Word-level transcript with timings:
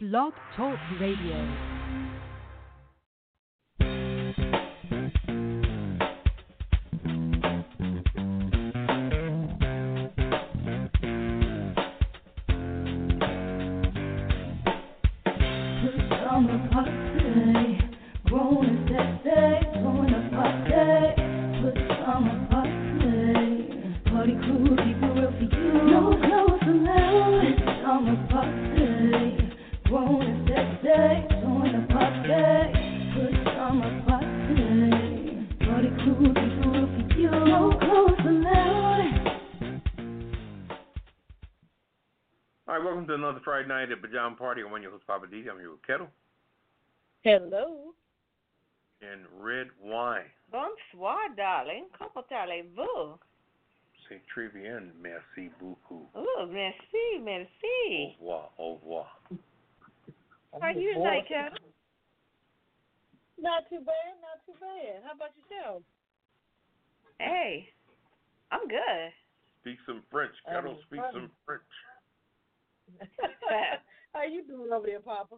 Blog 0.00 0.32
Talk 0.54 0.78
Radio. 1.00 1.77
Another 43.88 44.00
Friday 44.00 44.06
at 44.06 44.12
Pajama 44.12 44.36
Party. 44.36 44.62
I'm 44.62 44.70
one 44.70 44.82
your 44.82 44.90
host, 44.90 45.06
Papa 45.06 45.26
D. 45.26 45.44
I'm 45.50 45.58
here 45.58 45.70
with 45.70 45.82
Ketel 45.86 46.08
Hello. 47.22 47.94
and 49.00 49.24
Red 49.40 49.68
Wine. 49.82 50.30
Bonsoir, 50.52 51.34
darling. 51.36 51.86
Comment 51.96 52.26
allez-vous? 52.30 53.18
C'est 54.08 54.20
très 54.34 54.48
bien, 54.52 54.92
merci 55.00 55.50
beaucoup. 55.60 56.08
Oh, 56.14 56.46
merci, 56.50 57.18
merci. 57.22 58.16
Au 58.20 58.24
revoir, 58.24 58.52
au 58.58 58.74
revoir. 58.74 59.22
How 60.52 60.60
are 60.60 60.72
you 60.72 60.94
tonight, 60.94 61.24
Kat? 61.28 61.52
Not 63.40 63.68
too 63.70 63.80
bad, 63.80 64.16
not 64.20 64.44
too 64.46 64.54
bad. 64.60 65.02
How 65.04 65.14
about 65.14 65.30
yourself? 65.36 65.82
Hey, 67.18 67.68
I'm 68.50 68.66
good. 68.68 69.12
Speak 69.62 69.78
some 69.86 70.02
French. 70.10 70.32
Ketel, 70.46 70.72
Um, 70.72 70.78
speak 70.86 71.00
some 71.12 71.30
French. 71.46 71.62
How 74.14 74.22
you 74.24 74.44
doing 74.46 74.72
over 74.72 74.86
there, 74.86 75.00
Papa? 75.00 75.36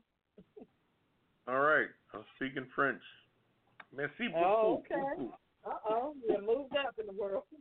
All 1.48 1.60
right, 1.60 1.88
I'm 2.14 2.24
speaking 2.36 2.66
French. 2.74 3.02
Merci 3.94 4.28
beaucoup. 4.28 4.44
Oh, 4.46 4.82
okay. 4.84 5.00
beaucoup. 5.16 5.34
Uh 5.66 5.70
oh, 5.90 6.14
you 6.26 6.38
moved 6.40 6.74
up 6.76 6.94
in 6.98 7.06
the 7.06 7.12
world. 7.12 7.44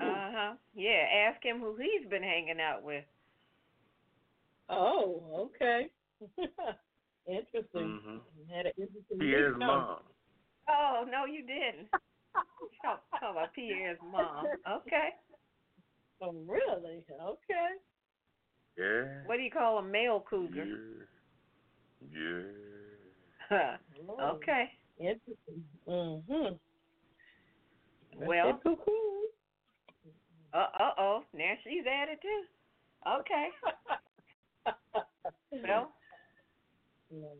Uh 0.00 0.30
huh. 0.34 0.54
Yeah, 0.74 1.06
ask 1.28 1.42
him 1.44 1.60
who 1.60 1.76
he's 1.76 2.08
been 2.10 2.22
hanging 2.22 2.60
out 2.60 2.82
with. 2.82 3.04
oh, 4.68 5.22
okay. 5.54 5.88
interesting. 7.26 8.00
Mhm. 8.04 8.20
Had 8.50 8.66
an 8.66 8.72
interesting 8.76 9.18
Pierre's 9.18 9.56
mom. 9.58 9.98
Oh 10.68 11.04
no, 11.10 11.24
you 11.26 11.42
didn't. 11.46 11.88
Talk, 12.82 13.04
talk 13.20 13.30
about 13.32 13.52
Pierre's 13.54 13.98
mom. 14.10 14.46
Okay. 14.68 15.10
Oh, 16.22 16.32
really? 16.46 17.04
Okay. 17.10 17.70
Yeah. 18.78 19.22
What 19.26 19.36
do 19.36 19.42
you 19.42 19.50
call 19.50 19.78
a 19.78 19.82
male 19.82 20.24
cougar? 20.28 20.66
Yeah. 22.10 22.40
Yeah. 23.50 23.76
Oh, 24.08 24.36
okay. 24.36 24.70
Interesting. 24.98 25.64
Mm-hmm. 25.88 26.54
Well, 28.24 28.60
cuckoo. 28.62 28.92
uh 30.54 30.66
oh, 30.98 31.24
now 31.34 31.52
she's 31.64 31.84
at 31.86 32.08
it 32.08 32.20
too. 32.22 32.42
Okay. 33.18 33.48
Well, 35.52 35.92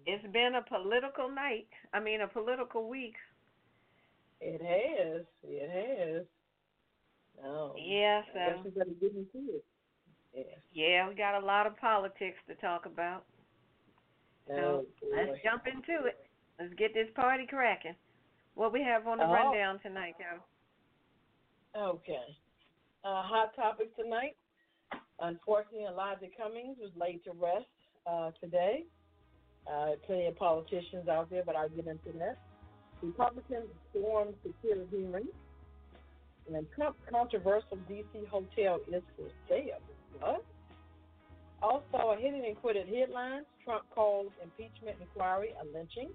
it's 0.06 0.27
been 0.33 0.53
a 0.55 0.62
political 0.62 1.30
night. 1.30 1.69
I 1.94 2.00
mean, 2.00 2.20
a 2.20 2.28
political 2.28 2.88
week. 2.88 3.14
It 4.41 4.60
has. 4.60 5.25
It 5.43 5.70
has. 5.70 6.26
Oh. 7.44 7.75
Yeah, 7.76 8.22
I 8.34 8.38
guess 8.38 8.56
so 8.58 8.62
we 8.64 8.70
better 8.70 8.91
get 9.00 9.12
into 9.12 9.54
it. 9.54 9.64
Yes. 10.34 10.47
yeah, 10.72 11.08
we 11.08 11.14
got 11.14 11.42
a 11.42 11.44
lot 11.44 11.66
of 11.66 11.76
politics 11.78 12.38
to 12.48 12.54
talk 12.54 12.86
about. 12.86 13.25
So 14.48 14.54
Oh, 14.54 14.86
let's 15.14 15.38
jump 15.44 15.64
into 15.66 16.06
it. 16.06 16.26
Let's 16.58 16.72
get 16.75 16.94
this 16.94 17.08
party 17.14 17.47
cracking. 17.47 17.94
What 18.54 18.72
we 18.72 18.82
have 18.82 19.06
on 19.06 19.19
the 19.19 19.25
Oh. 19.25 19.32
rundown 19.32 19.78
tonight, 19.81 20.14
Carol? 20.19 20.41
Okay. 21.75 22.36
Uh, 23.04 23.22
hot 23.22 23.54
topic 23.56 23.94
tonight. 23.97 24.36
Unfortunately, 25.20 25.84
Elijah 25.86 26.28
Cummings 26.36 26.78
was 26.78 26.91
laid 26.97 27.22
to 27.25 27.32
rest 27.32 27.66
uh, 28.06 28.31
today. 28.41 28.84
Uh, 29.70 29.92
plenty 30.06 30.26
of 30.26 30.36
politicians 30.36 31.08
out 31.08 31.31
there, 31.31 31.42
but 31.44 31.56
I'll 31.56 31.69
get 31.69 31.86
into 31.86 32.12
that. 32.19 32.38
Republicans 33.02 33.69
storm 33.91 34.34
secure 34.42 34.84
hearing. 34.91 35.28
And 36.48 36.66
Trump 36.75 36.97
controversial 37.10 37.78
D.C. 37.88 38.25
hotel 38.30 38.80
is 38.88 39.03
for 39.16 39.28
sale. 39.48 39.78
What? 40.20 40.44
Also, 41.62 42.10
a 42.10 42.16
hit 42.19 42.34
it 42.34 42.44
and 42.44 42.56
quit 42.60 42.76
it 42.76 42.88
headlines. 42.88 43.47
Trump 43.64 43.84
calls 43.94 44.32
impeachment 44.42 44.97
inquiry 45.00 45.54
a 45.60 45.76
lynching. 45.76 46.10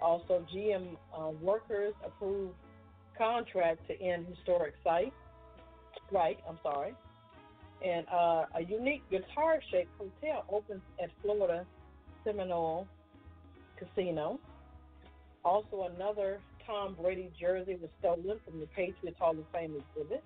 Also, 0.00 0.44
GM 0.52 0.96
uh, 1.16 1.30
workers 1.40 1.94
approve 2.04 2.50
contract 3.16 3.86
to 3.88 4.00
end 4.00 4.26
historic 4.26 4.74
site. 4.82 5.12
Right, 6.10 6.38
I'm 6.48 6.58
sorry. 6.62 6.94
And 7.84 8.06
uh, 8.08 8.46
a 8.56 8.62
unique 8.66 9.02
guitar-shaped 9.10 9.90
hotel 9.98 10.44
opens 10.50 10.82
at 11.02 11.10
Florida 11.22 11.64
Seminole 12.24 12.88
Casino. 13.76 14.40
Also, 15.44 15.88
another 15.94 16.40
Tom 16.68 16.94
Brady 17.00 17.30
jersey 17.40 17.76
was 17.80 17.88
stolen 17.98 18.38
from 18.44 18.60
the 18.60 18.66
Patriots 18.66 19.18
Hall 19.18 19.30
of 19.30 19.44
Fame 19.52 19.74
exhibit. 19.74 20.22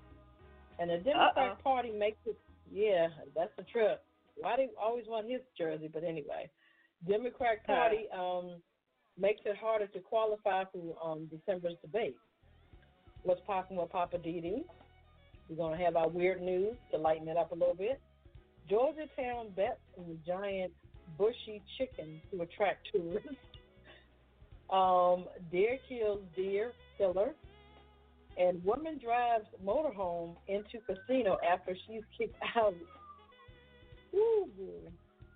And 0.81 0.91
the 0.91 0.99
Democrat 0.99 1.53
Uh-oh. 1.53 1.63
Party 1.63 1.93
makes 1.93 2.19
it, 2.27 2.37
yeah, 2.73 3.09
that's 3.37 3.53
the 3.57 3.63
trip. 3.63 4.03
Why 4.37 4.57
do 4.57 4.63
you 4.63 4.71
always 4.81 5.05
want 5.07 5.31
his 5.31 5.41
jersey? 5.57 5.89
But 5.93 6.03
anyway, 6.03 6.51
Democrat 7.09 7.65
Party 7.65 8.07
um, 8.17 8.57
makes 9.17 9.43
it 9.45 9.57
harder 9.57 9.87
to 9.87 10.01
qualify 10.01 10.65
for 10.73 10.97
um, 11.05 11.29
December's 11.31 11.77
debate. 11.81 12.17
What's 13.23 13.43
popping 13.47 13.77
with 13.77 13.91
Papa 13.91 14.19
Didi? 14.19 14.65
We're 15.49 15.57
going 15.57 15.79
to 15.79 15.85
have 15.85 15.95
our 15.95 16.09
weird 16.09 16.43
news 16.43 16.75
to 16.91 16.99
lighten 16.99 17.29
it 17.29 17.37
up 17.37 17.53
a 17.53 17.55
little 17.55 17.77
bit. 17.77 18.01
Georgia 18.69 19.07
Town 19.17 19.49
bets 19.55 19.79
on 19.97 20.07
the 20.09 20.17
giant 20.27 20.73
bushy 21.19 21.63
chicken 21.79 22.21
to 22.33 22.43
attract 22.43 22.89
tourists. 22.93 23.29
Um, 24.73 25.27
deer 25.51 25.79
kills 25.89 26.21
deer 26.35 26.73
killer. 26.99 27.35
And 28.39 28.65
woman 28.65 28.99
drives 28.99 29.45
motorhome 29.65 30.37
into 30.49 30.79
casino 30.87 31.37
after 31.47 31.77
she's 31.87 32.03
kicked 32.17 32.37
out. 32.57 32.75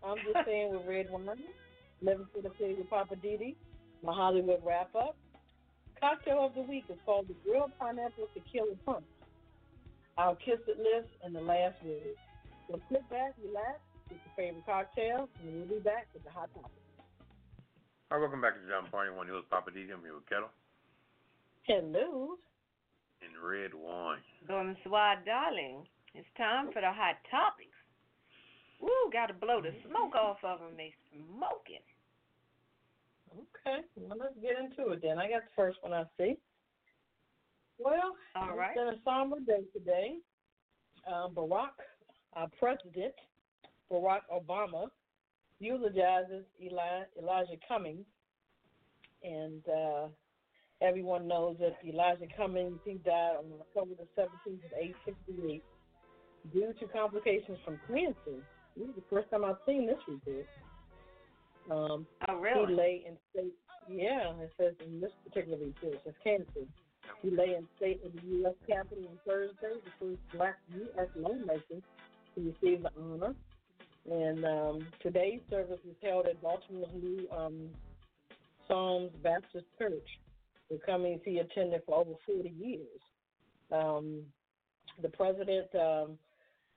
I'm 0.05 0.17
just 0.25 0.45
saying 0.47 0.73
with 0.73 0.87
Redwine. 0.87 1.37
Living 2.03 2.27
for 2.35 2.43
the 2.43 2.51
city 2.59 2.75
with 2.75 2.89
Papa 2.89 3.17
Didi. 3.17 3.57
My 4.03 4.13
Hollywood 4.15 4.61
wrap 4.65 4.95
up. 4.95 5.17
Cocktail 6.01 6.47
of 6.47 6.55
the 6.55 6.61
week 6.63 6.85
is 6.91 6.99
called 7.05 7.29
the 7.29 7.35
grilled 7.45 7.73
pineapple 7.79 8.29
tequila 8.35 8.77
Punch. 8.85 9.05
I'll 10.19 10.37
kiss 10.37 10.61
it 10.69 10.79
list 10.79 11.09
and 11.25 11.35
the 11.35 11.41
last 11.41 11.77
word. 11.85 12.17
So 12.69 12.81
sit 12.91 13.09
back, 13.11 13.35
relax, 13.45 13.81
get 14.09 14.19
your 14.25 14.35
favorite 14.37 14.67
cocktail, 14.67 15.29
and 15.43 15.69
we'll 15.69 15.79
be 15.79 15.83
back 15.83 16.09
with 16.13 16.25
the 16.25 16.31
hot 16.31 16.49
topic. 16.55 16.86
All 18.11 18.19
right, 18.19 18.23
welcome 18.23 18.41
back 18.41 18.55
to 18.55 18.63
John 18.71 18.89
Party. 18.91 19.11
One 19.11 19.27
of 19.27 19.29
your 19.29 19.37
host, 19.43 19.51
Papa 19.51 19.71
D. 19.75 19.83
I'm 19.93 20.01
here 20.03 20.15
with 20.15 20.29
Ketel 20.31 20.51
Hello. 21.67 22.39
and 23.19 23.35
Redwine. 23.35 24.23
Bonsoir, 24.47 25.17
darling. 25.27 25.83
It's 26.15 26.29
time 26.39 26.71
for 26.73 26.81
the 26.81 26.93
hot 26.93 27.19
topics. 27.31 27.75
Woo, 28.81 28.91
got 29.13 29.27
to 29.27 29.35
blow 29.35 29.61
the 29.61 29.75
smoke 29.89 30.15
off 30.15 30.39
of 30.45 30.61
them. 30.61 30.77
They 30.77 30.95
smoking. 31.11 31.83
Okay, 33.35 33.83
well, 33.97 34.17
let's 34.19 34.39
get 34.41 34.55
into 34.57 34.93
it 34.93 35.03
then. 35.03 35.19
I 35.19 35.29
got 35.29 35.43
the 35.43 35.55
first 35.57 35.79
one 35.83 35.93
I 35.93 36.05
see. 36.17 36.37
Well, 37.79 38.15
All 38.37 38.49
it's 38.51 38.57
right. 38.59 38.75
been 38.77 38.89
a 38.89 38.97
somber 39.05 39.41
day 39.41 39.67
today. 39.73 40.17
Um, 41.11 41.35
Barack, 41.35 41.75
our 42.35 42.49
president, 42.59 43.15
Barack 43.91 44.23
Obama, 44.33 44.87
eulogizes 45.59 46.45
Eli, 46.63 47.05
Elijah 47.21 47.57
Cummings. 47.67 48.05
And 49.23 49.63
uh, 49.69 50.09
everyone 50.83 51.27
knows 51.27 51.57
that 51.61 51.77
Elijah 51.87 52.27
Cummings, 52.37 52.79
he 52.85 52.95
died 53.05 53.37
on 53.39 53.45
October 53.61 53.95
the 53.99 54.23
17th 54.23 54.65
of 54.65 54.73
868 54.79 55.63
due 56.53 56.73
to 56.79 56.87
complications 56.93 57.59
from 57.65 57.79
cancer. 57.89 58.43
This 58.77 58.89
is 58.89 58.95
the 58.95 59.03
first 59.11 59.31
time 59.31 59.45
I've 59.45 59.57
seen 59.67 59.87
this 59.87 59.99
report. 60.07 60.47
Um, 61.71 62.07
Oh, 62.29 62.67
he 62.67 62.75
lay 62.75 63.05
in 63.07 63.17
state. 63.33 63.55
Yeah, 63.89 64.33
it 64.41 64.53
says 64.59 64.75
in 64.85 65.01
this 65.01 65.13
particular 65.25 65.59
report, 65.59 65.95
it 65.95 66.03
says 66.05 66.15
cancer. 66.23 66.67
He 67.23 67.31
lay 67.31 67.55
in 67.57 67.67
state 67.77 68.01
in 68.05 68.13
the 68.15 68.37
U.S. 68.39 68.55
Capitol 68.69 69.05
on 69.09 69.19
Thursday, 69.27 69.81
the 69.85 69.91
first 69.99 70.21
black 70.35 70.57
U.S. 70.75 71.09
lawmaker 71.17 71.81
to 72.35 72.37
receive 72.37 72.83
the 72.83 72.91
honor. 73.01 73.35
And 74.11 74.45
um, 74.45 74.87
today's 75.03 75.41
service 75.51 75.81
is 75.89 75.97
held 76.03 76.27
at 76.27 76.41
Baltimore's 76.41 76.93
new 76.95 77.27
um, 77.37 77.69
Psalmist 78.69 79.21
Baptist 79.23 79.67
Church. 79.79 80.07
The 80.71 80.79
Cummings 80.85 81.21
he 81.25 81.39
attended 81.39 81.83
for 81.87 81.97
over 81.97 82.13
40 82.27 82.49
years. 82.49 83.01
Um, 83.73 84.23
the 85.03 85.09
president, 85.09 85.67
um, 85.75 86.19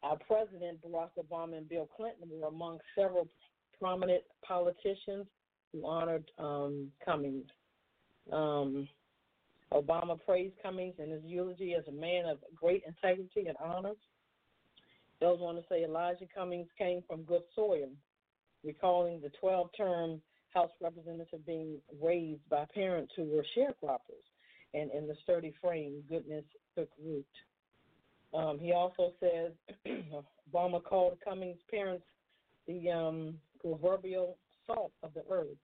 our 0.04 0.18
president 0.28 0.80
Barack 0.82 1.10
Obama 1.20 1.58
and 1.58 1.70
Bill 1.70 1.88
Clinton 1.96 2.30
were 2.32 2.48
among 2.48 2.80
several 2.96 3.28
prominent 3.80 4.24
politicians 4.46 5.26
who 5.72 5.86
honored 5.86 6.30
um, 6.40 6.92
Cummings. 7.04 7.46
Um, 8.32 8.88
Obama 9.72 10.20
praised 10.26 10.56
Cummings 10.64 10.96
in 10.98 11.12
his 11.12 11.24
eulogy 11.24 11.76
as 11.76 11.84
a 11.88 11.92
man 11.92 12.26
of 12.26 12.40
great 12.56 12.84
integrity 12.88 13.48
and 13.48 13.58
honor. 13.64 13.94
Those 15.22 15.40
want 15.40 15.58
to 15.58 15.64
say 15.70 15.84
Elijah 15.84 16.26
Cummings 16.34 16.70
came 16.78 17.04
from 17.08 17.24
good 17.24 17.42
soil, 17.56 17.90
recalling 18.64 19.22
the 19.22 19.32
12 19.40 19.70
term 19.76 20.22
House 20.54 20.72
representative 20.82 21.46
being 21.46 21.78
raised 22.02 22.42
by 22.50 22.66
parents 22.74 23.14
who 23.16 23.26
were 23.26 23.46
sharecroppers, 23.56 24.26
and 24.74 24.90
in 24.92 25.08
the 25.08 25.16
sturdy 25.22 25.54
frame, 25.62 26.04
goodness 26.10 26.44
took 26.76 26.90
root. 27.04 27.26
Um, 28.34 28.58
he 28.60 28.72
also 28.72 29.14
says 29.20 29.52
Obama 30.54 30.84
called 30.84 31.20
Cummings' 31.24 31.60
parents 31.70 32.06
the 32.68 32.90
um, 32.90 33.36
proverbial 33.62 34.38
salt 34.66 34.92
of 35.04 35.14
the 35.14 35.24
earth 35.32 35.58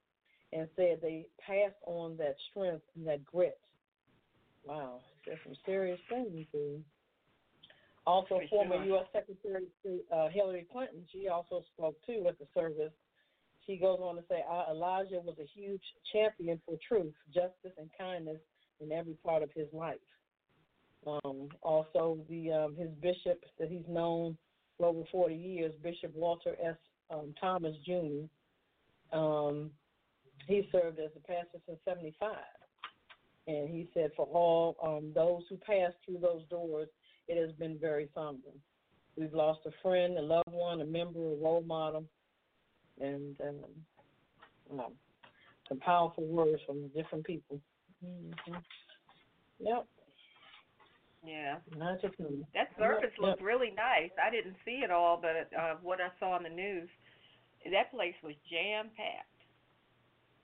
and 0.54 0.68
said 0.76 1.00
they 1.02 1.28
passed 1.46 1.76
on 1.86 2.18
that 2.18 2.36
strength 2.50 2.84
and 2.96 3.08
that 3.08 3.26
grit. 3.26 3.60
Wow, 4.66 5.02
there's 5.26 5.40
some 5.44 5.56
serious 5.66 6.00
things 6.10 6.46
here. 6.52 6.80
Also, 8.08 8.40
For 8.40 8.48
former 8.50 8.76
sure. 8.78 8.86
U.S. 8.86 9.06
Secretary 9.12 9.66
uh, 10.14 10.30
Hillary 10.30 10.68
Clinton, 10.72 11.04
she 11.12 11.28
also 11.28 11.64
spoke 11.74 11.96
too 12.06 12.26
at 12.28 12.38
the 12.38 12.46
service. 12.54 12.94
She 13.66 13.78
goes 13.78 13.98
on 14.00 14.16
to 14.16 14.24
say, 14.30 14.44
"Uh, 14.50 14.66
Elijah 14.70 15.20
was 15.24 15.36
a 15.40 15.60
huge 15.60 15.82
champion 16.14 16.62
for 16.66 16.78
truth, 16.88 17.16
justice, 17.34 17.74
and 17.80 17.90
kindness 17.98 18.38
in 18.80 18.92
every 18.92 19.16
part 19.24 19.42
of 19.42 19.50
his 19.56 19.68
life. 19.74 19.98
Um, 21.08 21.50
also, 21.64 22.20
the 22.30 22.52
um, 22.52 22.76
his 22.76 22.90
bishop 23.02 23.44
that 23.60 23.70
he's 23.70 23.88
known 23.88 24.38
for 24.78 24.88
over 24.88 25.04
40 25.12 25.36
years, 25.36 25.74
Bishop 25.82 26.14
Walter 26.16 26.56
S. 26.64 26.76
Um, 27.10 27.34
Thomas 27.40 27.76
Jr. 27.86 28.26
Um, 29.16 29.72
he 30.48 30.68
served 30.72 31.00
as 31.00 31.12
a 31.16 31.28
pastor 31.28 31.60
since 31.66 31.80
'75, 31.86 32.36
and 33.48 33.70
he 33.70 33.90
said, 33.94 34.12
for 34.16 34.26
all 34.28 34.76
um, 34.84 35.12
those 35.14 35.44
who 35.50 35.58
passed 35.58 35.96
through 36.06 36.20
those 36.20 36.42
doors, 36.50 36.88
it 37.28 37.42
has 37.42 37.52
been 37.58 37.78
very 37.80 38.10
somber. 38.14 38.50
We've 39.18 39.34
lost 39.34 39.62
a 39.66 39.72
friend, 39.82 40.18
a 40.18 40.22
loved 40.22 40.52
one, 40.52 40.82
a 40.82 40.86
member, 40.86 41.20
a 41.20 41.36
role 41.36 41.64
model, 41.66 42.06
and 43.00 43.36
um, 43.42 44.80
um, 44.80 44.94
some 45.70 45.80
powerful 45.80 46.26
words 46.26 46.62
from 46.66 46.88
different 46.90 47.26
people. 47.26 47.60
Mm-hmm. 48.06 48.54
Yep, 49.60 49.88
Yeah. 51.26 51.56
not 51.78 52.02
just 52.02 52.20
me. 52.20 52.46
That 52.54 52.70
yep. 52.78 53.02
looked 53.20 53.42
really 53.42 53.72
nice. 53.72 54.12
I 54.22 54.30
didn't 54.30 54.58
see 54.66 54.82
it 54.84 54.92
all, 54.92 55.20
but 55.22 55.50
uh, 55.58 55.76
what 55.82 56.00
I 56.02 56.10
saw 56.20 56.34
on 56.34 56.44
the 56.44 56.50
news, 56.50 56.90
that 57.72 57.92
place 57.92 58.16
was 58.22 58.34
jam 58.50 58.90
packed. 58.96 59.30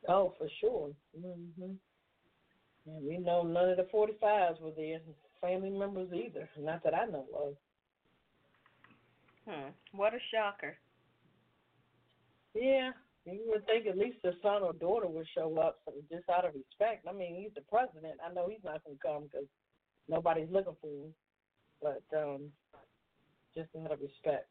Oh, 0.07 0.33
for 0.37 0.47
sure. 0.59 0.91
Mhm. 1.15 1.77
And 2.87 3.07
we 3.07 3.17
know 3.17 3.43
none 3.43 3.69
of 3.69 3.77
the 3.77 3.83
45s 3.93 4.59
were 4.59 4.71
there, 4.71 4.99
family 5.41 5.69
members 5.69 6.09
either. 6.13 6.47
Not 6.59 6.83
that 6.83 6.93
I 6.93 7.05
know 7.05 7.25
of. 7.35 7.53
Hmm. 9.47 9.69
What 9.93 10.13
a 10.13 10.19
shocker. 10.33 10.77
Yeah, 12.53 12.91
you 13.25 13.41
would 13.47 13.65
think 13.65 13.87
at 13.87 13.97
least 13.97 14.17
the 14.23 14.33
son 14.41 14.61
or 14.61 14.73
daughter 14.73 15.07
would 15.07 15.27
show 15.35 15.57
up, 15.57 15.79
so 15.85 15.93
just 16.11 16.29
out 16.29 16.45
of 16.45 16.53
respect. 16.53 17.07
I 17.09 17.13
mean, 17.13 17.35
he's 17.35 17.53
the 17.55 17.61
president. 17.61 18.19
I 18.23 18.33
know 18.33 18.47
he's 18.49 18.63
not 18.63 18.83
going 18.83 18.97
to 18.97 19.01
come 19.01 19.23
because 19.23 19.47
nobody's 20.09 20.51
looking 20.51 20.75
for 20.81 20.87
him, 20.87 21.13
but 21.81 22.03
um, 22.17 22.51
just 23.55 23.69
out 23.83 23.91
of 23.91 23.99
respect. 24.01 24.47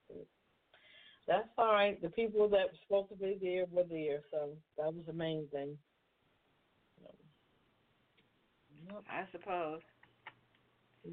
That's 1.29 1.49
all 1.59 1.73
right. 1.73 2.01
The 2.01 2.09
people 2.09 2.49
that 2.49 2.73
were 2.73 2.81
supposed 2.83 3.11
to 3.11 3.17
be 3.17 3.39
there 3.41 3.65
were 3.71 3.85
there, 3.89 4.21
so 4.31 4.51
that 4.79 4.93
was 4.93 5.05
the 5.07 5.13
main 5.13 5.47
thing. 5.53 5.77
I 9.09 9.25
suppose. 9.31 9.81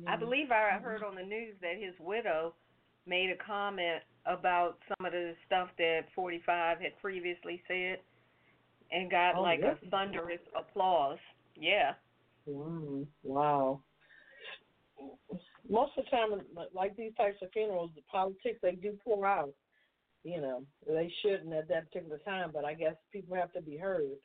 I 0.07 0.15
believe 0.15 0.51
I 0.51 0.75
mm-hmm. 0.75 0.83
heard 0.83 1.03
on 1.03 1.15
the 1.15 1.23
news 1.23 1.55
that 1.61 1.75
his 1.79 1.93
widow 1.99 2.53
made 3.05 3.29
a 3.29 3.43
comment 3.43 4.03
about 4.25 4.77
some 4.87 5.05
of 5.05 5.13
the 5.13 5.33
stuff 5.45 5.69
that 5.77 6.01
45 6.13 6.79
had 6.79 6.99
previously 7.01 7.61
said 7.67 7.99
and 8.91 9.09
got 9.09 9.35
Oh, 9.35 9.41
like 9.41 9.61
a 9.61 9.77
thunderous 9.89 10.41
applause. 10.57 11.17
Yeah. 11.55 11.93
Wow. 12.45 13.07
Wow. 13.23 13.81
Most 15.69 15.91
of 15.97 16.05
the 16.05 16.11
time, 16.11 16.29
like 16.73 16.95
these 16.95 17.13
types 17.15 17.37
of 17.41 17.51
funerals, 17.51 17.91
the 17.95 18.01
politics 18.09 18.59
they 18.61 18.73
do 18.73 18.97
pour 19.03 19.25
out. 19.25 19.53
You 20.23 20.41
know, 20.41 20.63
they 20.85 21.11
shouldn't 21.21 21.53
at 21.53 21.69
that 21.69 21.89
particular 21.89 22.19
time, 22.19 22.51
but 22.53 22.65
I 22.65 22.73
guess 22.73 22.95
people 23.13 23.35
have 23.35 23.53
to 23.53 23.61
be 23.61 23.77
heard, 23.77 24.17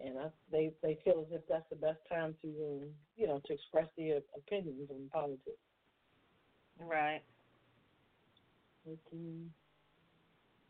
and 0.00 0.18
I, 0.18 0.28
they 0.50 0.72
they 0.82 0.98
feel 1.04 1.20
as 1.26 1.32
if 1.32 1.42
that's 1.48 1.68
the 1.70 1.76
best 1.76 2.00
time 2.08 2.34
to, 2.42 2.48
um, 2.48 2.90
you 3.16 3.26
know, 3.26 3.40
to 3.46 3.52
express 3.54 3.88
their 3.96 4.20
opinions 4.36 4.90
on 4.90 5.08
politics. 5.12 5.58
Right. 6.78 7.22
But, 8.84 8.98
um, 9.12 9.52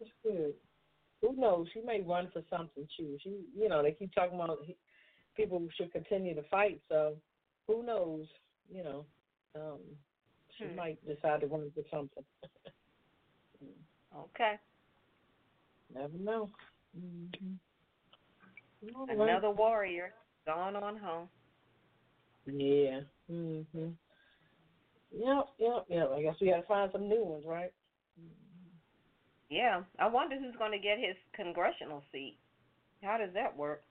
it's 0.01 0.11
good. 0.23 0.55
Who 1.23 1.35
knows? 1.37 1.69
She 1.73 1.81
may 1.81 2.01
run 2.03 2.29
for 2.33 2.43
something 2.51 2.87
too. 2.97 3.17
She, 3.23 3.45
you 3.57 3.69
know, 3.69 3.83
they 3.83 3.93
keep 3.93 4.13
talking 4.15 4.37
about 4.37 4.59
people 5.37 5.67
should 5.77 5.93
continue 5.93 6.35
to 6.35 6.43
fight. 6.51 6.81
So, 6.89 7.17
who 7.67 7.83
knows? 7.85 8.27
You 8.71 8.85
know, 8.85 9.07
um, 9.55 9.81
she 10.61 10.69
Hmm. 10.69 10.75
might 10.75 11.05
decide 11.07 11.41
to 11.41 11.47
run 11.47 11.71
for 11.75 11.83
something. 11.91 12.25
Okay. 14.15 14.59
Never 15.93 16.19
know. 16.19 16.51
Mm-hmm. 16.97 17.55
Another 18.83 19.51
warrior 19.51 20.13
gone 20.47 20.77
on 20.77 20.97
home. 20.97 21.29
Yeah. 22.47 23.01
Mhm. 23.31 23.95
Yep. 25.13 25.47
Yep. 25.59 25.85
Yep. 25.89 26.11
I 26.13 26.23
guess 26.23 26.37
we 26.41 26.49
got 26.49 26.57
to 26.57 26.67
find 26.67 26.91
some 26.93 27.09
new 27.09 27.23
ones, 27.25 27.45
right? 27.47 27.73
Yeah. 29.49 29.83
I 29.99 30.07
wonder 30.07 30.39
who's 30.39 30.57
going 30.57 30.73
to 30.73 30.79
get 30.79 30.99
his 30.99 31.17
congressional 31.35 32.03
seat. 32.13 32.39
How 33.03 33.19
does 33.19 33.33
that 33.35 33.57
work? 33.57 33.83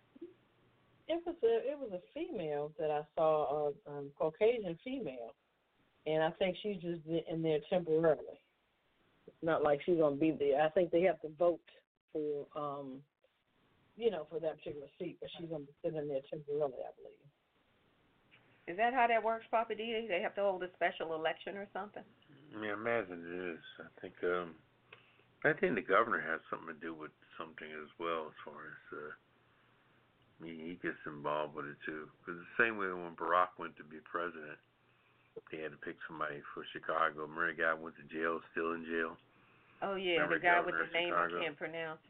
It 1.07 1.21
was 1.25 1.35
a 1.43 1.71
it 1.71 1.77
was 1.79 1.91
a 1.91 2.01
female 2.13 2.71
that 2.77 2.91
I 2.91 3.01
saw, 3.15 3.71
a 3.87 3.91
um, 3.91 4.11
Caucasian 4.15 4.77
female, 4.83 5.33
and 6.05 6.23
I 6.23 6.29
think 6.31 6.55
she's 6.61 6.79
just 6.81 7.01
in 7.07 7.41
there 7.41 7.59
temporarily. 7.67 8.39
It's 9.25 9.35
not 9.41 9.63
like 9.63 9.81
she's 9.83 9.97
gonna 9.97 10.15
be 10.15 10.29
there. 10.29 10.61
I 10.61 10.69
think 10.69 10.91
they 10.91 11.01
have 11.01 11.19
to 11.21 11.29
vote 11.29 11.59
for, 12.13 12.45
um, 12.55 13.01
you 13.99 14.09
know, 14.09 14.25
for 14.31 14.39
that 14.39 14.57
particular 14.57 14.87
seat, 14.97 15.17
but 15.19 15.29
she's 15.35 15.49
gonna 15.49 15.67
be 15.67 15.75
sitting 15.83 16.07
there 16.07 16.23
temporarily, 16.31 16.79
I 16.79 16.95
believe. 16.95 17.27
Is 18.71 18.77
that 18.77 18.93
how 18.93 19.07
that 19.07 19.23
works, 19.23 19.45
Papa 19.51 19.75
D? 19.75 20.07
They 20.07 20.21
have 20.21 20.35
to 20.35 20.41
hold 20.41 20.63
a 20.63 20.71
special 20.73 21.15
election 21.15 21.57
or 21.57 21.67
something? 21.73 22.05
Yeah, 22.53 22.71
I 22.71 22.79
imagine 22.79 23.19
it 23.19 23.57
is. 23.57 23.65
I 23.81 23.89
think 23.99 24.13
um, 24.23 24.55
I 25.43 25.51
think 25.53 25.75
the 25.75 25.83
governor 25.83 26.21
has 26.21 26.39
something 26.49 26.71
to 26.71 26.79
do 26.79 26.93
with 26.93 27.11
something 27.37 27.67
as 27.67 27.89
well, 27.99 28.31
as 28.31 28.37
far 28.45 28.55
as 28.55 28.81
uh, 28.93 29.11
I 30.39 30.45
mean, 30.45 30.59
he 30.63 30.79
gets 30.79 30.99
involved 31.05 31.55
with 31.55 31.67
it 31.67 31.79
too. 31.85 32.07
Because 32.21 32.39
the 32.39 32.55
same 32.63 32.79
way 32.79 32.87
when 32.87 33.17
Barack 33.19 33.59
went 33.59 33.75
to 33.77 33.83
be 33.83 33.99
president, 34.07 34.55
they 35.51 35.59
had 35.59 35.75
to 35.75 35.81
pick 35.81 35.97
somebody 36.07 36.39
for 36.53 36.63
Chicago. 36.71 37.27
Remember 37.27 37.51
the 37.51 37.59
guy 37.59 37.73
went 37.73 37.95
to 37.99 38.05
jail, 38.07 38.39
still 38.51 38.73
in 38.73 38.85
jail. 38.85 39.19
Oh 39.81 39.95
yeah, 39.95 40.21
Remember 40.23 40.39
the 40.39 40.45
guy 40.45 40.59
with 40.61 40.75
the 40.75 40.93
name 40.93 41.13
I 41.15 41.27
can't 41.27 41.57
pronounce. 41.57 42.03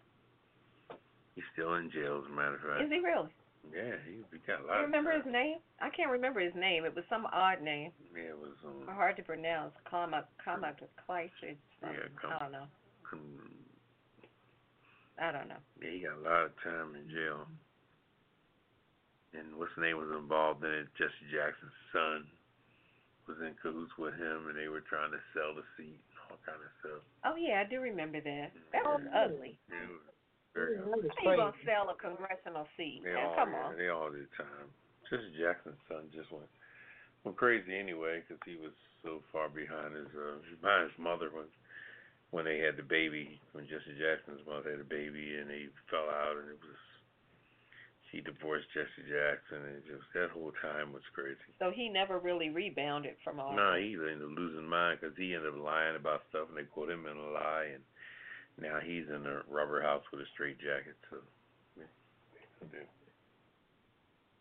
He's 1.39 1.47
still 1.55 1.79
in 1.79 1.87
jail, 1.87 2.19
as 2.19 2.27
a 2.27 2.35
matter 2.35 2.59
of 2.59 2.67
fact. 2.67 2.83
Is 2.83 2.91
he 2.91 2.99
really? 2.99 3.31
Yeah, 3.71 3.95
he, 4.03 4.19
he 4.27 4.43
got 4.43 4.59
a 4.59 4.63
Do 4.63 4.67
lot. 4.67 4.83
you 4.83 4.91
remember 4.91 5.15
of 5.15 5.23
his 5.23 5.31
name? 5.31 5.63
I 5.79 5.87
can't 5.87 6.11
remember 6.11 6.43
his 6.43 6.51
name. 6.51 6.83
It 6.83 6.91
was 6.91 7.07
some 7.07 7.23
odd 7.31 7.63
name, 7.63 7.95
Yeah, 8.11 8.35
it 8.35 8.39
was 8.39 8.59
um, 8.67 8.83
hard 8.91 9.15
to 9.15 9.23
pronounce. 9.23 9.71
Kleist 9.87 11.31
or 11.39 11.55
something. 11.79 11.95
Yeah, 11.95 12.11
I 12.27 12.39
don't 12.43 12.51
know. 12.51 12.67
con- 13.07 13.55
I 15.15 15.31
don't 15.31 15.47
know. 15.47 15.63
Yeah, 15.79 15.91
he 15.95 16.03
got 16.03 16.19
a 16.19 16.23
lot 16.27 16.51
of 16.51 16.51
time 16.59 16.95
in 16.99 17.07
jail. 17.07 17.47
And 19.31 19.55
what's 19.55 19.71
the 19.79 19.83
name 19.87 19.95
was 19.95 20.11
involved 20.11 20.63
in 20.63 20.71
it? 20.71 20.87
Jesse 20.99 21.27
Jackson's 21.31 21.75
son 21.95 22.27
was 23.31 23.37
in 23.39 23.55
cahoots 23.63 23.95
with 23.95 24.15
him, 24.19 24.51
and 24.51 24.57
they 24.59 24.67
were 24.67 24.83
trying 24.83 25.11
to 25.15 25.21
sell 25.31 25.55
the 25.55 25.63
seat 25.77 25.95
and 25.99 26.17
all 26.31 26.39
kind 26.43 26.59
of 26.59 26.71
stuff. 26.83 27.03
Oh 27.23 27.35
yeah, 27.39 27.63
I 27.63 27.69
do 27.69 27.79
remember 27.79 28.19
that. 28.19 28.51
That 28.75 28.83
was 28.83 29.03
Yeah. 29.07 29.23
ugly. 29.23 29.55
Yeah, 29.69 29.85
it 29.85 29.91
was 29.93 30.03
very 30.53 30.77
Yeah, 30.77 30.89
ugly. 30.91 31.09
How 31.23 31.31
you 31.31 31.37
gonna 31.37 31.65
sell 31.65 31.89
a 31.89 31.97
congressional 31.97 32.67
seat? 32.77 33.01
They 33.03 33.13
Man, 33.13 33.25
all, 33.25 33.35
come 33.35 33.51
yeah, 33.51 33.63
on. 33.65 33.77
they 33.77 33.89
all 33.89 34.09
did 34.11 34.27
time. 34.37 34.67
Jesse 35.09 35.33
Jackson's 35.39 35.79
son 35.89 36.09
just 36.13 36.29
went 36.31 36.49
went 37.23 37.37
crazy 37.37 37.75
anyway 37.75 38.21
because 38.23 38.39
he 38.45 38.55
was 38.55 38.73
so 39.03 39.21
far 39.31 39.49
behind 39.49 39.95
his 39.95 40.09
uh 40.13 40.37
behind 40.61 40.89
his 40.91 40.97
mother 40.99 41.29
when 41.33 41.47
when 42.31 42.45
they 42.45 42.59
had 42.61 42.77
the 42.77 42.85
baby, 42.85 43.41
when 43.53 43.65
Jesse 43.65 43.97
Jackson's 43.97 44.45
mother 44.45 44.69
had 44.69 44.79
a 44.79 44.85
baby, 44.85 45.41
and 45.41 45.49
they 45.49 45.65
fell 45.89 46.05
out, 46.13 46.37
and 46.37 46.49
it 46.53 46.61
was 46.61 46.77
she 48.11 48.21
divorced 48.21 48.65
Jesse 48.73 49.05
Jackson, 49.05 49.61
and 49.65 49.85
just 49.85 50.05
that 50.13 50.29
whole 50.33 50.53
time 50.61 50.93
was 50.93 51.05
crazy. 51.13 51.49
So 51.57 51.69
he 51.69 51.89
never 51.89 52.17
really 52.17 52.49
rebounded 52.49 53.15
from 53.23 53.39
all. 53.39 53.53
No, 53.55 53.77
he 53.77 53.93
ended 53.93 54.21
up 54.21 54.33
losing 54.37 54.65
mind 54.67 54.99
because 55.01 55.15
he 55.17 55.33
ended 55.33 55.53
up 55.53 55.61
lying 55.61 55.95
about 55.95 56.21
stuff, 56.29 56.49
and 56.49 56.57
they 56.57 56.69
caught 56.69 56.89
him 56.89 57.05
in 57.05 57.17
a 57.17 57.29
lie, 57.33 57.69
and 57.73 57.83
now 58.61 58.79
he's 58.83 59.05
in 59.07 59.25
a 59.25 59.41
rubber 59.49 59.81
house 59.81 60.03
with 60.11 60.21
a 60.21 60.25
straight 60.33 60.57
jacket. 60.59 60.95
So, 61.09 61.17
yeah. 61.77 61.83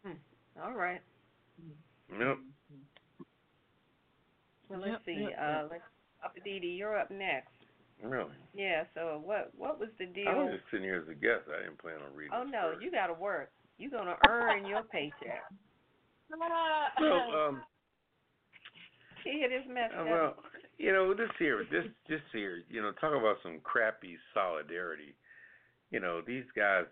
Hmm. 0.04 0.62
All 0.62 0.75
right. 0.75 1.00
Yep. 2.10 2.38
Well, 4.68 4.80
let's 4.80 4.90
Yep, 4.92 5.02
see. 5.06 5.12
yep, 5.22 5.32
uh, 5.38 5.62
yep. 5.62 5.68
let's. 5.70 5.84
Upper 6.25 6.40
Didi, 6.40 6.66
you're 6.68 6.98
up 6.98 7.10
next. 7.12 7.52
Really. 8.02 8.34
Yeah. 8.54 8.84
So 8.94 9.20
what? 9.25 9.52
What 9.56 9.78
was 9.78 9.88
the 9.98 10.06
deal? 10.06 10.28
I 10.28 10.34
deal? 10.34 10.44
was 10.44 10.54
just 10.54 10.64
sitting 10.70 10.84
here 10.84 10.96
as 11.02 11.08
a 11.08 11.14
guest. 11.14 11.46
I 11.48 11.62
didn't 11.62 11.78
plan 11.78 11.96
on 12.04 12.14
reading. 12.14 12.32
Oh 12.34 12.42
no, 12.42 12.72
story. 12.72 12.84
you 12.84 12.90
got 12.90 13.06
to 13.06 13.14
work. 13.14 13.50
You're 13.78 13.90
gonna 13.90 14.16
earn 14.28 14.66
your 14.66 14.82
paycheck. 14.82 15.44
So, 16.98 17.06
um, 17.06 17.62
See, 19.25 19.42
it 19.42 19.50
is 19.50 19.64
messed 19.66 19.94
up. 19.94 20.44
You 20.78 20.92
know, 20.92 21.12
this 21.14 21.30
here, 21.38 21.66
this 21.70 21.85
this 22.08 22.20
here, 22.32 22.62
you 22.70 22.80
know, 22.80 22.92
talk 22.92 23.14
about 23.14 23.37
some 23.42 23.61
crappy 23.62 24.16
solidarity. 24.32 25.14
You 25.90 26.00
know, 26.00 26.23
these 26.26 26.44
guys. 26.56 26.85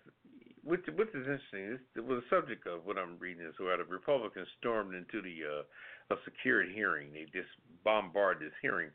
Which, 0.66 0.82
which 0.98 1.14
is 1.14 1.22
interesting. 1.30 1.78
This 1.94 2.02
was 2.02 2.24
the 2.26 2.36
subject 2.36 2.66
of 2.66 2.84
what 2.84 2.98
I'm 2.98 3.20
reading 3.20 3.46
is 3.46 3.54
where 3.62 3.76
the 3.78 3.84
Republicans 3.84 4.48
stormed 4.58 4.96
into 4.96 5.22
the 5.22 5.62
uh, 5.62 5.62
a 6.10 6.18
secured 6.24 6.74
hearing. 6.74 7.12
They 7.12 7.26
just 7.30 7.50
bombarded 7.84 8.50
this 8.50 8.58
hearing. 8.62 8.90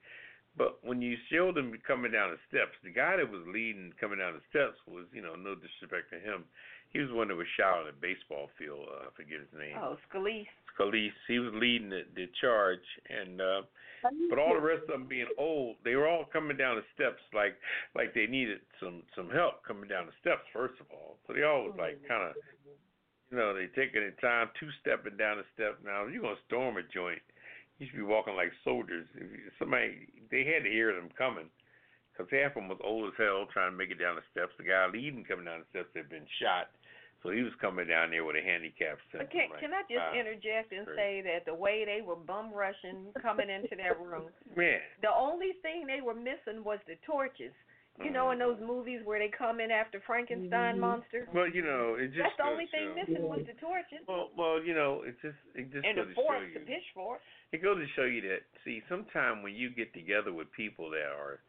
But 0.57 0.83
when 0.83 1.01
you 1.01 1.15
showed 1.31 1.55
them 1.55 1.71
coming 1.87 2.11
down 2.11 2.31
the 2.31 2.39
steps, 2.51 2.75
the 2.83 2.91
guy 2.91 3.15
that 3.15 3.31
was 3.31 3.47
leading 3.47 3.93
coming 3.99 4.19
down 4.19 4.35
the 4.35 4.43
steps 4.51 4.75
was, 4.83 5.07
you 5.13 5.21
know, 5.21 5.35
no 5.35 5.55
disrespect 5.55 6.11
to 6.11 6.19
him, 6.19 6.43
he 6.91 6.99
was 6.99 7.09
the 7.09 7.15
one 7.15 7.27
that 7.29 7.35
was 7.35 7.47
shot 7.57 7.79
on 7.79 7.87
a 7.87 7.95
baseball 7.95 8.49
field. 8.59 8.87
Uh, 8.87 9.07
I 9.07 9.09
forget 9.15 9.39
his 9.39 9.53
name. 9.57 9.75
oh, 9.79 9.97
Scalise. 10.11 10.47
Scalise. 10.77 11.15
He 11.27 11.39
was 11.39 11.51
leading 11.55 11.89
the, 11.89 12.03
the 12.15 12.27
charge, 12.39 12.83
and 13.09 13.41
uh, 13.41 13.61
but 14.29 14.39
all 14.39 14.53
the 14.53 14.59
rest 14.61 14.83
of 14.83 14.99
them 14.99 15.07
being 15.07 15.29
old, 15.37 15.75
they 15.83 15.95
were 15.95 16.07
all 16.07 16.25
coming 16.25 16.57
down 16.57 16.75
the 16.75 16.87
steps 16.95 17.21
like 17.33 17.55
like 17.95 18.13
they 18.13 18.27
needed 18.27 18.59
some 18.79 19.03
some 19.15 19.29
help 19.29 19.63
coming 19.63 19.87
down 19.87 20.07
the 20.07 20.17
steps. 20.19 20.43
First 20.51 20.79
of 20.79 20.87
all, 20.91 21.17
so 21.27 21.33
they 21.33 21.43
all 21.43 21.65
was 21.69 21.75
like 21.77 22.01
kind 22.07 22.29
of, 22.29 22.35
you 23.29 23.37
know, 23.37 23.53
they 23.53 23.67
taking 23.71 24.01
their 24.01 24.17
time, 24.19 24.49
two 24.59 24.69
stepping 24.81 25.17
down 25.17 25.37
the 25.37 25.47
step. 25.53 25.79
Now 25.85 26.07
you're 26.07 26.23
gonna 26.23 26.35
storm 26.47 26.77
a 26.77 26.83
joint, 26.83 27.21
you 27.79 27.87
should 27.87 27.97
be 27.97 28.03
walking 28.03 28.35
like 28.35 28.51
soldiers. 28.63 29.07
If 29.15 29.53
somebody 29.59 30.07
they 30.29 30.43
had 30.43 30.63
to 30.63 30.71
hear 30.71 30.93
them 30.93 31.09
coming. 31.17 31.47
Because 32.11 32.27
half 32.29 32.59
of 32.59 32.61
them 32.61 32.67
was 32.67 32.83
old 32.83 33.07
as 33.07 33.15
hell 33.17 33.47
trying 33.53 33.71
to 33.71 33.77
make 33.77 33.89
it 33.89 33.95
down 33.95 34.19
the 34.19 34.27
steps. 34.35 34.51
The 34.57 34.67
guy 34.67 34.83
leading 34.91 35.23
coming 35.23 35.45
down 35.45 35.63
the 35.63 35.69
steps 35.71 35.95
had 35.95 36.09
been 36.11 36.27
shot, 36.43 36.67
so 37.23 37.29
he 37.31 37.41
was 37.43 37.53
coming 37.61 37.87
down 37.87 38.09
there 38.11 38.25
with 38.25 38.35
a 38.35 38.41
handicap 38.41 38.97
But 39.11 39.29
syndrome. 39.29 39.29
can, 39.29 39.49
like, 39.51 39.59
can 39.61 39.73
I 39.73 39.81
just 39.89 40.01
wow. 40.09 40.19
interject 40.19 40.73
and 40.73 40.85
Crazy. 40.85 40.97
say 40.97 41.21
that 41.29 41.45
the 41.45 41.53
way 41.53 41.85
they 41.85 42.01
were 42.01 42.15
bum 42.17 42.51
rushing 42.53 43.13
coming 43.21 43.49
into 43.49 43.75
that 43.77 43.99
room, 44.01 44.29
Yeah. 44.57 44.79
the 45.01 45.13
only 45.13 45.53
thing 45.61 45.85
they 45.85 46.01
were 46.01 46.15
missing 46.17 46.63
was 46.63 46.79
the 46.87 46.95
torches. 47.05 47.53
You 48.01 48.09
know, 48.09 48.31
in 48.31 48.39
those 48.39 48.57
movies 48.65 49.01
where 49.03 49.19
they 49.19 49.27
come 49.27 49.59
in 49.59 49.69
after 49.69 49.99
Frankenstein 50.07 50.77
Mhm. 50.77 50.79
monster. 50.79 51.27
Well, 51.35 51.45
you 51.47 51.61
know, 51.61 51.95
it 51.99 52.07
just 52.15 52.23
That's 52.23 52.37
the 52.37 52.45
only 52.45 52.65
thing 52.67 52.87
show- 52.87 52.95
missing 52.95 53.27
was 53.29 53.45
the 53.45 53.53
torches 53.59 53.99
Well, 54.07 54.31
well, 54.35 54.63
you 54.63 54.73
know, 54.73 55.03
it 55.03 55.19
just 55.21 55.37
it 55.53 55.69
just 55.71 55.85
and 55.85 55.97
goes 55.97 56.07
the 56.07 56.13
to 56.15 56.15
show 56.15 56.25
forks, 56.25 56.47
you. 56.47 56.53
the 56.53 56.65
pitchforks. 56.65 57.23
It 57.51 57.61
goes 57.61 57.77
to 57.77 57.87
show 57.93 58.05
you 58.05 58.21
that 58.31 58.41
see, 58.63 58.81
sometime 58.87 59.43
when 59.43 59.53
you 59.53 59.69
get 59.69 59.93
together 59.93 60.31
with 60.33 60.49
people 60.53 60.89
that 60.91 61.11
are 61.11 61.41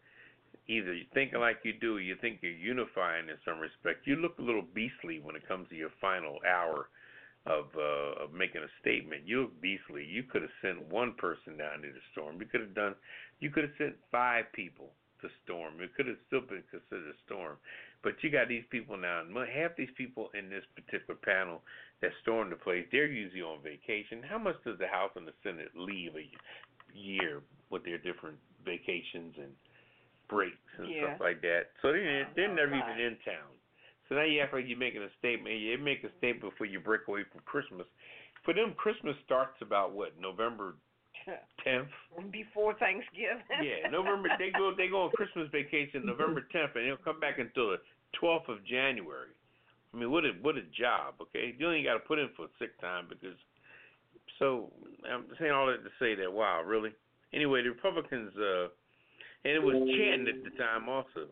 either 0.68 0.96
thinking 1.14 1.40
like 1.40 1.58
you 1.64 1.72
do, 1.72 1.98
you 1.98 2.16
think 2.20 2.38
you're 2.40 2.52
unifying 2.52 3.28
in 3.28 3.36
some 3.44 3.58
respect, 3.58 4.06
you 4.06 4.16
look 4.16 4.38
a 4.38 4.42
little 4.42 4.64
beastly 4.74 5.20
when 5.22 5.36
it 5.36 5.46
comes 5.46 5.68
to 5.68 5.76
your 5.76 5.90
final 6.00 6.38
hour 6.46 6.88
of 7.44 7.66
uh 7.76 8.22
of 8.22 8.32
making 8.32 8.62
a 8.62 8.70
statement. 8.80 9.22
You 9.26 9.42
look 9.42 9.60
beastly. 9.60 10.04
You 10.04 10.22
could 10.22 10.42
have 10.42 10.56
sent 10.62 10.86
one 10.88 11.14
person 11.18 11.58
down 11.58 11.82
to 11.82 11.88
the 11.88 12.04
storm. 12.12 12.38
You 12.38 12.46
could 12.46 12.60
have 12.60 12.74
done 12.74 12.94
you 13.40 13.50
could 13.50 13.64
have 13.64 13.76
sent 13.78 13.96
five 14.12 14.44
people 14.52 14.90
to 15.22 15.28
storm. 15.44 15.80
It 15.80 15.94
could 15.96 16.06
have 16.06 16.22
still 16.26 16.42
been 16.42 16.62
considered 16.70 17.10
a 17.10 17.18
storm. 17.26 17.56
But 18.02 18.14
you 18.22 18.30
got 18.30 18.48
these 18.48 18.66
people 18.70 18.96
now, 18.96 19.22
half 19.46 19.74
these 19.76 19.90
people 19.96 20.30
in 20.34 20.50
this 20.50 20.66
particular 20.74 21.18
panel 21.22 21.62
that 22.02 22.10
stormed 22.22 22.50
the 22.50 22.56
place, 22.56 22.84
they're 22.90 23.06
usually 23.06 23.42
on 23.42 23.62
vacation. 23.62 24.22
How 24.28 24.38
much 24.38 24.56
does 24.64 24.78
the 24.78 24.88
House 24.88 25.12
and 25.14 25.26
the 25.26 25.34
Senate 25.42 25.70
leave 25.76 26.12
a 26.18 26.26
year 26.98 27.42
with 27.70 27.84
their 27.84 27.98
different 27.98 28.38
vacations 28.64 29.34
and 29.38 29.54
breaks 30.32 30.56
and 30.80 30.88
Yeah. 30.88 31.12
stuff 31.12 31.20
like 31.20 31.40
that? 31.44 31.76
So 31.84 31.92
they're, 31.92 32.26
they're 32.34 32.48
Oh, 32.48 32.54
never 32.56 32.72
right. 32.72 32.80
even 32.96 33.00
in 33.04 33.18
town. 33.20 33.52
So 34.08 34.16
now 34.16 34.24
you 34.24 34.40
act 34.40 34.52
like 34.56 34.64
you're 34.66 34.78
making 34.80 35.02
a 35.04 35.12
statement. 35.18 35.60
You 35.60 35.76
make 35.78 36.02
a 36.04 36.10
statement 36.18 36.50
before 36.52 36.66
you 36.66 36.80
break 36.80 37.06
away 37.08 37.24
from 37.30 37.40
Christmas. 37.44 37.86
For 38.44 38.52
them, 38.52 38.74
Christmas 38.76 39.14
starts 39.24 39.60
about 39.60 39.92
what 39.92 40.18
November 40.18 40.74
tenth. 41.64 41.88
Before 42.32 42.74
Thanksgiving. 42.74 43.44
Yeah, 43.62 43.88
November. 43.92 44.28
They 44.38 44.50
go. 44.50 44.72
They 44.76 44.88
go 44.88 45.04
on 45.04 45.12
Christmas 45.12 45.48
vacation 45.52 46.04
November 46.04 46.40
tenth, 46.52 46.72
and 46.74 46.86
they'll 46.88 46.96
come 46.96 47.20
back 47.20 47.38
until 47.38 47.70
the 47.70 47.80
twelfth 48.18 48.48
of 48.48 48.64
January. 48.66 49.30
I 49.94 49.98
mean, 49.98 50.10
what 50.10 50.24
a 50.24 50.32
what 50.42 50.56
a 50.56 50.62
job. 50.76 51.14
Okay, 51.22 51.54
you 51.56 51.66
only 51.66 51.84
got 51.84 51.94
to 51.94 52.00
put 52.00 52.18
in 52.18 52.28
for 52.36 52.48
sick 52.58 52.78
time 52.80 53.06
because. 53.08 53.36
So 54.38 54.72
I'm 55.08 55.24
saying 55.38 55.52
all 55.52 55.66
that 55.68 55.84
to 55.84 55.90
say 56.00 56.14
that 56.16 56.32
wow, 56.32 56.62
really. 56.66 56.90
Anyway, 57.32 57.62
the 57.62 57.70
Republicans, 57.70 58.32
uh, 58.36 58.68
and 59.44 59.54
it 59.54 59.62
was 59.62 59.74
chanting 59.74 60.28
at 60.28 60.44
the 60.44 60.56
time 60.58 60.88
also. 60.88 61.28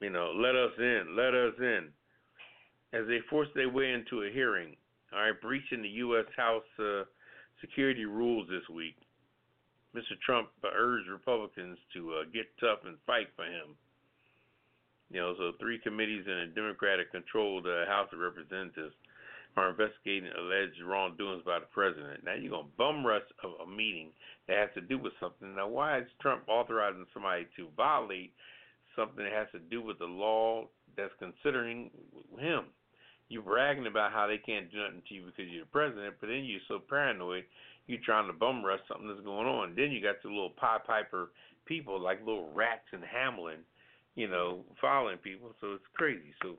You 0.00 0.10
know, 0.10 0.32
let 0.34 0.56
us 0.56 0.72
in, 0.78 1.14
let 1.16 1.34
us 1.34 1.54
in, 1.58 1.88
as 2.92 3.06
they 3.06 3.18
forced 3.30 3.54
their 3.54 3.68
way 3.68 3.92
into 3.92 4.24
a 4.24 4.30
hearing. 4.32 4.76
All 5.12 5.20
right, 5.20 5.40
breaching 5.40 5.82
the 5.82 5.88
U.S. 5.88 6.24
House 6.36 6.64
uh, 6.78 7.04
security 7.60 8.04
rules 8.04 8.48
this 8.48 8.66
week. 8.74 8.96
Mr. 9.94 10.18
Trump 10.24 10.48
urged 10.64 11.08
Republicans 11.08 11.78
to 11.92 12.14
uh, 12.14 12.24
get 12.32 12.46
tough 12.58 12.80
and 12.86 12.96
fight 13.06 13.28
for 13.36 13.44
him. 13.44 13.76
You 15.10 15.20
know, 15.20 15.34
so 15.36 15.52
three 15.60 15.78
committees 15.78 16.24
in 16.26 16.32
a 16.32 16.46
Democratic-controlled 16.46 17.66
uh, 17.66 17.84
House 17.86 18.08
of 18.14 18.18
Representatives 18.18 18.94
are 19.56 19.70
investigating 19.70 20.30
alleged 20.38 20.80
wrongdoings 20.84 21.42
by 21.44 21.58
the 21.58 21.66
president. 21.66 22.24
Now 22.24 22.34
you're 22.34 22.50
gonna 22.50 22.68
bum 22.78 23.06
rush 23.06 23.22
a, 23.44 23.62
a 23.62 23.66
meeting 23.66 24.10
that 24.48 24.56
has 24.56 24.70
to 24.74 24.80
do 24.80 24.98
with 24.98 25.12
something. 25.20 25.54
Now, 25.54 25.68
why 25.68 25.98
is 25.98 26.06
Trump 26.20 26.42
authorizing 26.48 27.06
somebody 27.12 27.46
to 27.56 27.68
violate 27.76 28.32
something 28.96 29.24
that 29.24 29.32
has 29.32 29.48
to 29.52 29.58
do 29.58 29.82
with 29.82 29.98
the 29.98 30.06
law 30.06 30.66
that's 30.96 31.12
considering 31.18 31.90
him? 32.38 32.64
You're 33.28 33.42
bragging 33.42 33.86
about 33.86 34.12
how 34.12 34.26
they 34.26 34.38
can't 34.38 34.70
do 34.70 34.78
nothing 34.78 35.02
to 35.08 35.14
you 35.14 35.22
because 35.26 35.50
you're 35.50 35.64
the 35.64 35.70
president, 35.70 36.16
but 36.20 36.26
then 36.28 36.44
you're 36.44 36.60
so 36.68 36.78
paranoid 36.78 37.44
you're 37.86 38.00
trying 38.04 38.26
to 38.26 38.32
bum 38.32 38.64
rush 38.64 38.80
something 38.88 39.08
that's 39.08 39.20
going 39.20 39.46
on. 39.46 39.74
Then 39.74 39.90
you 39.90 40.02
got 40.02 40.22
the 40.22 40.28
little 40.28 40.50
Pied 40.50 40.84
Piper 40.86 41.30
people 41.66 42.00
like 42.00 42.20
little 42.20 42.50
rats 42.54 42.86
in 42.92 43.00
Hamelin, 43.00 43.62
you 44.14 44.28
know, 44.28 44.60
following 44.80 45.18
people. 45.18 45.54
So 45.60 45.74
it's 45.74 45.84
crazy. 45.94 46.32
So 46.42 46.54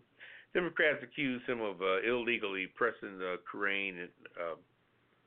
Democrats 0.53 0.99
accuse 1.01 1.41
him 1.47 1.61
of 1.61 1.81
uh, 1.81 2.01
illegally 2.01 2.67
pressing 2.75 3.19
uh, 3.21 3.33
Ukraine, 3.33 4.07
uh, 4.39 4.55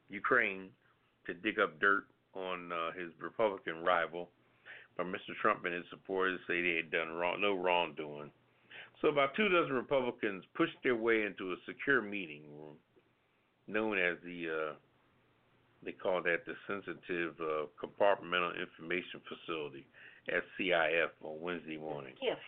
Ukraine 0.09 0.71
to 1.27 1.35
dig 1.35 1.59
up 1.59 1.81
dirt 1.81 2.05
on 2.35 2.71
uh, 2.73 2.93
his 2.93 3.11
Republican 3.21 3.83
rival. 3.83 4.29
But 4.97 5.07
Mr. 5.07 5.35
Trump 5.43 5.65
and 5.65 5.75
his 5.75 5.85
supporters 5.91 6.41
say 6.47 6.63
they 6.63 6.77
had 6.77 6.91
done 6.91 7.11
wrong, 7.13 7.41
no 7.41 7.55
wrongdoing. 7.55 8.31
So 9.03 9.09
about 9.09 9.35
two 9.37 9.49
dozen 9.49 9.75
Republicans 9.75 10.45
pushed 10.55 10.77
their 10.83 10.97
way 10.97 11.25
into 11.25 11.53
a 11.53 11.57
secure 11.67 12.01
meeting 12.01 12.43
room 12.57 12.77
known 13.69 13.99
as 13.99 14.17
the 14.25 14.47
uh, 14.49 14.75
they 15.85 15.93
call 15.93 16.23
that 16.23 16.47
the 16.47 16.55
Sensitive 16.67 17.35
uh, 17.41 17.67
Compartmental 17.79 18.53
Information 18.59 19.21
Facility, 19.29 19.87
SCIF, 20.29 21.11
on 21.23 21.41
Wednesday 21.41 21.77
morning. 21.77 22.15
Yes. 22.23 22.39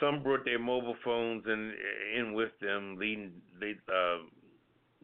Some 0.00 0.22
brought 0.22 0.44
their 0.44 0.58
mobile 0.58 0.96
phones 1.04 1.44
in, 1.46 1.72
in 2.16 2.34
with 2.34 2.50
them, 2.60 2.96
leading 2.98 3.32
they, 3.60 3.74
uh, 3.88 4.18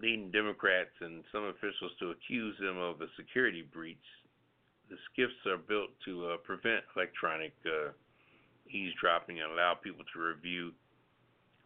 leading 0.00 0.30
Democrats 0.30 0.90
and 1.00 1.22
some 1.30 1.44
officials 1.44 1.92
to 2.00 2.10
accuse 2.10 2.56
them 2.60 2.78
of 2.78 3.00
a 3.00 3.06
security 3.16 3.62
breach. 3.72 3.98
The 4.88 4.96
SCIFs 4.96 5.52
are 5.52 5.58
built 5.58 5.90
to 6.06 6.30
uh, 6.30 6.36
prevent 6.38 6.82
electronic 6.96 7.52
uh, 7.64 7.92
eavesdropping 8.68 9.40
and 9.40 9.52
allow 9.52 9.74
people 9.74 10.04
to 10.12 10.20
review 10.20 10.72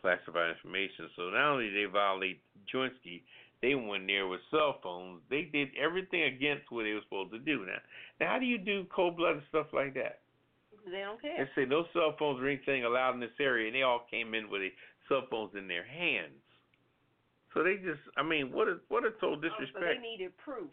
classified 0.03 0.55
information. 0.57 1.09
So 1.17 1.31
not 1.31 1.53
only 1.53 1.71
did 1.71 1.89
they 1.89 1.91
violate 1.91 2.43
Joinsky, 2.73 3.23
they 3.63 3.75
went 3.75 4.07
there 4.07 4.27
with 4.27 4.41
cell 4.51 4.79
phones. 4.83 5.23
They 5.31 5.49
did 5.51 5.69
everything 5.81 6.25
against 6.25 6.71
what 6.71 6.83
they 6.83 6.93
were 6.93 7.01
supposed 7.05 7.33
to 7.33 7.39
do. 7.39 7.65
Now, 7.65 7.81
now 8.21 8.33
how 8.33 8.39
do 8.39 8.45
you 8.45 8.59
do 8.59 8.85
cold-blooded 8.95 9.43
stuff 9.49 9.69
like 9.73 9.95
that? 9.95 10.21
They 10.85 11.01
don't 11.01 11.21
care. 11.21 11.37
They 11.57 11.63
say 11.63 11.67
no 11.69 11.85
cell 11.93 12.15
phones 12.19 12.43
or 12.43 12.49
anything 12.49 12.85
allowed 12.85 13.15
in 13.15 13.21
this 13.21 13.31
area, 13.41 13.67
and 13.69 13.75
they 13.77 13.83
all 13.83 14.07
came 14.11 14.35
in 14.35 14.51
with 14.51 14.61
their 14.61 14.71
cell 15.09 15.27
phones 15.31 15.55
in 15.57 15.67
their 15.67 15.85
hands. 15.85 16.37
So 17.55 17.63
they 17.63 17.77
just, 17.77 18.01
I 18.17 18.23
mean, 18.23 18.53
what 18.53 18.69
a 18.69 18.79
what 18.89 19.05
a 19.05 19.13
total 19.13 19.39
Oh, 19.45 19.65
so 19.73 19.81
they 19.81 19.99
needed 19.99 20.37
proof. 20.37 20.71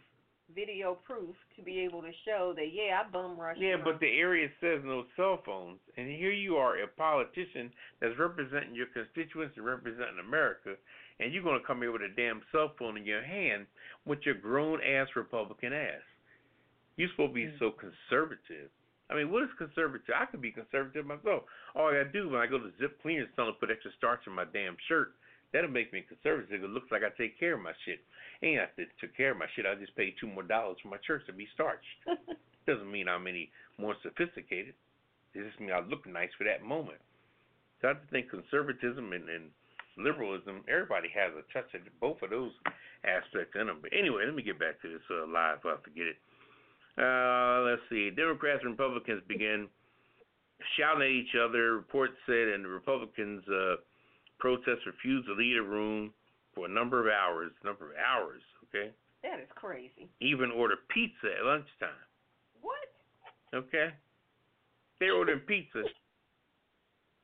video 0.53 0.95
proof 0.95 1.35
to 1.55 1.61
be 1.61 1.79
able 1.79 2.01
to 2.01 2.11
show 2.25 2.53
that 2.57 2.73
yeah, 2.73 3.03
I 3.05 3.09
bum 3.09 3.39
rushed. 3.39 3.61
Yeah, 3.61 3.77
but 3.81 3.99
the 3.99 4.19
area 4.19 4.49
says 4.59 4.81
no 4.83 5.05
cell 5.15 5.41
phones, 5.45 5.79
and 5.95 6.07
here 6.09 6.31
you 6.31 6.57
are, 6.57 6.81
a 6.81 6.87
politician 6.87 7.71
that's 8.01 8.17
representing 8.19 8.75
your 8.75 8.87
constituents 8.87 9.55
and 9.55 9.65
representing 9.65 10.19
America, 10.19 10.75
and 11.19 11.31
you're 11.31 11.43
gonna 11.43 11.63
come 11.65 11.81
here 11.81 11.91
with 11.91 12.01
a 12.01 12.09
damn 12.17 12.41
cell 12.51 12.73
phone 12.77 12.97
in 12.97 13.05
your 13.05 13.23
hand 13.23 13.65
with 14.05 14.19
your 14.25 14.35
grown 14.35 14.81
ass 14.83 15.07
Republican 15.15 15.71
ass. 15.71 16.01
You're 16.97 17.09
supposed 17.11 17.31
to 17.31 17.33
be 17.35 17.45
Mm. 17.45 17.59
so 17.59 17.71
conservative. 17.71 18.71
I 19.11 19.15
mean, 19.15 19.29
what 19.29 19.43
is 19.43 19.49
conservative? 19.57 20.07
I 20.15 20.25
could 20.25 20.41
be 20.41 20.51
conservative 20.51 21.05
myself. 21.05 21.43
All 21.75 21.89
I 21.89 21.99
gotta 21.99 22.15
do 22.15 22.29
when 22.29 22.41
I 22.41 22.47
go 22.47 22.57
to 22.57 22.71
Zip 22.79 22.95
Cleaners, 23.01 23.27
tell 23.35 23.45
them 23.45 23.55
to 23.55 23.59
put 23.59 23.69
extra 23.69 23.91
starch 23.97 24.21
in 24.25 24.33
my 24.33 24.45
damn 24.45 24.77
shirt. 24.87 25.13
That'll 25.51 25.69
make 25.69 25.91
me 25.91 26.05
conservative. 26.07 26.63
It 26.63 26.69
looks 26.69 26.91
like 26.91 27.03
I 27.03 27.11
take 27.19 27.37
care 27.37 27.55
of 27.55 27.61
my 27.61 27.73
shit. 27.83 27.99
Ain't 28.41 28.59
have 28.59 28.73
to 28.79 28.85
take 29.01 29.15
care 29.17 29.31
of 29.31 29.37
my 29.37 29.51
shit. 29.53 29.65
I 29.67 29.75
just 29.75 29.95
pay 29.95 30.15
two 30.15 30.27
more 30.27 30.43
dollars 30.43 30.77
for 30.81 30.87
my 30.87 30.97
church 31.05 31.27
to 31.27 31.33
be 31.33 31.47
starched. 31.53 31.83
Doesn't 32.67 32.89
mean 32.89 33.09
I'm 33.09 33.27
any 33.27 33.51
more 33.77 33.95
sophisticated. 34.01 34.73
It 35.35 35.43
just 35.43 35.59
means 35.59 35.73
I 35.75 35.83
look 35.83 36.07
nice 36.07 36.31
for 36.37 36.45
that 36.45 36.63
moment. 36.63 37.03
So 37.81 37.89
I 37.89 37.93
think 38.11 38.29
conservatism 38.29 39.11
and, 39.11 39.27
and 39.27 39.51
liberalism, 39.97 40.63
everybody 40.69 41.09
has 41.11 41.33
a 41.35 41.43
touch 41.51 41.67
of 41.75 41.81
both 41.99 42.21
of 42.21 42.29
those 42.29 42.51
aspects 43.03 43.57
in 43.59 43.67
them. 43.67 43.79
But 43.81 43.91
anyway, 43.91 44.23
let 44.25 44.35
me 44.35 44.43
get 44.43 44.59
back 44.59 44.79
to 44.81 44.87
this 44.87 45.03
uh, 45.11 45.27
live 45.27 45.59
I 45.65 45.75
forget 45.83 46.07
it. 46.07 46.17
Uh, 46.97 47.61
let's 47.61 47.81
see. 47.89 48.09
Democrats 48.09 48.61
and 48.63 48.71
Republicans 48.71 49.21
began 49.27 49.67
shouting 50.77 51.03
at 51.03 51.09
each 51.09 51.35
other. 51.35 51.75
Reports 51.75 52.13
said, 52.25 52.49
and 52.49 52.65
the 52.65 52.69
Republicans 52.69 53.43
uh, 53.47 53.75
protest 54.39 54.85
refused 54.85 55.27
to 55.27 55.33
leave 55.33 55.55
the 55.55 55.63
room 55.63 56.11
for 56.53 56.65
a 56.65 56.69
number 56.69 56.99
of 56.99 57.07
hours. 57.07 57.51
Number 57.63 57.91
of 57.91 57.97
hours, 57.97 58.41
okay? 58.67 58.91
that 59.23 59.39
is 59.39 59.49
crazy. 59.55 60.09
Even 60.19 60.51
ordered 60.51 60.79
pizza 60.89 61.29
at 61.39 61.45
lunchtime. 61.45 61.89
What? 62.61 62.89
Okay? 63.53 63.89
They 64.99 65.09
ordered 65.09 65.45
pizza. 65.47 65.83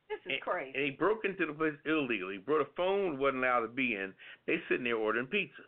This 0.08 0.18
is 0.24 0.32
and, 0.32 0.40
crazy. 0.40 0.72
And 0.74 0.84
he 0.84 0.90
broke 0.92 1.24
into 1.24 1.46
the 1.46 1.52
place 1.52 1.74
illegally. 1.84 2.38
Brought 2.38 2.62
a 2.62 2.70
phone 2.76 3.18
wasn't 3.18 3.44
allowed 3.44 3.60
to 3.60 3.68
be 3.68 3.94
in. 3.94 4.12
They 4.46 4.56
sitting 4.68 4.84
there 4.84 4.96
ordering 4.96 5.26
pizza. 5.26 5.62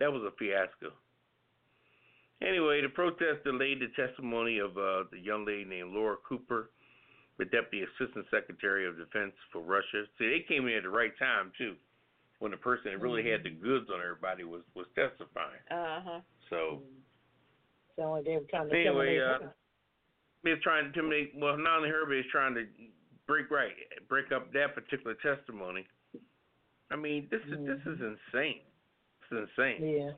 That 0.00 0.12
was 0.12 0.22
a 0.22 0.36
fiasco. 0.36 0.92
Anyway, 2.46 2.80
the 2.82 2.88
protest 2.88 3.44
delayed 3.44 3.80
the 3.80 3.88
testimony 3.94 4.58
of 4.58 4.76
uh, 4.76 5.04
the 5.10 5.18
young 5.20 5.46
lady 5.46 5.64
named 5.64 5.92
Laura 5.92 6.16
Cooper, 6.28 6.70
the 7.38 7.44
Deputy 7.46 7.84
Assistant 7.84 8.26
Secretary 8.30 8.86
of 8.86 8.96
Defense 8.96 9.32
for 9.52 9.62
Russia. 9.62 10.04
See, 10.18 10.28
they 10.28 10.44
came 10.46 10.66
in 10.66 10.74
at 10.74 10.82
the 10.82 10.90
right 10.90 11.12
time 11.18 11.52
too, 11.56 11.74
when 12.40 12.50
the 12.50 12.56
person 12.56 12.92
that 12.92 13.00
really 13.00 13.28
had 13.28 13.44
the 13.44 13.50
goods 13.50 13.86
on 13.92 14.00
everybody 14.00 14.44
was 14.44 14.62
was 14.74 14.86
testifying. 14.94 15.62
Uh 15.70 16.00
huh. 16.04 16.20
So 16.50 16.82
Sound 17.96 18.10
like 18.10 18.24
they 18.24 18.36
were 18.36 18.46
trying 18.48 18.68
to 18.68 18.76
Anyway, 18.76 19.18
uh, 19.18 19.46
they're 20.42 20.58
trying 20.62 20.84
to 20.84 20.88
intimidate. 20.88 21.32
Well, 21.36 21.56
not 21.58 21.78
only 21.78 21.90
her, 21.90 22.06
but 22.06 22.16
he's 22.16 22.30
trying 22.32 22.54
to 22.54 22.66
break 23.26 23.50
right, 23.50 23.72
break 24.08 24.32
up 24.32 24.52
that 24.52 24.74
particular 24.74 25.14
testimony. 25.22 25.86
I 26.90 26.96
mean, 26.96 27.28
this 27.30 27.40
is 27.46 27.58
this 27.66 27.80
is 27.86 28.00
insane. 28.00 28.60
It's 29.30 29.48
insane. 29.56 29.80
Yeah. 29.80 30.10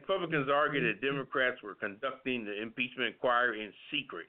Republicans 0.00 0.48
argued 0.48 0.88
that 0.88 1.04
Democrats 1.04 1.62
were 1.62 1.74
conducting 1.74 2.44
the 2.44 2.56
impeachment 2.60 3.12
inquiry 3.12 3.64
in 3.64 3.72
secret, 3.92 4.26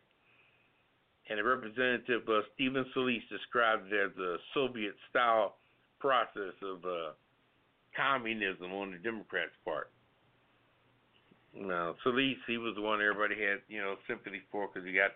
and 1.29 1.39
the 1.39 1.43
representative 1.43 2.27
uh, 2.27 2.41
Stephen 2.53 2.85
Solis 2.93 3.23
described 3.31 3.87
it 3.91 3.95
as 3.95 4.17
a 4.19 4.35
Soviet-style 4.53 5.55
process 5.99 6.55
of 6.61 6.83
uh, 6.83 7.15
communism 7.95 8.73
on 8.73 8.91
the 8.91 8.97
Democrats' 8.97 9.55
part. 9.63 9.91
Now, 11.55 11.95
Solis, 12.03 12.35
he 12.47 12.57
was 12.57 12.75
the 12.75 12.81
one 12.81 12.99
everybody 13.01 13.35
had, 13.39 13.63
you 13.69 13.79
know, 13.79 13.95
sympathy 14.07 14.41
for 14.51 14.67
because 14.67 14.85
he 14.85 14.93
got 14.93 15.11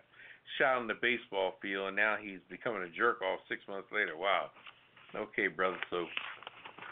shot 0.58 0.78
on 0.78 0.88
the 0.88 0.96
baseball 1.02 1.56
field, 1.62 1.88
and 1.88 1.96
now 1.96 2.16
he's 2.16 2.40
becoming 2.50 2.84
a 2.84 2.90
jerk 2.96 3.22
off 3.22 3.40
six 3.50 3.62
months 3.68 3.88
later. 3.92 4.16
Wow. 4.16 4.52
Okay, 5.16 5.48
brother. 5.48 5.80
So, 5.90 6.06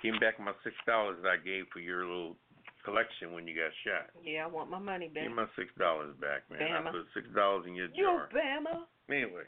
give 0.02 0.14
me 0.14 0.20
back 0.20 0.40
my 0.40 0.52
six 0.64 0.76
dollars 0.86 1.18
that 1.24 1.30
I 1.30 1.38
gave 1.38 1.66
for 1.72 1.80
your 1.80 2.04
little 2.04 2.36
collection 2.84 3.34
when 3.34 3.48
you 3.48 3.56
got 3.56 3.72
shot. 3.84 4.12
Yeah, 4.24 4.46
I 4.46 4.48
want 4.48 4.70
my 4.70 4.80
money 4.80 5.08
back. 5.08 5.24
Give 5.24 5.36
my 5.36 5.48
six 5.56 5.70
dollars 5.80 6.16
back, 6.20 6.44
man. 6.52 6.62
I 6.62 6.82
Bama. 6.82 6.92
put 6.92 7.08
six 7.14 7.28
dollars 7.36 7.66
in 7.68 7.76
your 7.76 7.88
jar. 7.88 8.30
You. 8.32 8.40
Bama. 8.40 8.86
Anyway, 9.10 9.48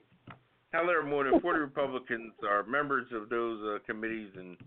however, 0.71 1.03
more 1.03 1.23
than 1.23 1.39
40 1.39 1.59
Republicans 1.59 2.33
are 2.47 2.63
members 2.63 3.07
of 3.13 3.29
those 3.29 3.59
uh, 3.63 3.77
committees 3.85 4.31
and 4.35 4.57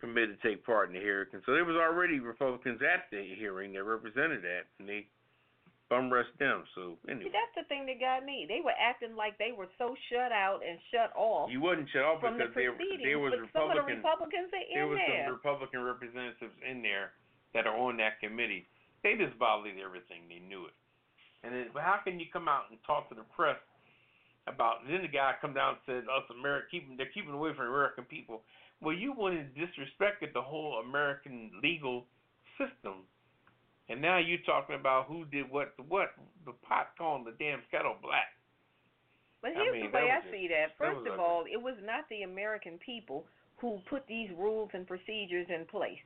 committed 0.00 0.34
to 0.34 0.48
take 0.48 0.66
part 0.66 0.88
in 0.88 0.94
the 0.94 1.00
hearing. 1.00 1.26
So 1.46 1.54
there 1.54 1.64
was 1.64 1.76
already 1.76 2.18
Republicans 2.18 2.80
at 2.82 3.06
the 3.10 3.22
hearing 3.38 3.72
that 3.74 3.84
represented 3.84 4.42
that, 4.42 4.66
and 4.80 4.88
they 4.88 5.06
bum 5.86 6.10
rushed 6.10 6.34
them. 6.40 6.64
So 6.74 6.98
See, 7.06 7.12
anyway, 7.12 7.30
that's 7.30 7.54
the 7.54 7.68
thing 7.70 7.86
that 7.86 8.00
got 8.00 8.26
me. 8.26 8.48
They 8.48 8.58
were 8.64 8.74
acting 8.74 9.14
like 9.14 9.38
they 9.38 9.54
were 9.54 9.70
so 9.78 9.94
shut 10.10 10.32
out 10.32 10.64
and 10.66 10.80
shut 10.90 11.14
off 11.14 11.52
you 11.52 11.60
wasn't 11.60 11.86
shut 11.94 12.02
off 12.02 12.18
from 12.24 12.34
the 12.34 12.50
because 12.50 12.56
there, 12.56 12.74
there 13.04 13.20
was 13.22 13.36
but 13.36 13.52
some 13.54 13.70
of 13.70 13.78
the 13.78 13.86
Republicans 13.86 14.50
are 14.50 14.66
in 14.66 14.74
there 14.74 14.82
in 14.82 14.90
was 14.90 14.98
some 15.04 15.36
Republican 15.36 15.84
representatives 15.84 16.56
in 16.64 16.82
there 16.82 17.12
that 17.54 17.66
are 17.66 17.76
on 17.76 17.96
that 17.98 18.20
committee. 18.20 18.66
They 19.02 19.14
just 19.16 19.36
violated 19.36 19.82
everything. 19.82 20.28
They 20.28 20.40
knew 20.40 20.66
it. 20.66 20.76
And 21.42 21.54
then, 21.54 21.66
but 21.74 21.82
how 21.82 21.98
can 22.04 22.20
you 22.20 22.26
come 22.32 22.46
out 22.48 22.70
and 22.70 22.78
talk 22.86 23.08
to 23.08 23.14
the 23.14 23.26
press 23.34 23.58
about? 24.46 24.86
Then 24.86 25.02
the 25.02 25.08
guy 25.08 25.34
come 25.40 25.54
down 25.54 25.74
and 25.74 25.82
said, 25.86 26.02
"Us 26.06 26.22
American, 26.30 26.68
keeping 26.70 26.96
they're 26.96 27.10
keeping 27.12 27.34
away 27.34 27.52
from 27.54 27.66
American 27.66 28.04
people." 28.04 28.42
Well, 28.80 28.94
you 28.94 29.12
went 29.12 29.38
and 29.38 29.50
disrespected 29.54 30.32
the 30.34 30.42
whole 30.42 30.82
American 30.86 31.50
legal 31.62 32.06
system, 32.58 33.06
and 33.88 34.00
now 34.00 34.18
you're 34.18 34.42
talking 34.46 34.76
about 34.76 35.06
who 35.06 35.24
did 35.26 35.50
what 35.50 35.76
to 35.76 35.82
what. 35.82 36.14
The 36.46 36.52
pot 36.62 36.94
calling 36.96 37.24
the 37.24 37.34
damn 37.38 37.62
kettle 37.70 37.96
black. 38.02 38.34
But 39.42 39.52
I 39.52 39.54
here's 39.54 39.72
mean, 39.74 39.90
the 39.90 39.98
way 39.98 40.10
I 40.10 40.22
see 40.30 40.46
that. 40.46 40.78
that 40.78 40.78
First 40.78 41.02
was 41.02 41.12
of 41.12 41.18
all, 41.18 41.44
it 41.50 41.60
was 41.60 41.74
not 41.82 42.08
the 42.08 42.22
American 42.22 42.78
people 42.78 43.26
who 43.58 43.80
put 43.90 44.06
these 44.06 44.30
rules 44.38 44.70
and 44.74 44.86
procedures 44.86 45.46
in 45.50 45.66
place. 45.66 46.02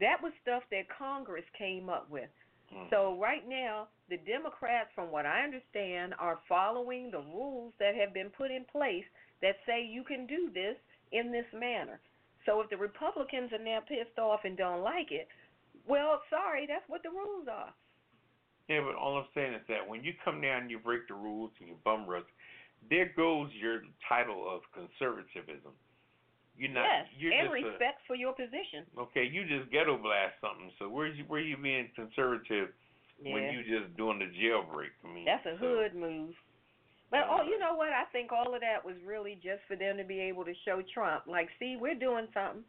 That 0.00 0.16
was 0.22 0.32
stuff 0.42 0.62
that 0.70 0.88
Congress 0.96 1.44
came 1.56 1.88
up 1.88 2.10
with. 2.10 2.30
Hmm. 2.72 2.88
So 2.90 3.18
right 3.20 3.46
now, 3.48 3.88
the 4.08 4.16
Democrats, 4.18 4.90
from 4.94 5.10
what 5.10 5.26
I 5.26 5.42
understand, 5.42 6.14
are 6.18 6.40
following 6.48 7.10
the 7.10 7.20
rules 7.20 7.72
that 7.78 7.94
have 7.94 8.14
been 8.14 8.30
put 8.30 8.50
in 8.50 8.64
place 8.70 9.04
that 9.42 9.56
say 9.66 9.84
you 9.84 10.04
can 10.04 10.26
do 10.26 10.50
this 10.52 10.76
in 11.12 11.32
this 11.32 11.46
manner. 11.52 12.00
So 12.46 12.60
if 12.60 12.70
the 12.70 12.76
Republicans 12.76 13.52
are 13.52 13.62
now 13.62 13.80
pissed 13.80 14.18
off 14.18 14.40
and 14.44 14.56
don't 14.56 14.82
like 14.82 15.12
it, 15.12 15.28
well, 15.86 16.22
sorry, 16.30 16.66
that's 16.66 16.88
what 16.88 17.02
the 17.02 17.10
rules 17.10 17.48
are. 17.50 17.72
Yeah, 18.68 18.80
but 18.86 18.94
all 18.94 19.18
I'm 19.18 19.26
saying 19.34 19.54
is 19.54 19.66
that 19.68 19.86
when 19.86 20.04
you 20.04 20.12
come 20.24 20.40
down 20.40 20.62
and 20.62 20.70
you 20.70 20.78
break 20.78 21.08
the 21.08 21.14
rules 21.14 21.50
and 21.58 21.68
you 21.68 21.74
bum 21.84 22.06
rush, 22.06 22.22
there 22.88 23.10
goes 23.16 23.50
your 23.60 23.82
title 24.08 24.46
of 24.48 24.62
conservatism. 24.72 25.72
You're 26.60 26.76
not. 26.76 26.84
yes, 26.84 27.06
you're 27.18 27.32
and 27.32 27.48
just 27.48 27.56
a- 27.56 27.68
respect 27.72 27.98
for 28.06 28.14
your 28.14 28.34
position. 28.36 28.84
okay, 28.98 29.24
you 29.24 29.48
just 29.48 29.72
ghetto 29.72 29.96
blast 29.96 30.36
something. 30.44 30.70
So 30.78 30.90
where's 30.92 31.16
you 31.16 31.24
where 31.24 31.40
you 31.40 31.56
being 31.56 31.88
conservative 31.96 32.68
Yeah. 33.18 33.32
when 33.32 33.42
you 33.54 33.64
just 33.64 33.96
doing 33.96 34.18
the 34.20 34.26
jailbreak? 34.28 34.92
I 35.04 35.08
mean, 35.08 35.24
That's 35.24 35.46
a 35.46 35.56
so- 35.56 35.64
hood 35.80 35.94
move. 35.94 36.34
But 37.10 37.26
oh, 37.28 37.42
you 37.42 37.58
know 37.58 37.74
what? 37.74 37.92
I 37.92 38.04
think 38.12 38.30
all 38.30 38.54
of 38.54 38.60
that 38.60 38.84
was 38.84 38.94
really 39.04 39.34
just 39.42 39.64
for 39.66 39.74
them 39.74 39.96
to 39.96 40.04
be 40.04 40.20
able 40.20 40.44
to 40.44 40.54
show 40.64 40.80
Trump, 40.94 41.24
like, 41.26 41.48
see, 41.58 41.76
we're 41.80 41.96
doing 41.98 42.28
something. 42.32 42.62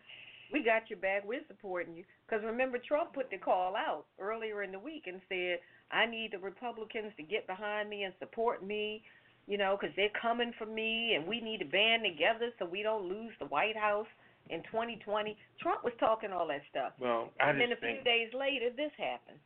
We 0.51 0.63
got 0.63 0.89
your 0.89 0.97
back. 0.99 1.23
We're 1.23 1.45
supporting 1.47 1.95
you. 1.95 2.03
Because 2.25 2.43
remember, 2.43 2.77
Trump 2.79 3.13
put 3.13 3.29
the 3.29 3.37
call 3.37 3.75
out 3.75 4.05
earlier 4.19 4.63
in 4.63 4.71
the 4.71 4.79
week 4.79 5.03
and 5.05 5.21
said, 5.29 5.59
I 5.91 6.05
need 6.07 6.31
the 6.31 6.39
Republicans 6.39 7.13
to 7.17 7.23
get 7.23 7.45
behind 7.45 7.87
me 7.89 8.03
and 8.03 8.13
support 8.17 8.63
me, 8.65 9.03
you 9.47 9.57
know, 9.57 9.77
because 9.79 9.95
they're 9.95 10.13
coming 10.21 10.53
for 10.57 10.65
me, 10.65 11.13
and 11.15 11.27
we 11.27 11.41
need 11.41 11.59
to 11.59 11.65
band 11.65 12.03
together 12.03 12.51
so 12.59 12.65
we 12.65 12.83
don't 12.83 13.07
lose 13.07 13.33
the 13.39 13.45
White 13.45 13.77
House 13.77 14.07
in 14.49 14.63
2020. 14.63 15.37
Trump 15.61 15.83
was 15.83 15.93
talking 15.99 16.31
all 16.31 16.47
that 16.47 16.61
stuff. 16.69 16.93
Well, 16.99 17.29
I 17.39 17.49
and 17.49 17.59
then 17.59 17.71
a 17.71 17.75
few 17.75 18.01
think 18.01 18.05
days 18.05 18.29
later, 18.37 18.69
this 18.75 18.91
happened. 18.97 19.39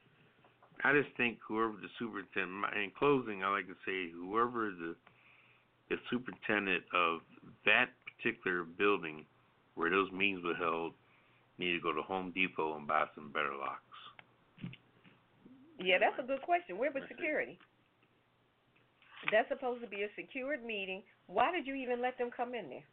I 0.84 0.94
just 0.94 1.16
think 1.18 1.40
whoever 1.48 1.74
the 1.82 1.90
superintendent. 1.98 2.66
In 2.76 2.92
closing, 2.98 3.44
I 3.44 3.50
like 3.50 3.68
to 3.68 3.80
say 3.86 4.12
whoever 4.12 4.72
the 4.72 4.96
the 5.90 5.98
superintendent 6.10 6.84
of 6.94 7.22
that 7.66 7.94
particular 8.06 8.64
building 8.64 9.26
where 9.76 9.90
those 9.90 10.12
meetings 10.12 10.44
were 10.44 10.56
held 10.56 10.94
need 11.60 11.74
to 11.74 11.80
go 11.80 11.94
to 11.94 12.02
Home 12.02 12.32
Depot 12.34 12.76
and 12.76 12.88
buy 12.88 13.06
some 13.14 13.32
better 13.32 13.54
locks. 13.54 13.82
Yeah, 15.80 15.98
that's 16.00 16.18
a 16.20 16.26
good 16.26 16.42
question. 16.42 16.78
Where 16.78 16.92
was 16.92 17.04
security? 17.08 17.54
it. 17.54 17.75
Security? 19.26 19.36
That's 19.36 19.50
supposed 19.50 19.82
to 19.82 19.88
be 19.90 20.04
a 20.04 20.10
secured 20.16 20.64
meeting. 20.64 21.02
Why 21.28 21.52
did 21.52 21.66
you 21.68 21.76
even 21.76 22.02
let 22.02 22.18
them 22.18 22.30
come 22.36 22.54
in 22.54 22.70
there? 22.70 22.86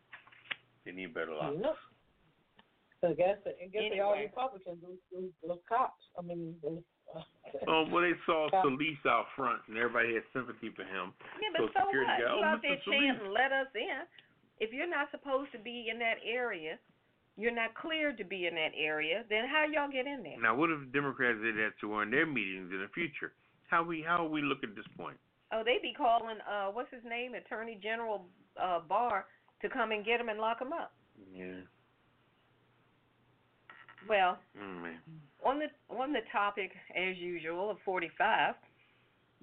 They 0.85 0.92
need 0.92 1.14
better 1.14 1.33
locks. 1.35 1.57
Nope. 1.61 1.77
So 3.01 3.09
I 3.11 3.14
guess 3.14 3.38
I 3.47 3.66
guess 3.66 3.90
they 3.90 4.01
all 4.01 4.14
Anyway. 4.14 4.31
Republicans, 4.31 4.79
those, 4.83 4.99
those, 5.12 5.31
those 5.47 5.62
cops. 5.68 6.03
I 6.18 6.23
mean, 6.23 6.55
those, 6.62 6.83
uh, 7.14 7.21
Oh, 7.68 7.85
well, 7.90 8.03
they 8.03 8.14
saw 8.27 8.49
Yeah. 8.53 8.62
Solis 8.62 9.03
out 9.07 9.27
front, 9.37 9.61
and 9.68 9.77
everybody 9.77 10.14
had 10.14 10.23
sympathy 10.33 10.71
for 10.75 10.83
him. 10.87 11.12
Yeah, 11.42 11.51
but 11.53 11.71
So 11.75 11.83
so, 11.83 11.87
what? 11.90 12.07
guy, 12.07 12.18
you 12.18 12.27
"Oh, 12.31 12.42
out 12.45 12.62
there 12.62 12.79
chanting, 12.87 13.31
"Let 13.35 13.51
us 13.53 13.66
in." 13.75 14.07
If 14.61 14.73
you're 14.73 14.88
not 14.88 15.11
supposed 15.11 15.51
to 15.53 15.59
be 15.59 15.88
in 15.90 15.99
that 15.99 16.23
area, 16.25 16.79
you're 17.37 17.55
not 17.55 17.75
cleared 17.75 18.16
to 18.18 18.25
be 18.25 18.47
in 18.47 18.55
that 18.55 18.71
area, 18.79 19.25
then 19.29 19.49
how 19.51 19.66
y'all 19.66 19.90
get 19.90 20.07
in 20.07 20.23
there? 20.23 20.38
Now, 20.40 20.55
what 20.55 20.71
if 20.71 20.79
Democrats 20.92 21.38
did 21.42 21.57
that 21.57 21.75
to 21.81 21.88
one 21.88 22.05
of 22.09 22.11
their 22.12 22.27
meetings 22.27 22.71
in 22.71 22.79
the 22.81 22.88
future? 22.95 23.33
How 23.68 23.83
we 23.83 24.03
how 24.07 24.25
we 24.27 24.42
look 24.42 24.62
at 24.62 24.77
this 24.77 24.87
point? 24.97 25.16
Oh, 25.53 25.62
they 25.65 25.79
be 25.83 25.93
calling 25.93 26.38
uh 26.51 26.67
what's 26.69 26.91
his 26.93 27.05
name, 27.09 27.35
Attorney 27.35 27.79
General 27.83 28.27
uh 28.61 28.81
Barr 28.81 29.27
to 29.61 29.69
come 29.69 29.93
and 29.93 30.05
get 30.05 30.21
him 30.21 30.29
and 30.29 30.38
lock 30.38 30.61
him 30.61 30.73
up. 30.73 30.93
Yeah. 31.35 31.61
Well, 34.09 34.38
Mm, 34.59 34.83
man. 34.83 34.99
on 35.45 35.59
the 35.61 35.67
on 35.95 36.12
the 36.12 36.21
topic 36.33 36.73
as 36.97 37.17
usual 37.19 37.71
of 37.71 37.79
45, 37.85 38.55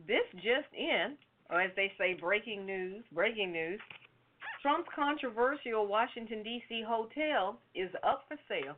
this 0.08 0.26
just 0.36 0.68
in, 0.78 1.18
or 1.50 1.62
as 1.62 1.72
they 1.76 1.92
say, 1.98 2.14
breaking 2.20 2.66
news, 2.66 3.04
breaking 3.14 3.52
news. 3.52 3.80
Trump's 4.62 4.90
controversial 4.94 5.88
Washington 5.88 6.44
D.C. 6.44 6.84
hotel 6.86 7.60
is 7.74 7.90
up 8.04 8.26
for 8.28 8.36
sale. 8.50 8.76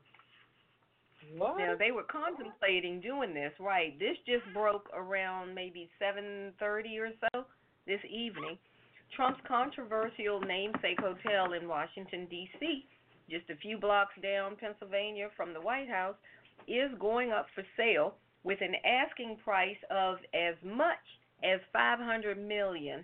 What? 1.38 1.58
Now 1.58 1.76
they 1.78 1.92
were 1.92 2.04
contemplating 2.04 3.00
doing 3.02 3.34
this, 3.34 3.54
right? 3.60 3.98
This 4.00 4.18
just 4.26 4.44
broke 4.54 4.90
around 4.94 5.54
maybe 5.54 5.90
7:30 6.00 7.00
or 7.00 7.12
so 7.22 7.46
this 7.86 8.02
evening. 8.10 8.58
Trump's 9.16 9.42
controversial 9.48 10.40
namesake 10.40 11.00
hotel 11.00 11.54
in 11.54 11.68
Washington 11.68 12.28
D.C., 12.28 12.86
just 13.30 13.50
a 13.50 13.56
few 13.58 13.78
blocks 13.78 14.14
down 14.22 14.56
Pennsylvania 14.56 15.30
from 15.36 15.54
the 15.54 15.60
White 15.62 15.90
House, 15.90 16.16
is 16.68 16.92
going 17.00 17.32
up 17.32 17.48
for 17.54 17.64
sale 17.76 18.16
with 18.44 18.60
an 18.62 18.76
asking 18.86 19.38
price 19.44 19.78
of 19.90 20.18
as 20.34 20.56
much 20.64 21.04
as 21.44 21.60
500 21.74 22.38
million. 22.38 23.04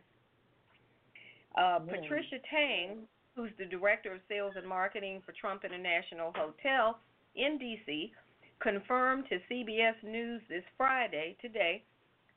Uh, 1.55 1.79
Mm. 1.79 1.89
Patricia 1.89 2.39
Tang, 2.49 3.07
who's 3.35 3.51
the 3.57 3.65
director 3.65 4.13
of 4.13 4.21
sales 4.29 4.53
and 4.55 4.67
marketing 4.67 5.21
for 5.25 5.31
Trump 5.33 5.65
International 5.65 6.31
Hotel 6.35 6.99
in 7.37 7.57
D.C., 7.57 8.11
confirmed 8.59 9.25
to 9.29 9.39
CBS 9.51 9.95
News 10.03 10.41
this 10.49 10.63
Friday, 10.77 11.37
today, 11.41 11.83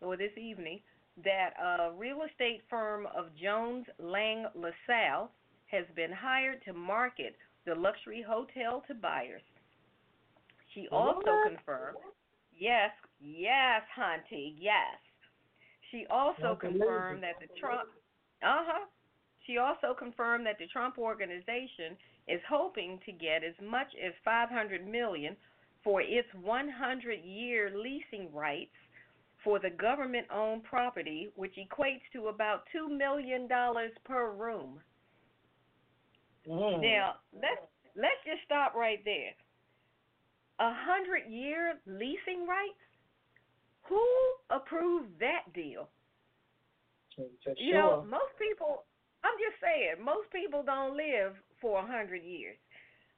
or 0.00 0.16
this 0.16 0.36
evening, 0.36 0.80
that 1.24 1.50
a 1.62 1.92
real 1.96 2.20
estate 2.30 2.62
firm 2.68 3.06
of 3.16 3.26
Jones 3.40 3.86
Lang 3.98 4.46
LaSalle 4.54 5.30
has 5.66 5.84
been 5.96 6.12
hired 6.12 6.62
to 6.64 6.72
market 6.72 7.36
the 7.66 7.74
luxury 7.74 8.22
hotel 8.26 8.82
to 8.88 8.94
buyers. 8.94 9.42
She 10.74 10.88
also 10.88 11.22
What? 11.26 11.48
confirmed, 11.48 11.98
yes, 12.56 12.90
yes, 13.20 13.82
Hunty, 13.96 14.54
yes. 14.58 14.98
She 15.90 16.06
also 16.10 16.56
That's 16.56 16.60
confirmed 16.60 17.18
amazing. 17.18 17.20
that 17.22 17.40
the 17.40 17.58
Trump, 17.58 17.88
uh 18.42 18.62
huh. 18.64 18.86
She 19.46 19.58
also 19.58 19.94
confirmed 19.98 20.46
that 20.46 20.58
the 20.58 20.66
Trump 20.68 20.96
organization 20.98 21.96
is 22.32 22.40
hoping 22.48 22.98
to 23.06 23.12
get 23.12 23.42
as 23.44 23.54
much 23.62 23.88
as 24.04 24.12
500 24.24 24.86
million 24.86 25.36
for 25.82 26.00
its 26.02 26.28
100-year 26.44 27.72
leasing 27.74 28.32
rights 28.32 28.70
for 29.42 29.58
the 29.58 29.70
government-owned 29.70 30.64
property, 30.64 31.30
which 31.36 31.54
equates 31.56 32.02
to 32.12 32.28
about 32.28 32.64
two 32.72 32.88
million 32.88 33.48
dollars 33.48 33.92
per 34.04 34.32
room. 34.32 34.80
Mm. 36.48 36.82
Now, 36.82 37.14
let's 37.34 37.64
let's 37.96 38.20
just 38.24 38.44
stop 38.44 38.74
right 38.74 39.00
there. 39.04 39.32
A 40.60 40.72
hundred-year 40.74 41.80
leasing 41.86 42.46
rights? 42.46 42.84
Who 43.88 44.04
approved 44.50 45.18
that 45.20 45.52
deal? 45.54 45.88
You 47.56 47.72
know, 47.74 48.04
most 48.08 48.36
people. 48.38 48.84
I'm 49.24 49.36
just 49.36 49.60
saying, 49.60 50.02
most 50.04 50.32
people 50.32 50.62
don't 50.64 50.96
live 50.96 51.36
for 51.61 51.79
a 51.81 51.87
hundred 51.87 52.23
years. 52.23 52.57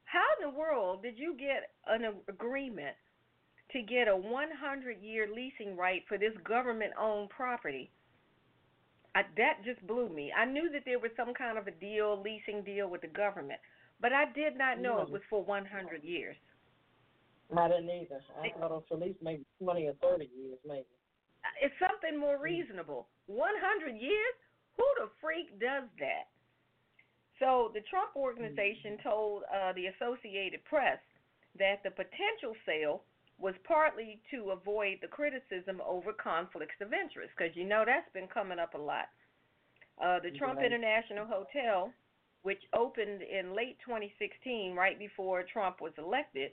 How 0.04 0.24
in 0.38 0.50
the 0.50 0.58
world 0.58 1.02
did 1.02 1.18
you 1.18 1.36
get 1.38 1.70
an 1.86 2.14
agreement 2.28 2.96
to 3.72 3.80
get 3.82 4.08
a 4.08 4.10
100-year 4.10 5.28
leasing 5.34 5.76
right 5.76 6.02
for 6.08 6.18
this 6.18 6.34
government-owned 6.46 7.30
property? 7.30 7.90
I, 9.14 9.22
that 9.36 9.64
just 9.64 9.86
blew 9.86 10.08
me. 10.08 10.32
I 10.36 10.44
knew 10.44 10.70
that 10.72 10.82
there 10.84 10.98
was 10.98 11.10
some 11.16 11.34
kind 11.34 11.56
of 11.58 11.66
a 11.66 11.70
deal, 11.70 12.20
leasing 12.22 12.62
deal 12.64 12.88
with 12.88 13.02
the 13.02 13.08
government, 13.08 13.60
but 14.00 14.12
I 14.12 14.24
did 14.32 14.56
not 14.56 14.80
know 14.80 15.00
it 15.00 15.08
Mm. 15.08 15.12
was 15.12 15.22
for 15.30 15.42
100 15.44 16.02
years. 16.02 16.36
I 17.56 17.68
didn't 17.68 17.90
either. 17.90 18.20
I 18.40 18.48
thought 18.58 18.70
it 18.70 18.80
was 18.80 18.84
for 18.88 18.94
at 18.94 19.00
least 19.02 19.18
maybe 19.22 19.44
20 19.62 19.86
or 19.86 19.92
30 20.00 20.24
years, 20.34 20.58
maybe. 20.66 20.86
It's 21.60 21.74
something 21.78 22.18
more 22.18 22.38
reasonable. 22.38 23.08
100 23.26 23.94
years? 23.96 24.34
Who 24.78 24.84
the 24.96 25.10
freak 25.20 25.60
does 25.60 25.84
that? 26.00 26.28
So 27.42 27.72
the 27.74 27.82
Trump 27.90 28.14
organization 28.14 28.98
told 29.02 29.42
uh, 29.50 29.72
the 29.74 29.86
Associated 29.86 30.64
Press 30.64 31.00
that 31.58 31.82
the 31.82 31.90
potential 31.90 32.54
sale 32.64 33.02
was 33.38 33.54
partly 33.64 34.20
to 34.30 34.52
avoid 34.52 34.98
the 35.02 35.08
criticism 35.08 35.82
over 35.84 36.12
conflicts 36.12 36.78
of 36.80 36.92
interest, 36.92 37.32
because 37.36 37.56
you 37.56 37.64
know 37.66 37.82
that's 37.84 38.08
been 38.14 38.28
coming 38.28 38.60
up 38.60 38.74
a 38.74 38.78
lot. 38.78 39.10
Uh, 40.00 40.20
the 40.22 40.30
Trump 40.38 40.58
Right. 40.58 40.66
International 40.66 41.26
Hotel, 41.26 41.92
which 42.42 42.62
opened 42.72 43.22
in 43.22 43.56
late 43.56 43.76
2016, 43.84 44.74
right 44.74 44.98
before 44.98 45.42
Trump 45.42 45.80
was 45.80 45.92
elected, 45.98 46.52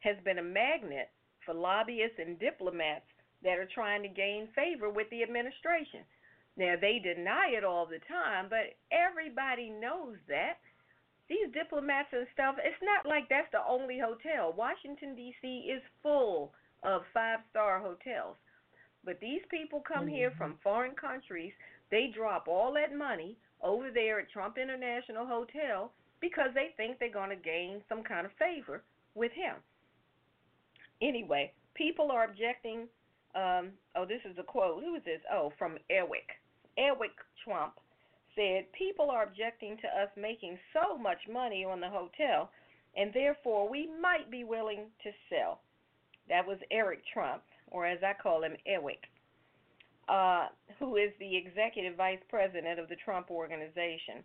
has 0.00 0.16
been 0.24 0.38
a 0.38 0.42
magnet 0.42 1.10
for 1.44 1.52
lobbyists 1.52 2.18
and 2.18 2.38
diplomats 2.38 3.04
that 3.42 3.58
are 3.58 3.68
trying 3.74 4.02
to 4.02 4.08
gain 4.08 4.48
favor 4.56 4.88
with 4.88 5.08
the 5.10 5.22
administration. 5.22 6.00
Now, 6.60 6.74
they 6.78 7.00
deny 7.00 7.56
it 7.56 7.64
all 7.64 7.86
the 7.86 8.04
time, 8.04 8.48
but 8.50 8.76
everybody 8.92 9.70
knows 9.70 10.16
that. 10.28 10.60
These 11.26 11.48
diplomats 11.54 12.12
and 12.12 12.26
stuff, 12.34 12.56
it's 12.62 12.82
not 12.82 13.06
like 13.08 13.30
that's 13.30 13.50
the 13.50 13.64
only 13.66 13.98
hotel. 13.98 14.52
Washington, 14.52 15.14
D.C. 15.16 15.46
is 15.72 15.80
full 16.02 16.52
of 16.82 17.00
five 17.14 17.38
star 17.48 17.80
hotels. 17.80 18.36
But 19.04 19.20
these 19.20 19.40
people 19.48 19.80
come 19.80 20.06
here 20.06 20.30
Mhm. 20.32 20.36
from 20.36 20.58
foreign 20.58 20.94
countries, 20.94 21.54
they 21.88 22.08
drop 22.08 22.46
all 22.46 22.72
that 22.72 22.92
money 22.92 23.38
over 23.62 23.90
there 23.90 24.20
at 24.20 24.28
Trump 24.28 24.58
International 24.58 25.24
Hotel 25.24 25.90
because 26.20 26.52
they 26.52 26.72
think 26.76 26.98
they're 26.98 27.08
going 27.08 27.30
to 27.30 27.36
gain 27.36 27.82
some 27.88 28.02
kind 28.02 28.26
of 28.26 28.32
favor 28.34 28.82
with 29.14 29.32
him. 29.32 29.56
Anyway, 31.00 31.54
people 31.72 32.10
are 32.10 32.24
objecting. 32.24 32.86
Um, 33.34 33.78
oh, 33.94 34.04
this 34.04 34.20
is 34.26 34.36
a 34.36 34.42
quote. 34.42 34.82
Who 34.82 34.94
is 34.96 35.04
this? 35.04 35.22
Oh, 35.30 35.50
from 35.56 35.78
Erwick. 35.88 36.38
Erwick 36.78 37.16
Trump 37.44 37.74
said, 38.34 38.70
People 38.72 39.10
are 39.10 39.24
objecting 39.24 39.76
to 39.78 39.88
us 39.88 40.08
making 40.16 40.58
so 40.72 40.96
much 40.96 41.18
money 41.30 41.64
on 41.64 41.80
the 41.80 41.88
hotel, 41.88 42.50
and 42.96 43.12
therefore 43.12 43.68
we 43.68 43.88
might 44.00 44.30
be 44.30 44.44
willing 44.44 44.86
to 45.02 45.10
sell. 45.28 45.60
That 46.28 46.46
was 46.46 46.58
Eric 46.70 47.00
Trump, 47.12 47.42
or 47.70 47.86
as 47.86 47.98
I 48.02 48.14
call 48.20 48.42
him, 48.42 48.56
Erwick, 48.66 49.04
uh, 50.08 50.48
who 50.78 50.96
is 50.96 51.10
the 51.18 51.36
executive 51.36 51.96
vice 51.96 52.22
president 52.28 52.78
of 52.78 52.88
the 52.88 52.96
Trump 52.96 53.30
organization. 53.30 54.22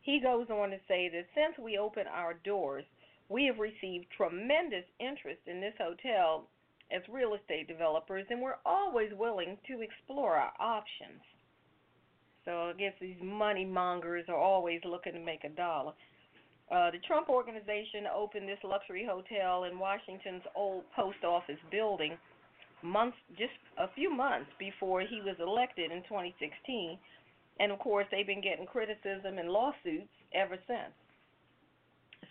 He 0.00 0.20
goes 0.20 0.48
on 0.50 0.70
to 0.70 0.78
say 0.86 1.08
that 1.08 1.26
since 1.34 1.58
we 1.58 1.78
opened 1.78 2.08
our 2.08 2.34
doors, 2.34 2.84
we 3.28 3.46
have 3.46 3.58
received 3.58 4.06
tremendous 4.16 4.84
interest 5.00 5.40
in 5.46 5.60
this 5.60 5.74
hotel 5.78 6.48
as 6.92 7.02
real 7.08 7.34
estate 7.34 7.66
developers, 7.66 8.26
and 8.30 8.40
we're 8.40 8.62
always 8.64 9.10
willing 9.18 9.58
to 9.66 9.80
explore 9.80 10.36
our 10.36 10.52
options. 10.60 11.20
So 12.46 12.70
I 12.70 12.72
guess 12.78 12.94
these 13.00 13.20
money 13.20 13.64
mongers 13.64 14.24
are 14.28 14.38
always 14.38 14.80
looking 14.84 15.12
to 15.12 15.20
make 15.20 15.44
a 15.44 15.50
dollar. 15.50 15.92
Uh, 16.70 16.90
the 16.90 16.98
Trump 17.06 17.28
organization 17.28 18.06
opened 18.14 18.48
this 18.48 18.58
luxury 18.64 19.06
hotel 19.08 19.64
in 19.64 19.78
Washington's 19.78 20.42
old 20.54 20.84
post 20.94 21.22
office 21.24 21.58
building 21.70 22.16
months, 22.82 23.16
just 23.36 23.52
a 23.78 23.88
few 23.94 24.14
months 24.14 24.50
before 24.58 25.00
he 25.00 25.20
was 25.20 25.36
elected 25.40 25.90
in 25.90 26.02
2016, 26.04 26.98
and 27.58 27.72
of 27.72 27.78
course 27.78 28.06
they've 28.10 28.26
been 28.26 28.40
getting 28.40 28.66
criticism 28.66 29.38
and 29.38 29.50
lawsuits 29.50 30.10
ever 30.34 30.56
since. 30.66 30.94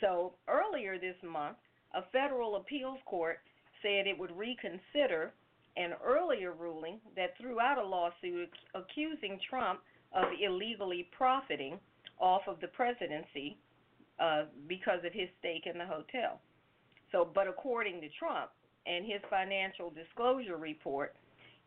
So 0.02 0.34
earlier 0.48 0.98
this 0.98 1.16
month, 1.24 1.58
a 1.94 2.04
federal 2.12 2.58
appeals 2.58 3.00
court 3.06 3.40
said 3.82 4.08
it 4.08 4.18
would 4.18 4.36
reconsider 4.36 5.34
an 5.78 5.92
earlier 6.04 6.54
ruling 6.54 7.00
that 7.16 7.38
threw 7.40 7.60
out 7.60 7.78
a 7.78 7.86
lawsuit 7.86 8.50
accusing 8.76 9.40
Trump 9.50 9.80
of 10.16 10.26
illegally 10.42 11.08
profiting 11.16 11.78
off 12.20 12.42
of 12.48 12.60
the 12.62 12.68
presidency 12.68 13.58
uh, 14.20 14.44
because 14.68 15.00
of 15.06 15.14
his 15.14 15.28
stake 15.40 15.68
in 15.72 15.78
the 15.78 15.86
hotel. 15.86 16.40
So, 17.12 17.28
but 17.34 17.48
according 17.48 18.02
to 18.02 18.08
Trump 18.18 18.52
and 18.88 19.06
his 19.06 19.22
financial 19.30 19.92
disclosure 19.92 20.58
report, 20.58 21.16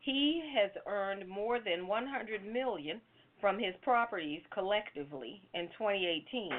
he 0.01 0.43
has 0.57 0.71
earned 0.87 1.29
more 1.29 1.59
than 1.61 1.87
100 1.87 2.45
million 2.45 3.01
from 3.41 3.59
his 3.59 3.75
properties 3.83 4.43
collectively 4.53 5.43
in 5.55 5.67
2018 5.79 6.51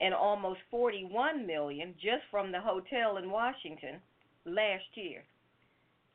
and 0.00 0.14
almost 0.14 0.60
41 0.70 1.46
million 1.46 1.94
just 1.94 2.22
from 2.30 2.50
the 2.50 2.60
hotel 2.60 3.18
in 3.18 3.30
Washington 3.30 3.96
last 4.44 4.84
year. 4.94 5.22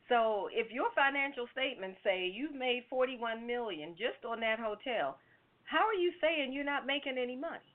So 0.10 0.50
if 0.52 0.72
your 0.72 0.90
financial 0.96 1.48
statements 1.52 1.98
say 2.04 2.30
you've 2.34 2.56
made 2.56 2.86
41 2.90 3.46
million 3.46 3.96
just 3.98 4.24
on 4.26 4.40
that 4.42 4.60
hotel, 4.60 5.18
how 5.64 5.86
are 5.86 5.94
you 5.98 6.12
saying 6.22 6.54
you're 6.54 6.64
not 6.64 6.86
making 6.86 7.18
any 7.18 7.36
money 7.36 7.74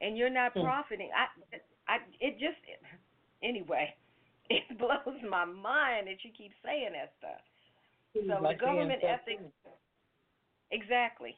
and 0.00 0.16
you're 0.16 0.30
not 0.30 0.56
Hmm. 0.56 0.60
profiting? 0.60 1.10
I 1.14 1.28
I 1.88 1.98
it 2.20 2.38
just 2.38 2.58
anyway, 3.42 3.94
it 4.50 4.78
blows 4.78 5.20
my 5.28 5.44
mind 5.44 6.08
that 6.08 6.24
you 6.24 6.30
keep 6.36 6.52
saying 6.64 6.90
that 6.94 7.12
stuff. 7.18 7.42
So 8.26 8.40
like 8.42 8.58
the 8.58 8.64
government 8.64 9.02
ethics 9.06 9.42
exactly. 10.70 11.36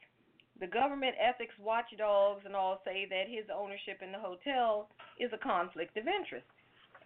The 0.60 0.66
government 0.66 1.16
ethics 1.20 1.54
watchdogs 1.58 2.42
and 2.44 2.54
all 2.54 2.80
say 2.84 3.06
that 3.10 3.24
his 3.28 3.46
ownership 3.54 4.02
in 4.02 4.12
the 4.12 4.18
hotel 4.18 4.88
is 5.18 5.30
a 5.32 5.38
conflict 5.38 5.96
of 5.96 6.06
interest. 6.06 6.46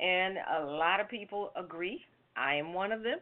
And 0.00 0.38
a 0.59 0.64
lot 0.64 1.00
of 1.00 1.09
people 1.09 1.52
agree. 1.57 2.04
I 2.37 2.55
am 2.55 2.73
one 2.73 2.92
of 2.92 3.03
them. 3.03 3.18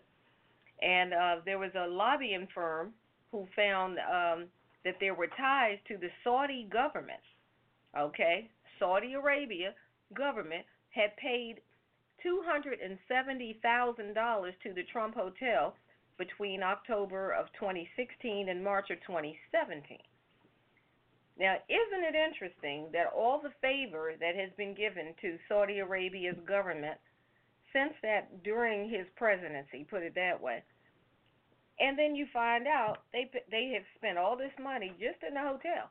And 0.82 1.12
uh, 1.12 1.36
there 1.44 1.58
was 1.58 1.70
a 1.76 1.88
lobbying 1.88 2.48
firm 2.54 2.92
who 3.30 3.46
found 3.54 3.98
um, 3.98 4.46
that 4.84 4.96
there 5.00 5.14
were 5.14 5.28
ties 5.38 5.78
to 5.88 5.96
the 5.96 6.08
Saudi 6.24 6.68
government. 6.70 7.20
Okay, 7.96 8.50
Saudi 8.78 9.14
Arabia 9.14 9.74
government 10.14 10.64
had 10.90 11.16
paid 11.16 11.60
two 12.22 12.42
hundred 12.44 12.80
and 12.80 12.98
seventy 13.08 13.58
thousand 13.62 14.14
dollars 14.14 14.54
to 14.62 14.72
the 14.72 14.82
Trump 14.92 15.14
Hotel 15.14 15.74
between 16.18 16.62
October 16.62 17.32
of 17.32 17.46
2016 17.58 18.48
and 18.48 18.62
March 18.62 18.90
of 18.90 18.98
2017. 19.06 19.98
Now, 21.38 21.56
isn't 21.68 22.04
it 22.04 22.14
interesting 22.14 22.86
that 22.92 23.10
all 23.16 23.40
the 23.40 23.52
favor 23.60 24.12
that 24.20 24.36
has 24.36 24.50
been 24.56 24.74
given 24.74 25.14
to 25.22 25.38
Saudi 25.48 25.78
Arabia's 25.78 26.36
government 26.46 26.98
since 27.72 27.92
that 28.02 28.42
during 28.42 28.88
his 28.88 29.06
presidency, 29.16 29.86
put 29.88 30.02
it 30.02 30.14
that 30.14 30.40
way, 30.40 30.62
and 31.80 31.98
then 31.98 32.14
you 32.14 32.26
find 32.32 32.66
out 32.66 32.98
they 33.12 33.30
they 33.50 33.72
have 33.74 33.84
spent 33.96 34.18
all 34.18 34.36
this 34.36 34.52
money 34.62 34.92
just 34.98 35.22
in 35.26 35.34
the 35.34 35.40
hotel, 35.40 35.90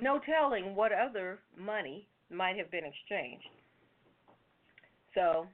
no 0.00 0.18
telling 0.18 0.74
what 0.74 0.92
other 0.92 1.40
money 1.56 2.06
might 2.30 2.56
have 2.56 2.70
been 2.70 2.84
exchanged. 2.84 3.48
So, 5.14 5.46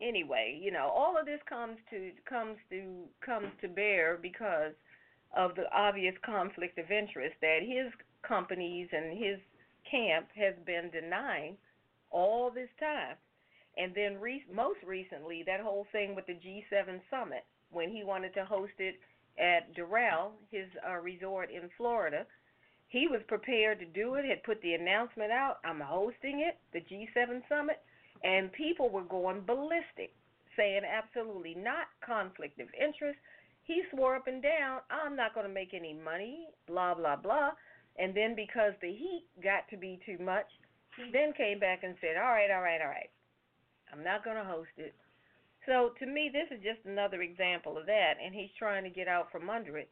anyway, 0.00 0.58
you 0.60 0.72
know, 0.72 0.88
all 0.94 1.18
of 1.18 1.26
this 1.26 1.40
comes 1.48 1.78
to 1.90 2.10
comes 2.28 2.56
to 2.70 3.04
comes 3.24 3.48
to 3.60 3.68
bear 3.68 4.18
because 4.20 4.72
of 5.36 5.54
the 5.54 5.64
obvious 5.72 6.14
conflict 6.24 6.78
of 6.78 6.90
interest 6.90 7.36
that 7.40 7.60
his 7.62 7.92
companies 8.26 8.88
and 8.92 9.16
his 9.16 9.38
camp 9.90 10.26
has 10.34 10.54
been 10.66 10.90
denying 10.90 11.56
all 12.10 12.50
this 12.50 12.68
time. 12.78 13.16
And 13.76 13.94
then 13.94 14.20
re- 14.20 14.44
most 14.52 14.78
recently, 14.86 15.42
that 15.46 15.60
whole 15.60 15.86
thing 15.92 16.14
with 16.14 16.26
the 16.26 16.34
G7 16.34 17.00
summit 17.10 17.44
when 17.70 17.90
he 17.90 18.04
wanted 18.04 18.34
to 18.34 18.44
host 18.44 18.72
it 18.78 18.96
at 19.38 19.74
Doral, 19.74 20.32
his 20.50 20.68
uh, 20.86 20.96
resort 20.96 21.50
in 21.50 21.70
Florida. 21.76 22.26
He 22.88 23.08
was 23.08 23.22
prepared 23.26 23.78
to 23.78 23.86
do 23.86 24.14
it, 24.16 24.26
had 24.26 24.42
put 24.42 24.60
the 24.60 24.74
announcement 24.74 25.32
out, 25.32 25.58
I'm 25.64 25.80
hosting 25.80 26.40
it, 26.40 26.58
the 26.74 26.80
G7 26.80 27.40
summit, 27.48 27.80
and 28.22 28.52
people 28.52 28.90
were 28.90 29.04
going 29.04 29.40
ballistic, 29.46 30.12
saying 30.56 30.82
absolutely 30.84 31.54
not, 31.54 31.88
conflict 32.04 32.60
of 32.60 32.68
interest. 32.78 33.18
He 33.64 33.82
swore 33.90 34.16
up 34.16 34.26
and 34.26 34.42
down, 34.42 34.80
I'm 34.90 35.16
not 35.16 35.32
going 35.32 35.46
to 35.46 35.52
make 35.52 35.72
any 35.72 35.94
money, 35.94 36.48
blah, 36.66 36.94
blah, 36.94 37.16
blah. 37.16 37.52
And 37.98 38.14
then 38.14 38.34
because 38.34 38.72
the 38.82 38.92
heat 38.92 39.24
got 39.42 39.68
to 39.70 39.76
be 39.76 39.98
too 40.04 40.18
much, 40.22 40.46
he 40.96 41.10
then 41.12 41.32
came 41.32 41.58
back 41.58 41.84
and 41.84 41.94
said, 42.00 42.16
All 42.16 42.30
right, 42.30 42.50
all 42.50 42.60
right, 42.60 42.80
all 42.80 42.88
right. 42.88 43.10
I'm 43.92 44.02
not 44.02 44.24
going 44.24 44.36
to 44.36 44.44
host 44.44 44.70
it. 44.76 44.94
So 45.66 45.92
to 45.98 46.06
me, 46.06 46.30
this 46.32 46.48
is 46.56 46.62
just 46.64 46.84
another 46.86 47.22
example 47.22 47.78
of 47.78 47.86
that, 47.86 48.14
and 48.24 48.34
he's 48.34 48.50
trying 48.58 48.84
to 48.84 48.90
get 48.90 49.06
out 49.06 49.30
from 49.30 49.50
under 49.50 49.78
it. 49.78 49.90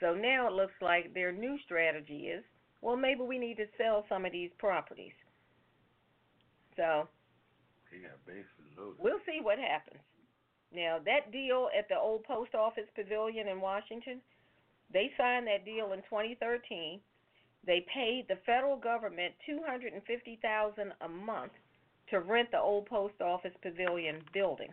So 0.00 0.14
now 0.14 0.48
it 0.48 0.54
looks 0.54 0.74
like 0.80 1.14
their 1.14 1.30
new 1.30 1.56
strategy 1.64 2.26
is, 2.28 2.42
well, 2.80 2.96
maybe 2.96 3.20
we 3.22 3.38
need 3.38 3.56
to 3.58 3.66
sell 3.78 4.04
some 4.08 4.24
of 4.24 4.32
these 4.32 4.50
properties. 4.58 5.12
So 6.76 7.08
He 7.90 7.98
got 7.98 8.18
loaded. 8.76 8.98
we'll 8.98 9.22
see 9.24 9.38
what 9.40 9.58
happens. 9.58 10.02
Now 10.74 10.98
that 11.04 11.30
deal 11.30 11.68
at 11.78 11.88
the 11.88 11.96
old 11.96 12.24
post 12.24 12.54
office 12.54 12.90
pavilion 12.96 13.46
in 13.46 13.60
Washington, 13.60 14.20
they 14.92 15.12
signed 15.16 15.46
that 15.46 15.64
deal 15.64 15.92
in 15.92 16.00
2013. 16.10 17.00
They 17.64 17.86
paid 17.94 18.26
the 18.28 18.36
federal 18.44 18.76
government 18.76 19.34
250,000 19.46 20.92
a 21.00 21.08
month 21.08 21.52
to 22.10 22.20
rent 22.20 22.50
the 22.50 22.60
old 22.60 22.86
post 22.86 23.20
office 23.20 23.54
pavilion 23.62 24.22
building. 24.32 24.72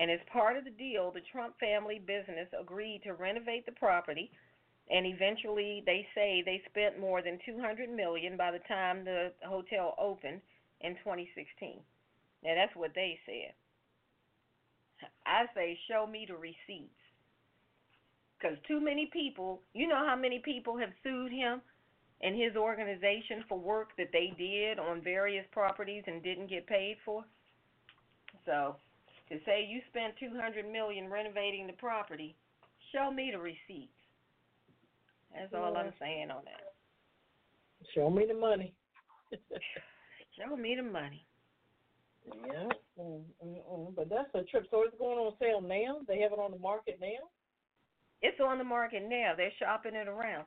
And 0.00 0.10
as 0.10 0.20
part 0.32 0.56
of 0.56 0.64
the 0.64 0.70
deal, 0.70 1.10
the 1.10 1.20
Trump 1.32 1.54
family 1.58 1.98
business 1.98 2.48
agreed 2.58 3.02
to 3.04 3.14
renovate 3.14 3.66
the 3.66 3.72
property 3.72 4.30
and 4.90 5.06
eventually 5.06 5.82
they 5.86 6.06
say 6.14 6.42
they 6.44 6.62
spent 6.70 6.98
more 6.98 7.22
than 7.22 7.38
200 7.44 7.90
million 7.90 8.36
by 8.36 8.50
the 8.50 8.60
time 8.60 9.04
the 9.04 9.32
hotel 9.46 9.94
opened 9.98 10.40
in 10.80 10.94
2016. 11.04 11.80
Now 12.44 12.54
that's 12.54 12.74
what 12.74 12.94
they 12.94 13.18
said. 13.26 13.52
I 15.26 15.44
say 15.54 15.78
show 15.88 16.06
me 16.06 16.26
the 16.26 16.36
receipts. 16.36 16.94
Cuz 18.40 18.58
too 18.66 18.80
many 18.80 19.06
people, 19.06 19.60
you 19.74 19.86
know 19.88 20.06
how 20.06 20.16
many 20.16 20.38
people 20.38 20.76
have 20.76 20.92
sued 21.02 21.32
him 21.32 21.60
and 22.20 22.34
his 22.34 22.56
organization 22.56 23.44
for 23.48 23.58
work 23.58 23.90
that 23.96 24.10
they 24.12 24.32
did 24.36 24.78
on 24.78 25.02
various 25.02 25.46
properties 25.52 26.02
and 26.06 26.22
didn't 26.22 26.50
get 26.50 26.66
paid 26.66 26.96
for? 27.04 27.24
So, 28.44 28.76
to 29.28 29.36
say 29.44 29.66
you 29.68 29.80
spent 29.90 30.14
200 30.18 30.70
million 30.70 31.08
renovating 31.08 31.66
the 31.66 31.74
property, 31.74 32.34
show 32.92 33.10
me 33.10 33.30
the 33.32 33.38
receipts. 33.38 33.92
That's 35.34 35.52
all 35.54 35.76
I'm 35.76 35.92
saying 36.00 36.30
on 36.30 36.42
that. 36.44 36.72
Show 37.94 38.10
me 38.10 38.24
the 38.26 38.34
money. 38.34 38.74
Show 40.38 40.56
me 40.56 40.74
the 40.76 40.82
money. 40.82 41.26
yeah. 42.26 42.68
Mm, 42.98 43.22
mm, 43.44 43.58
mm. 43.70 43.94
But 43.94 44.08
that's 44.08 44.30
a 44.34 44.42
trip. 44.44 44.66
So 44.70 44.82
it's 44.82 44.96
going 44.98 45.18
on 45.18 45.32
sale 45.38 45.60
now? 45.60 46.00
They 46.08 46.20
have 46.20 46.32
it 46.32 46.38
on 46.38 46.50
the 46.50 46.58
market 46.58 46.98
now? 47.00 47.28
It's 48.22 48.40
on 48.40 48.58
the 48.58 48.64
market 48.64 49.02
now. 49.08 49.34
They're 49.36 49.52
shopping 49.58 49.94
it 49.94 50.08
around 50.08 50.46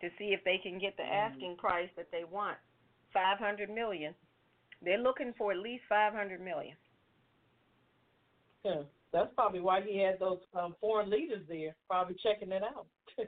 to 0.00 0.08
see 0.18 0.32
if 0.32 0.42
they 0.44 0.58
can 0.62 0.78
get 0.78 0.96
the 0.96 1.02
asking 1.04 1.56
price 1.56 1.88
that 1.96 2.08
they 2.12 2.24
want. 2.24 2.56
500 3.12 3.68
million. 3.70 4.14
They're 4.82 4.98
looking 4.98 5.32
for 5.36 5.52
at 5.52 5.58
least 5.58 5.84
500 5.88 6.40
million. 6.40 6.76
Yeah. 8.64 8.82
That's 9.12 9.30
probably 9.34 9.60
why 9.60 9.80
he 9.82 9.98
had 9.98 10.20
those 10.20 10.38
um, 10.54 10.76
foreign 10.80 11.10
leaders 11.10 11.42
there, 11.48 11.74
probably 11.88 12.14
checking 12.22 12.52
it 12.52 12.62
out. 12.62 12.86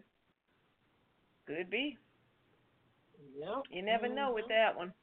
Could 1.46 1.70
be. 1.70 1.98
yep. 3.37 3.64
You 3.70 3.82
never 3.82 4.08
know 4.08 4.32
with 4.32 4.44
Mhm. 4.44 4.48
that 4.50 4.76
one. 4.76 4.94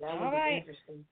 That 0.00 0.10
All 0.10 0.30
be 0.30 0.36
right. 0.36 0.58
interesting. 0.58 1.04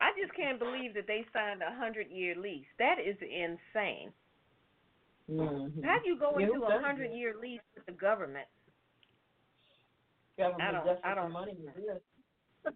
I 0.00 0.12
just 0.20 0.34
can't 0.34 0.58
believe 0.58 0.94
that 0.94 1.06
they 1.06 1.24
signed 1.32 1.62
a 1.62 1.72
hundred 1.74 2.08
year 2.10 2.34
lease. 2.34 2.66
That 2.78 2.98
is 2.98 3.16
insane. 3.22 4.12
Mm-hmm. 5.30 5.82
How 5.84 5.98
do 6.02 6.08
you 6.08 6.16
go 6.18 6.38
into 6.38 6.64
a 6.64 6.80
hundred 6.80 7.12
year 7.12 7.34
lease 7.40 7.60
with 7.74 7.84
the 7.86 7.92
government? 7.92 8.46
Government 10.38 10.62
I 10.62 10.72
don't- 10.72 11.04
I 11.04 11.14
don't- 11.14 11.32
money 11.32 11.54
to 11.54 11.80
do 11.80 11.90
it. 11.90 12.02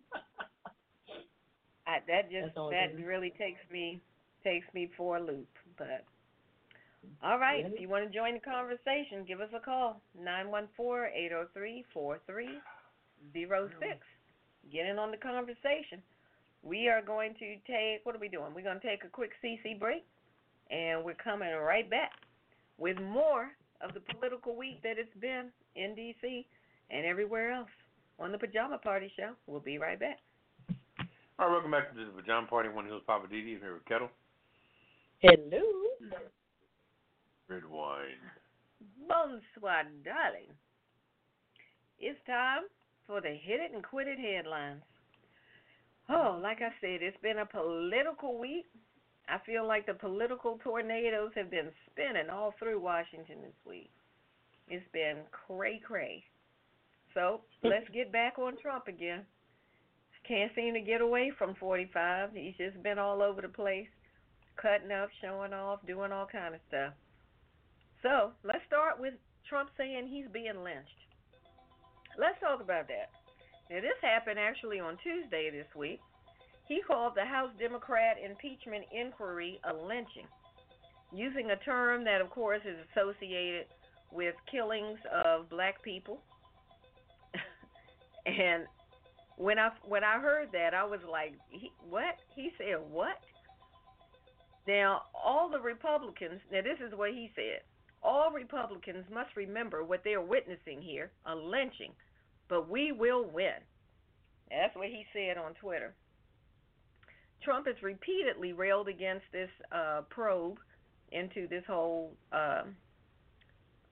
I, 1.86 1.98
that 2.06 2.30
just 2.30 2.54
that 2.70 2.94
really 3.04 3.30
takes 3.30 3.60
me 3.70 4.00
takes 4.44 4.66
me 4.74 4.88
for 4.96 5.16
a 5.16 5.20
loop. 5.22 5.48
But 5.76 6.04
all 7.22 7.38
right, 7.38 7.64
if 7.66 7.80
you 7.80 7.88
want 7.88 8.04
to 8.06 8.10
join 8.16 8.34
the 8.34 8.40
conversation, 8.40 9.24
give 9.26 9.40
us 9.40 9.50
a 9.54 9.60
call 9.60 10.00
nine 10.18 10.48
one 10.50 10.68
four 10.76 11.06
eight 11.06 11.30
zero 11.30 11.48
three 11.54 11.84
four 11.92 12.20
three 12.26 12.58
zero 13.32 13.68
six. 13.80 13.98
Get 14.72 14.86
in 14.86 14.98
on 14.98 15.10
the 15.10 15.16
conversation. 15.16 16.02
We 16.62 16.88
are 16.88 17.02
going 17.02 17.34
to 17.40 17.56
take 17.66 18.04
what 18.04 18.14
are 18.14 18.20
we 18.20 18.28
doing? 18.28 18.54
We're 18.54 18.62
going 18.62 18.78
to 18.80 18.86
take 18.86 19.02
a 19.04 19.08
quick 19.08 19.32
CC 19.42 19.78
break, 19.78 20.04
and 20.70 21.04
we're 21.04 21.14
coming 21.14 21.50
right 21.52 21.88
back 21.90 22.12
with 22.82 23.00
more 23.00 23.50
of 23.80 23.94
the 23.94 24.00
political 24.12 24.56
week 24.56 24.82
that 24.82 24.98
it's 24.98 25.16
been 25.20 25.50
in 25.76 25.94
D.C. 25.94 26.44
and 26.90 27.06
everywhere 27.06 27.52
else 27.52 27.70
on 28.18 28.32
the 28.32 28.38
Pajama 28.38 28.78
Party 28.78 29.10
Show. 29.16 29.30
We'll 29.46 29.60
be 29.60 29.78
right 29.78 29.98
back. 29.98 30.18
All 31.38 31.46
right, 31.46 31.52
welcome 31.52 31.70
back 31.70 31.94
to 31.94 32.04
the 32.04 32.10
Pajama 32.10 32.48
Party. 32.48 32.68
One 32.68 32.86
Hills 32.86 33.02
Papa 33.06 33.28
Didi 33.30 33.56
here 33.60 33.74
with 33.74 33.84
Ketel. 33.84 34.10
Hello. 35.20 35.62
Redwine. 37.48 38.18
Bonsoir, 39.08 39.84
darling. 40.04 40.50
It's 42.00 42.18
time 42.26 42.62
for 43.06 43.20
the 43.20 43.28
hit 43.28 43.60
it 43.60 43.72
and 43.72 43.84
quit 43.84 44.08
it 44.08 44.18
headlines. 44.18 44.82
Oh, 46.08 46.36
like 46.42 46.58
I 46.58 46.70
said, 46.80 47.00
it's 47.00 47.16
been 47.22 47.38
a 47.38 47.46
political 47.46 48.40
week. 48.40 48.66
I 49.32 49.38
feel 49.46 49.66
like 49.66 49.86
the 49.86 49.94
political 49.94 50.58
tornadoes 50.62 51.30
have 51.36 51.50
been 51.50 51.70
spinning 51.90 52.28
all 52.28 52.52
through 52.58 52.78
Washington 52.80 53.36
this 53.40 53.56
week. 53.66 53.90
It's 54.68 54.84
been 54.92 55.24
cray 55.32 55.80
cray. 55.82 56.22
So 57.14 57.40
hmm. 57.62 57.68
let's 57.68 57.88
get 57.94 58.12
back 58.12 58.38
on 58.38 58.58
Trump 58.60 58.88
again. 58.88 59.22
Can't 60.28 60.52
seem 60.54 60.74
to 60.74 60.80
get 60.80 61.00
away 61.00 61.32
from 61.36 61.54
45. 61.54 62.30
He's 62.34 62.54
just 62.58 62.80
been 62.82 62.98
all 62.98 63.22
over 63.22 63.40
the 63.40 63.48
place, 63.48 63.88
cutting 64.60 64.92
up, 64.92 65.08
showing 65.20 65.52
off, 65.52 65.80
doing 65.86 66.12
all 66.12 66.28
kind 66.30 66.54
of 66.54 66.60
stuff. 66.68 66.92
So 68.02 68.32
let's 68.44 68.62
start 68.66 69.00
with 69.00 69.14
Trump 69.48 69.70
saying 69.78 70.08
he's 70.08 70.30
being 70.32 70.62
lynched. 70.62 71.00
Let's 72.18 72.38
talk 72.38 72.60
about 72.60 72.86
that. 72.88 73.10
Now, 73.70 73.80
this 73.80 73.98
happened 74.02 74.38
actually 74.38 74.78
on 74.78 74.98
Tuesday 75.02 75.50
this 75.50 75.66
week. 75.74 76.00
He 76.68 76.80
called 76.86 77.14
the 77.14 77.24
House 77.24 77.50
Democrat 77.58 78.16
impeachment 78.24 78.84
inquiry 78.92 79.60
a 79.68 79.74
lynching, 79.74 80.26
using 81.12 81.50
a 81.50 81.56
term 81.56 82.04
that, 82.04 82.20
of 82.20 82.30
course, 82.30 82.62
is 82.64 82.76
associated 82.90 83.66
with 84.10 84.34
killings 84.50 84.98
of 85.24 85.48
black 85.50 85.82
people. 85.82 86.20
and 88.26 88.66
when 89.36 89.58
I 89.58 89.70
when 89.86 90.04
I 90.04 90.20
heard 90.20 90.50
that, 90.52 90.74
I 90.74 90.84
was 90.84 91.00
like, 91.10 91.34
he, 91.50 91.72
"What?" 91.88 92.16
He 92.34 92.50
said, 92.58 92.76
"What?" 92.90 93.18
Now, 94.68 95.02
all 95.12 95.50
the 95.50 95.60
Republicans. 95.60 96.40
Now, 96.52 96.62
this 96.62 96.78
is 96.86 96.96
what 96.96 97.10
he 97.10 97.30
said. 97.34 97.62
All 98.02 98.30
Republicans 98.30 99.04
must 99.12 99.34
remember 99.36 99.82
what 99.82 100.04
they 100.04 100.14
are 100.14 100.24
witnessing 100.24 100.80
here: 100.80 101.10
a 101.26 101.34
lynching. 101.34 101.92
But 102.48 102.68
we 102.68 102.92
will 102.92 103.24
win. 103.24 103.58
That's 104.50 104.76
what 104.76 104.88
he 104.88 105.06
said 105.12 105.38
on 105.38 105.54
Twitter. 105.54 105.94
Trump 107.42 107.66
has 107.66 107.76
repeatedly 107.82 108.52
railed 108.52 108.88
against 108.88 109.24
this 109.32 109.50
uh, 109.72 110.02
probe 110.10 110.58
into 111.10 111.46
this 111.48 111.64
whole 111.66 112.12
uh, 112.32 112.62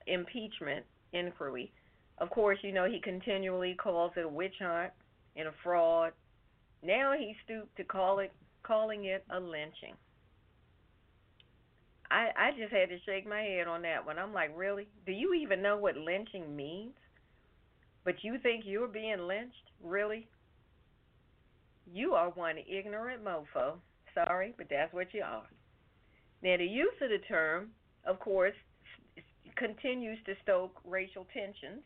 impeachment 0.07 0.85
inquiry. 1.13 1.73
Of 2.19 2.31
course, 2.31 2.59
you 2.63 2.73
know 2.73 2.85
he 2.85 3.01
continually 3.01 3.75
calls 3.75 4.13
it 4.17 4.25
a 4.25 4.29
witch 4.29 4.55
hunt 4.61 4.93
and 5.37 5.49
a 5.49 5.53
fraud. 5.63 6.13
Now 6.83 7.15
he 7.19 7.35
stooped 7.45 7.77
to 7.77 7.85
call 7.85 8.19
it 8.19 8.33
calling 8.63 9.07
it 9.07 9.25
a 9.31 9.41
lynching. 9.41 9.95
I 12.11 12.31
I 12.37 12.51
just 12.59 12.73
had 12.73 12.89
to 12.91 12.99
shake 13.07 13.27
my 13.27 13.41
head 13.41 13.69
on 13.69 13.83
that 13.83 14.05
one. 14.05 14.19
I'm 14.19 14.33
like, 14.33 14.51
really? 14.57 14.89
Do 15.07 15.13
you 15.13 15.35
even 15.35 15.63
know 15.63 15.77
what 15.77 15.97
lynching 15.97 16.55
means? 16.55 16.95
But 18.05 18.23
you 18.23 18.39
think 18.39 18.65
you're 18.67 18.89
being 18.89 19.27
lynched? 19.27 19.71
Really? 19.83 20.27
You 21.87 22.15
are 22.15 22.31
one 22.31 22.57
ignorant 22.59 23.25
mofo. 23.25 23.75
Sorry, 24.15 24.55
but 24.57 24.67
that's 24.69 24.93
what 24.93 25.13
you 25.13 25.23
are. 25.23 25.47
Now, 26.43 26.57
the 26.57 26.65
use 26.65 26.95
of 27.03 27.11
the 27.11 27.19
term, 27.29 27.69
of 28.07 28.19
course, 28.19 28.55
continues 29.57 30.19
to 30.27 30.35
stoke 30.43 30.81
racial 30.85 31.27
tensions. 31.33 31.83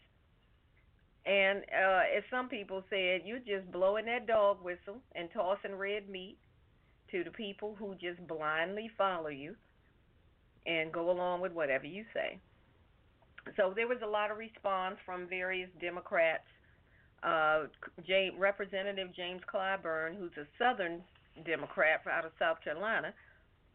And 1.27 1.65
uh, 1.73 2.03
as 2.17 2.23
some 2.31 2.49
people 2.49 2.85
said, 2.91 3.23
you're 3.25 3.39
just 3.39 3.71
blowing 3.73 4.07
that 4.07 4.27
dog 4.27 4.63
whistle 4.63 5.01
and 5.15 5.29
tossing 5.33 5.75
red 5.75 6.09
meat 6.09 6.37
to 7.11 7.25
the 7.25 7.31
people 7.31 7.75
who 7.79 7.95
just 7.95 8.27
blindly 8.29 8.91
follow 8.97 9.29
you 9.29 9.55
and 10.67 10.93
go 10.93 11.11
along 11.11 11.41
with 11.41 11.53
whatever 11.53 11.87
you 11.87 12.05
say. 12.13 12.39
So 13.57 13.73
there 13.75 13.89
was 13.89 13.99
a 14.03 14.07
lot 14.07 14.31
of 14.31 14.39
response 14.39 14.97
from 15.05 15.27
various 15.29 15.69
Democrats. 15.81 16.45
Uh, 17.25 17.65
Representative 18.39 19.09
James 19.17 19.41
Clyburn, 19.53 20.17
who's 20.19 20.37
a 20.37 20.47
Southern 20.59 21.03
Democrat 21.47 22.03
out 22.11 22.27
of 22.27 22.33
South 22.39 22.59
Carolina, 22.63 23.15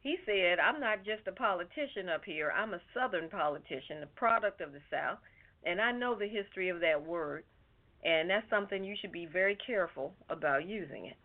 he 0.02 0.18
said, 0.26 0.60
I'm 0.60 0.80
not 0.80 1.04
just 1.04 1.28
a 1.28 1.32
politician 1.32 2.08
up 2.14 2.24
here, 2.24 2.54
I'm 2.56 2.74
a 2.74 2.82
Southern 2.94 3.28
politician, 3.28 4.04
a 4.04 4.08
product 4.18 4.62
of 4.62 4.72
the 4.72 4.82
South, 4.92 5.18
and 5.66 5.82
I 5.82 5.92
know 5.92 6.16
the 6.16 6.28
history 6.28 6.70
of 6.70 6.80
that 6.82 7.04
word, 7.04 7.44
and 8.04 8.30
that's 8.30 8.50
something 8.50 8.84
you 8.84 8.96
should 9.02 9.12
be 9.12 9.26
very 9.26 9.58
careful 9.66 10.14
about 10.30 10.68
using 10.68 11.08
it. 11.08 11.18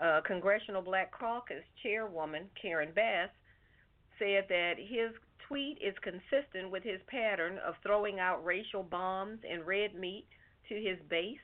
Uh, 0.00 0.20
Congressional 0.26 0.82
Black 0.82 1.10
Caucus 1.10 1.64
Chairwoman 1.82 2.44
Karen 2.60 2.92
Bass 2.94 3.30
said 4.18 4.44
that 4.48 4.74
his 4.78 5.10
tweet 5.48 5.78
is 5.82 5.94
consistent 6.02 6.70
with 6.70 6.82
his 6.82 7.00
pattern 7.08 7.58
of 7.66 7.74
throwing 7.82 8.20
out 8.20 8.44
racial 8.44 8.82
bombs 8.82 9.38
and 9.48 9.66
red 9.66 9.94
meat 9.94 10.26
to 10.68 10.74
his 10.74 10.98
base 11.08 11.38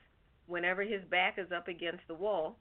whenever 0.49 0.81
his 0.81 1.03
back 1.09 1.37
is 1.37 1.51
up 1.55 1.67
against 1.67 2.05
the 2.07 2.13
wall. 2.13 2.57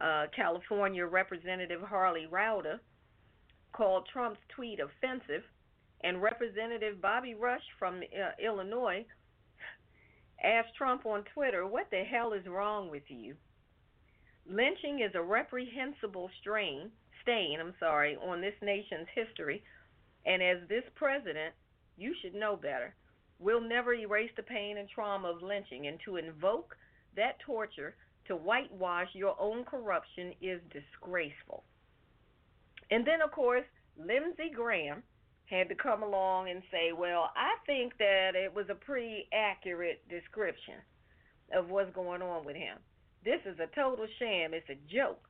Uh, 0.00 0.26
California 0.34 1.06
Representative 1.06 1.80
Harley 1.82 2.26
Rouda 2.30 2.80
called 3.72 4.08
Trump's 4.12 4.40
tweet 4.54 4.80
offensive, 4.80 5.44
and 6.02 6.22
Representative 6.22 7.00
Bobby 7.00 7.34
Rush 7.34 7.62
from 7.78 7.96
uh, 8.00 8.30
Illinois 8.44 9.04
asked 10.42 10.74
Trump 10.76 11.06
on 11.06 11.24
Twitter, 11.34 11.66
What 11.66 11.88
the 11.90 12.02
hell 12.02 12.32
is 12.32 12.46
wrong 12.46 12.90
with 12.90 13.04
you? 13.08 13.36
Lynching 14.46 15.00
is 15.00 15.12
a 15.14 15.22
reprehensible 15.22 16.30
strain, 16.40 16.90
stain, 17.22 17.58
I'm 17.60 17.74
sorry, 17.78 18.16
on 18.16 18.40
this 18.40 18.54
nation's 18.62 19.06
history, 19.14 19.62
and 20.26 20.42
as 20.42 20.66
this 20.68 20.84
president, 20.96 21.54
you 21.96 22.14
should 22.20 22.34
know 22.34 22.56
better. 22.56 22.94
We'll 23.38 23.60
never 23.60 23.94
erase 23.94 24.30
the 24.36 24.42
pain 24.42 24.78
and 24.78 24.88
trauma 24.88 25.28
of 25.28 25.42
lynching, 25.42 25.86
and 25.86 25.98
to 26.04 26.16
invoke 26.16 26.76
that 27.16 27.40
torture 27.40 27.94
to 28.26 28.36
whitewash 28.36 29.08
your 29.14 29.34
own 29.40 29.64
corruption 29.64 30.32
is 30.40 30.60
disgraceful. 30.72 31.64
And 32.90 33.06
then, 33.06 33.22
of 33.22 33.32
course, 33.32 33.64
Lindsey 33.98 34.50
Graham 34.54 35.02
had 35.46 35.68
to 35.68 35.74
come 35.74 36.02
along 36.02 36.48
and 36.48 36.62
say, 36.70 36.92
well, 36.92 37.30
I 37.36 37.56
think 37.66 37.98
that 37.98 38.32
it 38.34 38.54
was 38.54 38.66
a 38.70 38.74
pretty 38.74 39.26
accurate 39.32 40.02
description 40.08 40.74
of 41.52 41.68
what's 41.68 41.92
going 41.94 42.22
on 42.22 42.44
with 42.44 42.56
him. 42.56 42.78
This 43.24 43.40
is 43.44 43.58
a 43.58 43.66
total 43.74 44.06
sham. 44.18 44.54
It's 44.54 44.70
a 44.70 44.78
joke. 44.92 45.28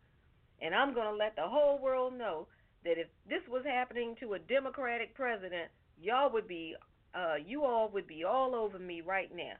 And 0.61 0.75
I'm 0.75 0.95
going 0.95 1.07
to 1.07 1.17
let 1.17 1.37
the 1.37 1.49
whole 1.49 1.79
world 1.79 2.17
know 2.17 2.47
that 2.85 2.99
if 2.99 3.09
this 3.29 3.41
was 3.49 3.65
happening 3.65 4.15
to 4.21 4.35
a 4.35 4.39
Democratic 4.39 5.15
president, 5.15 5.71
y'all 6.01 6.31
would 6.33 6.47
be, 6.47 6.75
uh, 7.15 7.37
you 7.45 7.65
all 7.65 7.91
would 7.93 8.07
be 8.07 8.25
all 8.25 8.55
over 8.55 8.79
me 8.79 9.01
right 9.01 9.35
now. 9.35 9.55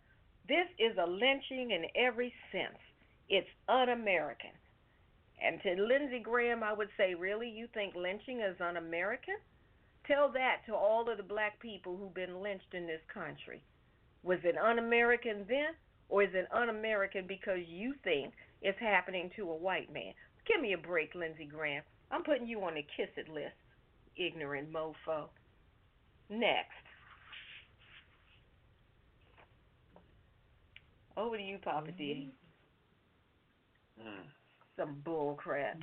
This 0.49 0.67
is 0.79 0.97
a 0.99 1.07
lynching 1.07 1.71
in 1.71 1.85
every 1.95 2.33
sense. 2.53 2.79
It's 3.29 3.49
un 3.69 3.89
American. 3.89 4.51
And 5.43 5.61
to 5.63 5.83
Lindsey 5.83 6.19
Graham, 6.21 6.63
I 6.63 6.73
would 6.73 6.91
say, 6.97 7.15
really, 7.15 7.49
you 7.49 7.67
think 7.73 7.95
lynching 7.95 8.41
is 8.41 8.61
un 8.61 8.77
American? 8.77 9.37
Tell 10.07 10.31
that 10.33 10.63
to 10.67 10.75
all 10.75 11.09
of 11.09 11.17
the 11.17 11.23
black 11.23 11.61
people 11.61 11.97
who've 11.97 12.15
been 12.15 12.43
lynched 12.43 12.75
in 12.75 12.87
this 12.87 13.01
country. 13.13 13.63
Was 14.23 14.39
it 14.45 14.57
un 14.59 14.79
American 14.79 15.47
then, 15.49 15.75
or 16.09 16.23
is 16.23 16.35
it 16.35 16.49
un 16.53 16.69
American 16.69 17.27
because 17.27 17.61
you 17.69 17.95
think 18.05 18.35
it's 18.61 18.79
happening 18.81 19.31
to 19.37 19.51
a 19.51 19.57
white 19.57 19.93
man? 19.93 20.13
Give 20.47 20.61
me 20.61 20.73
a 20.73 20.79
break, 20.79 21.15
Lindsey 21.15 21.47
Graham. 21.47 21.83
I'm 22.11 22.25
putting 22.25 22.49
you 22.49 22.63
on 22.65 22.75
the 22.75 22.83
kiss 22.97 23.09
it 23.17 23.29
list, 23.29 23.55
ignorant 24.17 24.73
mofo. 24.73 25.29
Next. 26.29 26.90
Over 31.21 31.37
to 31.37 31.43
you, 31.43 31.59
Papa 31.59 31.93
D. 31.93 32.33
Mm. 34.01 34.25
Some 34.79 35.03
bull 35.05 35.35
crap. 35.35 35.83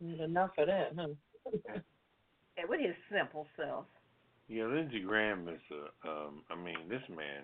Enough 0.00 0.50
of 0.58 0.66
that, 0.66 0.92
huh? 0.96 1.08
And 2.56 2.68
with 2.68 2.78
his 2.78 2.94
simple 3.10 3.48
self. 3.58 3.86
Yeah, 4.46 4.66
Lindsey 4.66 5.00
Graham 5.00 5.48
is 5.48 5.58
a. 5.74 6.08
Um, 6.08 6.42
I 6.50 6.54
mean, 6.54 6.86
this 6.88 7.02
man. 7.10 7.42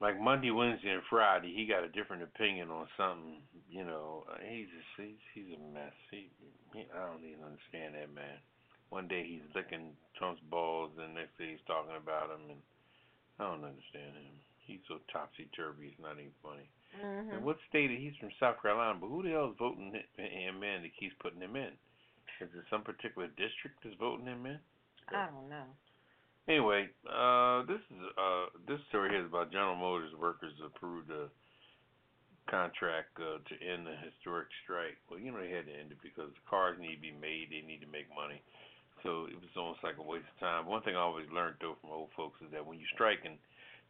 Like 0.00 0.20
Monday, 0.20 0.50
Wednesday, 0.50 0.90
and 0.90 1.02
Friday, 1.10 1.52
he 1.54 1.66
got 1.66 1.82
a 1.82 1.88
different 1.90 2.22
opinion 2.22 2.70
on 2.70 2.86
something. 2.96 3.42
You 3.68 3.84
know, 3.84 4.22
uh, 4.30 4.38
he's 4.38 4.66
just, 4.70 4.90
he's 4.98 5.18
he's 5.34 5.50
a 5.58 5.74
mess. 5.74 5.94
He, 6.10 6.30
he 6.74 6.86
I 6.94 7.10
don't 7.10 7.26
even 7.26 7.42
understand 7.42 7.94
that 7.98 8.14
man. 8.14 8.38
One 8.90 9.08
day 9.08 9.26
he's 9.26 9.46
licking 9.54 9.94
Trump's 10.18 10.42
balls, 10.50 10.90
and 10.98 11.10
the 11.10 11.20
next 11.20 11.38
day 11.38 11.58
he's 11.58 11.66
talking 11.66 11.98
about 11.98 12.30
him, 12.30 12.54
and 12.54 12.62
I 13.40 13.44
don't 13.44 13.64
understand 13.64 14.16
him. 14.16 14.36
He's 14.58 14.84
so 14.86 15.02
topsy 15.12 15.50
turvy. 15.56 15.90
It's 15.90 16.00
not 16.00 16.20
even 16.20 16.34
funny. 16.42 16.68
Mm-hmm. 16.96 17.34
And 17.34 17.44
what 17.44 17.56
state? 17.68 17.90
He's 17.90 18.16
from 18.20 18.30
South 18.38 18.60
Carolina, 18.62 18.98
but 19.00 19.08
who 19.08 19.22
the 19.22 19.30
hell 19.30 19.50
is 19.50 19.58
voting 19.58 19.92
him 19.92 20.62
in 20.62 20.82
that 20.82 20.96
keeps 20.98 21.16
putting 21.20 21.40
him 21.40 21.56
in? 21.56 21.74
Is 22.40 22.50
it 22.54 22.66
some 22.70 22.82
particular 22.82 23.28
district 23.38 23.82
that's 23.82 23.96
voting 23.98 24.26
him 24.26 24.46
in? 24.46 24.58
I 25.10 25.26
don't 25.26 25.48
know. 25.48 25.66
Anyway, 26.48 26.90
uh, 27.06 27.62
this 27.70 27.82
is 27.86 28.02
uh, 28.18 28.46
this 28.66 28.82
story 28.88 29.10
here 29.10 29.22
is 29.22 29.30
about 29.30 29.52
General 29.52 29.76
Motors 29.76 30.10
workers 30.18 30.54
approved 30.58 31.10
a 31.10 31.30
contract 32.50 33.14
uh, 33.22 33.38
to 33.46 33.54
end 33.62 33.86
the 33.86 33.94
historic 34.02 34.50
strike. 34.66 34.98
Well, 35.06 35.22
you 35.22 35.30
know 35.30 35.38
they 35.38 35.54
had 35.54 35.70
to 35.70 35.74
end 35.74 35.94
it 35.94 36.02
because 36.02 36.34
cars 36.50 36.78
need 36.82 36.98
to 36.98 37.00
be 37.00 37.14
made; 37.14 37.54
they 37.54 37.62
need 37.62 37.78
to 37.86 37.90
make 37.90 38.10
money. 38.10 38.42
So 39.02 39.26
it 39.26 39.34
was 39.34 39.50
almost 39.56 39.82
like 39.82 39.98
a 39.98 40.02
waste 40.02 40.30
of 40.30 40.38
time. 40.38 40.66
One 40.66 40.82
thing 40.82 40.94
I 40.94 41.02
always 41.02 41.26
learned 41.34 41.58
though 41.60 41.76
from 41.80 41.90
old 41.90 42.14
folks 42.16 42.38
is 42.40 42.50
that 42.52 42.64
when 42.64 42.78
you're 42.78 42.94
striking, 42.94 43.38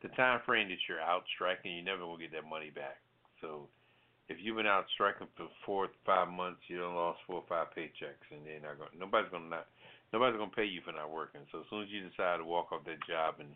the 0.00 0.08
time 0.16 0.40
frame 0.44 0.68
that 0.68 0.80
you're 0.88 1.00
out 1.00 1.24
striking, 1.36 1.76
you're 1.76 1.84
never 1.84 2.02
gonna 2.02 2.18
get 2.18 2.32
that 2.32 2.48
money 2.48 2.70
back. 2.72 2.98
So 3.40 3.68
if 4.28 4.38
you've 4.40 4.56
been 4.56 4.70
out 4.70 4.86
striking 4.94 5.28
for 5.36 5.48
four, 5.66 5.88
five 6.06 6.28
months, 6.28 6.64
you 6.68 6.78
don't 6.78 6.96
lost 6.96 7.20
four 7.26 7.44
or 7.44 7.48
five 7.48 7.68
paychecks, 7.76 8.24
and 8.32 8.40
they're 8.46 8.64
not 8.64 8.78
going. 8.78 8.96
Nobody's 8.96 9.30
gonna 9.30 9.52
not. 9.52 9.68
Nobody's 10.12 10.38
gonna 10.38 10.56
pay 10.56 10.64
you 10.64 10.80
for 10.84 10.92
not 10.92 11.12
working. 11.12 11.44
So 11.52 11.60
as 11.60 11.68
soon 11.68 11.84
as 11.84 11.90
you 11.92 12.08
decide 12.08 12.38
to 12.38 12.44
walk 12.44 12.72
off 12.72 12.84
that 12.88 13.00
job 13.04 13.36
and 13.40 13.52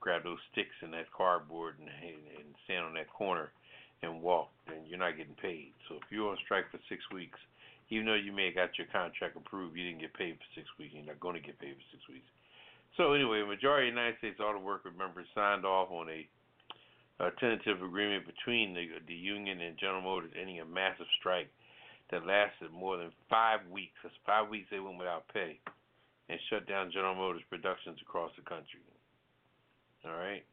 grab 0.00 0.24
those 0.24 0.42
sticks 0.52 0.74
and 0.82 0.92
that 0.92 1.10
cardboard 1.14 1.78
and, 1.78 1.88
and 1.88 2.48
stand 2.64 2.84
on 2.84 2.94
that 2.94 3.10
corner 3.10 3.50
and 4.02 4.22
walk, 4.22 4.50
then 4.68 4.84
you're 4.86 4.98
not 4.98 5.16
getting 5.16 5.38
paid. 5.40 5.72
So 5.88 5.96
if 5.96 6.02
you're 6.10 6.30
on 6.30 6.36
strike 6.44 6.70
for 6.70 6.78
six 6.88 7.02
weeks, 7.12 7.38
even 7.90 8.06
though 8.06 8.18
you 8.18 8.32
may 8.32 8.46
have 8.46 8.54
got 8.54 8.78
your 8.78 8.88
contract 8.90 9.36
approved, 9.36 9.76
you 9.76 9.86
didn't 9.86 10.00
get 10.00 10.14
paid 10.14 10.36
for 10.36 10.48
six 10.54 10.66
weeks. 10.78 10.94
You're 10.94 11.06
not 11.06 11.20
going 11.20 11.36
to 11.36 11.44
get 11.44 11.58
paid 11.58 11.74
for 11.74 11.86
six 11.94 12.02
weeks. 12.08 12.26
So 12.96 13.12
anyway, 13.12 13.40
the 13.40 13.46
majority 13.46 13.88
of 13.88 13.94
United 13.94 14.18
States 14.18 14.40
Auto 14.40 14.58
Worker 14.58 14.90
members 14.96 15.26
signed 15.34 15.64
off 15.64 15.90
on 15.90 16.08
a 16.08 16.26
a 17.18 17.30
tentative 17.40 17.80
agreement 17.80 18.26
between 18.26 18.74
the 18.74 18.86
the 19.08 19.14
union 19.14 19.60
and 19.60 19.78
General 19.78 20.02
Motors 20.02 20.32
ending 20.38 20.60
a 20.60 20.64
massive 20.64 21.06
strike 21.18 21.48
that 22.10 22.26
lasted 22.26 22.70
more 22.72 22.96
than 22.96 23.10
five 23.28 23.60
weeks. 23.70 23.96
That's 24.02 24.14
five 24.26 24.48
weeks 24.48 24.68
they 24.70 24.80
went 24.80 24.98
without 24.98 25.26
pay 25.32 25.58
and 26.28 26.38
shut 26.50 26.68
down 26.68 26.92
General 26.92 27.14
Motors 27.14 27.42
productions 27.48 27.98
across 28.02 28.30
the 28.36 28.42
country. 28.42 28.80
All 30.04 30.16
right. 30.16 30.44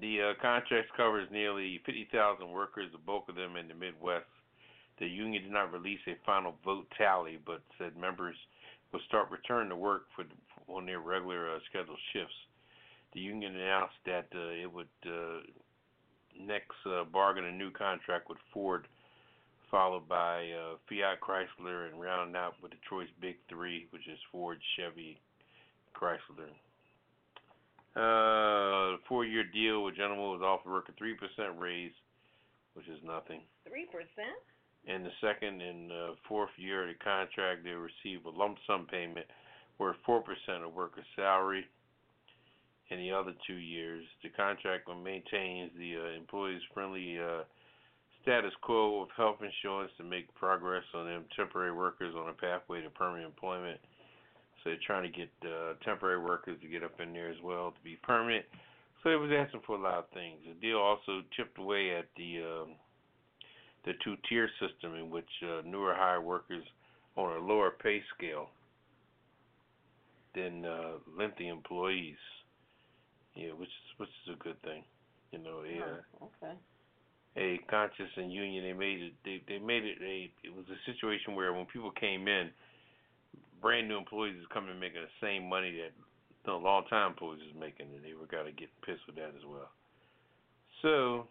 The 0.00 0.20
uh, 0.20 0.42
contract 0.42 0.88
covers 0.96 1.28
nearly 1.32 1.80
50,000 1.86 2.50
workers, 2.50 2.92
the 2.92 2.98
bulk 2.98 3.28
of 3.28 3.34
them 3.34 3.56
in 3.56 3.68
the 3.68 3.74
Midwest. 3.74 4.28
The 4.98 5.06
union 5.06 5.42
did 5.42 5.52
not 5.52 5.72
release 5.72 6.00
a 6.06 6.16
final 6.24 6.54
vote 6.64 6.86
tally, 6.96 7.38
but 7.44 7.62
said 7.78 7.96
members 7.96 8.36
will 8.92 9.00
start 9.06 9.30
returning 9.30 9.68
to 9.68 9.76
work 9.76 10.06
for 10.14 10.24
on 10.68 10.86
their 10.86 11.00
regular 11.00 11.54
uh, 11.54 11.58
scheduled 11.68 11.98
shifts. 12.12 12.34
The 13.12 13.20
union 13.20 13.54
announced 13.54 13.94
that 14.06 14.26
uh, 14.34 14.62
it 14.62 14.72
would 14.72 14.88
uh, 15.06 15.40
next 16.40 16.74
uh, 16.86 17.04
bargain 17.04 17.44
a 17.44 17.52
new 17.52 17.70
contract 17.70 18.28
with 18.28 18.38
Ford, 18.52 18.88
followed 19.70 20.08
by 20.08 20.50
uh, 20.50 20.76
Fiat 20.88 21.20
Chrysler, 21.20 21.88
and 21.90 22.00
rounding 22.00 22.36
out 22.36 22.54
with 22.62 22.72
Detroit's 22.72 23.10
Big 23.20 23.36
Three, 23.48 23.86
which 23.90 24.08
is 24.08 24.18
Ford, 24.32 24.58
Chevy, 24.76 25.20
Chrysler. 25.94 26.50
Uh, 27.94 28.98
four-year 29.08 29.44
deal 29.54 29.84
with 29.84 29.96
General 29.96 30.16
Motors 30.16 30.44
offered 30.44 30.70
work 30.72 30.88
a 30.88 30.92
three 30.92 31.14
percent 31.14 31.58
raise, 31.58 31.92
which 32.74 32.88
is 32.88 32.98
nothing. 33.04 33.40
Three 33.66 33.86
percent. 33.86 34.36
In 34.86 35.02
the 35.02 35.10
second 35.20 35.60
and 35.60 35.90
uh, 35.90 36.10
fourth 36.28 36.50
year 36.56 36.82
of 36.82 36.88
the 36.88 37.04
contract, 37.04 37.64
they 37.64 37.70
receive 37.70 38.24
a 38.24 38.30
lump 38.30 38.56
sum 38.66 38.86
payment 38.90 39.26
worth 39.78 39.96
four 40.06 40.22
percent 40.22 40.64
of 40.64 40.74
worker's 40.74 41.04
salary. 41.16 41.64
In 42.90 42.98
the 42.98 43.10
other 43.10 43.32
two 43.46 43.56
years, 43.56 44.04
the 44.22 44.28
contract 44.28 44.88
maintains 45.02 45.72
the 45.76 45.96
uh, 45.96 46.16
employees' 46.16 46.62
friendly 46.72 47.18
uh, 47.18 47.42
status 48.22 48.52
quo 48.62 49.02
of 49.02 49.08
health 49.16 49.38
insurance 49.42 49.90
to 49.98 50.04
make 50.04 50.32
progress 50.34 50.84
on 50.94 51.06
them 51.06 51.24
temporary 51.34 51.72
workers 51.72 52.14
on 52.16 52.28
a 52.28 52.32
pathway 52.32 52.80
to 52.82 52.90
permanent 52.90 53.26
employment. 53.26 53.80
So 54.62 54.70
they're 54.70 54.78
trying 54.86 55.10
to 55.10 55.18
get 55.18 55.30
uh, 55.42 55.74
temporary 55.84 56.22
workers 56.22 56.58
to 56.62 56.68
get 56.68 56.84
up 56.84 57.00
in 57.00 57.12
there 57.12 57.28
as 57.28 57.36
well 57.42 57.72
to 57.72 57.80
be 57.82 57.98
permanent. 58.02 58.44
So 59.02 59.10
it 59.10 59.16
was 59.16 59.30
asking 59.30 59.62
for 59.66 59.76
a 59.76 59.82
lot 59.82 59.98
of 59.98 60.08
things. 60.14 60.38
The 60.46 60.54
deal 60.60 60.78
also 60.78 61.22
chipped 61.36 61.58
away 61.58 61.94
at 61.96 62.06
the 62.16 62.42
um, 62.42 62.68
the 63.86 63.92
two 64.04 64.16
tier 64.28 64.50
system 64.60 64.94
in 64.94 65.08
which 65.08 65.28
uh, 65.42 65.62
newer 65.64 65.94
hire 65.94 66.20
workers 66.20 66.64
on 67.16 67.32
a 67.36 67.38
lower 67.38 67.70
pay 67.70 68.02
scale 68.16 68.48
than 70.34 70.66
uh, 70.66 70.98
lengthy 71.16 71.48
employees. 71.48 72.18
Yeah, 73.34 73.52
which 73.52 73.68
is 73.68 73.98
which 73.98 74.10
is 74.26 74.34
a 74.34 74.42
good 74.42 74.60
thing. 74.62 74.82
You 75.30 75.38
know, 75.38 75.62
yeah. 75.62 76.02
Oh, 76.20 76.28
okay. 76.42 76.54
A 77.36 77.58
conscious 77.70 78.10
and 78.16 78.32
union, 78.32 78.64
they 78.64 78.72
made 78.72 79.00
it. 79.00 79.12
They 79.24 79.42
they 79.46 79.58
made 79.58 79.84
it 79.84 79.98
a. 80.02 80.30
It 80.42 80.54
was 80.54 80.64
a 80.68 80.90
situation 80.90 81.34
where 81.34 81.52
when 81.52 81.66
people 81.66 81.90
came 81.92 82.28
in, 82.28 82.50
brand 83.62 83.88
new 83.88 83.96
employees 83.96 84.36
is 84.36 84.46
coming 84.52 84.70
and 84.70 84.80
making 84.80 85.02
the 85.02 85.26
same 85.26 85.48
money 85.48 85.70
that 85.72 85.92
know, 86.46 86.58
long 86.58 86.84
time 86.88 87.10
employees 87.10 87.42
is 87.42 87.54
making, 87.58 87.86
and 87.94 88.04
they 88.04 88.14
were 88.14 88.26
got 88.26 88.44
to 88.44 88.52
get 88.52 88.68
pissed 88.84 89.06
with 89.06 89.16
that 89.16 89.32
as 89.36 89.44
well. 89.46 89.70
So. 90.82 91.28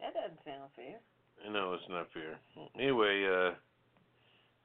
That 0.00 0.14
doesn't 0.14 0.40
sound 0.44 0.70
fair. 0.76 1.00
Know 1.50 1.74
it's 1.74 1.88
not 1.88 2.08
fair. 2.12 2.40
Anyway, 2.74 3.24
uh, 3.24 3.54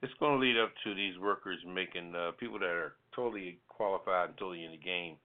it's 0.02 0.12
going 0.18 0.34
to 0.34 0.42
lead 0.42 0.58
up 0.58 0.72
to 0.84 0.94
these 0.94 1.18
workers 1.18 1.58
making 1.66 2.14
uh, 2.14 2.32
people 2.40 2.58
that 2.58 2.66
are 2.66 2.94
totally 3.14 3.58
qualified 3.68 4.30
and 4.30 4.38
totally 4.38 4.64
in 4.64 4.72
the 4.72 4.82
game. 4.82 5.16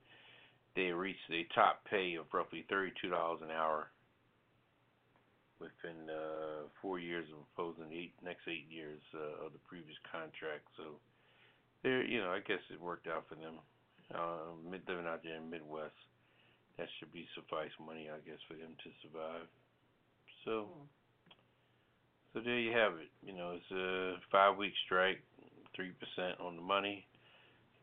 They 0.76 0.92
reach 0.92 1.18
the 1.28 1.44
top 1.54 1.82
pay 1.90 2.14
of 2.14 2.30
roughly 2.32 2.64
thirty-two 2.70 3.10
dollars 3.10 3.40
an 3.42 3.50
hour 3.50 3.90
within 5.58 6.06
uh, 6.06 6.70
four 6.80 7.00
years 7.02 7.26
of 7.34 7.42
opposing 7.50 7.90
the 7.90 7.98
eight, 7.98 8.14
next 8.22 8.46
eight 8.46 8.70
years 8.70 9.02
uh, 9.10 9.46
of 9.46 9.52
the 9.52 9.58
previous 9.66 9.98
contract. 10.06 10.62
So, 10.78 11.02
there, 11.82 12.06
you 12.06 12.22
know, 12.22 12.30
I 12.30 12.38
guess 12.38 12.62
it 12.70 12.80
worked 12.80 13.08
out 13.10 13.26
for 13.28 13.34
them. 13.34 13.58
Uh, 14.14 14.54
living 14.62 15.04
out 15.04 15.20
there 15.26 15.36
in 15.36 15.50
Midwest, 15.50 15.98
that 16.78 16.86
should 16.96 17.12
be 17.12 17.26
suffice 17.34 17.74
money, 17.82 18.08
I 18.08 18.22
guess, 18.22 18.38
for 18.46 18.54
them 18.54 18.72
to 18.86 18.88
survive. 19.02 19.50
So. 20.44 20.66
Hmm. 20.72 20.84
So 22.34 22.40
there 22.44 22.60
you 22.60 22.76
have 22.76 22.92
it. 23.00 23.08
You 23.24 23.32
know, 23.32 23.56
it's 23.56 23.72
a 23.72 24.20
five 24.30 24.56
week 24.58 24.74
strike, 24.84 25.18
three 25.74 25.92
percent 25.96 26.38
on 26.40 26.56
the 26.56 26.62
money. 26.62 27.06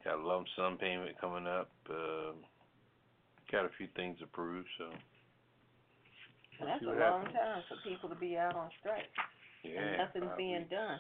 Got 0.04 0.20
a 0.20 0.24
lump 0.24 0.46
sum 0.56 0.78
payment 0.78 1.20
coming 1.20 1.48
up. 1.48 1.72
Uh, 1.90 2.38
got 3.52 3.66
a 3.66 3.74
few 3.78 3.88
things 3.96 4.18
approved, 4.22 4.68
so 4.78 4.86
And 6.62 6.70
that's 6.70 6.84
a 6.84 6.94
long 6.94 7.26
happens. 7.26 7.34
time 7.34 7.64
for 7.68 7.78
people 7.90 8.08
to 8.10 8.16
be 8.16 8.38
out 8.38 8.56
on 8.56 8.70
strike 8.80 9.10
yeah. 9.66 9.82
and 9.82 9.98
nothing's 9.98 10.38
being 10.38 10.66
done. 10.70 11.00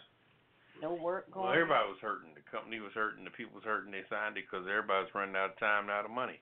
No 0.82 0.94
work 0.94 1.32
going. 1.32 1.48
Well, 1.48 1.54
everybody 1.54 1.88
was 1.88 2.02
hurting. 2.02 2.36
The 2.36 2.44
company 2.52 2.82
was 2.82 2.92
hurting. 2.92 3.24
The 3.24 3.32
people 3.32 3.56
was 3.56 3.64
hurting. 3.64 3.92
They 3.94 4.04
signed 4.10 4.36
it 4.36 4.44
because 4.50 4.68
everybody's 4.68 5.14
running 5.16 5.36
out 5.38 5.56
of 5.56 5.60
time 5.60 5.88
and 5.88 5.94
out 5.94 6.04
of 6.04 6.12
money. 6.12 6.42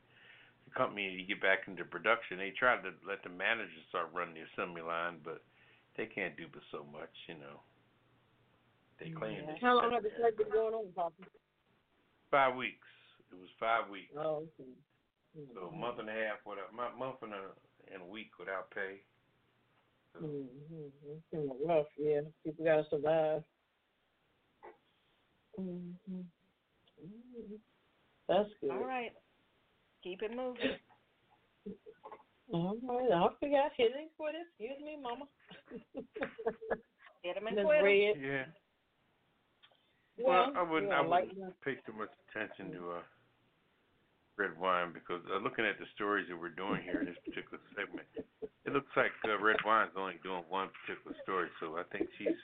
The 0.73 0.79
company, 0.79 1.09
you 1.09 1.25
get 1.25 1.41
back 1.41 1.67
into 1.67 1.85
production. 1.85 2.37
They 2.37 2.51
tried 2.57 2.81
to 2.81 2.91
let 3.07 3.21
the 3.23 3.29
managers 3.29 3.85
start 3.89 4.09
running 4.13 4.33
the 4.33 4.49
assembly 4.53 4.81
line, 4.81 5.17
but 5.23 5.43
they 5.97 6.05
can't 6.05 6.35
do 6.37 6.45
but 6.51 6.63
so 6.71 6.85
much, 6.91 7.13
you 7.27 7.35
know. 7.35 7.61
They 8.99 9.09
claim 9.09 9.45
Yeah. 9.45 9.55
How 9.61 9.77
long 9.77 9.91
have 9.91 10.03
the 10.03 10.09
strike 10.17 10.37
been 10.37 10.49
going 10.49 10.73
on, 10.73 10.91
Papa? 10.93 11.13
five 12.31 12.55
weeks. 12.55 12.87
It 13.31 13.37
was 13.37 13.49
five 13.59 13.89
weeks. 13.89 14.13
Oh, 14.17 14.49
okay. 14.57 14.69
So 15.53 15.69
a 15.69 15.71
month 15.71 15.99
and 15.99 16.09
a 16.09 16.13
half 16.13 16.41
without 16.45 16.73
month 16.73 16.97
month 16.97 17.21
and 17.21 17.33
a 17.33 17.53
and 17.93 18.01
a 18.01 18.05
week 18.05 18.31
without 18.39 18.71
pay. 18.71 19.01
So, 20.13 20.25
Mm-hmm. 20.25 21.13
It's 21.13 21.25
been 21.31 21.51
rough, 21.65 21.85
yeah. 21.97 22.21
People 22.43 22.65
gotta 22.65 22.85
survive. 22.89 23.43
Mm-hmm. 25.59 26.21
hmm 27.01 27.55
That's 28.27 28.49
good. 28.61 28.71
All 28.71 28.85
right. 28.85 29.11
Keep 30.03 30.21
it 30.23 30.35
moving. 30.35 30.75
All 32.51 32.77
right, 32.83 33.11
I'll 33.11 33.35
figure 33.39 33.57
out 33.57 33.71
hit 33.77 33.91
it 33.95 34.11
with 34.19 34.35
it. 34.35 34.45
Excuse 34.49 34.83
me, 34.85 34.97
Mama. 35.01 35.25
Hit 37.23 37.37
'em 37.37 37.47
and 37.47 37.55
Miss 37.55 37.65
quit 37.65 37.79
'em. 37.79 37.85
Red. 37.85 38.15
yeah. 38.21 38.45
Well, 40.19 40.51
Well, 40.51 40.57
I 40.57 40.61
wouldn't 40.61 40.91
yeah, 40.91 40.99
I 40.99 41.05
like 41.05 41.27
wouldn't 41.29 41.61
pay 41.61 41.75
too 41.85 41.93
much 41.93 42.11
attention 42.29 42.71
to 42.73 42.91
uh 42.91 43.01
Redwine 44.35 44.91
because 44.93 45.21
uh, 45.31 45.37
looking 45.37 45.63
at 45.65 45.77
the 45.79 45.85
stories 45.95 46.27
that 46.27 46.35
we're 46.37 46.49
doing 46.49 46.81
here 46.83 46.99
in 47.01 47.05
this 47.05 47.17
particular 47.23 47.61
segment, 47.77 48.07
it 48.65 48.73
looks 48.73 48.89
like 48.97 49.11
uh, 49.25 49.37
Redwine's 49.37 49.93
only 49.95 50.17
doing 50.23 50.43
one 50.49 50.69
particular 50.83 51.15
story. 51.21 51.49
So 51.59 51.77
I 51.77 51.83
think 51.95 52.09
she's 52.17 52.41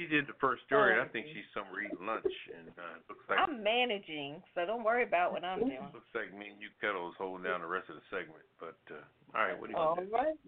she 0.00 0.06
did 0.08 0.24
the 0.26 0.32
first 0.40 0.64
story. 0.64 0.96
and 0.96 1.02
I 1.04 1.08
think 1.12 1.26
she's 1.28 1.44
somewhere 1.52 1.84
eating 1.84 2.00
lunch, 2.00 2.24
and 2.56 2.72
uh, 2.80 2.96
looks 3.12 3.24
like 3.28 3.36
I'm 3.38 3.60
managing, 3.62 4.40
so 4.56 4.64
don't 4.64 4.82
worry 4.82 5.04
about 5.04 5.32
what 5.36 5.44
I'm 5.44 5.60
doing. 5.60 5.76
looks 5.92 6.08
like 6.16 6.32
me 6.32 6.48
and 6.48 6.60
you 6.60 6.72
Ketel 6.80 7.12
is 7.12 7.16
holding 7.20 7.44
down 7.44 7.60
the 7.60 7.68
rest 7.68 7.92
of 7.92 7.96
the 8.00 8.06
segment. 8.08 8.40
But 8.58 8.80
uh, 8.88 9.04
all 9.36 9.44
right, 9.44 9.58
what 9.60 9.68
do 9.68 9.72
you 9.72 9.78
All 9.78 9.96
want 9.96 10.00
to 10.00 10.06
do? 10.08 10.12
right, 10.16 10.38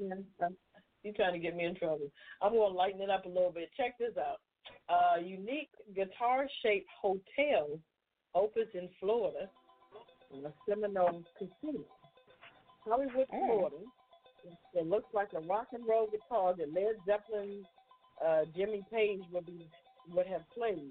then. 0.40 0.56
You 1.04 1.12
trying 1.12 1.32
to 1.34 1.38
get 1.42 1.56
me 1.56 1.64
in 1.66 1.74
trouble. 1.74 2.08
I'm 2.40 2.52
going 2.52 2.70
to 2.72 2.78
lighten 2.78 3.00
it 3.02 3.10
up 3.10 3.26
a 3.26 3.28
little 3.28 3.50
bit. 3.52 3.70
Check 3.76 3.98
this 3.98 4.14
out. 4.16 4.38
Uh, 4.88 5.18
unique 5.20 5.70
guitar-shaped 5.96 6.88
hotel 7.00 7.76
opens 8.34 8.68
in 8.74 8.88
Florida, 9.00 9.50
in 10.32 10.46
a 10.46 10.52
Seminole 10.68 11.22
casino. 11.36 11.82
Hollywood, 12.84 13.26
Oh. 13.32 13.46
Florida. 13.46 13.76
It 14.74 14.86
looks 14.86 15.12
like 15.12 15.28
a 15.34 15.40
rock 15.40 15.68
and 15.72 15.86
roll 15.86 16.08
guitar 16.10 16.54
that 16.56 16.72
Led 16.72 16.96
Zeppelin, 17.06 17.64
uh, 18.26 18.42
Jimmy 18.56 18.82
Page 18.90 19.20
would 19.32 19.46
be 19.46 19.66
would 20.08 20.26
have 20.26 20.42
played. 20.54 20.90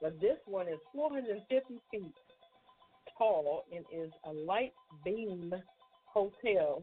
But 0.00 0.20
this 0.20 0.38
one 0.46 0.68
is 0.68 0.78
450 0.92 1.80
feet 1.90 2.12
tall 3.16 3.64
and 3.72 3.84
is 3.92 4.12
a 4.24 4.32
light 4.32 4.72
beam 5.04 5.54
hotel 6.06 6.82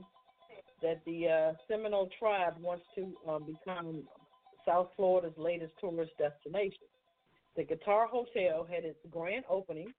that 0.82 1.02
the 1.06 1.28
uh, 1.28 1.54
Seminole 1.68 2.10
tribe 2.18 2.56
wants 2.60 2.84
to 2.96 3.14
um, 3.30 3.46
become 3.46 4.04
South 4.66 4.90
Florida's 4.96 5.38
latest 5.38 5.74
tourist 5.80 6.12
destination. 6.18 6.88
The 7.56 7.64
Guitar 7.64 8.08
Hotel 8.08 8.66
had 8.70 8.86
its 8.86 9.00
grand 9.10 9.44
opening 9.50 9.94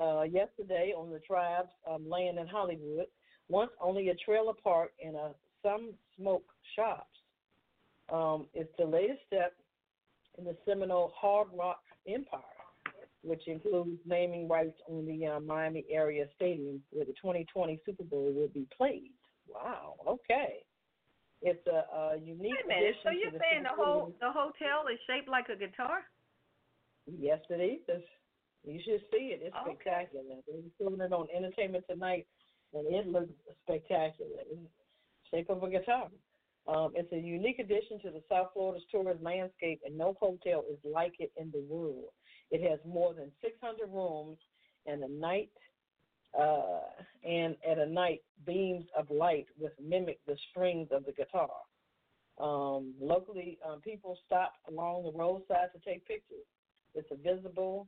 uh, 0.00 0.22
yesterday 0.22 0.92
on 0.96 1.10
the 1.10 1.18
tribe's 1.20 1.68
um, 1.90 2.08
land 2.08 2.38
in 2.38 2.46
Hollywood. 2.46 3.06
Once 3.48 3.70
only 3.80 4.08
a 4.08 4.14
trailer 4.14 4.54
park 4.62 4.90
and 5.04 5.16
a, 5.16 5.34
some 5.62 5.92
smoke 6.16 6.44
shops. 6.76 7.08
Um, 8.12 8.46
it's 8.54 8.72
the 8.78 8.84
latest 8.84 9.20
step 9.26 9.54
in 10.38 10.44
the 10.44 10.56
Seminole 10.66 11.12
Hard 11.16 11.48
Rock 11.56 11.80
Empire, 12.06 12.40
which 13.22 13.46
includes 13.46 13.98
naming 14.06 14.48
rights 14.48 14.76
on 14.88 15.06
the 15.06 15.26
uh, 15.26 15.40
Miami 15.40 15.84
area 15.90 16.26
stadium 16.36 16.82
where 16.90 17.04
the 17.06 17.12
2020 17.12 17.80
Super 17.86 18.04
Bowl 18.04 18.32
will 18.32 18.48
be 18.48 18.66
played. 18.76 19.12
Wow. 19.48 19.94
Okay. 20.06 20.64
It's 21.42 21.66
a, 21.66 21.84
a 21.96 22.16
unique. 22.22 22.52
Wait 22.52 22.64
a 22.64 22.68
minute. 22.68 22.94
So 23.02 23.10
you're 23.10 23.30
to 23.30 23.38
saying 23.38 23.64
the 23.64 23.68
whole 23.76 24.14
the 24.20 24.30
hotel 24.32 24.86
is 24.92 24.98
shaped 25.06 25.28
like 25.28 25.48
a 25.48 25.56
guitar? 25.56 26.00
Yes, 27.06 27.40
it 27.50 27.60
is. 27.60 28.02
You 28.66 28.80
should 28.82 29.02
see 29.12 29.36
it. 29.36 29.40
It's 29.42 29.54
Okay. 29.54 29.74
spectacular. 29.74 30.24
They're 30.46 30.62
filming 30.78 31.02
it 31.02 31.12
on 31.12 31.26
Entertainment 31.36 31.84
Tonight. 31.88 32.26
and 32.72 32.86
it 32.92 33.06
looks 33.06 33.28
spectacular. 33.62 34.40
It's 34.50 34.70
shape 35.30 35.50
of 35.50 35.62
a 35.62 35.68
guitar. 35.68 36.08
Um, 36.66 36.92
it's 36.94 37.12
a 37.12 37.18
unique 37.18 37.58
addition 37.58 38.00
to 38.00 38.10
the 38.10 38.22
South 38.30 38.48
Florida's 38.54 38.86
tourist 38.90 39.22
landscape, 39.22 39.80
and 39.84 39.96
no 39.96 40.16
hotel 40.18 40.64
is 40.70 40.78
like 40.84 41.14
it 41.18 41.30
in 41.36 41.50
the 41.50 41.62
world. 41.68 42.10
It 42.50 42.68
has 42.68 42.78
more 42.86 43.12
than 43.12 43.30
600 43.42 43.86
rooms 43.90 44.38
and 44.86 45.02
a 45.02 45.08
night 45.08 45.50
uh, 46.38 46.80
and 47.26 47.56
at 47.68 47.78
a 47.78 47.86
night 47.86 48.22
beams 48.46 48.84
of 48.98 49.10
light 49.10 49.46
which 49.56 49.72
mimic 49.82 50.18
the 50.26 50.36
strings 50.50 50.88
of 50.90 51.04
the 51.04 51.12
guitar. 51.12 51.50
Um, 52.38 52.94
locally, 53.00 53.58
um, 53.66 53.80
people 53.80 54.18
stop 54.26 54.54
along 54.68 55.04
the 55.04 55.12
roadside 55.16 55.68
to 55.72 55.78
take 55.88 56.06
pictures. 56.06 56.46
It's 56.94 57.08
visible 57.22 57.86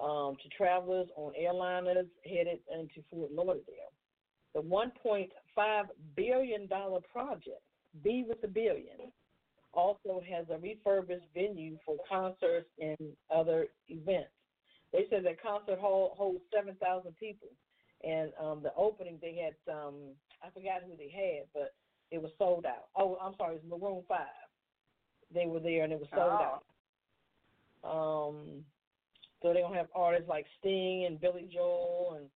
um, 0.00 0.36
to 0.42 0.48
travelers 0.56 1.08
on 1.16 1.32
airliners 1.40 2.06
headed 2.24 2.60
into 2.72 3.02
Fort 3.10 3.32
Lauderdale. 3.32 3.92
The 4.54 4.62
$1.5 4.62 5.28
billion 6.16 6.68
project, 6.68 7.62
B 8.02 8.24
with 8.28 8.42
a 8.44 8.48
billion, 8.48 9.12
also 9.72 10.20
has 10.28 10.46
a 10.50 10.58
refurbished 10.58 11.26
venue 11.34 11.78
for 11.84 11.96
concerts 12.08 12.68
and 12.80 12.96
other 13.34 13.68
events. 13.88 14.30
They 14.92 15.06
said 15.08 15.24
that 15.24 15.40
concert 15.40 15.78
hall 15.78 16.14
holds 16.16 16.40
7,000 16.52 17.16
people. 17.16 17.48
And 18.02 18.32
um, 18.40 18.62
the 18.62 18.74
opening, 18.76 19.18
they 19.20 19.36
had, 19.36 19.72
um, 19.72 19.94
I 20.42 20.50
forgot 20.50 20.82
who 20.84 20.96
they 20.96 21.10
had, 21.10 21.46
but 21.54 21.74
it 22.10 22.20
was 22.20 22.32
sold 22.38 22.66
out. 22.66 22.88
Oh, 22.96 23.16
I'm 23.22 23.34
sorry, 23.36 23.56
it 23.56 23.62
was 23.64 23.80
Maroon 23.80 24.02
5. 24.08 24.18
They 25.32 25.46
were 25.46 25.60
there 25.60 25.84
and 25.84 25.92
it 25.92 26.00
was 26.00 26.08
sold 26.14 26.40
Oh. 26.40 26.42
out. 26.42 26.64
Um, 27.82 28.64
so 29.40 29.52
they're 29.52 29.62
gonna 29.62 29.76
have 29.76 29.88
artists 29.94 30.28
like 30.28 30.46
Sting 30.58 31.06
and 31.06 31.20
Billy 31.20 31.48
Joel, 31.52 32.18
and 32.18 32.30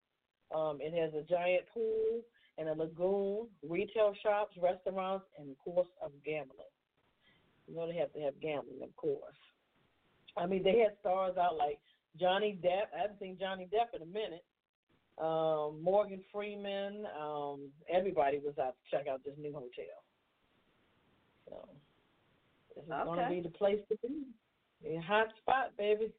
um, 0.54 0.78
it 0.80 0.94
has 0.94 1.12
a 1.12 1.22
giant 1.22 1.64
pool 1.72 2.22
and 2.58 2.68
a 2.68 2.74
lagoon, 2.74 3.48
retail 3.68 4.14
shops, 4.22 4.56
restaurants, 4.62 5.26
and 5.38 5.50
of 5.50 5.58
course 5.58 5.88
of 6.02 6.12
gambling. 6.24 6.72
You 7.66 7.76
know 7.76 7.86
they 7.86 7.96
have 7.96 8.12
to 8.12 8.20
have 8.20 8.40
gambling, 8.40 8.82
of 8.82 8.94
course. 8.96 9.36
I 10.36 10.46
mean, 10.46 10.62
they 10.62 10.78
had 10.78 10.92
stars 11.00 11.36
out 11.38 11.56
like 11.56 11.78
Johnny 12.18 12.58
Depp. 12.62 12.94
I 12.96 13.02
haven't 13.02 13.20
seen 13.20 13.38
Johnny 13.40 13.68
Depp 13.72 13.94
in 13.96 14.02
a 14.02 14.06
minute. 14.06 14.44
Um, 15.18 15.82
Morgan 15.82 16.20
Freeman. 16.32 17.06
Um, 17.20 17.68
everybody 17.92 18.38
was 18.38 18.54
out 18.58 18.74
to 18.74 18.96
check 18.96 19.06
out 19.06 19.22
this 19.24 19.34
new 19.38 19.52
hotel. 19.52 20.02
So 21.48 21.68
this 22.74 22.84
is 22.84 22.90
going 22.90 23.18
to 23.18 23.28
be 23.30 23.40
the 23.40 23.48
place 23.56 23.78
to 23.90 23.96
be. 24.02 24.24
Be 24.82 24.96
a 24.96 25.00
hot 25.00 25.28
spot, 25.40 25.72
baby. 25.78 26.12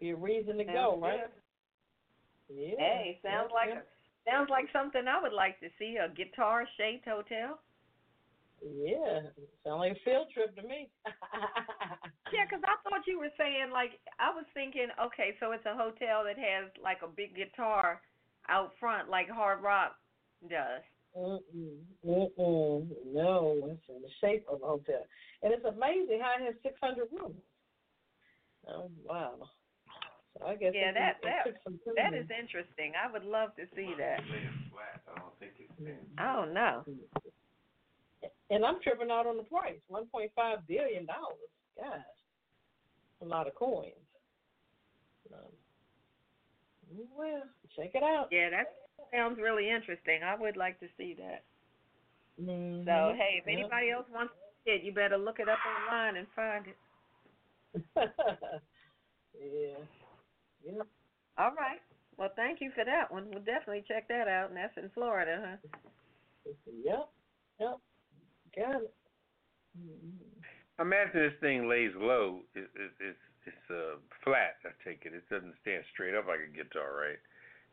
Be 0.00 0.10
a 0.10 0.16
reason 0.16 0.58
to 0.58 0.64
go, 0.64 0.92
Sounds 0.92 1.02
right? 1.02 1.20
Yeah. 2.48 2.74
Hey, 2.78 3.20
sounds 3.22 3.50
yeah, 3.50 3.54
like 3.54 3.68
a, 3.76 3.82
sounds 4.30 4.50
like 4.50 4.66
something 4.72 5.06
I 5.08 5.20
would 5.20 5.32
like 5.32 5.58
to 5.60 5.68
see. 5.78 5.96
A 5.96 6.08
guitar 6.08 6.66
shaped 6.76 7.06
hotel. 7.06 7.60
Yeah, 8.62 9.20
sound 9.64 9.80
like 9.80 9.92
a 9.92 10.00
field 10.04 10.26
trip 10.34 10.54
to 10.56 10.62
me. 10.62 10.90
Yeah, 12.30 12.44
'cause 12.44 12.60
I 12.64 12.76
thought 12.84 13.06
you 13.06 13.18
were 13.18 13.32
saying 13.38 13.70
like 13.70 13.98
I 14.18 14.28
was 14.30 14.44
thinking, 14.52 14.88
okay, 15.00 15.34
so 15.40 15.52
it's 15.52 15.64
a 15.64 15.74
hotel 15.74 16.24
that 16.24 16.36
has 16.38 16.70
like 16.82 17.00
a 17.02 17.08
big 17.08 17.34
guitar 17.34 18.02
out 18.48 18.72
front, 18.78 19.08
like 19.08 19.30
Hard 19.30 19.62
Rock 19.62 19.96
does. 20.46 20.82
Mm-mm, 21.16 21.78
mm-mm, 22.04 22.86
no, 23.06 23.60
it's 23.64 23.88
in 23.88 24.02
the 24.02 24.10
shape 24.20 24.44
of 24.46 24.62
a 24.62 24.66
hotel, 24.66 25.06
and 25.42 25.54
it's 25.54 25.64
amazing 25.64 26.20
how 26.20 26.34
it 26.38 26.44
has 26.44 26.54
600 26.62 27.08
rooms. 27.12 27.40
Oh 28.68 28.90
wow! 29.02 29.48
So 30.38 30.46
I 30.46 30.54
guess 30.56 30.72
Yeah, 30.74 30.92
that- 30.92 31.20
that- 31.22 31.44
600 31.44 31.96
That 31.96 32.12
rooms. 32.12 32.24
is 32.24 32.30
interesting. 32.30 32.94
I 32.96 33.06
would 33.10 33.24
love 33.24 33.54
to 33.56 33.66
see 33.74 33.94
that. 33.94 34.20
I 34.20 35.14
don't 35.18 35.38
think 35.38 35.52
it's 35.58 35.72
I 36.18 36.32
don't 36.34 36.52
know. 36.54 36.84
And 38.50 38.64
I'm 38.64 38.80
tripping 38.80 39.10
out 39.10 39.26
on 39.26 39.36
the 39.36 39.42
price. 39.44 39.80
One 39.88 40.06
point 40.08 40.32
five 40.34 40.66
billion 40.66 41.06
dollars. 41.06 41.50
Gosh. 41.76 42.00
A 43.20 43.24
lot 43.24 43.46
of 43.46 43.54
coins. 43.54 43.92
Um, 45.32 45.52
well, 47.14 47.42
check 47.76 47.94
it 47.94 48.02
out. 48.02 48.28
Yeah, 48.32 48.48
that 48.50 48.74
sounds 49.12 49.38
really 49.38 49.68
interesting. 49.68 50.22
I 50.22 50.34
would 50.34 50.56
like 50.56 50.78
to 50.80 50.88
see 50.96 51.14
that. 51.14 51.44
Mhm. 52.40 52.84
So 52.84 53.14
hey, 53.14 53.38
if 53.38 53.46
Yeah. 53.46 53.52
anybody 53.52 53.90
else 53.90 54.08
wants 54.08 54.32
to 54.34 54.40
see 54.64 54.70
it, 54.72 54.82
you 54.82 54.92
better 54.92 55.18
look 55.18 55.40
it 55.40 55.48
up 55.48 55.58
online 55.66 56.16
and 56.16 56.28
find 56.32 56.66
it. 56.68 56.76
yeah. 59.34 59.84
Yeah. 60.68 60.82
All 61.38 61.54
right. 61.56 61.80
Well, 62.16 62.30
thank 62.36 62.60
you 62.60 62.70
for 62.74 62.84
that 62.84 63.10
one. 63.12 63.26
We'll 63.32 63.44
definitely 63.44 63.84
check 63.88 64.08
that 64.08 64.28
out, 64.28 64.48
and 64.50 64.56
that's 64.56 64.76
in 64.76 64.90
Florida, 64.92 65.38
huh? 65.40 65.78
Yep. 66.84 67.08
Yep. 67.60 67.78
Got 68.56 68.82
it. 68.82 68.94
Mhm. 69.78 70.12
Imagine 70.80 71.20
this 71.20 71.38
thing 71.40 71.68
lays 71.68 71.92
low. 71.96 72.40
It, 72.54 72.70
it, 72.74 72.92
it's 73.00 73.18
it's 73.46 73.70
uh, 73.70 73.96
flat. 74.24 74.56
I 74.64 74.70
take 74.84 75.06
it. 75.06 75.14
It 75.14 75.28
doesn't 75.30 75.54
stand 75.62 75.82
straight 75.92 76.14
up 76.14 76.26
like 76.26 76.40
a 76.44 76.50
guitar, 76.52 76.94
right? 76.94 77.18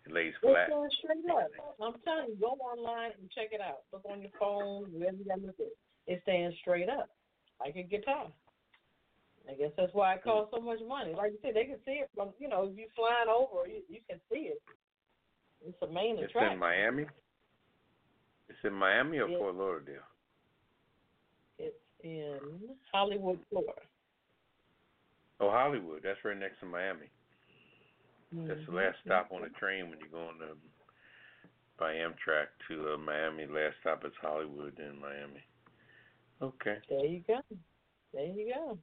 It 0.05 0.11
lays 0.13 0.33
It's 0.41 0.41
flat. 0.41 0.69
going 0.69 0.89
straight 1.01 1.25
up. 1.29 1.51
I'm 1.81 1.99
telling 2.05 2.29
you, 2.29 2.37
go 2.39 2.55
online 2.61 3.11
and 3.19 3.29
check 3.31 3.49
it 3.51 3.61
out. 3.61 3.83
Look 3.91 4.05
on 4.09 4.21
your 4.21 4.31
phone, 4.39 4.85
wherever 4.93 5.17
you 5.17 5.25
got 5.25 5.41
to 5.41 5.47
look 5.47 5.59
at 5.59 5.67
it. 5.67 5.77
It 6.07 6.21
stands 6.23 6.55
straight 6.61 6.89
up, 6.89 7.09
like 7.59 7.75
a 7.75 7.83
guitar. 7.83 8.27
I 9.49 9.53
guess 9.53 9.71
that's 9.77 9.93
why 9.93 10.13
it 10.15 10.23
costs 10.23 10.51
so 10.55 10.61
much 10.61 10.79
money. 10.87 11.13
Like 11.15 11.31
you 11.33 11.37
said, 11.41 11.55
they 11.55 11.65
can 11.65 11.77
see 11.85 12.01
it 12.03 12.09
from, 12.15 12.29
you 12.39 12.47
know, 12.49 12.63
if 12.71 12.77
you 12.77 12.87
flying 12.95 13.29
over, 13.29 13.67
you, 13.67 13.81
you 13.87 13.99
can 14.09 14.19
see 14.31 14.49
it. 14.49 14.61
It's 15.65 15.77
a 15.81 15.87
main 15.87 16.17
It's 16.17 16.29
attraction. 16.29 16.53
in 16.53 16.59
Miami. 16.59 17.05
It's 18.49 18.59
in 18.63 18.73
Miami 18.73 19.19
or 19.19 19.29
Yeah. 19.29 19.37
Fort 19.37 19.55
Lauderdale. 19.55 20.07
It's 21.59 21.75
in 22.03 22.39
Hollywood, 22.91 23.39
Florida. 23.49 23.73
Oh, 25.39 25.49
Hollywood. 25.51 26.01
That's 26.03 26.19
right 26.23 26.37
next 26.37 26.59
to 26.61 26.65
Miami. 26.65 27.07
That's 28.31 28.59
the 28.67 28.73
last 28.75 28.97
stop 29.05 29.31
on 29.31 29.41
the 29.43 29.49
train 29.49 29.89
when 29.89 29.99
you're 29.99 30.09
going 30.09 30.39
to 30.39 30.57
by 31.77 31.93
Amtrak 31.93 32.47
to 32.67 32.93
uh, 32.93 32.97
Miami. 32.97 33.45
Last 33.47 33.75
stop 33.81 34.03
is 34.05 34.11
Hollywood, 34.21 34.73
then 34.77 34.99
Miami. 34.99 35.43
Okay, 36.41 36.77
There 36.89 37.05
you 37.05 37.23
go. 37.27 37.39
There 38.13 38.25
you 38.25 38.53
go. 38.53 38.77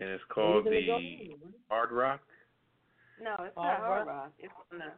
And 0.00 0.08
it's 0.10 0.24
called 0.28 0.66
Reason 0.66 0.80
to 0.80 0.86
go 0.86 0.98
the 0.98 1.06
anywhere. 1.06 1.52
Hard 1.68 1.92
Rock. 1.92 2.20
No, 3.22 3.32
it's 3.44 3.54
Hard 3.56 3.78
not 3.78 3.86
Hard 3.86 4.06
Rock? 4.06 4.16
Rock. 4.16 4.32
It's 4.38 4.52
on 4.72 4.78
the. 4.78 4.92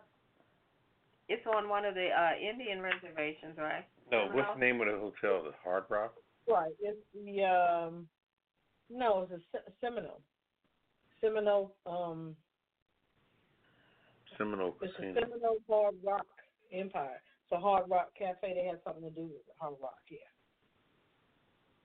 It's 1.29 1.47
on 1.47 1.69
one 1.69 1.85
of 1.85 1.95
the 1.95 2.09
uh 2.09 2.33
Indian 2.41 2.81
reservations, 2.81 3.57
right? 3.59 3.87
No, 4.11 4.27
Seminole? 4.27 4.37
what's 4.37 4.55
the 4.55 4.61
name 4.61 4.81
of 4.81 4.87
the 4.87 4.99
hotel? 4.99 5.45
The 5.45 5.53
Hard 5.63 5.85
Rock. 5.89 6.15
Right. 6.49 6.73
It's 6.81 6.99
the 7.15 7.45
um 7.45 8.09
no, 8.91 9.23
it's 9.23 9.33
a 9.33 9.39
Se- 9.53 9.73
Seminole. 9.81 10.21
Seminole 11.21 11.75
um 11.87 12.35
Seminole 14.37 14.75
it's 14.83 14.95
a 14.99 15.03
Seminole 15.21 15.59
Hard 15.69 15.95
Rock 16.03 16.27
Empire. 16.73 17.21
It's 17.45 17.53
a 17.53 17.61
Hard 17.61 17.89
Rock 17.89 18.11
Cafe 18.19 18.55
they 18.55 18.67
have 18.67 18.79
something 18.85 19.03
to 19.05 19.11
do 19.11 19.23
with 19.23 19.43
Hard 19.59 19.75
Rock, 19.81 20.01
yeah. 20.11 20.19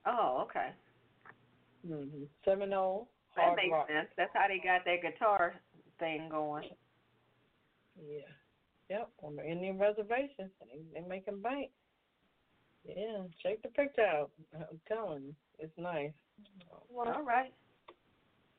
Oh, 0.06 0.46
okay. 0.48 0.70
Mhm. 1.86 2.28
Seminole 2.44 3.08
That 3.36 3.56
makes 3.56 3.72
Rock. 3.72 3.88
sense. 3.88 4.08
That's 4.16 4.32
how 4.34 4.48
they 4.48 4.58
got 4.58 4.84
that 4.84 5.02
guitar 5.02 5.54
thing 5.98 6.28
going. 6.28 6.70
Yeah. 8.00 8.28
Yep, 8.90 9.10
on 9.22 9.36
the 9.36 9.44
Indian 9.46 9.78
reservation. 9.78 10.50
They 10.60 10.82
they 10.92 11.00
making 11.06 11.40
bank. 11.40 11.70
Yeah, 12.84 13.24
check 13.42 13.62
the 13.62 13.68
picture 13.68 14.02
out. 14.02 14.30
I'm 14.54 14.80
telling 14.86 15.24
you, 15.24 15.34
it's 15.58 15.76
nice. 15.78 16.12
Well, 16.90 17.08
all 17.08 17.22
right. 17.22 17.54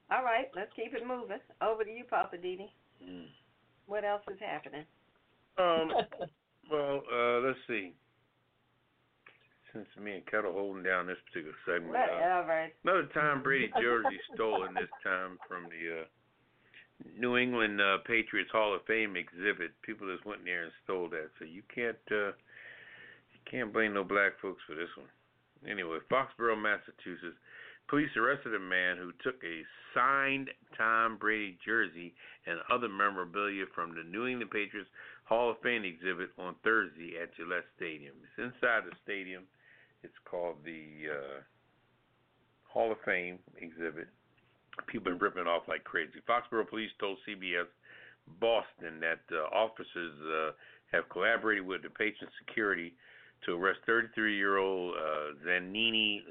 All 0.10 0.24
right, 0.24 0.50
let's 0.56 0.74
keep 0.74 0.94
it 0.94 1.06
moving. 1.06 1.40
Over 1.62 1.84
to 1.84 1.92
you, 1.92 2.06
Poppa 2.06 2.38
DD. 2.38 2.72
Mm. 3.04 3.28
What 3.86 4.04
else 4.04 4.24
is 4.32 4.40
happening? 4.40 4.86
Um. 5.58 5.92
Well, 6.72 7.04
uh, 7.14 7.42
let's 7.42 7.60
see. 7.68 7.94
Since 9.76 9.92
me 10.00 10.16
and 10.16 10.26
Ketel 10.26 10.56
holding 10.56 10.88
down 10.88 11.06
this 11.06 11.20
particular 11.28 11.56
segment, 11.68 12.00
uh, 12.00 12.24
another 12.88 13.10
Tom 13.12 13.44
Brady 13.44 13.68
jersey 13.76 14.16
stolen 14.34 14.72
this 14.74 14.88
time 15.04 15.36
from 15.50 15.68
the 15.68 16.00
uh, 16.00 16.06
New 17.20 17.36
England 17.36 17.82
uh, 17.82 17.98
Patriots 18.08 18.52
Hall 18.56 18.74
of 18.74 18.88
Fame 18.88 19.20
exhibit. 19.20 19.76
People 19.84 20.08
just 20.08 20.26
went 20.26 20.40
in 20.40 20.46
there 20.46 20.64
and 20.64 20.72
stole 20.86 21.10
that, 21.10 21.28
so 21.38 21.44
you 21.44 21.60
can't 21.68 22.00
uh, 22.08 22.32
you 23.36 23.42
can't 23.52 23.74
blame 23.74 23.94
no 23.94 24.06
black 24.06 24.40
folks 24.42 24.64
for 24.64 24.80
this 24.80 24.88
one. 24.96 25.12
Anyway, 25.70 26.00
Foxborough, 26.08 26.56
Massachusetts, 26.56 27.36
police 27.90 28.16
arrested 28.16 28.56
a 28.56 28.60
man 28.60 28.96
who 28.96 29.12
took 29.28 29.44
a 29.44 29.60
signed 29.94 30.50
Tom 30.78 31.18
Brady 31.18 31.58
jersey 31.66 32.16
and 32.48 32.60
other 32.72 32.88
memorabilia 32.88 33.66
from 33.76 33.92
the 33.92 34.08
New 34.08 34.26
England 34.26 34.52
Patriots 34.52 34.90
Hall 35.26 35.52
of 35.52 35.60
Fame 35.60 35.84
exhibit 35.84 36.30
on 36.40 36.56
Thursday 36.64 37.20
at 37.22 37.36
Gillette 37.36 37.68
Stadium. 37.76 38.16
It's 38.24 38.40
inside 38.56 38.88
the 38.88 38.96
stadium. 39.04 39.44
It's 40.06 40.22
called 40.30 40.58
the 40.64 41.10
uh, 41.10 41.42
Hall 42.70 42.92
of 42.92 42.98
Fame 43.04 43.40
exhibit. 43.58 44.08
People 44.86 45.12
been 45.12 45.20
ripping 45.20 45.48
off 45.48 45.64
like 45.68 45.84
crazy. 45.84 46.22
Foxborough 46.30 46.70
police 46.70 46.92
told 47.00 47.18
CBS 47.28 47.66
Boston 48.40 49.00
that 49.02 49.26
uh, 49.34 49.50
officers 49.56 50.14
uh, 50.22 50.52
have 50.92 51.10
collaborated 51.10 51.66
with 51.66 51.82
DePatriot 51.82 52.30
Security 52.46 52.94
to 53.46 53.54
arrest 53.54 53.80
33-year-old 53.90 54.94
uh, 54.94 55.48
Zanini 55.48 56.22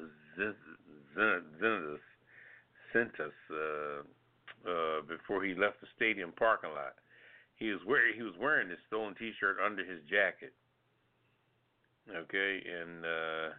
Sentus 2.95 3.35
uh, 3.51 4.03
uh, 4.71 5.01
before 5.09 5.43
he 5.43 5.55
left 5.55 5.81
the 5.81 5.87
stadium 5.97 6.33
parking 6.39 6.71
lot. 6.71 6.95
He 7.57 7.71
was 7.71 7.81
wearing 7.87 8.15
he 8.17 8.23
was 8.23 8.35
wearing 8.41 8.69
this 8.69 8.79
stolen 8.89 9.15
T-shirt 9.15 9.57
under 9.65 9.85
his 9.85 10.01
jacket. 10.11 10.53
Okay, 12.11 12.61
and 12.81 13.05
uh, 13.05 13.55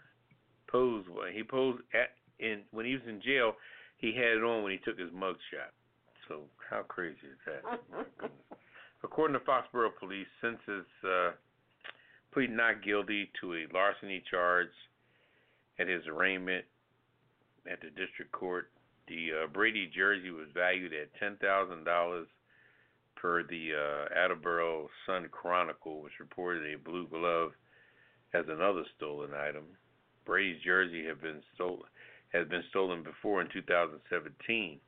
posed 0.68 1.08
he 1.34 1.44
posed 1.44 1.82
at 1.94 2.14
in 2.40 2.62
when 2.72 2.86
he 2.86 2.94
was 2.94 3.02
in 3.08 3.22
jail. 3.22 3.54
He 3.98 4.14
had 4.14 4.38
it 4.38 4.44
on 4.44 4.64
when 4.64 4.72
he 4.72 4.78
took 4.80 5.00
his 5.00 5.12
mug 5.14 5.36
shot. 5.52 5.74
So 6.28 6.42
how 6.70 6.84
crazy 6.84 7.18
is 7.24 7.40
that? 7.46 8.30
According 9.04 9.40
to 9.40 9.46
Foxborough 9.46 9.96
Police, 10.00 10.28
Sensus 10.42 10.86
uh, 11.04 11.32
pleaded 12.34 12.56
not 12.56 12.84
guilty 12.84 13.32
to 13.42 13.54
a 13.54 13.74
larceny 13.74 14.24
charge 14.30 14.70
at 15.80 15.88
his 15.88 16.02
arraignment 16.08 16.66
at 17.72 17.80
the 17.82 17.90
district 17.90 18.32
court. 18.32 18.70
The 19.08 19.44
uh, 19.44 19.48
Brady 19.48 19.90
jersey 19.96 20.32
was 20.32 20.48
valued 20.54 20.94
at 20.94 21.14
ten 21.20 21.38
thousand 21.38 21.84
dollars 21.84 22.28
per 23.16 23.44
the 23.44 23.72
uh, 23.74 24.20
Attleboro 24.20 24.90
Sun 25.06 25.30
Chronicle, 25.32 26.02
which 26.02 26.20
reported 26.20 26.74
a 26.74 26.78
blue 26.78 27.08
glove 27.08 27.52
as 28.36 28.46
another 28.50 28.84
stolen 28.98 29.32
item. 29.34 29.64
Brady's 30.26 30.62
jersey 30.64 31.06
had 31.06 31.22
been 31.22 31.42
stolen 31.54 31.84
has 32.34 32.48
been 32.48 32.64
stolen 32.70 33.02
before 33.02 33.42
in 33.42 33.48
2017. 33.54 34.80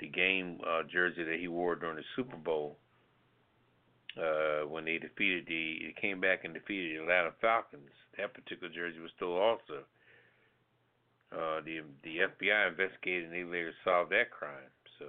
The 0.00 0.08
game 0.08 0.58
uh, 0.66 0.82
jersey 0.90 1.24
that 1.24 1.38
he 1.38 1.48
wore 1.48 1.76
during 1.76 1.96
the 1.96 2.04
Super 2.16 2.36
Bowl 2.36 2.78
uh, 4.16 4.66
when 4.66 4.84
they 4.84 4.98
defeated 4.98 5.44
the, 5.46 5.88
it 5.88 6.00
came 6.00 6.20
back 6.20 6.44
and 6.44 6.54
defeated 6.54 6.96
the 6.96 7.02
Atlanta 7.02 7.32
Falcons. 7.40 7.90
That 8.16 8.32
particular 8.32 8.72
jersey 8.72 9.00
was 9.00 9.10
stolen 9.16 9.42
also. 9.42 9.84
Uh, 11.32 11.60
the 11.66 11.82
the 12.02 12.18
FBI 12.30 12.68
investigated 12.68 13.24
and 13.24 13.32
they 13.32 13.44
later 13.44 13.74
solved 13.84 14.12
that 14.12 14.30
crime. 14.30 14.70
So 14.98 15.06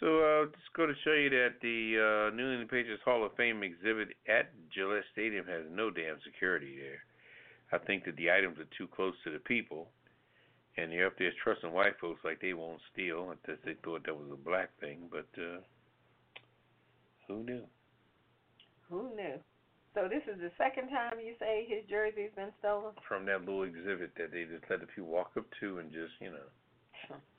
so 0.00 0.06
uh, 0.20 0.44
just 0.46 0.72
go 0.76 0.86
to 0.86 0.92
show 1.04 1.12
you 1.12 1.30
that 1.30 1.56
the 1.62 2.28
uh, 2.30 2.36
New 2.36 2.50
England 2.50 2.70
Patriots 2.70 3.02
Hall 3.04 3.24
of 3.24 3.32
Fame 3.36 3.62
exhibit 3.62 4.08
at 4.28 4.52
Gillette 4.74 5.08
Stadium 5.12 5.46
has 5.46 5.64
no 5.70 5.90
damn 5.90 6.20
security 6.24 6.76
there. 6.76 7.00
I 7.72 7.82
think 7.84 8.04
that 8.04 8.16
the 8.16 8.30
items 8.30 8.58
are 8.58 8.68
too 8.76 8.86
close 8.86 9.14
to 9.24 9.32
the 9.32 9.40
people, 9.40 9.88
and 10.76 10.92
they're 10.92 11.06
up 11.06 11.18
there 11.18 11.32
trusting 11.42 11.72
white 11.72 11.98
folks 12.00 12.20
like 12.24 12.40
they 12.40 12.52
won't 12.52 12.80
steal. 12.92 13.32
Unless 13.32 13.64
they 13.64 13.74
thought 13.82 14.04
that 14.04 14.14
was 14.14 14.30
a 14.30 14.36
black 14.36 14.70
thing, 14.80 15.08
but 15.10 15.26
uh, 15.40 15.60
who 17.26 17.42
knew? 17.42 17.62
Who 18.90 19.16
knew? 19.16 19.40
So 19.94 20.08
this 20.12 20.22
is 20.28 20.38
the 20.38 20.52
second 20.58 20.90
time 20.90 21.16
you 21.24 21.32
say 21.40 21.66
his 21.66 21.88
jersey's 21.88 22.30
been 22.36 22.52
stolen 22.60 22.92
from 23.08 23.24
that 23.26 23.40
little 23.40 23.62
exhibit 23.62 24.12
that 24.18 24.30
they 24.30 24.44
just 24.44 24.68
let 24.68 24.80
the 24.80 24.86
people 24.86 25.08
walk 25.08 25.32
up 25.38 25.46
to 25.60 25.78
and 25.78 25.90
just 25.90 26.12
you 26.20 26.30
know. 26.30 27.16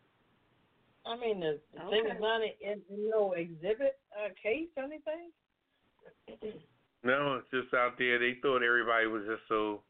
I 1.08 1.16
mean, 1.18 1.40
the, 1.40 1.60
the 1.74 1.82
okay. 1.84 1.90
thing 1.92 2.06
is 2.08 2.22
not 2.22 2.42
in, 2.42 2.82
in 2.90 3.10
no 3.10 3.34
exhibit 3.34 4.00
uh, 4.12 4.30
case 4.42 4.68
or 4.76 4.84
anything. 4.84 5.32
no, 7.04 7.40
it's 7.40 7.50
just 7.52 7.74
out 7.74 7.98
there. 7.98 8.20
They 8.20 8.38
thought 8.42 8.64
everybody 8.64 9.08
was 9.08 9.24
just 9.28 9.44
so 9.48 9.82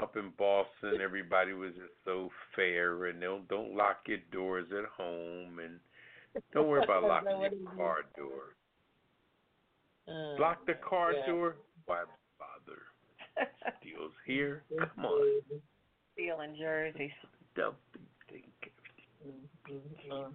up 0.00 0.16
in 0.16 0.32
Boston. 0.38 1.00
Everybody 1.02 1.52
was 1.52 1.72
just 1.74 1.92
so 2.04 2.30
fair, 2.56 3.06
and 3.06 3.20
don't 3.20 3.48
don't 3.48 3.74
lock 3.74 3.98
your 4.06 4.18
doors 4.32 4.66
at 4.72 4.86
home, 4.96 5.58
and 5.58 5.78
don't 6.52 6.68
worry 6.68 6.84
about 6.84 7.02
locking 7.08 7.40
your 7.40 7.70
car 7.76 7.98
door. 8.16 8.54
Uh, 10.08 10.40
Lock 10.40 10.64
the 10.66 10.74
car 10.74 11.12
yeah. 11.12 11.26
door. 11.26 11.56
Why 11.84 12.04
bother? 12.38 12.80
Steals 13.80 14.12
here. 14.26 14.62
Come 14.78 15.04
on. 15.04 15.42
Stealing 16.14 16.56
jerseys. 16.58 17.10
Don't 17.54 17.76
think 18.30 18.46
Mm-hmm. 19.26 20.32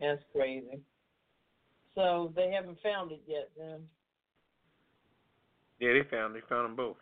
That's 0.00 0.22
crazy. 0.32 0.80
So 1.94 2.32
they 2.36 2.52
haven't 2.52 2.78
found 2.82 3.12
it 3.12 3.22
yet, 3.26 3.50
then. 3.56 3.80
Yeah, 5.80 5.92
they 5.94 6.08
found 6.08 6.34
they 6.34 6.40
found 6.48 6.66
them 6.66 6.76
both. 6.76 6.96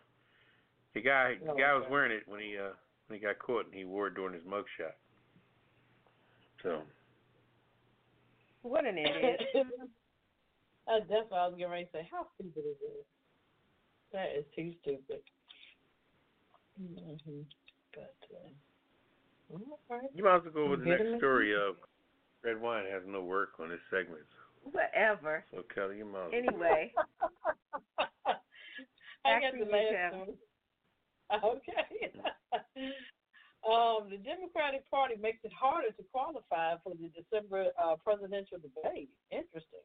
The 0.93 1.01
guy 1.01 1.35
the 1.43 1.51
oh, 1.51 1.55
guy 1.55 1.73
was 1.73 1.85
wearing 1.89 2.11
it 2.11 2.23
when 2.27 2.39
he 2.39 2.57
uh 2.57 2.73
when 3.07 3.19
he 3.19 3.25
got 3.25 3.39
caught 3.39 3.65
and 3.65 3.73
he 3.73 3.85
wore 3.85 4.07
it 4.07 4.15
during 4.15 4.33
his 4.33 4.43
mugshot. 4.43 4.95
So. 6.63 6.81
What 8.63 8.85
an 8.85 8.97
idiot. 8.97 9.41
uh, 9.55 10.99
that's 11.07 11.29
what 11.29 11.39
I 11.39 11.47
was 11.47 11.55
getting 11.57 11.71
ready 11.71 11.85
to 11.85 11.91
say. 11.91 12.07
How 12.11 12.25
stupid 12.35 12.59
is 12.59 12.77
it? 12.81 13.05
That 14.13 14.27
is 14.37 14.45
too 14.55 14.73
stupid. 14.81 15.21
Mm-hmm. 16.81 17.41
But. 17.93 18.15
Uh, 18.33 18.49
you 20.13 20.23
might 20.23 20.35
as 20.35 20.41
well 20.43 20.53
go 20.53 20.69
with 20.69 20.81
the 20.81 20.85
next 20.85 21.17
story 21.17 21.53
of 21.53 21.75
Redwine 22.43 22.85
has 22.91 23.03
no 23.07 23.23
work 23.23 23.59
on 23.59 23.69
this 23.69 23.79
segment. 23.89 24.25
Whatever. 24.63 25.45
So 25.51 25.63
Kelly, 25.73 25.97
your 25.97 26.05
mom. 26.05 26.31
Anyway. 26.33 26.93
I 29.25 29.39
got 29.41 29.53
the 29.57 29.65
last 29.65 30.15
one. 30.15 30.35
Okay. 31.43 32.07
um, 33.67 34.07
the 34.07 34.15
Democratic 34.23 34.89
Party 34.89 35.15
makes 35.19 35.43
it 35.43 35.51
harder 35.51 35.91
to 35.91 36.03
qualify 36.09 36.79
for 36.85 36.93
the 36.95 37.11
December 37.11 37.67
uh, 37.75 37.95
presidential 38.01 38.55
debate. 38.63 39.09
Interesting. 39.29 39.83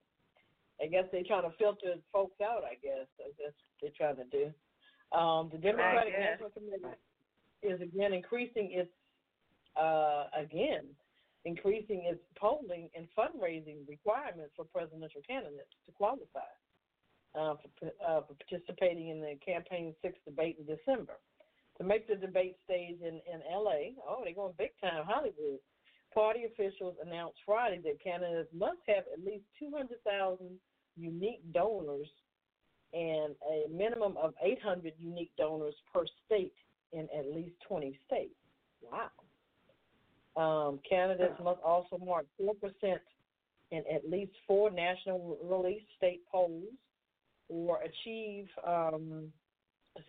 I 0.80 0.86
guess 0.86 1.10
they're 1.10 1.26
trying 1.26 1.42
to 1.42 1.50
filter 1.58 1.98
folks 2.12 2.40
out. 2.40 2.62
I 2.62 2.78
guess 2.78 3.10
that's 3.18 3.58
what 3.58 3.74
they're 3.82 3.98
trying 3.98 4.22
to 4.22 4.28
do. 4.30 4.54
Um, 5.10 5.50
the 5.50 5.58
Democratic 5.58 6.14
National 6.14 6.50
Committee 6.50 6.94
is 7.62 7.80
again 7.80 8.12
increasing 8.12 8.70
its 8.70 8.94
uh, 9.76 10.24
again, 10.36 10.84
increasing 11.44 12.04
its 12.06 12.22
polling 12.38 12.88
and 12.94 13.06
fundraising 13.18 13.86
requirements 13.88 14.52
for 14.56 14.64
presidential 14.64 15.20
candidates 15.26 15.74
to 15.86 15.92
qualify 15.92 16.52
uh, 17.34 17.54
for, 17.80 17.88
uh, 18.06 18.20
for, 18.26 18.34
participating 18.34 19.08
in 19.08 19.20
the 19.20 19.34
campaign's 19.44 19.94
sixth 20.02 20.20
debate 20.24 20.56
in 20.58 20.66
December. 20.66 21.14
To 21.78 21.84
make 21.84 22.06
the 22.06 22.16
debate 22.16 22.56
stage 22.64 22.98
in, 23.00 23.20
in 23.26 23.40
LA, 23.50 23.96
oh, 24.06 24.20
they're 24.22 24.34
going 24.34 24.52
big 24.58 24.72
time, 24.80 25.04
Hollywood. 25.06 25.58
Party 26.14 26.44
officials 26.44 26.94
announced 27.04 27.38
Friday 27.46 27.80
that 27.84 28.02
candidates 28.04 28.50
must 28.54 28.80
have 28.86 29.04
at 29.12 29.24
least 29.24 29.44
200,000 29.58 30.58
unique 30.96 31.40
donors 31.52 32.08
and 32.92 33.34
a 33.50 33.70
minimum 33.72 34.16
of 34.22 34.34
800 34.42 34.92
unique 34.98 35.32
donors 35.38 35.74
per 35.92 36.04
state 36.26 36.52
in 36.92 37.08
at 37.18 37.34
least 37.34 37.54
20 37.66 37.98
states. 38.06 38.34
Wow. 38.82 39.08
Um, 40.36 40.80
candidates 40.88 41.38
must 41.42 41.60
also 41.62 41.98
mark 41.98 42.26
4% 42.40 42.54
in 43.70 43.82
at 43.92 44.08
least 44.08 44.32
four 44.46 44.70
national 44.70 45.38
release 45.42 45.82
state 45.96 46.22
polls 46.30 46.64
or 47.48 47.80
achieve 47.82 48.46
um, 48.66 49.30
6% 49.98 50.04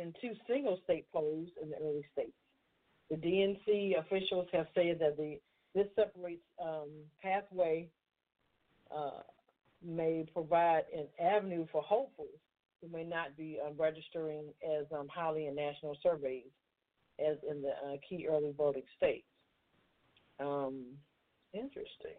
in 0.00 0.14
two 0.20 0.32
single 0.48 0.78
state 0.84 1.06
polls 1.12 1.48
in 1.62 1.70
the 1.70 1.76
early 1.76 2.04
states. 2.12 2.32
The 3.10 3.16
DNC 3.16 3.98
officials 3.98 4.46
have 4.52 4.66
said 4.74 4.98
that 5.00 5.16
the 5.16 5.40
this 5.74 5.86
separates 5.94 6.42
um, 6.60 6.88
pathway 7.22 7.88
uh, 8.94 9.22
may 9.86 10.26
provide 10.32 10.82
an 10.92 11.06
avenue 11.24 11.66
for 11.70 11.80
hopefuls 11.82 12.28
who 12.80 12.88
may 12.88 13.04
not 13.04 13.36
be 13.36 13.58
um, 13.64 13.74
registering 13.78 14.46
as 14.64 14.86
um, 14.92 15.06
highly 15.08 15.46
in 15.46 15.54
national 15.54 15.96
surveys 16.02 16.50
as 17.20 17.36
in 17.48 17.62
the 17.62 17.68
uh, 17.68 17.96
key 18.08 18.26
early 18.28 18.52
voting 18.56 18.82
states. 18.96 19.26
Um, 20.40 20.84
interesting. 21.52 22.16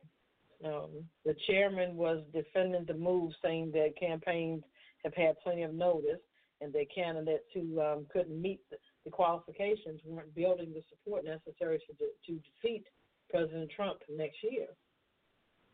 Um, 0.63 1.03
the 1.25 1.35
chairman 1.47 1.95
was 1.95 2.23
defending 2.33 2.85
the 2.85 2.93
move, 2.93 3.31
saying 3.43 3.71
that 3.73 3.99
campaigns 3.99 4.63
have 5.03 5.13
had 5.15 5.39
plenty 5.43 5.63
of 5.63 5.73
notice 5.73 6.19
and 6.61 6.71
that 6.73 6.93
candidates 6.93 7.45
who 7.53 7.81
um, 7.81 8.05
couldn't 8.13 8.39
meet 8.39 8.61
the, 8.69 8.77
qualifications 9.09 9.99
weren't 10.05 10.33
building 10.35 10.71
the 10.73 10.83
support 10.89 11.25
necessary 11.25 11.79
to, 11.79 11.93
to 12.27 12.39
defeat 12.39 12.85
President 13.31 13.71
Trump 13.75 13.99
next 14.15 14.37
year. 14.43 14.67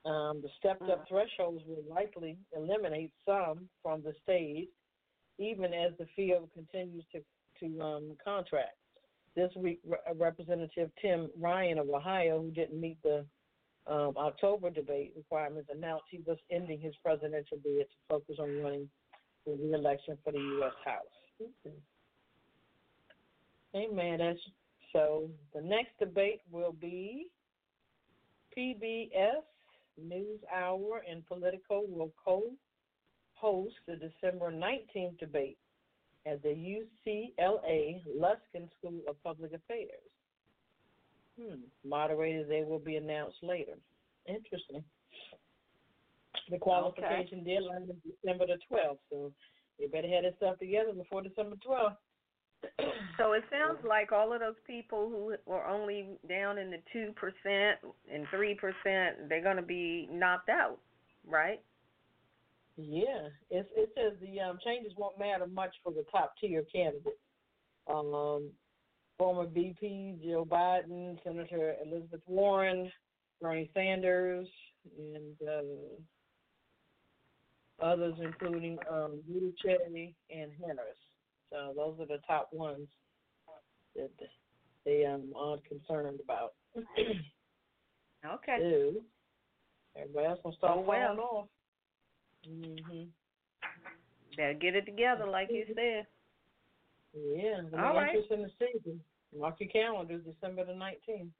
Um, 0.05 0.41
the 0.41 0.47
stepped 0.57 0.89
up 0.89 1.05
thresholds 1.09 1.61
will 1.67 1.83
likely 1.93 2.37
eliminate 2.55 3.11
some 3.25 3.67
from 3.83 4.01
the 4.01 4.13
stage, 4.23 4.69
even 5.37 5.73
as 5.73 5.91
the 5.99 6.07
field 6.15 6.49
continues 6.53 7.03
to, 7.11 7.21
to 7.59 7.81
um, 7.81 8.17
contract. 8.23 8.77
This 9.37 9.51
week, 9.55 9.79
Representative 10.15 10.89
Tim 10.99 11.29
Ryan 11.39 11.77
of 11.77 11.87
Ohio, 11.89 12.41
who 12.41 12.49
didn't 12.49 12.81
meet 12.81 12.97
the 13.03 13.23
um, 13.85 14.15
October 14.17 14.71
debate 14.71 15.13
requirements, 15.15 15.69
announced 15.71 16.05
he 16.09 16.21
was 16.25 16.39
ending 16.49 16.81
his 16.81 16.95
presidential 17.05 17.57
bid 17.63 17.81
to 17.81 17.95
focus 18.09 18.37
on 18.39 18.63
running 18.63 18.89
for 19.45 19.55
re-election 19.55 20.17
for 20.23 20.33
the 20.33 20.39
U.S. 20.39 20.73
House. 20.83 21.03
Mm-hmm. 21.39 21.77
Amen. 23.77 24.35
so 24.91 25.29
the 25.53 25.61
next 25.61 25.91
debate 25.99 26.41
will 26.51 26.71
be 26.71 27.27
PBS 28.57 29.43
News 30.03 30.39
Hour 30.51 31.03
and 31.07 31.23
Politico 31.27 31.83
will 31.87 32.11
co-host 32.25 33.75
the 33.87 33.97
December 33.97 34.51
19th 34.51 35.19
debate 35.19 35.59
at 36.29 36.43
the 36.43 36.49
UCLA 36.49 38.01
Luskin 38.19 38.67
School 38.77 39.01
of 39.07 39.21
Public 39.23 39.53
Affairs. 39.53 40.03
Hmm. 41.39 41.61
Moderators, 41.87 42.47
they 42.49 42.63
will 42.63 42.79
be 42.79 42.95
announced 42.95 43.37
later. 43.41 43.73
Interesting. 44.27 44.83
The 46.49 46.57
qualification 46.57 47.41
okay. 47.41 47.55
deadline 47.55 47.89
is 47.89 48.13
December 48.21 48.47
the 48.47 48.57
12th, 48.71 48.97
so 49.09 49.31
you 49.79 49.89
better 49.89 50.07
have 50.07 50.23
this 50.23 50.33
stuff 50.37 50.57
together 50.59 50.93
before 50.93 51.21
December 51.21 51.55
12th. 51.67 51.95
So 53.17 53.33
it 53.33 53.43
sounds 53.49 53.79
like 53.87 54.11
all 54.11 54.31
of 54.31 54.41
those 54.41 54.59
people 54.65 55.09
who 55.09 55.35
were 55.51 55.65
only 55.65 56.09
down 56.29 56.59
in 56.59 56.69
the 56.69 56.77
two 56.93 57.11
percent 57.13 57.79
and 58.13 58.27
three 58.29 58.53
percent, 58.53 59.27
they're 59.27 59.41
going 59.41 59.55
to 59.57 59.63
be 59.63 60.07
knocked 60.11 60.49
out, 60.49 60.77
right? 61.27 61.59
Yeah, 62.77 63.29
it's, 63.49 63.69
it 63.75 63.89
says 63.95 64.13
the 64.21 64.39
um, 64.39 64.59
changes 64.63 64.93
won't 64.97 65.17
matter 65.19 65.47
much 65.47 65.73
for 65.83 65.91
the 65.91 66.05
top 66.11 66.33
tier 66.39 66.63
candidates. 66.71 67.17
Um, 67.91 68.51
former 69.17 69.47
VP 69.47 70.17
Joe 70.23 70.45
Biden, 70.45 71.17
Senator 71.23 71.75
Elizabeth 71.83 72.21
Warren, 72.27 72.91
Bernie 73.41 73.69
Sanders, 73.73 74.47
and 74.97 75.35
uh, 75.49 75.63
others, 77.83 78.13
including 78.21 78.77
um, 78.91 79.21
Buttigieg 79.27 80.13
and 80.29 80.51
Harris. 80.59 80.97
So 81.51 81.73
those 81.75 81.99
are 81.99 82.05
the 82.05 82.21
top 82.27 82.49
ones 82.51 82.87
that 83.95 84.11
they 84.85 85.05
um, 85.05 85.33
are 85.35 85.57
concerned 85.67 86.19
about. 86.23 86.53
Okay. 88.25 88.93
Everybody 89.95 90.25
else 90.25 90.39
gonna 90.43 90.55
start 90.57 90.73
Oh, 90.77 90.81
well. 90.81 91.07
falling 91.15 91.19
off. 91.19 91.47
Mhm. 92.47 93.09
Better 94.35 94.53
get 94.53 94.75
it 94.75 94.85
together, 94.85 95.25
like 95.25 95.49
you 95.51 95.65
said. 95.75 96.07
Yeah. 97.13 97.61
The 97.71 97.83
All 97.83 97.93
right. 97.95 98.09
interest 98.15 98.31
in 98.31 98.41
the 98.43 98.51
season. 98.59 99.03
Mark 99.35 99.59
your 99.59 99.69
calendars, 99.69 100.23
December 100.23 100.63
the 100.65 100.75
nineteenth. 100.75 101.33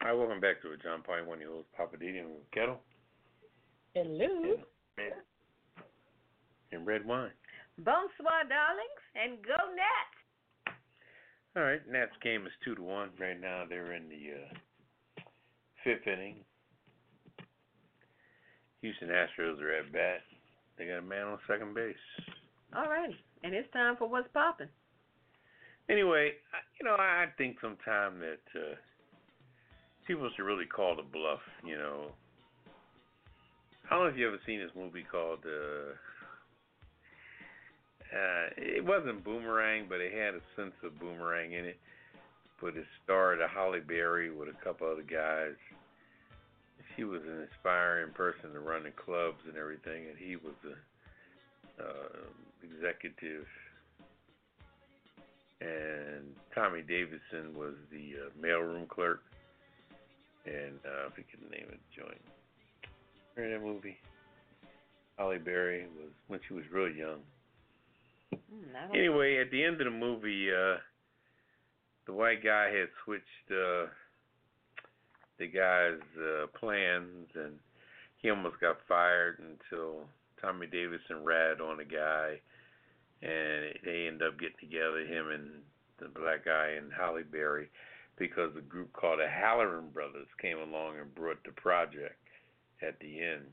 Hi, 0.00 0.12
welcome 0.14 0.40
back 0.40 0.62
to 0.62 0.72
it. 0.72 0.82
John 0.82 1.02
Pine, 1.02 1.26
one 1.26 1.38
of 1.38 1.42
your 1.42 1.52
hosts, 1.52 1.70
Poppa 1.76 1.96
DD, 1.98 2.20
and 2.20 2.30
Ketel 2.54 2.80
Hello. 3.94 4.56
and, 4.96 5.12
and 6.72 6.86
Redwine. 6.86 7.32
Bonsoir, 7.78 8.44
darlings, 8.48 9.04
and 9.14 9.44
go 9.44 9.56
Nats. 9.76 10.76
All 11.56 11.64
right, 11.64 11.80
Nats 11.90 12.12
game 12.22 12.46
is 12.46 12.52
two 12.64 12.74
to 12.76 12.82
one 12.82 13.10
right 13.18 13.38
now. 13.38 13.64
They're 13.68 13.92
in 13.92 14.08
the 14.08 14.32
uh, 14.40 14.54
fifth 15.84 16.06
inning. 16.06 16.36
Houston 18.82 19.08
Astros 19.08 19.60
are 19.60 19.72
at 19.72 19.92
bat. 19.92 20.20
They 20.78 20.86
got 20.86 20.98
a 20.98 21.02
man 21.02 21.26
on 21.26 21.38
second 21.46 21.74
base. 21.74 21.94
All 22.74 22.88
right, 22.88 23.10
and 23.44 23.54
it's 23.54 23.70
time 23.72 23.96
for 23.96 24.08
what's 24.08 24.28
popping. 24.32 24.68
Anyway, 25.90 26.32
you 26.78 26.86
know, 26.86 26.94
I 26.94 27.26
think 27.36 27.56
sometime 27.60 28.20
that 28.20 28.40
uh, 28.54 28.76
people 30.06 30.30
should 30.34 30.44
really 30.44 30.66
call 30.66 30.96
the 30.96 31.02
bluff. 31.02 31.40
You 31.66 31.76
know, 31.76 32.12
I 33.90 33.94
don't 33.94 34.04
know 34.04 34.10
if 34.10 34.16
you 34.16 34.28
ever 34.28 34.38
seen 34.46 34.60
this 34.60 34.70
movie 34.76 35.04
called. 35.10 35.40
Uh, 35.44 35.92
uh, 38.10 38.48
it 38.56 38.84
wasn't 38.84 39.24
Boomerang, 39.24 39.86
but 39.88 40.00
it 40.00 40.12
had 40.12 40.34
a 40.34 40.40
sense 40.56 40.74
of 40.82 40.98
Boomerang 40.98 41.52
in 41.52 41.64
it. 41.64 41.78
But 42.60 42.76
it 42.76 42.84
starred 43.04 43.40
a 43.40 43.48
Halle 43.48 43.80
Berry 43.80 44.30
with 44.30 44.48
a 44.48 44.64
couple 44.64 44.90
other 44.90 45.02
guys. 45.02 45.54
She 46.96 47.04
was 47.04 47.22
an 47.22 47.46
inspiring 47.50 48.12
person 48.12 48.52
to 48.52 48.60
run 48.60 48.82
the 48.82 48.90
clubs 48.90 49.38
and 49.48 49.56
everything, 49.56 50.06
and 50.08 50.18
he 50.18 50.36
was 50.36 50.54
a 50.66 51.82
uh, 51.82 52.18
executive 52.62 53.46
and 55.60 56.24
Tommy 56.54 56.82
Davidson 56.82 57.54
was 57.54 57.74
the 57.92 58.14
uh, 58.16 58.30
mailroom 58.40 58.88
clerk, 58.88 59.22
and 60.46 60.78
uh, 60.86 61.06
I 61.06 61.10
forget 61.10 61.26
the 61.42 61.50
name 61.50 61.66
of 61.68 61.74
the 61.74 62.02
joint. 62.02 62.20
Remember 63.36 63.58
that 63.58 63.64
movie? 63.64 63.98
Halle 65.18 65.38
Berry 65.38 65.86
was 65.98 66.10
when 66.28 66.40
she 66.48 66.54
was 66.54 66.64
really 66.72 66.98
young. 66.98 67.20
Mm, 68.32 68.94
Anyway, 68.94 69.36
at 69.36 69.50
the 69.50 69.62
end 69.62 69.80
of 69.80 69.84
the 69.84 69.90
movie, 69.90 70.48
uh, 70.50 70.76
the 72.10 72.16
white 72.16 72.42
guy 72.42 72.64
had 72.64 72.88
switched 73.04 73.46
uh, 73.52 73.86
the 75.38 75.46
guy's 75.46 76.02
uh, 76.18 76.46
plans, 76.58 77.28
and 77.36 77.54
he 78.18 78.30
almost 78.30 78.60
got 78.60 78.78
fired 78.88 79.38
until 79.38 80.02
Tommy 80.42 80.66
Davidson 80.66 81.22
ratted 81.22 81.60
on 81.60 81.76
the 81.76 81.84
guy, 81.84 82.40
and 83.22 83.74
they 83.84 84.08
end 84.08 84.22
up 84.22 84.40
getting 84.40 84.58
together, 84.58 85.06
him 85.06 85.30
and 85.30 85.50
the 86.00 86.08
black 86.18 86.46
guy 86.46 86.70
and 86.76 86.90
Halle 86.92 87.22
Berry, 87.22 87.70
because 88.18 88.50
a 88.58 88.60
group 88.60 88.92
called 88.92 89.20
the 89.20 89.28
Halloran 89.28 89.90
Brothers 89.90 90.26
came 90.42 90.58
along 90.58 90.98
and 90.98 91.14
brought 91.14 91.38
the 91.44 91.52
project 91.52 92.18
at 92.82 92.98
the 92.98 93.22
end. 93.22 93.46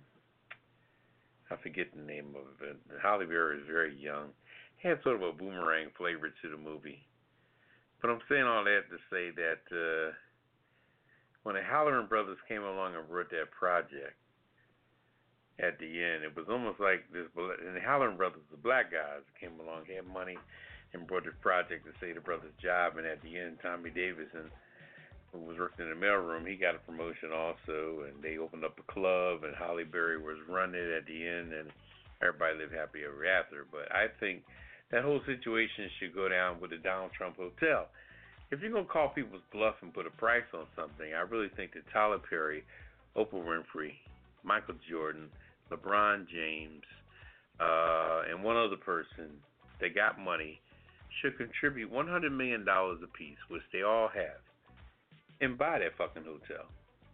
I 1.52 1.58
forget 1.62 1.94
the 1.96 2.02
name 2.02 2.34
of 2.34 2.68
it. 2.68 2.78
Holly 3.04 3.28
Berry 3.28 3.58
was 3.58 3.68
very 3.68 3.96
young. 3.96 4.30
Had 4.82 4.98
sort 5.04 5.18
of 5.18 5.22
a 5.22 5.32
boomerang 5.32 5.90
flavor 5.96 6.30
to 6.42 6.50
the 6.50 6.58
movie. 6.58 7.04
But 8.02 8.12
I'm 8.12 8.22
saying 8.30 8.44
all 8.44 8.64
that 8.64 8.90
to 8.90 8.98
say 9.10 9.32
that 9.32 9.64
uh, 9.72 10.14
when 11.44 11.56
the 11.56 11.62
Halloran 11.62 12.08
Brothers 12.08 12.38
came 12.48 12.64
along 12.64 12.96
and 12.96 13.10
wrote 13.10 13.32
that 13.32 13.52
project, 13.52 14.16
at 15.60 15.80
the 15.80 15.90
end. 15.90 16.24
It 16.24 16.36
was 16.36 16.46
almost 16.50 16.80
like 16.80 17.10
this, 17.12 17.26
and 17.36 17.76
the 17.76 17.82
Halloran 17.82 18.18
brothers, 18.18 18.46
the 18.52 18.58
black 18.58 18.92
guys, 18.92 19.26
came 19.40 19.60
along, 19.60 19.86
had 19.90 20.06
money, 20.06 20.38
and 20.94 21.08
brought 21.08 21.26
this 21.26 21.38
project 21.42 21.86
to 21.86 21.92
save 22.00 22.16
the 22.16 22.22
brothers' 22.22 22.54
job. 22.62 22.98
And 22.98 23.08
at 23.08 23.22
the 23.22 23.38
end, 23.38 23.58
Tommy 23.62 23.90
Davidson, 23.90 24.54
who 25.34 25.40
was 25.40 25.58
working 25.58 25.90
in 25.90 25.92
the 25.92 26.06
mailroom, 26.06 26.48
he 26.48 26.56
got 26.56 26.76
a 26.76 26.80
promotion 26.86 27.34
also, 27.34 28.06
and 28.06 28.22
they 28.22 28.38
opened 28.38 28.64
up 28.64 28.78
a 28.80 28.92
club, 28.92 29.44
and 29.44 29.56
Halle 29.56 29.84
Berry 29.84 30.22
was 30.22 30.38
running 30.48 30.80
it 30.80 30.94
at 30.94 31.06
the 31.06 31.28
end, 31.28 31.54
and 31.54 31.70
everybody 32.22 32.58
lived 32.58 32.74
happy 32.74 33.02
ever 33.04 33.26
after. 33.26 33.66
But 33.70 33.92
I 33.92 34.08
think 34.20 34.44
that 34.92 35.04
whole 35.04 35.22
situation 35.26 35.90
should 36.00 36.16
go 36.16 36.30
down 36.30 36.60
with 36.62 36.72
the 36.72 36.78
Donald 36.78 37.12
Trump 37.18 37.38
Hotel. 37.38 37.88
If 38.52 38.62
you're 38.62 38.72
gonna 38.72 38.86
call 38.86 39.10
people's 39.10 39.42
bluff 39.52 39.76
and 39.82 39.94
put 39.94 40.08
a 40.08 40.12
price 40.12 40.48
on 40.54 40.66
something, 40.76 41.14
I 41.14 41.22
really 41.22 41.50
think 41.56 41.74
that 41.74 41.84
Tyler 41.92 42.20
Perry, 42.20 42.64
Oprah 43.16 43.44
Winfrey, 43.44 43.94
Michael 44.44 44.76
Jordan, 44.90 45.28
LeBron 45.70 46.28
James, 46.30 46.84
uh, 47.60 48.22
and 48.30 48.44
one 48.44 48.56
other 48.56 48.78
person 48.78 49.30
that 49.82 49.94
got 49.94 50.20
money 50.20 50.62
should 51.22 51.38
contribute 51.38 51.92
$100 51.92 52.32
million 52.32 52.62
apiece, 52.62 53.38
which 53.50 53.64
they 53.74 53.82
all 53.82 54.08
have, 54.08 54.40
and 55.42 55.58
buy 55.58 55.80
that 55.80 55.98
fucking 55.98 56.24
hotel. 56.24 56.66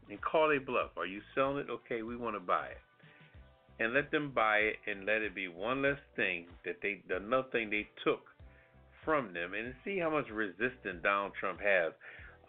And 0.10 0.20
call 0.22 0.52
a 0.52 0.60
bluff. 0.60 0.92
Are 0.98 1.06
you 1.06 1.22
selling 1.34 1.60
it? 1.60 1.68
Okay, 1.70 2.04
we 2.04 2.18
want 2.18 2.36
to 2.36 2.42
buy 2.42 2.68
it. 2.68 2.82
And 3.80 3.94
let 3.94 4.12
them 4.12 4.32
buy 4.34 4.58
it 4.58 4.76
and 4.88 5.06
let 5.06 5.22
it 5.22 5.34
be 5.34 5.48
one 5.48 5.82
less 5.82 6.00
thing 6.16 6.46
that 6.64 6.78
they, 6.82 7.02
another 7.10 7.48
thing 7.52 7.70
they 7.70 7.88
took 8.04 8.22
from 9.04 9.34
them, 9.34 9.54
and 9.54 9.74
see 9.84 10.00
how 10.00 10.10
much 10.10 10.30
resistance 10.30 11.02
Donald 11.02 11.34
Trump 11.40 11.60
has 11.60 11.92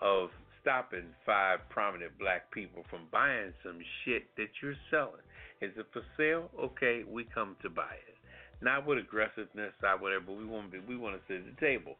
of 0.00 0.30
stopping 0.60 1.04
five 1.26 1.58
prominent 1.68 2.12
black 2.18 2.50
people 2.52 2.84
from 2.88 3.00
buying 3.10 3.52
some 3.64 3.78
shit 4.04 4.24
that 4.36 4.48
you're 4.62 4.76
selling. 4.90 5.24
Is 5.60 5.72
it 5.76 5.86
for 5.92 6.02
sale? 6.16 6.50
Okay, 6.60 7.04
we 7.08 7.24
come 7.24 7.56
to 7.62 7.70
buy 7.70 7.94
it. 8.08 8.16
Not 8.62 8.86
with 8.86 8.98
aggressiveness, 8.98 9.72
not 9.82 10.00
whatever, 10.00 10.32
we 10.32 10.44
want 10.46 10.70
to 10.72 10.80
be, 10.80 10.86
we 10.86 10.96
want 10.96 11.16
to 11.16 11.22
sit 11.26 11.44
at 11.44 11.54
the 11.54 11.60
table. 11.60 11.96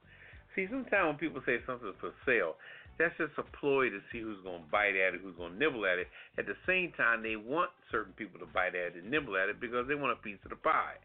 See, 0.54 0.66
sometimes 0.70 1.06
when 1.06 1.16
people 1.16 1.42
say 1.44 1.58
something's 1.66 1.96
for 2.00 2.12
sale, 2.24 2.56
that's 2.98 3.16
just 3.18 3.32
a 3.38 3.46
ploy 3.58 3.90
to 3.90 3.98
see 4.12 4.20
who's 4.20 4.38
going 4.44 4.62
to 4.62 4.70
bite 4.70 4.94
at 4.94 5.14
it, 5.14 5.20
who's 5.22 5.36
going 5.36 5.52
to 5.52 5.58
nibble 5.58 5.86
at 5.86 5.98
it. 5.98 6.06
At 6.38 6.46
the 6.46 6.56
same 6.66 6.92
time, 6.96 7.22
they 7.22 7.36
want 7.36 7.70
certain 7.90 8.12
people 8.14 8.38
to 8.40 8.46
bite 8.46 8.74
at 8.74 8.94
it 8.94 9.02
and 9.02 9.10
nibble 9.10 9.36
at 9.36 9.48
it 9.48 9.60
because 9.60 9.88
they 9.88 9.94
want 9.94 10.12
a 10.12 10.22
piece 10.22 10.38
of 10.44 10.50
the 10.50 10.60
pie. 10.62 10.98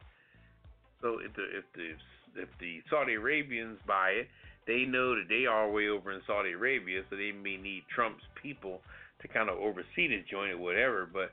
So 1.01 1.19
if 1.23 1.33
the 1.33 1.45
if 1.49 1.65
the 1.73 2.41
if 2.41 2.49
the 2.59 2.81
Saudi 2.89 3.13
Arabians 3.13 3.79
buy 3.87 4.09
it, 4.21 4.27
they 4.67 4.85
know 4.85 5.15
that 5.15 5.29
they 5.29 5.45
are 5.45 5.71
way 5.71 5.87
over 5.87 6.11
in 6.11 6.21
Saudi 6.27 6.51
Arabia, 6.51 7.01
so 7.09 7.15
they 7.15 7.31
may 7.31 7.57
need 7.57 7.83
Trump's 7.93 8.23
people 8.41 8.81
to 9.21 9.27
kind 9.27 9.49
of 9.49 9.57
oversee 9.57 10.07
the 10.07 10.23
joint 10.29 10.51
or 10.51 10.57
whatever. 10.57 11.09
But 11.11 11.31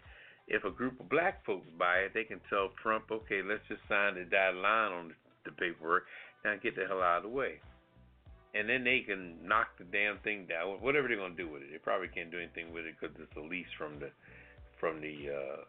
if 0.48 0.64
a 0.64 0.70
group 0.70 0.98
of 1.00 1.08
black 1.08 1.44
folks 1.44 1.66
buy 1.78 2.06
it, 2.06 2.14
they 2.14 2.24
can 2.24 2.40
tell 2.48 2.70
Trump, 2.82 3.10
okay, 3.10 3.42
let's 3.42 3.66
just 3.68 3.82
sign 3.88 4.14
the 4.14 4.24
dotted 4.24 4.62
line 4.62 4.92
on 4.92 5.14
the 5.44 5.50
paperwork. 5.52 6.04
Now 6.44 6.54
get 6.62 6.76
the 6.76 6.86
hell 6.86 7.02
out 7.02 7.18
of 7.18 7.22
the 7.24 7.28
way. 7.28 7.60
And 8.56 8.68
then 8.68 8.84
they 8.84 9.00
can 9.00 9.36
knock 9.46 9.76
the 9.78 9.84
damn 9.84 10.18
thing 10.18 10.46
down. 10.46 10.80
Whatever 10.80 11.08
they're 11.08 11.18
gonna 11.18 11.34
do 11.34 11.48
with 11.48 11.62
it, 11.62 11.68
they 11.70 11.78
probably 11.78 12.08
can't 12.08 12.30
do 12.30 12.38
anything 12.38 12.72
with 12.72 12.86
it 12.86 12.94
because 12.98 13.14
it's 13.20 13.36
a 13.36 13.40
lease 13.40 13.70
from 13.76 13.98
the 13.98 14.10
from 14.80 15.00
the. 15.00 15.30
uh 15.30 15.64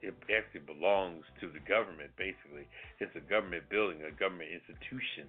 It 0.00 0.14
actually 0.32 0.64
belongs 0.64 1.24
to 1.40 1.48
the 1.52 1.60
government. 1.60 2.10
Basically, 2.16 2.64
it's 2.98 3.14
a 3.16 3.20
government 3.20 3.68
building, 3.68 4.00
a 4.02 4.10
government 4.10 4.48
institution. 4.48 5.28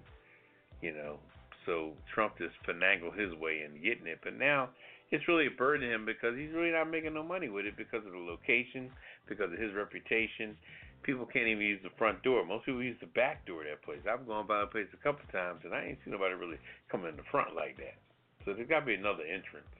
You 0.80 0.94
know, 0.96 1.20
so 1.66 1.92
Trump 2.14 2.38
just 2.38 2.56
finagled 2.66 3.18
his 3.18 3.34
way 3.34 3.62
in 3.62 3.82
getting 3.82 4.06
it. 4.06 4.20
But 4.24 4.34
now 4.38 4.70
it's 5.12 5.28
really 5.28 5.46
a 5.46 5.50
burden 5.50 5.88
to 5.88 5.94
him 5.94 6.04
because 6.06 6.36
he's 6.36 6.52
really 6.52 6.72
not 6.72 6.90
making 6.90 7.14
no 7.14 7.22
money 7.22 7.48
with 7.48 7.66
it 7.66 7.76
because 7.76 8.04
of 8.06 8.12
the 8.12 8.18
location, 8.18 8.90
because 9.28 9.52
of 9.52 9.58
his 9.58 9.74
reputation. 9.74 10.56
People 11.02 11.26
can't 11.26 11.46
even 11.46 11.62
use 11.62 11.80
the 11.82 11.94
front 11.98 12.22
door. 12.22 12.46
Most 12.46 12.66
people 12.66 12.82
use 12.82 12.98
the 13.00 13.10
back 13.10 13.44
door 13.46 13.62
of 13.62 13.68
that 13.68 13.82
place. 13.82 14.00
I've 14.06 14.26
gone 14.26 14.46
by 14.46 14.60
the 14.60 14.70
place 14.70 14.86
a 14.94 15.02
couple 15.02 15.26
times 15.32 15.60
and 15.64 15.74
I 15.74 15.84
ain't 15.84 15.98
seen 16.04 16.12
nobody 16.12 16.34
really 16.34 16.58
come 16.90 17.04
in 17.06 17.16
the 17.16 17.26
front 17.30 17.54
like 17.54 17.76
that. 17.78 17.98
So 18.44 18.54
there's 18.54 18.68
got 18.68 18.80
to 18.80 18.86
be 18.86 18.94
another 18.94 19.22
entrance. 19.26 19.70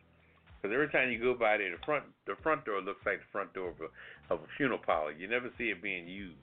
Because 0.62 0.74
every 0.74 0.90
time 0.90 1.10
you 1.10 1.18
go 1.18 1.34
by 1.34 1.58
there, 1.58 1.74
the 1.74 1.82
front 1.82 2.06
the 2.26 2.38
front 2.42 2.64
door 2.64 2.80
looks 2.80 3.02
like 3.04 3.18
the 3.18 3.32
front 3.34 3.50
door 3.50 3.74
of 3.74 3.80
a, 3.82 3.90
of 4.32 4.46
a 4.46 4.50
funeral 4.56 4.78
parlor. 4.78 5.10
You 5.10 5.26
never 5.26 5.50
see 5.58 5.74
it 5.74 5.82
being 5.82 6.06
used. 6.06 6.38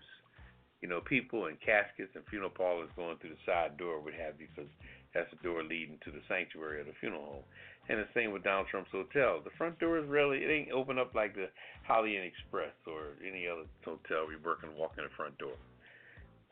You 0.81 0.87
know, 0.87 0.99
people 0.99 1.47
and 1.47 1.59
caskets 1.59 2.11
and 2.15 2.23
funeral 2.27 2.51
parlors 2.51 2.91
going 2.95 3.15
through 3.19 3.35
the 3.35 3.43
side 3.47 3.77
door 3.79 3.99
would 3.99 4.15
have 4.15 4.37
because 4.37 4.67
that's 5.13 5.31
the 5.31 5.39
door 5.43 5.63
leading 5.63 5.99
to 6.03 6.11
the 6.11 6.19
sanctuary 6.27 6.81
of 6.81 6.87
the 6.87 6.99
funeral 6.99 7.39
home. 7.39 7.47
And 7.89 7.97
the 7.97 8.07
same 8.13 8.31
with 8.31 8.43
Donald 8.43 8.67
Trump's 8.69 8.91
hotel. 8.91 9.41
The 9.43 9.49
front 9.57 9.79
door 9.79 9.97
is 9.97 10.07
really 10.07 10.37
it 10.37 10.49
ain't 10.49 10.71
open 10.71 10.99
up 10.99 11.15
like 11.15 11.33
the 11.33 11.49
Holiday 11.87 12.17
Inn 12.17 12.23
Express 12.23 12.73
or 12.85 13.17
any 13.25 13.47
other 13.47 13.63
hotel 13.83 14.25
where 14.25 14.33
you 14.33 14.39
work 14.45 14.59
and 14.61 14.75
walk 14.75 14.93
in 14.97 15.03
the 15.03 15.09
front 15.17 15.37
door. 15.39 15.57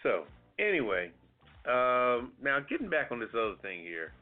So 0.01 0.25
anyway, 0.57 1.11
um, 1.65 2.33
now 2.41 2.59
getting 2.67 2.89
back 2.89 3.11
on 3.11 3.19
this 3.19 3.29
other 3.33 3.55
thing 3.61 3.81
here, 3.81 4.13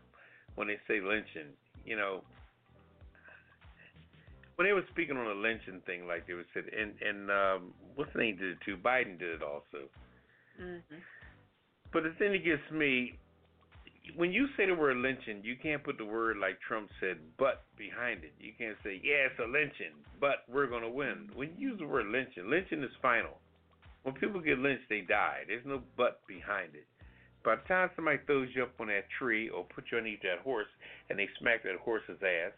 when 0.56 0.68
they 0.68 0.78
say 0.88 1.00
lynching, 1.00 1.56
you 1.86 1.96
know, 1.96 2.22
when 4.56 4.68
they 4.68 4.74
were 4.74 4.86
speaking 4.92 5.18
on 5.18 5.26
the 5.26 5.36
lynching 5.36 5.82
thing, 5.86 6.08
like 6.08 6.28
they 6.28 6.34
were 6.34 6.46
said, 6.54 6.66
and 6.78 6.94
and 7.02 7.32
um, 7.32 7.74
what's 7.96 8.12
the 8.14 8.20
name 8.20 8.38
did 8.38 8.52
it 8.52 8.58
too? 8.66 8.78
Biden 8.78 9.20
did 9.20 9.36
it 9.36 9.44
also. 9.44 9.88
Mhm. 10.60 10.82
But 11.92 12.04
the 12.04 12.12
thing 12.18 12.32
that 12.32 12.44
gets 12.44 12.70
me, 12.72 13.18
when 14.16 14.32
you 14.32 14.48
say 14.56 14.66
the 14.66 14.76
word 14.76 14.98
lynching, 14.98 15.42
you 15.44 15.56
can't 15.62 15.84
put 15.84 15.98
the 15.98 16.06
word 16.06 16.38
like 16.38 16.60
Trump 16.62 16.90
said, 17.00 17.18
but 17.38 17.64
behind 17.78 18.24
it. 18.24 18.34
You 18.40 18.52
can't 18.58 18.78
say, 18.84 19.02
yeah, 19.04 19.30
it's 19.30 19.40
a 19.40 19.48
lynching, 19.48 19.96
but 20.20 20.46
we're 20.48 20.68
going 20.68 20.84
to 20.84 20.90
win. 20.90 21.30
When 21.34 21.50
you 21.58 21.70
use 21.70 21.80
the 21.80 21.88
word 21.88 22.08
lynching, 22.08 22.50
lynching 22.50 22.84
is 22.84 22.92
final. 23.02 23.38
When 24.04 24.14
people 24.16 24.40
get 24.40 24.60
lynched, 24.60 24.90
they 24.90 25.02
die. 25.02 25.44
There's 25.48 25.66
no 25.66 25.82
but 25.98 26.22
behind 26.28 26.76
it. 26.76 26.86
By 27.44 27.56
the 27.58 27.68
time 27.68 27.90
somebody 27.96 28.20
throws 28.26 28.50
you 28.56 28.64
up 28.64 28.74
on 28.80 28.88
that 28.88 29.10
tree 29.18 29.50
or 29.50 29.66
put 29.66 29.86
you 29.92 29.98
underneath 29.98 30.22
that 30.22 30.44
horse 30.44 30.70
and 31.10 31.18
they 31.18 31.30
smack 31.40 31.64
that 31.64 31.78
horse's 31.82 32.22
ass, 32.22 32.54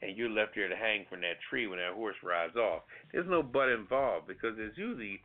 and 0.00 0.16
you're 0.16 0.30
left 0.30 0.54
there 0.54 0.68
to 0.68 0.76
hang 0.76 1.04
from 1.10 1.20
that 1.22 1.42
tree 1.50 1.66
when 1.66 1.78
that 1.78 1.94
horse 1.94 2.16
rides 2.22 2.56
off, 2.56 2.82
there's 3.12 3.26
no 3.28 3.42
but 3.42 3.68
involved 3.68 4.28
because 4.28 4.56
there's 4.56 4.76
usually 4.76 5.20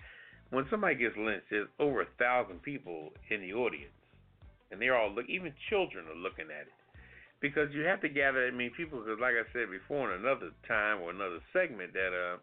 when 0.50 0.66
somebody 0.70 0.96
gets 0.96 1.16
lynched, 1.18 1.46
there's 1.50 1.68
over 1.80 2.02
a 2.02 2.08
thousand 2.18 2.62
people 2.62 3.10
in 3.30 3.42
the 3.42 3.54
audience, 3.54 3.94
and 4.74 4.82
they're 4.82 4.98
all 4.98 5.14
look. 5.14 5.30
Even 5.30 5.54
children 5.70 6.06
are 6.10 6.18
looking 6.18 6.50
at 6.50 6.68
it 6.68 6.74
because 7.40 7.70
you 7.74 7.84
have 7.84 8.02
to 8.02 8.10
gather 8.10 8.46
that 8.46 8.58
many 8.58 8.72
people. 8.76 9.00
Because, 9.00 9.20
like 9.22 9.36
I 9.38 9.46
said 9.54 9.70
before, 9.70 10.12
in 10.12 10.22
another 10.22 10.50
time 10.68 11.02
or 11.02 11.12
another 11.12 11.40
segment, 11.54 11.94
that 11.94 12.10
uh, 12.10 12.38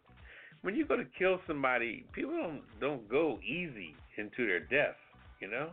when 0.63 0.77
you 0.77 0.87
go 0.87 0.97
to 0.97 1.07
kill 1.19 1.41
somebody, 1.47 2.07
people 2.13 2.31
don't 2.31 2.63
don't 2.81 3.09
go 3.09 3.41
easy 3.43 3.97
into 4.17 4.47
their 4.47 4.61
death. 4.61 4.97
You 5.41 5.51
know, 5.51 5.71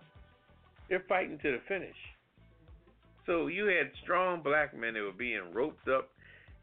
they're 0.89 1.03
fighting 1.07 1.37
to 1.43 1.51
the 1.51 1.61
finish. 1.67 1.95
So 3.27 3.47
you 3.47 3.65
had 3.65 3.91
strong 4.01 4.41
black 4.41 4.75
men 4.75 4.93
that 4.93 5.03
were 5.03 5.11
being 5.11 5.51
roped 5.53 5.87
up 5.89 6.09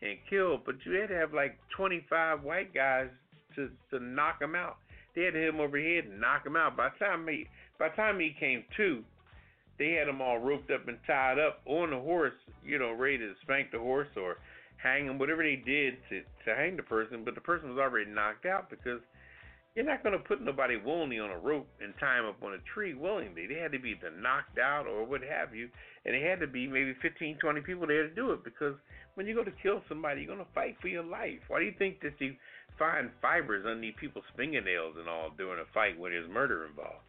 and 0.01 0.17
killed, 0.29 0.63
but 0.65 0.77
you 0.85 0.93
had 0.93 1.11
to 1.11 1.15
have 1.15 1.35
like 1.35 1.59
25 1.77 2.43
white 2.43 2.75
guys 2.75 3.09
to 3.55 3.69
to 3.91 4.03
knock 4.03 4.41
them 4.41 4.55
out. 4.55 4.79
They 5.15 5.25
had 5.25 5.35
to 5.35 5.41
hit 5.41 5.49
him 5.51 5.61
over 5.61 5.79
the 5.79 5.95
head 5.95 6.05
and 6.07 6.21
knock 6.21 6.47
him 6.47 6.57
out. 6.57 6.77
By 6.77 6.89
the 6.89 7.05
time 7.05 7.29
he 7.29 7.47
by 7.79 7.91
the 7.91 7.97
time 7.97 8.19
he 8.19 8.35
came 8.41 8.65
to, 8.79 9.05
they 9.79 9.93
had 9.93 10.09
them 10.09 10.21
all 10.21 10.39
roped 10.39 10.71
up 10.71 10.87
and 10.89 10.99
tied 11.07 11.39
up 11.39 11.61
on 11.67 11.91
the 11.91 11.99
horse, 11.99 12.35
you 12.65 12.79
know, 12.79 12.93
ready 12.93 13.19
to 13.19 13.33
spank 13.43 13.71
the 13.73 13.79
horse 13.79 14.09
or 14.17 14.37
hang 14.77 15.07
him, 15.07 15.19
whatever 15.19 15.43
they 15.43 15.57
did 15.57 15.95
to 16.09 16.21
to 16.45 16.55
hang 16.55 16.77
the 16.77 16.83
person. 16.83 17.25
But 17.25 17.35
the 17.35 17.41
person 17.41 17.71
was 17.71 17.79
already 17.79 18.11
knocked 18.11 18.47
out 18.47 18.71
because 18.71 19.01
you're 19.75 19.85
not 19.85 20.05
going 20.05 20.17
to 20.17 20.23
put 20.23 20.41
nobody 20.41 20.77
willingly 20.77 21.19
on 21.19 21.31
a 21.31 21.39
rope 21.39 21.67
and 21.83 21.93
tie 21.99 22.21
him 22.21 22.27
up 22.27 22.41
on 22.43 22.55
a 22.55 22.63
tree 22.73 22.95
willingly. 22.95 23.47
They 23.47 23.59
had 23.59 23.73
to 23.73 23.79
be 23.79 23.91
either 23.91 24.15
knocked 24.15 24.59
out 24.59 24.87
or 24.87 25.05
what 25.05 25.23
have 25.23 25.55
you, 25.55 25.69
and 26.05 26.15
it 26.15 26.23
had 26.23 26.39
to 26.41 26.47
be 26.47 26.69
maybe 26.69 26.95
15, 27.03 27.39
20 27.39 27.61
people 27.63 27.87
there 27.87 28.07
to 28.09 28.15
do 28.15 28.31
it 28.31 28.45
because 28.45 28.75
when 29.15 29.27
you 29.27 29.35
go 29.35 29.43
to 29.43 29.53
kill 29.63 29.83
somebody, 29.89 30.23
you're 30.23 30.35
going 30.35 30.47
to 30.47 30.55
fight 30.55 30.77
for 30.81 30.89
your 30.89 31.03
life. 31.03 31.41
Why 31.49 31.59
do 31.59 31.65
you 31.65 31.75
think 31.77 32.01
that 32.03 32.15
you 32.21 32.35
find 32.79 33.11
fibers 33.23 33.65
underneath 33.67 33.97
people's 33.97 34.25
fingernails 34.37 34.97
and 34.99 35.09
all 35.09 35.31
during 35.37 35.61
a 35.61 35.73
fight 35.73 35.99
when 35.99 36.13
there's 36.13 36.31
murder 36.31 36.67
involved. 36.67 37.07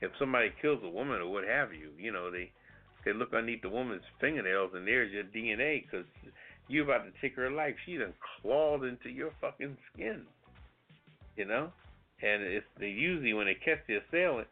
If 0.00 0.10
somebody 0.18 0.52
kills 0.60 0.80
a 0.84 0.88
woman 0.88 1.20
or 1.20 1.30
what 1.30 1.44
have 1.44 1.72
you, 1.72 1.90
you 1.98 2.12
know 2.12 2.30
they 2.30 2.50
they 3.04 3.12
look 3.12 3.32
underneath 3.32 3.62
the 3.62 3.68
woman's 3.68 4.02
fingernails 4.20 4.72
and 4.74 4.86
there's 4.86 5.12
your 5.12 5.24
DNA 5.24 5.84
because 5.84 6.06
you're 6.68 6.84
about 6.84 7.04
to 7.04 7.12
take 7.20 7.36
her 7.36 7.50
life. 7.50 7.74
She 7.84 7.96
done 7.96 8.14
clawed 8.40 8.84
into 8.84 9.10
your 9.10 9.30
fucking 9.40 9.76
skin, 9.92 10.22
you 11.36 11.44
know. 11.44 11.70
And 12.22 12.42
it's 12.42 12.66
they 12.78 12.88
usually 12.88 13.34
when 13.34 13.46
they 13.46 13.54
catch 13.54 13.80
the 13.86 13.96
assailant, 13.96 14.48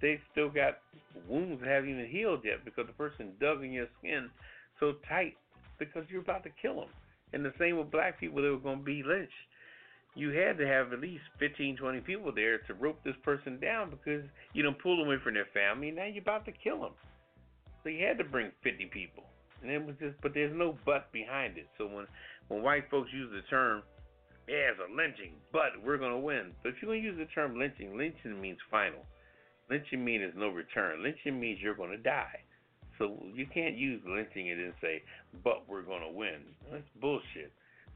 they 0.00 0.20
still 0.32 0.50
got 0.50 0.78
wounds 1.28 1.60
that 1.60 1.68
haven't 1.68 1.90
even 1.90 2.06
healed 2.06 2.40
yet 2.44 2.64
because 2.64 2.86
the 2.86 2.92
person 2.92 3.32
dug 3.40 3.62
in 3.62 3.72
your 3.72 3.86
skin 3.98 4.28
so 4.80 4.94
tight 5.08 5.34
because 5.78 6.04
you're 6.08 6.22
about 6.22 6.42
to 6.44 6.50
kill 6.60 6.76
them. 6.76 6.88
And 7.32 7.44
the 7.44 7.52
same 7.58 7.78
with 7.78 7.90
black 7.90 8.18
people 8.18 8.42
that 8.42 8.50
were 8.50 8.58
going 8.58 8.78
to 8.78 8.84
be 8.84 9.02
lynched 9.02 9.32
you 10.14 10.30
had 10.30 10.58
to 10.58 10.66
have 10.66 10.92
at 10.92 11.00
least 11.00 11.24
15, 11.38 11.76
20 11.76 12.00
people 12.00 12.32
there 12.34 12.58
to 12.58 12.74
rope 12.74 12.98
this 13.04 13.16
person 13.22 13.58
down 13.58 13.90
because 13.90 14.24
you 14.52 14.62
don't 14.62 14.78
pull 14.78 14.98
them 14.98 15.06
away 15.06 15.16
from 15.22 15.34
their 15.34 15.48
family. 15.54 15.90
Now 15.90 16.04
you're 16.04 16.22
about 16.22 16.44
to 16.46 16.52
kill 16.52 16.80
them. 16.80 16.92
So 17.82 17.88
you 17.88 18.04
had 18.06 18.18
to 18.18 18.24
bring 18.24 18.50
50 18.62 18.86
people. 18.92 19.24
And 19.62 19.70
it 19.70 19.84
was 19.84 19.96
just, 19.98 20.16
but 20.20 20.34
there's 20.34 20.54
no 20.54 20.76
but 20.84 21.10
behind 21.12 21.56
it. 21.56 21.68
So 21.78 21.86
when 21.86 22.06
when 22.48 22.62
white 22.62 22.90
folks 22.90 23.10
use 23.12 23.30
the 23.32 23.42
term, 23.48 23.82
yeah, 24.48 24.74
it's 24.74 24.80
a 24.80 24.94
lynching, 24.94 25.34
but 25.52 25.70
we're 25.84 25.98
gonna 25.98 26.18
win. 26.18 26.52
But 26.62 26.70
if 26.70 26.82
you're 26.82 26.90
gonna 26.90 27.02
use 27.02 27.16
the 27.16 27.32
term 27.32 27.58
lynching, 27.58 27.96
lynching 27.96 28.40
means 28.40 28.58
final. 28.70 29.06
Lynching 29.70 30.04
means 30.04 30.32
no 30.36 30.48
return. 30.48 31.02
Lynching 31.02 31.38
means 31.38 31.60
you're 31.62 31.76
gonna 31.76 31.96
die. 31.96 32.42
So 32.98 33.16
you 33.32 33.46
can't 33.46 33.76
use 33.76 34.02
lynching 34.04 34.50
and 34.50 34.60
then 34.60 34.74
say, 34.82 35.02
but 35.44 35.68
we're 35.68 35.82
gonna 35.82 36.10
win. 36.10 36.42
That's 36.70 36.84
bullshit. 37.00 37.52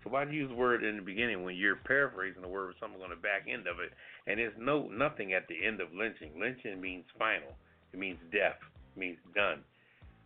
So 0.06 0.12
why 0.12 0.24
do 0.24 0.30
you 0.30 0.42
use 0.42 0.50
the 0.50 0.54
word 0.54 0.84
in 0.84 0.94
the 0.94 1.02
beginning 1.02 1.42
when 1.42 1.56
you're 1.56 1.74
paraphrasing 1.74 2.40
the 2.40 2.46
word 2.46 2.68
with 2.68 2.78
something 2.78 3.02
on 3.02 3.10
the 3.10 3.16
back 3.16 3.50
end 3.50 3.66
of 3.66 3.82
it? 3.82 3.90
And 4.30 4.38
there's 4.38 4.54
no 4.56 4.86
nothing 4.86 5.34
at 5.34 5.48
the 5.48 5.58
end 5.66 5.80
of 5.80 5.88
lynching. 5.92 6.30
Lynching 6.38 6.80
means 6.80 7.02
final. 7.18 7.50
It 7.92 7.98
means 7.98 8.22
death. 8.30 8.62
It 8.94 9.00
means 9.00 9.18
done. 9.34 9.66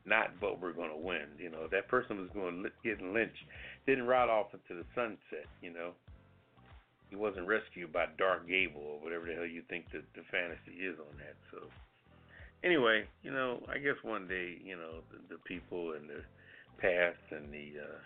Not 0.05 0.39
but 0.39 0.61
we're 0.61 0.77
to 0.77 1.01
win. 1.01 1.33
You 1.39 1.49
know 1.49 1.67
that 1.73 1.89
person 1.89 2.21
was 2.21 2.29
going 2.35 2.63
to 2.63 2.69
get 2.85 3.01
lynched. 3.01 3.41
Didn't 3.87 4.05
ride 4.05 4.29
off 4.29 4.53
into 4.53 4.83
the 4.83 4.87
sunset. 4.95 5.49
You 5.63 5.73
know 5.73 5.93
he 7.09 7.17
wasn't 7.17 7.49
rescued 7.49 7.91
by 7.91 8.05
Clark 8.19 8.47
Gable 8.47 8.85
or 8.85 9.01
whatever 9.01 9.25
the 9.25 9.33
hell 9.33 9.47
you 9.49 9.63
think 9.71 9.87
the, 9.93 10.05
the 10.13 10.29
fantasy 10.31 10.77
is 10.77 11.01
on 11.01 11.17
that. 11.25 11.41
So 11.51 11.65
anyway, 12.63 13.09
you 13.23 13.33
know 13.33 13.65
I 13.67 13.79
guess 13.79 13.97
one 14.03 14.29
day 14.29 14.61
you 14.63 14.77
know 14.77 15.01
the, 15.09 15.37
the 15.37 15.41
people 15.49 15.93
and 15.93 16.05
the 16.05 16.21
past 16.77 17.25
and 17.33 17.49
the 17.49 17.81
uh, 17.81 17.99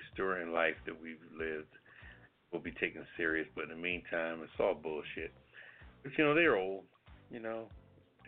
historian 0.00 0.52
life 0.52 0.76
that 0.86 1.00
we've 1.00 1.22
lived 1.36 1.72
will 2.52 2.60
be 2.60 2.72
taken 2.72 3.06
serious. 3.16 3.46
But 3.54 3.64
in 3.64 3.70
the 3.70 3.76
meantime, 3.76 4.40
it's 4.42 4.52
all 4.60 4.74
bullshit. 4.74 5.32
But 6.02 6.12
you 6.16 6.24
know, 6.24 6.34
they're 6.34 6.56
old. 6.56 6.84
You 7.30 7.40
know, 7.40 7.64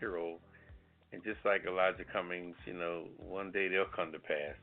they're 0.01 0.17
old. 0.17 0.41
And 1.13 1.23
just 1.23 1.39
like 1.45 1.65
Elijah 1.67 2.05
Cummings, 2.13 2.57
you 2.67 2.75
know, 2.75 3.05
one 3.19 3.53
day 3.53 3.69
they'll 3.69 3.85
come 3.95 4.13
to 4.13 4.19
pass. 4.19 4.57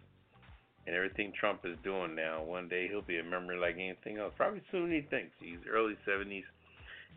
And 0.85 0.95
everything 0.95 1.31
Trump 1.39 1.61
is 1.63 1.77
doing 1.83 2.15
now, 2.15 2.43
one 2.43 2.67
day 2.67 2.87
he'll 2.89 3.03
be 3.03 3.19
a 3.19 3.23
memory 3.23 3.57
like 3.57 3.75
anything 3.75 4.17
else. 4.17 4.33
Probably 4.35 4.61
soon 4.71 4.91
he 4.91 5.01
thinks. 5.01 5.31
He's 5.39 5.59
early 5.71 5.95
70s 6.07 6.43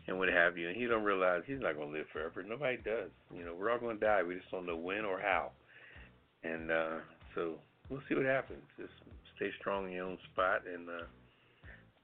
and 0.07 0.19
what 0.19 0.29
have 0.29 0.57
you. 0.57 0.69
And 0.69 0.77
he 0.77 0.85
don't 0.85 1.03
realize 1.03 1.41
he's 1.47 1.59
not 1.59 1.75
going 1.75 1.91
to 1.91 1.97
live 1.97 2.07
forever. 2.13 2.43
Nobody 2.43 2.77
does. 2.77 3.09
You 3.35 3.43
know, 3.43 3.55
we're 3.57 3.71
all 3.71 3.79
going 3.79 3.99
to 3.99 4.05
die. 4.05 4.21
We 4.21 4.35
just 4.35 4.51
don't 4.51 4.67
know 4.67 4.77
when 4.77 5.03
or 5.03 5.19
how. 5.19 5.51
And 6.43 6.69
uh, 6.69 6.97
so 7.33 7.55
we'll 7.89 8.03
see 8.07 8.15
what 8.15 8.25
happens. 8.25 8.61
Just 8.77 8.93
stay 9.35 9.49
strong 9.59 9.85
in 9.85 9.91
your 9.91 10.05
own 10.05 10.17
spot 10.31 10.61
and 10.71 10.89
uh, 10.89 11.05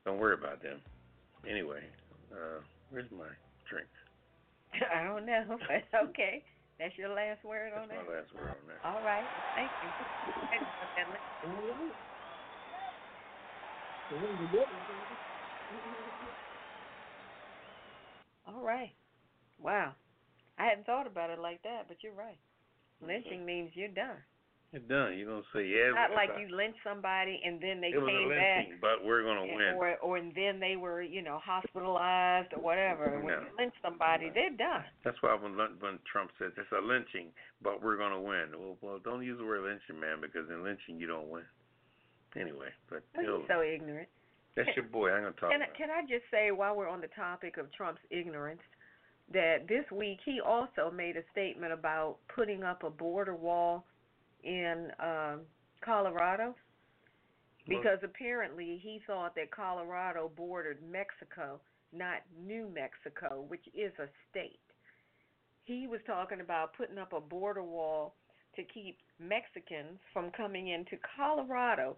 don't 0.06 0.20
worry 0.20 0.34
about 0.34 0.62
them. 0.62 0.80
Anyway, 1.50 1.82
uh, 2.32 2.62
where's 2.90 3.10
my 3.12 3.30
drink? 3.70 3.88
I 4.96 5.04
don't 5.04 5.26
know, 5.26 5.44
but 5.68 6.10
okay. 6.10 6.44
That's 6.80 6.98
your 6.98 7.10
last 7.10 7.44
word 7.46 7.72
That's 7.76 7.84
on 7.84 7.90
that? 7.90 8.06
my 8.10 8.14
last 8.16 8.34
word 8.34 8.50
on 8.50 8.66
that. 8.66 8.82
All 8.82 9.06
right. 9.06 9.26
Thank 9.56 9.70
you. 9.70 10.12
All 18.48 18.64
right. 18.66 18.92
Wow. 19.62 19.94
I 20.58 20.66
hadn't 20.66 20.86
thought 20.86 21.06
about 21.06 21.30
it 21.30 21.40
like 21.40 21.62
that, 21.64 21.86
but 21.88 21.98
you're 22.02 22.14
right. 22.14 22.38
Lynching 23.06 23.46
means 23.46 23.72
you're 23.74 23.88
done. 23.88 24.18
It's 24.74 24.88
done. 24.88 25.20
You 25.20 25.26
don't 25.26 25.44
say 25.52 25.68
yeah. 25.68 25.92
Not 25.92 26.16
like 26.16 26.32
I- 26.32 26.40
you 26.40 26.56
lynched 26.56 26.80
somebody 26.82 27.42
and 27.44 27.60
then 27.60 27.82
they 27.82 27.92
it 27.92 28.00
was 28.00 28.08
a 28.08 28.12
came 28.12 28.30
back 28.30 28.58
lynching, 28.58 28.80
but 28.80 29.04
we're 29.04 29.24
gonna 29.24 29.44
win. 29.44 29.76
or 29.76 29.98
or 30.00 30.16
and 30.16 30.34
then 30.34 30.62
they 30.62 30.78
were, 30.78 31.02
you 31.02 31.22
know, 31.22 31.40
hospitalized 31.44 32.54
or 32.54 32.62
whatever. 32.62 33.20
When 33.20 33.36
you 33.36 33.52
lynch 33.60 33.74
somebody, 33.82 34.32
they're 34.34 34.56
done. 34.56 34.86
That's 35.04 35.22
why 35.22 35.36
when 35.36 35.58
when 35.58 36.00
Trump 36.10 36.32
says 36.40 36.54
it's 36.56 36.72
a 36.72 36.80
lynching, 36.80 37.34
but 37.62 37.84
we're 37.84 37.98
gonna 37.98 38.22
win. 38.22 38.56
Well, 38.56 38.78
well, 38.80 39.00
don't 39.04 39.26
use 39.26 39.38
the 39.38 39.46
word 39.46 39.64
lynching, 39.64 40.00
man, 40.00 40.22
because 40.22 40.50
in 40.50 40.64
lynching 40.64 40.98
you 40.98 41.08
don't 41.08 41.28
win. 41.28 41.44
Anyway, 42.40 42.70
but 42.90 43.04
you're 43.20 43.44
so 43.50 43.62
ignorant. 43.62 44.08
that's 44.56 44.70
your 44.78 44.86
boy. 44.86 45.12
I'm 45.12 45.24
gonna 45.24 45.36
talk 45.36 45.52
Can 45.52 45.64
I, 45.64 45.68
can 45.76 45.90
I 45.92 46.02
just 46.04 46.24
say 46.32 46.52
while 46.52 46.78
we're 46.78 46.88
on 46.88 47.02
the 47.02 47.10
topic 47.10 47.58
of 47.58 47.70
Trump's 47.74 48.02
ignorance 48.10 48.62
that 49.34 49.68
this 49.68 49.84
week 49.92 50.20
he 50.24 50.40
also 50.40 50.92
made 50.96 51.18
a 51.18 51.24
statement 51.32 51.74
about 51.74 52.18
putting 52.34 52.64
up 52.64 52.84
a 52.84 52.90
border 52.90 53.36
wall 53.36 53.86
in 54.44 54.92
um 55.00 55.42
Colorado 55.84 56.56
because 57.68 58.00
apparently 58.04 58.80
he 58.82 59.02
thought 59.06 59.36
that 59.36 59.52
Colorado 59.52 60.32
bordered 60.36 60.80
Mexico, 60.90 61.60
not 61.94 62.22
New 62.46 62.68
Mexico, 62.74 63.46
which 63.48 63.66
is 63.74 63.92
a 64.00 64.08
state. 64.30 64.60
He 65.66 65.88
was 65.88 66.02
talking 66.06 66.42
about 66.42 66.74
putting 66.76 66.98
up 66.98 67.14
a 67.14 67.22
border 67.22 67.64
wall 67.64 68.16
to 68.56 68.64
keep 68.64 68.98
Mexicans 69.20 70.00
from 70.12 70.32
coming 70.32 70.70
into 70.70 70.98
Colorado. 71.16 71.96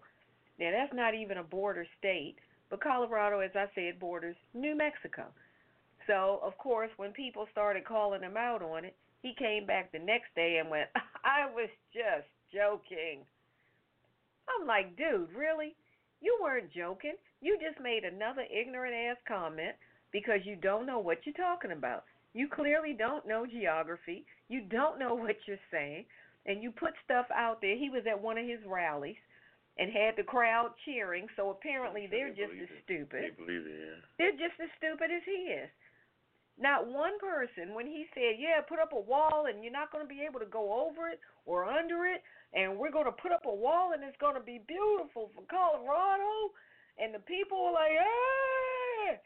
Now 0.58 0.70
that's 0.70 0.94
not 0.94 1.14
even 1.14 1.38
a 1.38 1.42
border 1.42 1.86
state, 1.98 2.36
but 2.70 2.82
Colorado, 2.82 3.40
as 3.40 3.50
I 3.54 3.66
said, 3.74 3.98
borders 3.98 4.36
New 4.52 4.76
Mexico. 4.76 5.24
So 6.06 6.40
of 6.44 6.56
course, 6.58 6.90
when 6.98 7.12
people 7.12 7.48
started 7.50 7.84
calling 7.84 8.22
him 8.22 8.36
out 8.36 8.62
on 8.62 8.84
it, 8.84 8.94
he 9.22 9.34
came 9.34 9.64
back 9.66 9.90
the 9.90 9.98
next 9.98 10.34
day 10.36 10.58
and 10.60 10.70
went, 10.70 10.90
"I 11.24 11.46
was 11.52 11.70
just 11.92 12.28
joking." 12.54 13.26
I'm 14.48 14.66
like, 14.66 14.96
dude, 14.96 15.28
really? 15.34 15.74
You 16.20 16.38
weren't 16.42 16.70
joking. 16.72 17.14
You 17.40 17.58
just 17.60 17.80
made 17.82 18.04
another 18.04 18.44
ignorant 18.52 18.94
ass 18.94 19.16
comment 19.26 19.74
because 20.12 20.40
you 20.44 20.56
don't 20.56 20.86
know 20.86 20.98
what 20.98 21.18
you're 21.24 21.34
talking 21.34 21.72
about. 21.72 22.04
You 22.34 22.48
clearly 22.48 22.94
don't 22.96 23.26
know 23.26 23.46
geography. 23.46 24.24
You 24.48 24.62
don't 24.70 24.98
know 24.98 25.14
what 25.24 25.36
you're 25.46 25.56
saying. 25.70 26.04
And 26.46 26.62
you 26.62 26.70
put 26.72 26.92
stuff 27.04 27.26
out 27.34 27.60
there. 27.62 27.76
He 27.76 27.88
was 27.88 28.04
at 28.08 28.20
one 28.20 28.36
of 28.38 28.46
his 28.46 28.60
rallies 28.66 29.16
and 29.78 29.90
had 29.90 30.14
the 30.16 30.22
crowd 30.22 30.70
cheering, 30.84 31.26
so 31.36 31.50
apparently 31.50 32.06
They 32.06 32.18
they're 32.18 32.28
just 32.30 32.52
as 32.62 32.68
it. 32.70 32.82
stupid. 32.84 33.24
They 33.24 33.44
believe 33.44 33.66
it. 33.66 33.74
Yeah. 33.74 33.98
They're 34.18 34.38
just 34.38 34.60
as 34.62 34.68
stupid 34.78 35.10
as 35.10 35.22
he 35.26 35.50
is. 35.56 35.68
Not 36.60 36.86
one 36.86 37.18
person, 37.18 37.74
when 37.74 37.86
he 37.86 38.06
said, 38.14 38.36
Yeah, 38.38 38.60
put 38.60 38.78
up 38.78 38.92
a 38.92 39.00
wall 39.00 39.46
and 39.48 39.64
you're 39.64 39.72
not 39.72 39.90
going 39.90 40.04
to 40.04 40.08
be 40.08 40.22
able 40.22 40.38
to 40.38 40.46
go 40.46 40.86
over 40.86 41.08
it 41.08 41.18
or 41.44 41.64
under 41.64 42.06
it, 42.06 42.22
and 42.54 42.78
we're 42.78 42.90
going 42.94 43.06
to 43.06 43.12
put 43.18 43.32
up 43.32 43.46
a 43.46 43.54
wall 43.54 43.92
and 43.92 44.02
it's 44.02 44.16
going 44.18 44.34
to 44.34 44.40
be 44.44 44.62
beautiful 44.66 45.30
for 45.34 45.42
Colorado, 45.50 46.54
and 46.98 47.12
the 47.14 47.20
people 47.26 47.58
were 47.64 47.72
like, 47.76 47.92
Ah! 47.98 49.18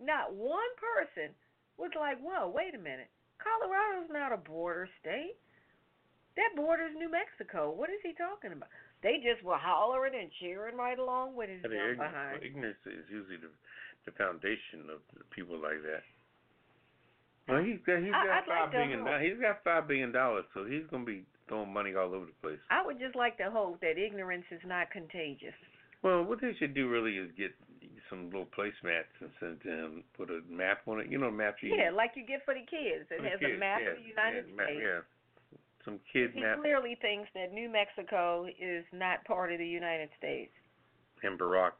Not 0.00 0.32
one 0.32 0.70
person 0.80 1.32
was 1.76 1.90
like, 1.98 2.20
Whoa, 2.20 2.48
wait 2.48 2.74
a 2.74 2.78
minute. 2.78 3.08
Colorado's 3.40 4.12
not 4.12 4.32
a 4.32 4.36
border 4.36 4.88
state. 5.00 5.36
That 6.36 6.54
borders 6.56 6.92
New 6.96 7.10
Mexico. 7.10 7.72
What 7.72 7.90
is 7.90 8.00
he 8.04 8.12
talking 8.14 8.52
about? 8.52 8.68
They 9.02 9.16
just 9.24 9.42
were 9.42 9.56
hollering 9.56 10.12
and 10.14 10.30
cheering 10.40 10.76
right 10.76 10.98
along 10.98 11.34
with 11.34 11.48
his 11.48 11.62
jump 11.64 11.98
behind. 11.98 12.42
ignorance 12.44 12.80
is 12.86 13.04
usually 13.10 13.36
the 13.40 13.48
the 14.06 14.12
foundation 14.16 14.88
of 14.88 15.00
people 15.30 15.56
like 15.60 15.82
that. 15.84 16.00
Well, 17.48 17.62
he's 17.64 17.80
got 17.84 18.00
he's 18.00 18.12
I- 18.14 18.24
got 18.26 18.48
like 18.48 18.72
five 18.72 18.72
to 18.72 18.76
billion. 18.78 19.00
He's 19.24 19.40
got 19.40 19.64
five 19.64 19.88
billion 19.88 20.12
dollars, 20.12 20.44
so 20.54 20.64
he's 20.64 20.84
gonna 20.90 21.04
be 21.04 21.24
throwing 21.50 21.72
money 21.74 21.94
all 21.94 22.14
over 22.14 22.26
the 22.26 22.38
place. 22.40 22.62
I 22.70 22.86
would 22.86 22.98
just 22.98 23.16
like 23.16 23.36
to 23.38 23.50
hope 23.50 23.80
that 23.82 23.98
ignorance 23.98 24.46
is 24.50 24.62
not 24.64 24.90
contagious. 24.90 25.52
Well, 26.02 26.22
what 26.22 26.40
they 26.40 26.54
should 26.58 26.72
do 26.72 26.88
really 26.88 27.18
is 27.18 27.28
get 27.36 27.52
some 28.08 28.26
little 28.26 28.46
placemats 28.46 29.10
and 29.20 29.30
send 29.38 29.60
them 29.64 30.04
put 30.16 30.30
a 30.30 30.40
map 30.48 30.80
on 30.86 31.00
it. 31.00 31.10
You 31.10 31.18
know, 31.18 31.30
map 31.30 31.56
you 31.60 31.74
Yeah, 31.74 31.90
like 31.90 32.12
you 32.14 32.24
get 32.24 32.44
for 32.44 32.54
the 32.54 32.60
kids. 32.60 33.10
It 33.10 33.20
has 33.22 33.38
kids, 33.38 33.52
a 33.56 33.58
map 33.58 33.80
yeah, 33.82 33.90
of 33.90 33.96
the 33.98 34.08
United 34.08 34.44
yeah, 34.48 34.64
States. 34.64 34.80
Yeah, 34.80 35.00
some 35.84 36.00
kid 36.12 36.30
He 36.34 36.40
map. 36.40 36.60
clearly 36.62 36.96
thinks 37.02 37.28
that 37.34 37.52
New 37.52 37.68
Mexico 37.68 38.46
is 38.46 38.84
not 38.92 39.24
part 39.24 39.52
of 39.52 39.58
the 39.58 39.66
United 39.66 40.08
States. 40.16 40.52
And 41.22 41.38
Barack 41.38 41.72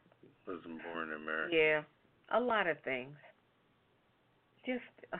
wasn't 0.45 0.83
born 0.83 1.09
in 1.09 1.15
America. 1.15 1.55
Yeah, 1.55 1.81
a 2.37 2.39
lot 2.39 2.67
of 2.67 2.77
things. 2.83 3.15
Just 4.65 4.83
uh, 5.11 5.17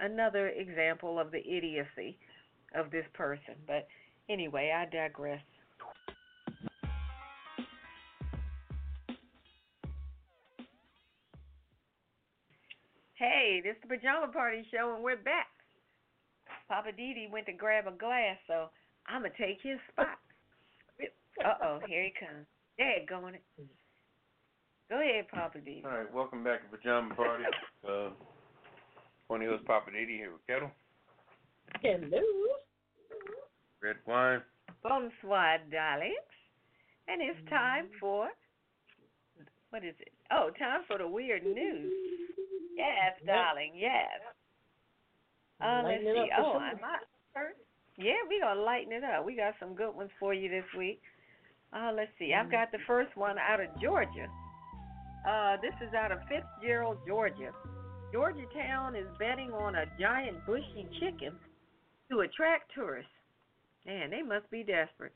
another 0.00 0.48
example 0.48 1.18
of 1.20 1.30
the 1.30 1.40
idiocy 1.40 2.18
of 2.74 2.90
this 2.90 3.04
person. 3.14 3.54
But 3.66 3.86
anyway, 4.28 4.72
I 4.74 4.84
digress. 4.84 5.40
Hey, 13.14 13.60
this 13.64 13.74
is 13.74 13.82
the 13.82 13.96
Pajama 13.96 14.32
Party 14.32 14.64
Show, 14.70 14.94
and 14.94 15.02
we're 15.02 15.16
back. 15.16 15.48
Poppa 16.68 16.90
DD 16.90 17.30
went 17.32 17.46
to 17.46 17.52
grab 17.52 17.86
a 17.88 17.90
glass, 17.90 18.36
so 18.46 18.70
I'm 19.08 19.22
going 19.22 19.32
to 19.32 19.38
take 19.38 19.58
his 19.62 19.78
spot. 19.90 20.18
Uh 21.44 21.54
oh, 21.62 21.78
here 21.86 22.02
he 22.02 22.12
comes. 22.18 22.46
There, 22.78 23.06
going 23.08 23.34
it. 23.34 23.42
Go 24.90 25.00
ahead, 25.00 25.26
Poppa 25.32 25.58
DD. 25.58 25.84
All 25.84 25.90
right, 25.90 26.14
welcome 26.14 26.44
back 26.44 26.62
to 26.62 26.76
Pajama 26.76 27.14
Party. 27.14 27.44
uh, 27.88 28.10
one 29.28 29.42
of 29.42 29.64
Poppa 29.64 29.90
DD 29.90 30.08
here 30.08 30.32
with 30.32 30.46
Ketel, 30.46 30.70
Hello. 31.82 32.22
red 33.82 33.96
wine. 34.06 34.42
Bonsoir, 34.82 35.58
darlings. 35.70 36.14
And 37.06 37.22
it's 37.22 37.38
time 37.48 37.86
for 38.00 38.28
what 39.70 39.84
is 39.84 39.94
it? 40.00 40.12
Oh, 40.30 40.50
time 40.58 40.80
for 40.86 40.98
the 40.98 41.06
weird 41.08 41.44
news. 41.44 41.92
Yes, 42.76 43.16
Yep. 43.22 43.26
darling, 43.26 43.72
yes. 43.76 44.08
Uh, 45.60 45.82
let's 45.84 46.02
see. 46.02 46.30
up 46.30 46.38
for 46.38 46.44
Oh, 46.44 46.52
sure. 46.52 46.60
I'm 46.62 46.78
first. 47.34 47.58
Yeah, 47.96 48.14
we're 48.28 48.40
gonna 48.40 48.60
lighten 48.60 48.92
it 48.92 49.04
up. 49.04 49.24
We 49.24 49.34
got 49.34 49.54
some 49.58 49.74
good 49.74 49.94
ones 49.94 50.10
for 50.18 50.32
you 50.34 50.48
this 50.48 50.64
week. 50.76 51.02
Uh, 51.72 51.92
let's 51.94 52.10
see. 52.18 52.32
I've 52.34 52.50
got 52.50 52.70
the 52.72 52.78
first 52.86 53.14
one 53.16 53.38
out 53.38 53.60
of 53.60 53.68
Georgia. 53.80 54.28
Uh, 55.26 55.56
this 55.58 55.74
is 55.86 55.92
out 55.94 56.12
of 56.12 56.20
Fitzgerald, 56.28 56.98
Georgia. 57.06 57.52
Georgetown 58.12 58.96
is 58.96 59.06
betting 59.18 59.52
on 59.52 59.74
a 59.74 59.84
giant 59.98 60.44
bushy 60.46 60.88
chicken 61.00 61.38
to 62.10 62.20
attract 62.20 62.72
tourists. 62.74 63.10
Man, 63.86 64.10
they 64.10 64.22
must 64.22 64.50
be 64.50 64.62
desperate. 64.62 65.12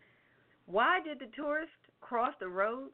Why 0.67 1.01
did 1.01 1.19
the 1.19 1.35
tourists 1.37 1.75
cross 2.01 2.35
the 2.41 2.49
road? 2.49 2.91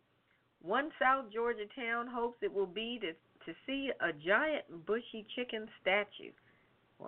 One 0.62 0.90
South 1.00 1.26
Georgia 1.32 1.66
town 1.76 2.06
hopes 2.08 2.38
it 2.42 2.52
will 2.52 2.66
be 2.66 2.98
to 3.00 3.12
to 3.46 3.54
see 3.66 3.90
a 4.00 4.12
giant 4.12 4.64
bushy 4.84 5.24
chicken 5.34 5.66
statue. 5.80 6.32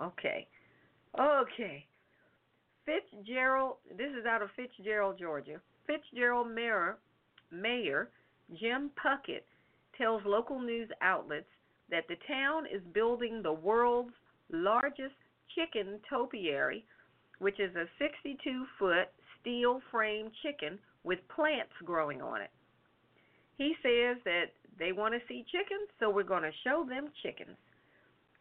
Okay. 0.01 0.47
Okay. 1.19 1.85
Fitzgerald 2.85 3.75
this 3.97 4.11
is 4.17 4.25
out 4.25 4.41
of 4.41 4.49
Fitzgerald, 4.55 5.19
Georgia. 5.19 5.59
Fitzgerald 5.85 6.49
Mayor 6.49 6.97
Mayor 7.51 8.09
Jim 8.59 8.91
Puckett 8.95 9.43
tells 9.97 10.23
local 10.25 10.59
news 10.59 10.89
outlets 11.01 11.49
that 11.89 12.07
the 12.07 12.15
town 12.27 12.65
is 12.65 12.81
building 12.93 13.41
the 13.43 13.53
world's 13.53 14.13
largest 14.51 15.15
chicken 15.55 15.99
topiary, 16.09 16.85
which 17.39 17.59
is 17.59 17.75
a 17.75 17.85
62 17.99 18.65
foot 18.77 19.09
steel 19.39 19.81
frame 19.91 20.31
chicken 20.43 20.77
with 21.03 21.19
plants 21.29 21.73
growing 21.83 22.21
on 22.21 22.41
it. 22.41 22.51
He 23.57 23.75
says 23.83 24.17
that 24.25 24.53
they 24.79 24.91
want 24.91 25.13
to 25.13 25.19
see 25.27 25.45
chickens, 25.51 25.89
so 25.99 26.09
we're 26.09 26.23
going 26.23 26.43
to 26.43 26.51
show 26.63 26.85
them 26.87 27.09
chickens. 27.21 27.57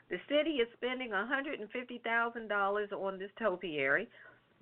The 0.08 0.18
city 0.28 0.58
is 0.58 0.68
spending 0.76 1.10
$150,000 1.10 2.92
on 2.92 3.18
this 3.18 3.30
topiary 3.38 4.08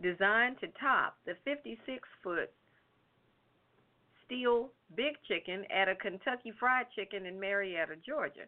designed 0.03 0.61
to 0.61 0.69
top 0.81 1.17
the 1.27 1.35
56 1.45 1.81
foot 2.23 2.51
steel 4.25 4.71
big 4.95 5.15
chicken 5.27 5.65
at 5.75 5.89
a 5.89 5.95
Kentucky 5.95 6.53
Fried 6.59 6.87
Chicken 6.95 7.27
in 7.27 7.41
Marietta, 7.41 7.97
Georgia. 8.07 8.47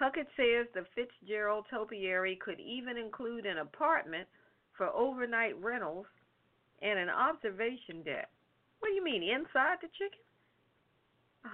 Puckett 0.00 0.28
says 0.36 0.66
the 0.74 0.86
Fitzgerald 0.94 1.66
topiary 1.68 2.36
could 2.36 2.60
even 2.60 2.96
include 2.96 3.46
an 3.46 3.58
apartment 3.58 4.28
for 4.76 4.86
overnight 4.88 5.60
rentals 5.60 6.06
and 6.80 6.98
an 6.98 7.08
observation 7.08 8.02
deck. 8.04 8.30
What 8.78 8.90
do 8.90 8.94
you 8.94 9.02
mean, 9.02 9.24
inside 9.24 9.78
the 9.82 9.88
chicken? 9.98 10.22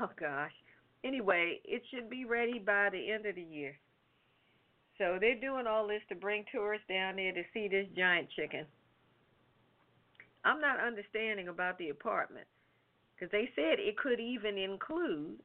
Oh 0.01 0.11
gosh. 0.21 0.53
Anyway, 1.05 1.61
it 1.65 1.83
should 1.91 2.11
be 2.11 2.25
ready 2.25 2.59
by 2.59 2.91
the 2.91 3.11
end 3.11 3.25
of 3.27 3.35
the 3.35 3.43
year. 3.43 3.79
So 4.99 5.19
they're 5.19 5.41
doing 5.41 5.67
all 5.67 5.89
this 5.89 6.03
to 6.09 6.15
bring 6.15 6.45
tourists 6.53 6.87
down 6.89 7.17
there 7.17 7.33
to 7.33 7.43
see 7.53 7.69
this 7.69 7.87
giant 7.97 8.29
chicken. 8.37 8.67
I'm 10.45 10.61
not 10.61 10.79
understanding 10.81 11.49
about 11.49 11.79
the 11.79 11.89
apartment 11.89 12.47
because 13.15 13.33
they 13.33 13.51
said 13.57 13.79
it 13.79 13.97
could 13.97 14.21
even 14.21 14.59
include 14.59 15.41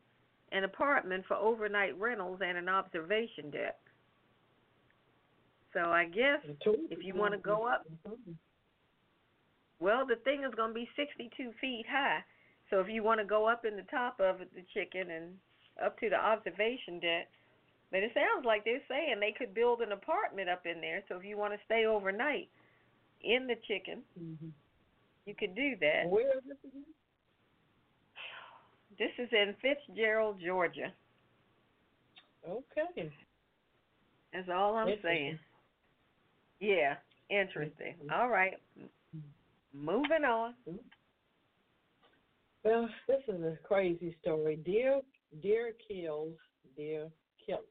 an 0.52 0.64
apartment 0.64 1.26
for 1.28 1.36
overnight 1.36 1.98
rentals 2.00 2.40
and 2.44 2.58
an 2.58 2.70
observation 2.70 3.50
deck. 3.52 3.78
So 5.74 5.92
I 5.92 6.06
guess 6.06 6.40
if 6.90 7.04
you 7.04 7.14
want 7.16 7.34
to 7.34 7.40
go 7.40 7.68
up, 7.68 7.86
Well, 9.80 10.06
the 10.06 10.18
thing 10.18 10.44
is 10.44 10.54
going 10.56 10.72
to 10.72 10.74
be 10.74 10.90
62 10.96 11.52
feet 11.62 11.86
high. 11.90 12.20
So 12.70 12.80
if 12.80 12.88
you 12.90 13.04
want 13.04 13.20
to 13.20 13.26
go 13.26 13.48
up 13.48 13.66
in 13.66 13.76
the 13.76 13.84
top 13.84 14.20
of 14.20 14.40
the 14.40 14.64
chicken 14.74 15.10
and 15.12 15.34
up 15.84 15.98
to 16.00 16.10
the 16.10 16.18
observation 16.18 17.00
deck, 17.00 17.30
but 17.92 18.04
it 18.04 18.12
sounds 18.14 18.46
like 18.46 18.66
they're 18.66 18.82
saying 18.90 19.20
they 19.20 19.34
could 19.38 19.54
build 19.54 19.82
an 19.82 19.92
apartment 19.92 20.50
up 20.50 20.66
in 20.66 20.82
there. 20.82 21.02
So 21.08 21.16
if 21.18 21.24
you 21.26 21.38
want 21.38 21.54
to 21.54 21.60
stay 21.66 21.86
overnight 21.86 22.50
in 23.24 23.48
the 23.48 23.56
chicken, 23.68 24.04
Mm-hmm. 24.20 24.50
you 25.26 25.34
could 25.36 25.56
do 25.56 25.76
that. 25.82 26.08
Where 26.10 26.38
is 26.38 26.44
this 26.48 26.58
again? 26.64 26.84
This 29.00 29.12
is 29.18 29.30
in 29.32 29.56
Fitzgerald, 29.62 30.42
Georgia. 30.46 30.92
Okay. 32.48 33.12
That's 34.34 34.50
all 34.54 34.76
I'm 34.76 34.94
saying. 35.02 35.40
Yeah, 36.60 36.98
interesting. 37.30 37.96
Mhm. 38.04 38.12
All 38.12 38.28
right. 38.28 38.60
Moving 39.72 40.26
on. 40.26 40.56
Well, 42.64 42.90
this 43.08 43.24
is 43.28 43.42
a 43.42 43.58
crazy 43.64 44.14
story. 44.22 44.58
Deer 44.58 45.02
deer 45.42 45.74
kills 45.88 46.38
deer 46.76 47.10
killer. 47.46 47.62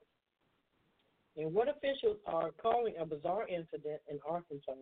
And 1.37 1.55
what 1.55 1.68
officials 1.68 2.18
are 2.26 2.51
calling 2.53 2.97
a 2.99 3.05
bizarre 3.05 3.47
incident 3.49 4.01
in 4.09 4.18
Arkansas. 4.26 4.74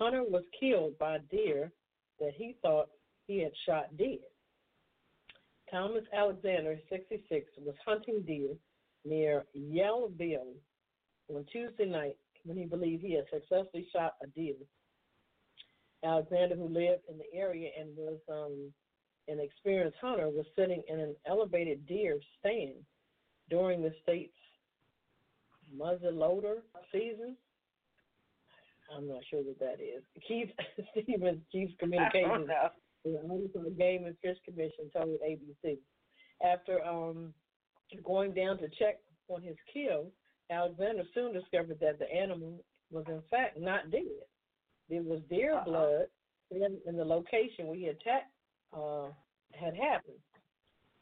Hunter 0.00 0.24
was 0.24 0.44
killed 0.58 0.98
by 0.98 1.18
deer 1.30 1.70
that 2.18 2.32
he 2.34 2.54
thought 2.62 2.90
he 3.26 3.38
had 3.38 3.52
shot 3.66 3.96
dead. 3.96 4.24
Thomas 5.70 6.04
Alexander, 6.12 6.78
66, 6.90 7.46
was 7.58 7.74
hunting 7.84 8.22
deer 8.22 8.54
near 9.04 9.44
Yellville 9.56 10.54
on 11.28 11.44
Tuesday 11.50 11.86
night 11.86 12.16
when 12.44 12.56
he 12.56 12.64
believed 12.64 13.02
he 13.02 13.14
had 13.14 13.24
successfully 13.32 13.86
shot 13.92 14.14
a 14.22 14.26
deer. 14.28 14.54
Alexander, 16.04 16.54
who 16.54 16.68
lived 16.68 17.02
in 17.08 17.16
the 17.18 17.38
area 17.38 17.70
and 17.78 17.96
was 17.96 18.18
um, 18.30 18.72
an 19.28 19.40
experienced 19.40 19.96
hunter, 20.00 20.28
was 20.28 20.44
sitting 20.56 20.82
in 20.88 21.00
an 21.00 21.16
elevated 21.26 21.86
deer 21.86 22.18
stand 22.38 22.74
during 23.48 23.82
the 23.82 23.92
state's 24.02 24.36
muzzleloader 25.78 26.58
season. 26.92 27.36
I'm 28.94 29.08
not 29.08 29.22
sure 29.30 29.40
what 29.40 29.58
that 29.60 29.82
is. 29.82 30.02
Keith 30.28 30.50
Stephens, 30.92 31.40
Chief 31.50 31.70
I 31.82 32.70
don't 33.04 33.52
Communications 33.52 33.64
the 33.64 33.70
Game 33.70 34.06
and 34.06 34.16
Fish 34.22 34.38
Commission 34.44 34.90
told 34.92 35.18
ABC. 35.20 35.78
After 36.44 36.84
um, 36.84 37.32
going 38.04 38.32
down 38.32 38.58
to 38.58 38.68
check 38.68 38.98
on 39.28 39.42
his 39.42 39.56
kill, 39.72 40.06
Alexander 40.50 41.04
soon 41.14 41.32
discovered 41.32 41.78
that 41.80 41.98
the 41.98 42.12
animal 42.12 42.64
was 42.90 43.04
in 43.08 43.22
fact 43.30 43.58
not 43.58 43.90
dead. 43.90 44.02
There 44.88 45.02
was 45.02 45.20
deer 45.30 45.54
Uh-oh. 45.54 45.64
blood 45.64 46.06
in, 46.50 46.78
in 46.86 46.96
the 46.96 47.04
location 47.04 47.66
where 47.66 47.76
he 47.76 47.86
attack 47.86 48.30
uh, 48.72 49.06
had 49.52 49.74
happened. 49.74 50.18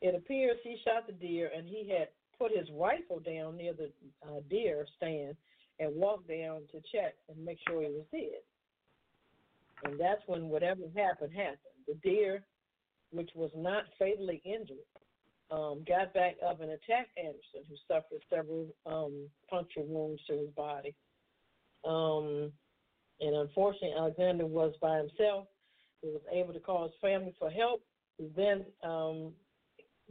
It 0.00 0.14
appears 0.14 0.58
he 0.62 0.76
shot 0.84 1.06
the 1.06 1.12
deer 1.12 1.50
and 1.56 1.66
he 1.66 1.88
had 1.88 2.08
put 2.38 2.56
his 2.56 2.68
rifle 2.76 3.20
down 3.20 3.56
near 3.56 3.72
the 3.72 3.90
uh, 4.26 4.40
deer 4.50 4.86
stand 4.96 5.36
and 5.78 5.94
walked 5.94 6.28
down 6.28 6.62
to 6.72 6.80
check 6.92 7.14
and 7.28 7.44
make 7.44 7.58
sure 7.66 7.82
he 7.82 7.88
was 7.88 8.06
dead. 8.12 8.42
And 9.84 9.98
that's 9.98 10.22
when 10.26 10.48
whatever 10.48 10.82
happened 10.96 11.32
happened. 11.34 11.71
The 11.86 11.94
deer, 12.02 12.44
which 13.10 13.30
was 13.34 13.50
not 13.54 13.84
fatally 13.98 14.40
injured, 14.44 14.86
um, 15.50 15.84
got 15.86 16.14
back 16.14 16.36
up 16.46 16.60
and 16.60 16.70
attacked 16.70 17.16
Anderson, 17.18 17.62
who 17.68 17.76
suffered 17.86 18.22
several 18.30 18.66
um, 18.86 19.28
puncture 19.50 19.82
wounds 19.82 20.22
to 20.28 20.38
his 20.38 20.50
body. 20.50 20.94
Um, 21.84 22.52
and 23.20 23.36
unfortunately, 23.36 23.94
Alexander 23.96 24.46
was 24.46 24.72
by 24.80 24.96
himself. 24.98 25.46
He 26.00 26.08
was 26.08 26.22
able 26.32 26.52
to 26.52 26.60
call 26.60 26.84
his 26.84 26.92
family 27.00 27.34
for 27.38 27.50
help. 27.50 27.82
He 28.18 28.28
then 28.36 28.64
um, 28.82 29.32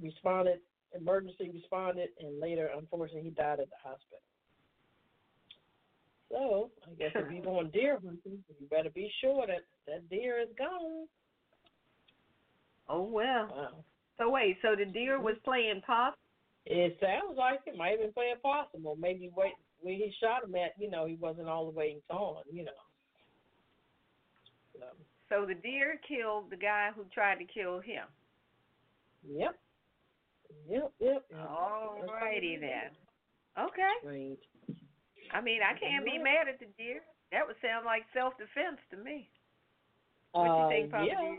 responded, 0.02 0.60
emergency 0.96 1.50
responded, 1.54 2.10
and 2.20 2.40
later, 2.40 2.70
unfortunately, 2.78 3.24
he 3.24 3.30
died 3.32 3.60
at 3.60 3.70
the 3.70 3.76
hospital. 3.82 4.22
So, 6.32 6.72
I 6.88 6.94
guess 6.96 7.12
if 7.16 7.32
you're 7.32 7.42
going 7.44 7.70
deer 7.72 7.96
hunting, 7.96 8.44
you 8.48 8.68
better 8.70 8.90
be 8.90 9.12
sure 9.22 9.46
that 9.48 9.62
that 9.88 10.10
deer 10.10 10.40
is 10.40 10.50
gone. 10.58 11.08
Oh 12.92 13.04
well. 13.04 13.48
Wow. 13.56 13.86
So 14.18 14.30
wait, 14.30 14.58
so 14.62 14.76
the 14.78 14.86
deer 14.86 15.20
was 15.20 15.36
playing 15.46 15.82
pop? 15.88 16.16
It 16.66 16.98
sounds 17.02 17.38
like 17.38 17.62
it 17.66 17.78
might 17.78 17.92
have 17.92 18.00
been 18.02 18.14
playing 18.14 18.36
possible. 18.44 18.96
Maybe 19.00 19.32
wait 19.36 19.54
where 19.80 19.96
he 19.96 20.14
shot 20.22 20.44
him 20.44 20.54
at, 20.56 20.74
you 20.78 20.90
know, 20.92 21.06
he 21.06 21.16
wasn't 21.16 21.48
all 21.48 21.66
the 21.66 21.72
way 21.72 21.96
gone, 22.12 22.44
you 22.52 22.66
know. 22.66 22.72
So, 24.78 24.86
So 25.30 25.46
the 25.48 25.56
deer 25.56 26.00
killed 26.08 26.52
the 26.52 26.58
guy 26.58 26.90
who 26.96 27.04
tried 27.14 27.40
to 27.40 27.46
kill 27.46 27.80
him. 27.80 28.04
yep. 29.28 29.58
Yep, 30.70 30.92
yep. 31.00 31.26
All 31.50 32.04
righty 32.12 32.58
then. 32.60 32.92
Okay. 33.58 33.94
Strange. 34.02 34.40
I 35.34 35.40
mean, 35.42 35.62
I 35.64 35.80
can't 35.80 36.04
be 36.06 36.18
mad 36.18 36.50
at 36.50 36.60
the 36.60 36.68
deer. 36.78 37.00
That 37.32 37.48
would 37.48 37.56
sound 37.62 37.86
like 37.86 38.04
self 38.14 38.34
defense 38.38 38.78
to 38.92 38.98
me. 38.98 39.30
What 40.34 40.50
Uh, 40.50 40.70
you 40.70 40.70
think, 40.70 40.92
Papa? 40.92 41.06
yeah. 41.08 41.36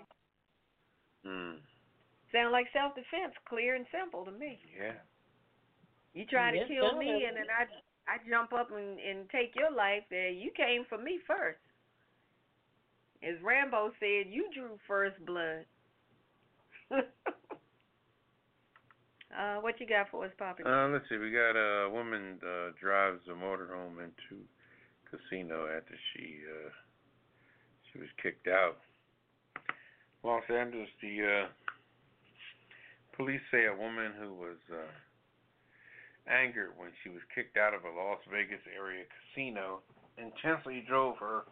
G? 1.22 1.28
Hmm. 1.28 1.52
Sound 2.32 2.52
like 2.52 2.66
self 2.72 2.94
defense, 2.94 3.34
clear 3.48 3.74
and 3.74 3.86
simple 3.92 4.24
to 4.24 4.32
me. 4.32 4.58
Yeah. 4.78 4.92
You 6.14 6.26
try 6.26 6.50
to 6.50 6.56
Yes, 6.58 6.68
kill 6.68 6.96
me, 6.98 7.12
like 7.12 7.24
and 7.28 7.36
then 7.36 7.46
I 7.50 7.64
I 8.10 8.18
jump 8.28 8.52
up 8.52 8.70
and 8.70 8.98
and 8.98 9.28
take 9.30 9.54
your 9.56 9.70
life. 9.70 10.04
There, 10.10 10.30
you 10.30 10.50
came 10.56 10.84
for 10.88 10.98
me 10.98 11.20
first. 11.26 11.60
As 13.22 13.40
Rambo 13.42 13.92
said, 14.00 14.26
you 14.30 14.48
drew 14.52 14.78
first 14.86 15.24
blood. 15.24 15.64
uh, 16.90 17.02
what 19.60 19.80
you 19.80 19.86
got 19.86 20.10
for 20.10 20.24
us, 20.24 20.32
Papa? 20.36 20.62
Uh, 20.66 20.88
let's 20.88 21.08
see. 21.08 21.16
We 21.16 21.30
got 21.30 21.56
a 21.56 21.88
woman 21.88 22.40
uh, 22.42 22.72
drives 22.80 23.22
a 23.28 23.34
motorhome 23.34 23.98
into 24.02 24.42
casino 25.08 25.66
after 25.68 25.94
she 26.12 26.40
uh, 26.48 26.70
she 27.92 27.98
was 27.98 28.08
kicked 28.22 28.48
out. 28.48 28.78
Los 30.24 30.42
Angeles, 30.48 30.88
the 31.00 31.18
uh, 31.22 31.46
police 33.16 33.40
say 33.50 33.66
a 33.66 33.74
woman 33.74 34.12
who 34.20 34.34
was 34.34 34.58
uh, 34.70 34.86
angered 36.30 36.70
when 36.76 36.90
she 37.02 37.10
was 37.10 37.20
kicked 37.34 37.56
out 37.56 37.74
of 37.74 37.82
a 37.84 37.90
Las 37.90 38.22
Vegas 38.30 38.62
area 38.70 39.04
casino 39.10 39.80
intentionally 40.18 40.84
drove 40.86 41.16
her 41.18 41.42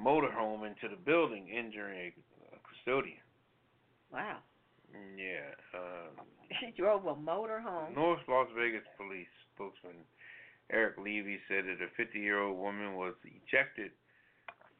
motorhome 0.00 0.66
into 0.66 0.88
the 0.88 1.00
building, 1.04 1.48
injuring 1.48 2.12
a 2.52 2.56
custodian. 2.64 3.20
wow. 4.12 4.38
Yeah. 5.16 5.52
Um, 5.74 6.24
She 6.60 6.70
drove 6.80 7.04
a 7.06 7.16
motor 7.16 7.60
home. 7.60 7.92
North 7.94 8.20
Las 8.28 8.46
Vegas 8.56 8.86
police 8.96 9.26
spokesman 9.52 10.06
Eric 10.70 10.96
Leavitt 10.96 11.40
said 11.48 11.64
that 11.66 11.84
a 11.84 11.90
50 11.96 12.18
year 12.18 12.40
old 12.40 12.58
woman 12.58 12.94
was 12.94 13.14
ejected 13.24 13.90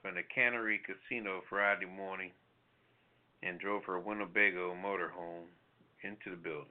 from 0.01 0.15
the 0.15 0.23
Cannery 0.33 0.81
Casino 0.87 1.43
Friday 1.51 1.87
morning 1.87 2.31
and 3.43 3.59
drove 3.59 3.85
her 3.85 3.99
Winnebago 4.01 4.75
motorhome 4.75 5.47
into 6.03 6.31
the 6.31 6.37
building. 6.37 6.67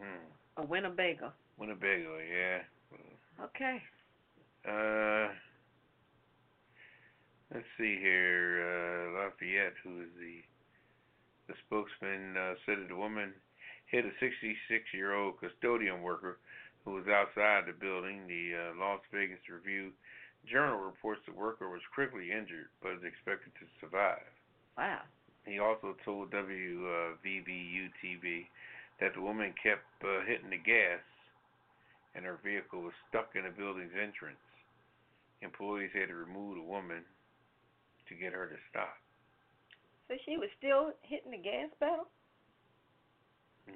Mm. 0.00 0.62
A 0.62 0.66
Winnebago. 0.66 1.32
Winnebago, 1.58 2.18
yeah. 2.18 2.62
Okay. 3.44 3.82
Uh, 4.68 5.32
let's 7.52 7.66
see 7.78 7.96
here. 8.00 8.64
Uh, 8.64 9.18
Lafayette, 9.18 9.76
who 9.82 10.02
is 10.02 10.12
the 10.18 10.42
the 11.48 11.54
spokesman, 11.66 12.36
uh, 12.36 12.54
said 12.64 12.78
that 12.78 12.88
the 12.88 12.96
woman 12.96 13.34
hit 13.90 14.04
a 14.04 14.12
66 14.20 14.54
year 14.94 15.14
old 15.14 15.40
custodian 15.40 16.02
worker 16.02 16.38
who 16.84 16.92
was 16.92 17.08
outside 17.08 17.64
the 17.66 17.72
building. 17.72 18.26
The 18.28 18.54
uh, 18.54 18.78
Las 18.78 19.00
Vegas 19.12 19.40
Review 19.50 19.90
Journal 20.46 20.78
reports 20.78 21.20
the 21.26 21.34
worker 21.34 21.68
was 21.68 21.82
critically 21.92 22.30
injured 22.32 22.68
but 22.82 22.92
is 22.92 23.04
expected 23.04 23.52
to 23.60 23.66
survive. 23.80 24.24
Wow. 24.80 25.04
He 25.44 25.60
also 25.60 25.92
told 26.06 26.32
WVBU 26.32 27.92
TV 28.00 28.48
that 28.98 29.12
the 29.12 29.20
woman 29.20 29.52
kept 29.62 29.84
uh, 30.00 30.24
hitting 30.24 30.48
the 30.48 30.56
gas 30.56 31.04
and 32.16 32.24
her 32.24 32.40
vehicle 32.42 32.80
was 32.80 32.96
stuck 33.08 33.36
in 33.36 33.44
the 33.44 33.52
building's 33.52 33.92
entrance. 33.92 34.40
Employees 35.42 35.90
had 35.92 36.08
to 36.08 36.16
remove 36.16 36.56
the 36.56 36.64
woman 36.64 37.04
to 38.08 38.14
get 38.14 38.32
her 38.32 38.48
to 38.48 38.56
stop. 38.72 38.96
So 40.08 40.16
she 40.24 40.40
was 40.40 40.48
still 40.56 40.96
hitting 41.02 41.30
the 41.30 41.44
gas 41.44 41.68
pedal? 41.78 42.08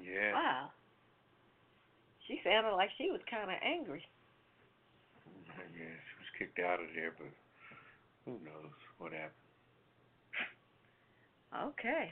Yeah. 0.01 0.33
Wow. 0.33 0.73
She 2.27 2.41
sounded 2.43 2.73
like 2.73 2.89
she 2.97 3.13
was 3.13 3.21
kind 3.29 3.53
of 3.53 3.57
angry. 3.61 4.01
Yeah, 5.77 5.95
she 6.01 6.15
was 6.17 6.31
kicked 6.39 6.59
out 6.59 6.81
of 6.81 6.89
there, 6.95 7.13
but 7.13 7.29
who 8.25 8.41
knows 8.41 8.73
what 8.97 9.13
happened. 9.13 9.44
Okay. 11.53 12.11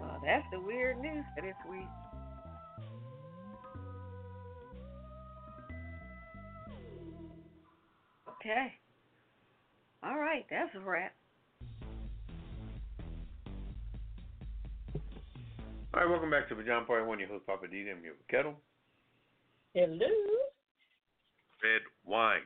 Well, 0.00 0.20
that's 0.24 0.44
the 0.52 0.60
weird 0.60 1.00
news 1.00 1.24
for 1.34 1.42
this 1.42 1.54
week. 1.70 1.88
Okay. 8.40 8.72
All 10.02 10.18
right, 10.18 10.46
that's 10.48 10.70
a 10.76 10.80
wrap. 10.80 11.12
All 15.94 16.00
right, 16.00 16.08
welcome 16.08 16.30
back 16.30 16.48
to 16.50 16.54
the 16.54 16.62
John 16.62 16.84
Party 16.84 17.04
One. 17.04 17.18
Your 17.18 17.28
host, 17.28 17.46
Papa 17.46 17.66
D. 17.66 17.80
I'm 17.90 18.00
here 18.02 18.12
with 18.12 18.28
Ketel. 18.28 18.54
Hello. 19.74 20.06
Red 21.62 21.82
wine. 22.04 22.42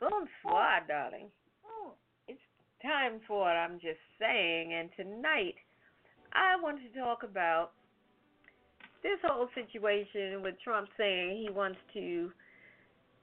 Bonsoir, 0.00 0.80
darling. 0.88 1.28
Time 2.86 3.20
for 3.26 3.50
it, 3.50 3.54
I'm 3.54 3.80
just 3.80 3.98
saying. 4.20 4.72
And 4.72 4.88
tonight, 4.96 5.56
I 6.32 6.54
want 6.62 6.78
to 6.78 7.00
talk 7.00 7.24
about 7.24 7.70
this 9.02 9.18
whole 9.24 9.48
situation 9.54 10.40
with 10.40 10.54
Trump 10.62 10.88
saying 10.96 11.36
he 11.36 11.50
wants 11.52 11.78
to 11.94 12.30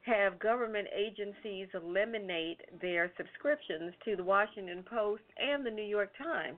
have 0.01 0.37
government 0.39 0.89
agencies 0.93 1.69
eliminate 1.73 2.59
their 2.81 3.09
subscriptions 3.15 3.93
to 4.03 4.17
the 4.17 4.23
Washington 4.23 4.83
Post 4.83 5.23
and 5.37 5.65
the 5.65 5.71
New 5.71 5.85
York 5.85 6.11
Times. 6.17 6.57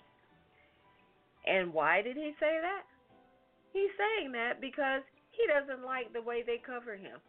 And 1.46 1.72
why 1.72 2.02
did 2.02 2.18
he 2.18 2.32
say 2.40 2.58
that? 2.60 2.84
He's 3.72 3.92
saying 4.00 4.32
that 4.32 4.60
because 4.60 5.02
he 5.30 5.46
doesn't 5.46 5.86
like 5.86 6.12
the 6.12 6.24
way 6.24 6.42
they 6.42 6.60
cover 6.66 6.96
him. 6.96 7.20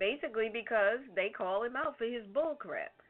Basically, 0.00 0.50
because 0.52 0.98
they 1.14 1.28
call 1.28 1.62
him 1.62 1.76
out 1.76 1.96
for 1.96 2.06
his 2.06 2.26
bull 2.34 2.56
crap. 2.58 2.90
Oh, 2.90 2.98
crap. 2.98 3.03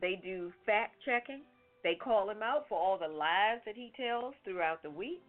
They 0.00 0.20
do 0.22 0.52
fact 0.66 0.96
checking. 1.04 1.42
They 1.82 1.94
call 1.94 2.28
him 2.30 2.42
out 2.42 2.66
for 2.68 2.78
all 2.78 2.98
the 2.98 3.08
lies 3.08 3.60
that 3.66 3.74
he 3.74 3.92
tells 3.96 4.34
throughout 4.44 4.82
the 4.82 4.90
week. 4.90 5.22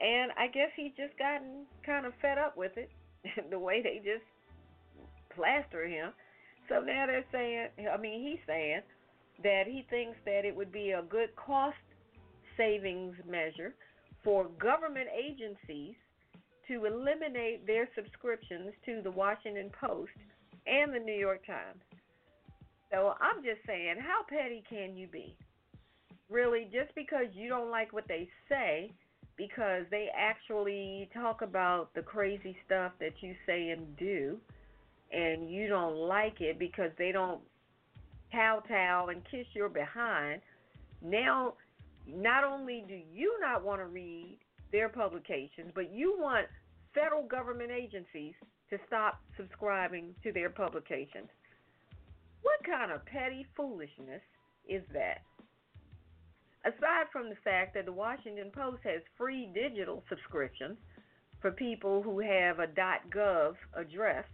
And 0.00 0.32
I 0.38 0.46
guess 0.48 0.70
he's 0.76 0.92
just 0.96 1.16
gotten 1.18 1.66
kind 1.84 2.06
of 2.06 2.12
fed 2.20 2.38
up 2.38 2.56
with 2.56 2.72
it, 2.76 2.90
the 3.50 3.58
way 3.58 3.82
they 3.82 3.98
just 3.98 4.24
plaster 5.34 5.86
him. 5.86 6.12
So 6.68 6.80
now 6.80 7.06
they're 7.06 7.24
saying, 7.32 7.68
I 7.92 7.96
mean, 7.96 8.22
he's 8.22 8.40
saying 8.46 8.80
that 9.42 9.64
he 9.66 9.84
thinks 9.90 10.16
that 10.24 10.44
it 10.44 10.54
would 10.54 10.72
be 10.72 10.92
a 10.92 11.02
good 11.02 11.34
cost 11.36 11.76
savings 12.56 13.14
measure 13.28 13.74
for 14.22 14.46
government 14.60 15.08
agencies 15.12 15.94
to 16.68 16.84
eliminate 16.84 17.66
their 17.66 17.88
subscriptions 17.94 18.72
to 18.86 19.02
the 19.02 19.10
Washington 19.10 19.70
Post 19.80 20.12
and 20.66 20.94
the 20.94 20.98
New 20.98 21.14
York 21.14 21.44
Times. 21.46 21.80
So 22.92 23.14
I'm 23.20 23.42
just 23.42 23.66
saying, 23.66 23.96
how 24.00 24.22
petty 24.28 24.62
can 24.68 24.96
you 24.96 25.06
be? 25.06 25.34
Really, 26.28 26.68
just 26.72 26.94
because 26.94 27.26
you 27.32 27.48
don't 27.48 27.70
like 27.70 27.92
what 27.92 28.06
they 28.06 28.28
say, 28.48 28.92
because 29.36 29.84
they 29.90 30.08
actually 30.16 31.08
talk 31.14 31.40
about 31.40 31.94
the 31.94 32.02
crazy 32.02 32.54
stuff 32.66 32.92
that 33.00 33.14
you 33.20 33.34
say 33.46 33.70
and 33.70 33.96
do, 33.96 34.36
and 35.10 35.50
you 35.50 35.68
don't 35.68 35.96
like 35.96 36.40
it 36.40 36.58
because 36.58 36.90
they 36.98 37.12
don't 37.12 37.40
kowtow 38.30 39.08
and 39.08 39.22
kiss 39.30 39.46
your 39.54 39.68
behind, 39.70 40.42
now 41.02 41.54
not 42.06 42.44
only 42.44 42.84
do 42.86 42.98
you 43.12 43.38
not 43.40 43.64
want 43.64 43.80
to 43.80 43.86
read 43.86 44.38
their 44.70 44.88
publications, 44.88 45.70
but 45.74 45.92
you 45.92 46.16
want 46.18 46.46
federal 46.94 47.22
government 47.22 47.70
agencies 47.70 48.34
to 48.68 48.78
stop 48.86 49.20
subscribing 49.36 50.14
to 50.22 50.32
their 50.32 50.50
publications. 50.50 51.28
What 52.42 52.64
kind 52.66 52.92
of 52.92 53.04
petty 53.06 53.46
foolishness 53.56 54.22
is 54.68 54.82
that? 54.92 55.22
Aside 56.64 57.06
from 57.12 57.28
the 57.28 57.36
fact 57.42 57.74
that 57.74 57.86
the 57.86 57.92
Washington 57.92 58.50
Post 58.54 58.82
has 58.84 59.02
free 59.18 59.50
digital 59.52 60.04
subscriptions 60.08 60.78
for 61.40 61.50
people 61.50 62.02
who 62.02 62.20
have 62.20 62.60
a 62.60 62.68
.gov 62.68 63.54
address, 63.74 64.24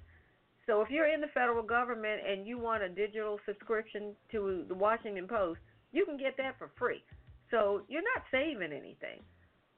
so 0.68 0.82
if 0.82 0.90
you're 0.90 1.09
in 1.09 1.22
the 1.22 1.32
federal 1.32 1.62
government 1.62 2.20
and 2.28 2.47
you 2.47 2.59
want 2.59 2.82
a 2.82 2.90
digital 2.90 3.40
subscription 3.47 4.14
to 4.30 4.66
the 4.68 4.74
Washington 4.74 5.26
Post, 5.26 5.60
you 5.93 6.05
can 6.05 6.18
get 6.18 6.36
that 6.36 6.59
for 6.59 6.70
free. 6.78 7.02
So 7.51 7.80
you're 7.89 8.02
not 8.02 8.24
saving 8.30 8.72
anything. 8.72 9.22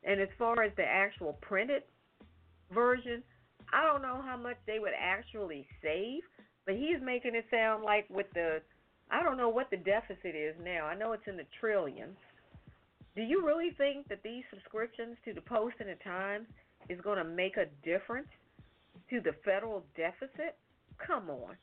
And 0.02 0.20
as 0.20 0.28
far 0.36 0.64
as 0.64 0.72
the 0.76 0.84
actual 0.84 1.34
printed 1.40 1.84
version, 2.74 3.22
I 3.72 3.86
don't 3.86 4.02
know 4.02 4.20
how 4.20 4.36
much 4.36 4.56
they 4.66 4.80
would 4.80 4.94
actually 4.98 5.64
save, 5.80 6.22
but 6.70 6.78
he's 6.78 7.02
making 7.02 7.34
it 7.34 7.44
sound 7.50 7.82
like 7.82 8.06
with 8.08 8.26
the 8.32 8.62
I 9.10 9.24
don't 9.24 9.36
know 9.36 9.48
what 9.48 9.70
the 9.72 9.76
deficit 9.76 10.36
is 10.36 10.54
now. 10.62 10.86
I 10.86 10.94
know 10.94 11.10
it's 11.10 11.26
in 11.26 11.36
the 11.36 11.46
trillions. 11.58 12.16
Do 13.16 13.22
you 13.22 13.44
really 13.44 13.70
think 13.76 14.06
that 14.06 14.22
these 14.22 14.44
subscriptions 14.50 15.16
to 15.24 15.32
the 15.34 15.40
Post 15.40 15.74
and 15.80 15.88
the 15.88 15.96
Times 16.04 16.46
is 16.88 17.00
going 17.00 17.18
to 17.18 17.24
make 17.24 17.56
a 17.56 17.66
difference 17.84 18.28
to 19.10 19.20
the 19.20 19.32
federal 19.44 19.82
deficit? 19.96 20.54
Come 21.04 21.28
on. 21.28 21.56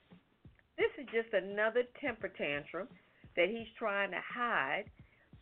This 0.78 0.92
is 1.00 1.08
just 1.14 1.34
another 1.34 1.84
temper 2.02 2.28
tantrum 2.28 2.90
that 3.38 3.48
he's 3.48 3.68
trying 3.80 4.12
to 4.12 4.20
hide 4.20 4.92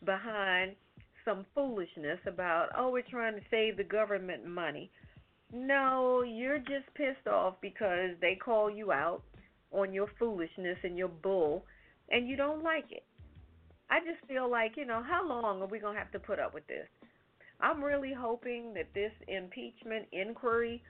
behind 0.04 0.76
some 1.24 1.44
foolishness 1.56 2.20
about, 2.28 2.68
oh, 2.78 2.90
we're 2.90 3.02
trying 3.10 3.34
to 3.34 3.42
save 3.50 3.78
the 3.78 3.84
government 3.84 4.46
money. 4.46 4.92
No, 5.52 6.22
you're 6.22 6.58
just 6.58 6.86
pissed 6.94 7.26
off 7.26 7.54
because 7.60 8.10
they 8.20 8.36
call 8.36 8.70
you 8.70 8.92
out 8.92 9.24
on 9.72 9.92
your 9.92 10.08
foolishness 10.18 10.78
and 10.82 10.96
your 10.96 11.08
bull, 11.08 11.64
and 12.10 12.28
you 12.28 12.36
don't 12.36 12.62
like 12.62 12.90
it. 12.90 13.04
I 13.90 14.00
just 14.00 14.26
feel 14.28 14.50
like, 14.50 14.76
you 14.76 14.84
know, 14.84 15.02
how 15.02 15.26
long 15.26 15.62
are 15.62 15.66
we 15.66 15.78
going 15.78 15.94
to 15.94 15.98
have 15.98 16.12
to 16.12 16.18
put 16.18 16.38
up 16.38 16.54
with 16.54 16.66
this? 16.66 16.86
I'm 17.60 17.82
really 17.82 18.12
hoping 18.12 18.74
that 18.74 18.92
this 18.94 19.12
impeachment 19.28 20.06
inquiry 20.12 20.82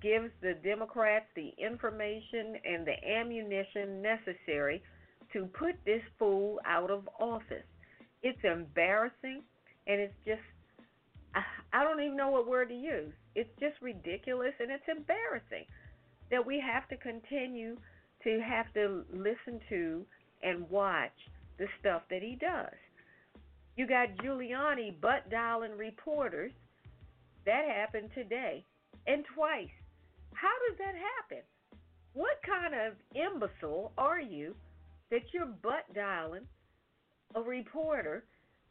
gives 0.00 0.30
the 0.42 0.54
Democrats 0.62 1.26
the 1.34 1.52
information 1.58 2.56
and 2.64 2.86
the 2.86 2.94
ammunition 3.08 4.02
necessary 4.02 4.82
to 5.32 5.46
put 5.46 5.74
this 5.84 6.02
fool 6.18 6.60
out 6.66 6.90
of 6.90 7.08
office. 7.18 7.64
It's 8.22 8.38
embarrassing 8.44 9.42
and 9.86 10.00
it's 10.00 10.14
just 10.24 10.40
I 11.72 11.84
don't 11.84 12.00
even 12.00 12.16
know 12.16 12.30
what 12.30 12.48
word 12.48 12.68
to 12.68 12.74
use. 12.74 13.12
It's 13.34 13.50
just 13.60 13.74
ridiculous 13.80 14.52
and 14.60 14.70
it's 14.70 14.88
embarrassing 14.88 15.66
that 16.30 16.44
we 16.44 16.60
have 16.60 16.88
to 16.88 16.96
continue 16.96 17.76
to 18.24 18.40
have 18.40 18.72
to 18.74 19.04
listen 19.12 19.60
to 19.68 20.04
and 20.42 20.68
watch 20.70 21.12
the 21.58 21.66
stuff 21.80 22.02
that 22.10 22.22
he 22.22 22.36
does. 22.40 22.74
You 23.76 23.86
got 23.86 24.16
Giuliani 24.22 25.00
butt 25.00 25.30
dialing 25.30 25.76
reporters. 25.76 26.52
That 27.46 27.64
happened 27.68 28.10
today 28.14 28.64
and 29.06 29.24
twice. 29.34 29.68
How 30.34 30.52
does 30.68 30.78
that 30.78 30.94
happen? 30.94 31.44
What 32.14 32.40
kind 32.44 32.74
of 32.74 32.94
imbecile 33.14 33.92
are 33.96 34.20
you 34.20 34.54
that 35.10 35.22
you're 35.32 35.46
butt 35.46 35.92
dialing 35.94 36.46
a 37.34 37.40
reporter 37.40 38.24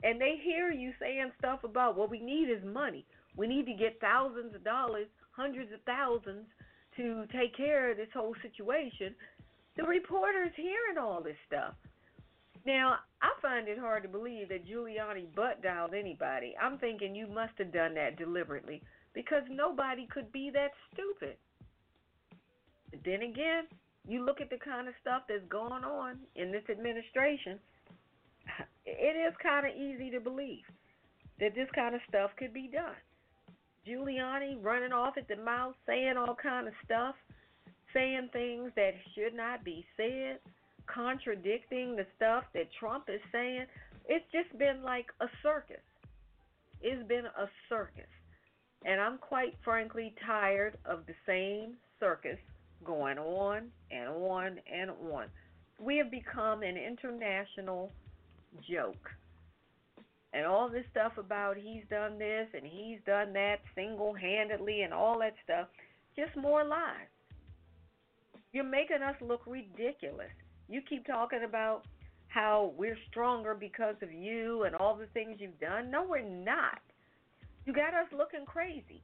and 0.04 0.20
they 0.22 0.36
hear 0.44 0.72
you 0.72 0.94
saying 1.00 1.32
stuff 1.40 1.64
about 1.64 1.98
what 1.98 2.12
we 2.12 2.20
need 2.20 2.50
is 2.50 2.64
money. 2.64 3.06
We 3.36 3.48
need 3.48 3.66
to 3.66 3.74
get 3.74 4.00
thousands 4.00 4.54
of 4.56 4.64
dollars, 4.64 5.08
hundreds 5.32 5.72
of 5.72 5.80
thousands 5.86 6.46
to 6.98 7.26
take 7.32 7.56
care 7.56 7.92
of 7.92 7.98
this 7.98 8.10
whole 8.14 8.36
situation. 8.42 9.16
The 9.78 9.84
reporter's 9.84 10.52
hearing 10.56 10.98
all 11.00 11.22
this 11.22 11.38
stuff. 11.48 11.74
Now, 12.66 12.96
I 13.22 13.30
find 13.42 13.68
it 13.68 13.80
hard 13.80 14.04
to 14.04 14.10
believe 14.10 14.50
that 14.50 14.68
Giuliani 14.68 15.34
butt 15.34 15.64
dialed 15.64 15.94
anybody. 15.94 16.56
I'm 16.62 16.78
thinking 16.80 17.16
you 17.16 17.28
must 17.28 17.54
have 17.60 17.72
done 17.72 17.94
that 17.96 18.18
deliberately 18.18 18.82
because 19.14 19.44
nobody 19.50 20.08
could 20.08 20.32
be 20.32 20.50
that 20.54 20.72
stupid. 20.92 21.38
But 22.92 23.00
then 23.06 23.22
again, 23.22 23.64
you 24.06 24.26
look 24.26 24.42
at 24.42 24.50
the 24.50 24.58
kind 24.58 24.88
of 24.88 24.94
stuff 25.02 25.24
that's 25.30 25.48
going 25.50 25.84
on 25.84 26.18
in 26.36 26.52
this 26.52 26.64
administration 26.70 27.60
it 28.88 29.16
is 29.16 29.34
kind 29.44 29.66
of 29.66 29.76
easy 29.76 30.10
to 30.12 30.20
believe 30.20 30.64
that 31.40 31.54
this 31.56 31.68
kind 31.76 31.94
of 31.94 32.02
stuff 32.08 32.32
could 32.38 32.54
be 32.54 32.70
done. 32.72 32.96
Giuliani 33.88 34.58
running 34.62 34.92
off 34.92 35.18
at 35.18 35.28
the 35.28 35.36
mouth, 35.36 35.76
saying 35.86 36.16
all 36.18 36.36
kind 36.36 36.68
of 36.68 36.74
stuff, 36.84 37.16
saying 37.98 38.30
things 38.32 38.72
that 38.76 38.94
should 39.16 39.34
not 39.36 39.64
be 39.64 39.84
said, 39.98 40.38
contradicting 40.86 41.96
the 41.96 42.06
stuff 42.16 42.44
that 42.54 42.70
Trump 42.80 43.06
is 43.10 43.22
saying. 43.32 43.66
It's 44.08 44.26
just 44.32 44.58
been 44.58 44.84
like 44.84 45.08
a 45.20 45.28
circus. 45.42 45.82
It's 46.82 47.06
been 47.08 47.26
a 47.26 47.50
circus. 47.68 48.06
And 48.86 49.02
I'm 49.02 49.18
quite 49.18 49.56
frankly 49.64 50.14
tired 50.26 50.78
of 50.86 51.06
the 51.08 51.16
same 51.26 51.74
circus 52.00 52.38
going 52.86 53.18
on 53.18 53.64
and 53.92 54.10
on 54.10 54.60
and 54.72 54.92
on. 55.12 55.26
We 55.80 55.98
have 55.98 56.12
become 56.12 56.62
an 56.62 56.78
international 56.78 57.92
joke. 58.70 59.10
And 60.34 60.46
all 60.46 60.70
this 60.70 60.86
stuff 60.92 61.14
about 61.18 61.58
he's 61.58 61.84
done 61.90 62.20
this 62.20 62.48
and 62.54 62.64
he's 62.64 63.00
done 63.06 63.34
that 63.34 63.58
single 63.74 64.14
handedly 64.14 64.84
and 64.84 64.94
all 64.94 65.20
that 65.20 65.34
stuff, 65.44 65.68
just 66.16 66.36
more 66.38 66.64
lies. 66.64 67.08
You're 68.54 68.64
making 68.64 69.04
us 69.04 69.16
look 69.22 69.42
ridiculous. 69.46 70.32
You 70.68 70.82
keep 70.88 71.06
talking 71.06 71.44
about 71.48 71.84
how 72.28 72.74
we're 72.78 72.98
stronger 73.10 73.56
because 73.56 73.96
of 74.02 74.12
you 74.12 74.64
and 74.64 74.76
all 74.76 74.96
the 74.96 75.08
things 75.08 75.38
you've 75.40 75.60
done. 75.60 75.90
No, 75.90 76.06
we're 76.08 76.22
not. 76.22 76.80
You 77.66 77.74
got 77.74 77.94
us 77.94 78.08
looking 78.12 78.46
crazy. 78.46 79.02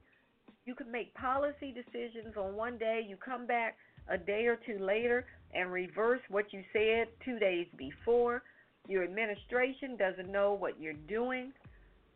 You 0.66 0.74
can 0.74 0.90
make 0.90 1.14
policy 1.14 1.74
decisions 1.74 2.36
on 2.36 2.54
one 2.54 2.78
day, 2.78 3.04
you 3.06 3.16
come 3.16 3.46
back 3.46 3.76
a 4.08 4.16
day 4.16 4.46
or 4.46 4.56
two 4.66 4.78
later 4.78 5.26
and 5.54 5.70
reverse 5.70 6.20
what 6.28 6.52
you 6.52 6.62
said 6.72 7.08
two 7.24 7.38
days 7.38 7.66
before. 7.76 8.42
Your 8.88 9.04
administration 9.04 9.96
doesn't 9.96 10.30
know 10.30 10.52
what 10.52 10.80
you're 10.80 10.92
doing. 11.08 11.52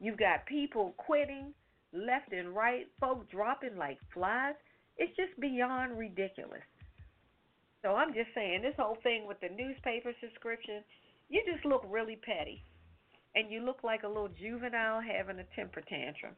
You've 0.00 0.18
got 0.18 0.46
people 0.46 0.94
quitting 0.96 1.52
left 1.92 2.32
and 2.32 2.54
right, 2.54 2.86
folk 3.00 3.30
dropping 3.30 3.76
like 3.76 3.98
flies. 4.12 4.54
It's 4.96 5.14
just 5.16 5.38
beyond 5.40 5.98
ridiculous. 5.98 6.62
So 7.82 7.94
I'm 7.94 8.12
just 8.12 8.30
saying, 8.34 8.62
this 8.62 8.74
whole 8.78 8.98
thing 9.02 9.26
with 9.26 9.40
the 9.40 9.48
newspaper 9.48 10.12
subscription, 10.20 10.82
you 11.28 11.42
just 11.46 11.64
look 11.64 11.82
really 11.88 12.16
petty. 12.16 12.64
And 13.36 13.52
you 13.52 13.60
look 13.60 13.84
like 13.84 14.02
a 14.02 14.08
little 14.08 14.28
juvenile 14.28 15.00
having 15.00 15.38
a 15.38 15.44
temper 15.54 15.82
tantrum. 15.88 16.34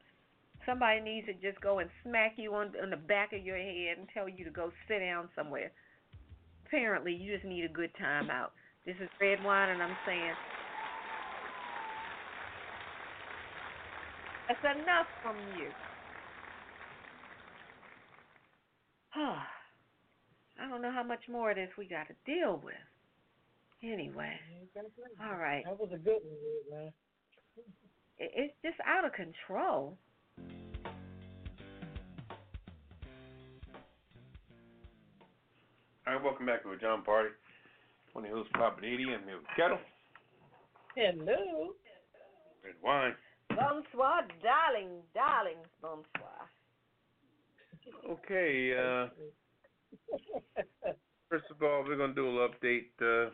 Somebody 0.67 1.01
needs 1.01 1.27
to 1.29 1.35
just 1.35 1.61
go 1.63 1.79
and 1.79 1.89
smack 2.03 2.35
you 2.37 2.53
on, 2.55 2.73
on 2.83 2.91
the 2.91 2.97
back 2.97 3.33
of 3.33 3.43
your 3.43 3.57
head 3.57 3.97
and 3.99 4.09
tell 4.13 4.29
you 4.29 4.45
to 4.45 4.51
go 4.51 4.71
sit 4.87 4.99
down 4.99 5.29
somewhere. 5.35 5.73
Apparently, 6.67 7.15
you 7.15 7.33
just 7.33 7.47
need 7.47 7.65
a 7.65 7.73
good 7.73 7.91
time 7.99 8.29
out. 8.29 8.53
This 8.85 8.97
is 9.01 9.09
Redwine, 9.21 9.71
and 9.71 9.83
I'm 9.83 9.97
saying 10.07 10.35
that's 14.49 14.65
enough 14.83 15.07
from 15.23 15.37
you. 15.57 15.71
I 20.61 20.69
don't 20.69 20.83
know 20.83 20.93
how 20.93 21.03
much 21.03 21.23
more 21.29 21.51
of 21.51 21.57
this 21.57 21.71
we 21.79 21.87
got 21.87 22.07
to 22.09 22.15
deal 22.27 22.61
with. 22.63 22.75
Anyway, 23.83 24.33
all 25.25 25.37
right. 25.37 25.65
That 25.65 25.81
was 25.81 25.89
a 25.95 25.99
good 25.99 26.19
one, 26.23 26.71
man. 26.71 26.93
It's 28.19 28.53
just 28.63 28.77
out 28.87 29.07
of 29.07 29.13
control. 29.15 29.97
All 36.07 36.15
right, 36.15 36.23
welcome 36.23 36.45
back 36.45 36.63
to 36.65 36.73
a 36.73 36.77
John 36.77 37.03
Party. 37.05 37.31
Twenty 38.13 38.29
Hills 38.29 38.47
Papa 38.53 38.83
Diddy. 38.83 39.07
I'm 39.15 39.25
here 39.25 39.39
with 39.39 39.47
Ketel. 39.57 39.79
Hello. 40.95 41.73
Redwine. 42.63 43.15
Bonsoir, 43.49 44.27
darling, 44.43 45.03
darling, 45.15 45.57
bonsoir. 45.81 46.51
Okay, 48.11 48.75
uh, 48.77 49.09
first 51.29 51.45
of 51.51 51.63
all, 51.63 51.85
we're 51.87 51.97
going 51.97 52.11
to 52.11 52.15
do 52.15 52.29
a 52.29 52.31
little 52.31 52.49
update. 52.49 52.91
Uh, 53.01 53.31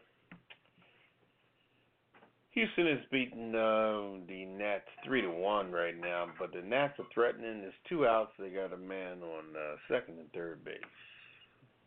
Houston 2.51 2.87
is 2.89 3.05
beating 3.13 3.55
uh, 3.55 4.25
the 4.27 4.47
Nats 4.47 4.89
three 5.05 5.21
to 5.21 5.31
one 5.31 5.71
right 5.71 5.99
now, 5.99 6.27
but 6.39 6.53
the 6.55 6.63
Nats 6.63 6.95
are 6.99 7.05
threatening. 7.13 7.61
There's 7.61 7.75
two 7.87 8.07
outs. 8.07 8.33
They 8.39 8.49
got 8.49 8.73
a 8.73 8.79
man 8.79 9.19
on 9.23 9.45
uh, 9.55 9.77
second 9.89 10.19
and 10.19 10.33
third 10.33 10.65
base. 10.65 10.77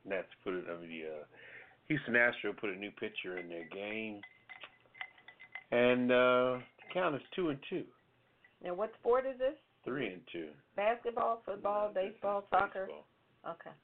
Nats 0.06 0.28
put 0.44 0.54
it. 0.54 0.66
I 0.70 0.80
mean, 0.80 0.90
the 0.90 1.08
uh, 1.08 1.24
Houston 1.88 2.16
Astro 2.16 2.54
put 2.54 2.70
a 2.70 2.76
new 2.76 2.92
pitcher 2.92 3.40
in 3.40 3.50
their 3.50 3.66
game, 3.74 4.22
and 5.72 6.12
uh, 6.12 6.60
the 6.60 6.94
count 6.94 7.16
is 7.16 7.22
two 7.36 7.50
and 7.50 7.60
two. 7.68 7.84
Now, 8.64 8.76
what 8.76 8.92
sport 9.00 9.26
is 9.26 9.40
this? 9.40 9.56
Three 9.86 10.08
and 10.08 10.22
two. 10.32 10.50
Basketball, 10.76 11.42
football, 11.46 11.92
baseball, 11.94 12.46
soccer. 12.52 12.86
Baseball. 12.86 13.06
Okay. 13.48 13.76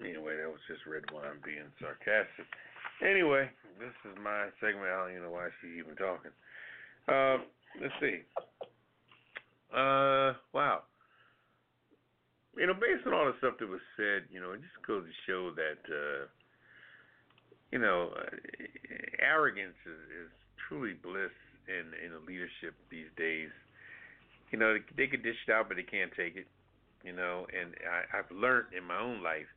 Anyway, 0.00 0.36
that 0.36 0.48
was 0.48 0.62
just 0.66 0.86
Redwine 0.86 1.38
being 1.44 1.68
sarcastic. 1.78 2.46
Anyway, 3.02 3.50
this 3.78 3.94
is 4.06 4.16
my 4.22 4.48
segment. 4.60 4.88
I 4.88 4.98
don't 5.02 5.10
even 5.10 5.22
know 5.24 5.34
why 5.34 5.48
she's 5.60 5.78
even 5.78 5.96
talking. 5.96 6.30
Uh, 7.08 7.42
let's 7.80 7.94
see. 8.00 8.22
Uh, 9.74 10.38
wow. 10.52 10.82
You 12.56 12.66
know, 12.66 12.74
based 12.74 13.06
on 13.06 13.14
all 13.14 13.26
the 13.26 13.38
stuff 13.38 13.54
that 13.60 13.68
was 13.68 13.80
said, 13.96 14.28
you 14.30 14.40
know, 14.40 14.52
it 14.52 14.60
just 14.60 14.86
goes 14.86 15.04
to 15.04 15.14
show 15.26 15.50
that, 15.56 15.82
uh, 15.88 16.28
you 17.72 17.78
know, 17.78 18.12
uh, 18.12 18.36
arrogance 19.18 19.78
is, 19.86 20.00
is 20.26 20.30
truly 20.68 20.92
bliss 20.92 21.32
in 21.68 21.96
in 22.04 22.12
the 22.12 22.20
leadership 22.20 22.76
these 22.90 23.08
days. 23.16 23.48
You 24.50 24.58
know, 24.58 24.74
they, 24.74 24.84
they 24.96 25.06
can 25.08 25.22
dish 25.22 25.40
it 25.48 25.52
out, 25.52 25.68
but 25.68 25.76
they 25.76 25.88
can't 25.88 26.12
take 26.16 26.36
it. 26.36 26.46
You 27.02 27.16
know, 27.16 27.46
and 27.50 27.74
I, 27.88 28.18
I've 28.18 28.30
learned 28.30 28.76
in 28.76 28.84
my 28.84 29.00
own 29.00 29.22
life 29.22 29.48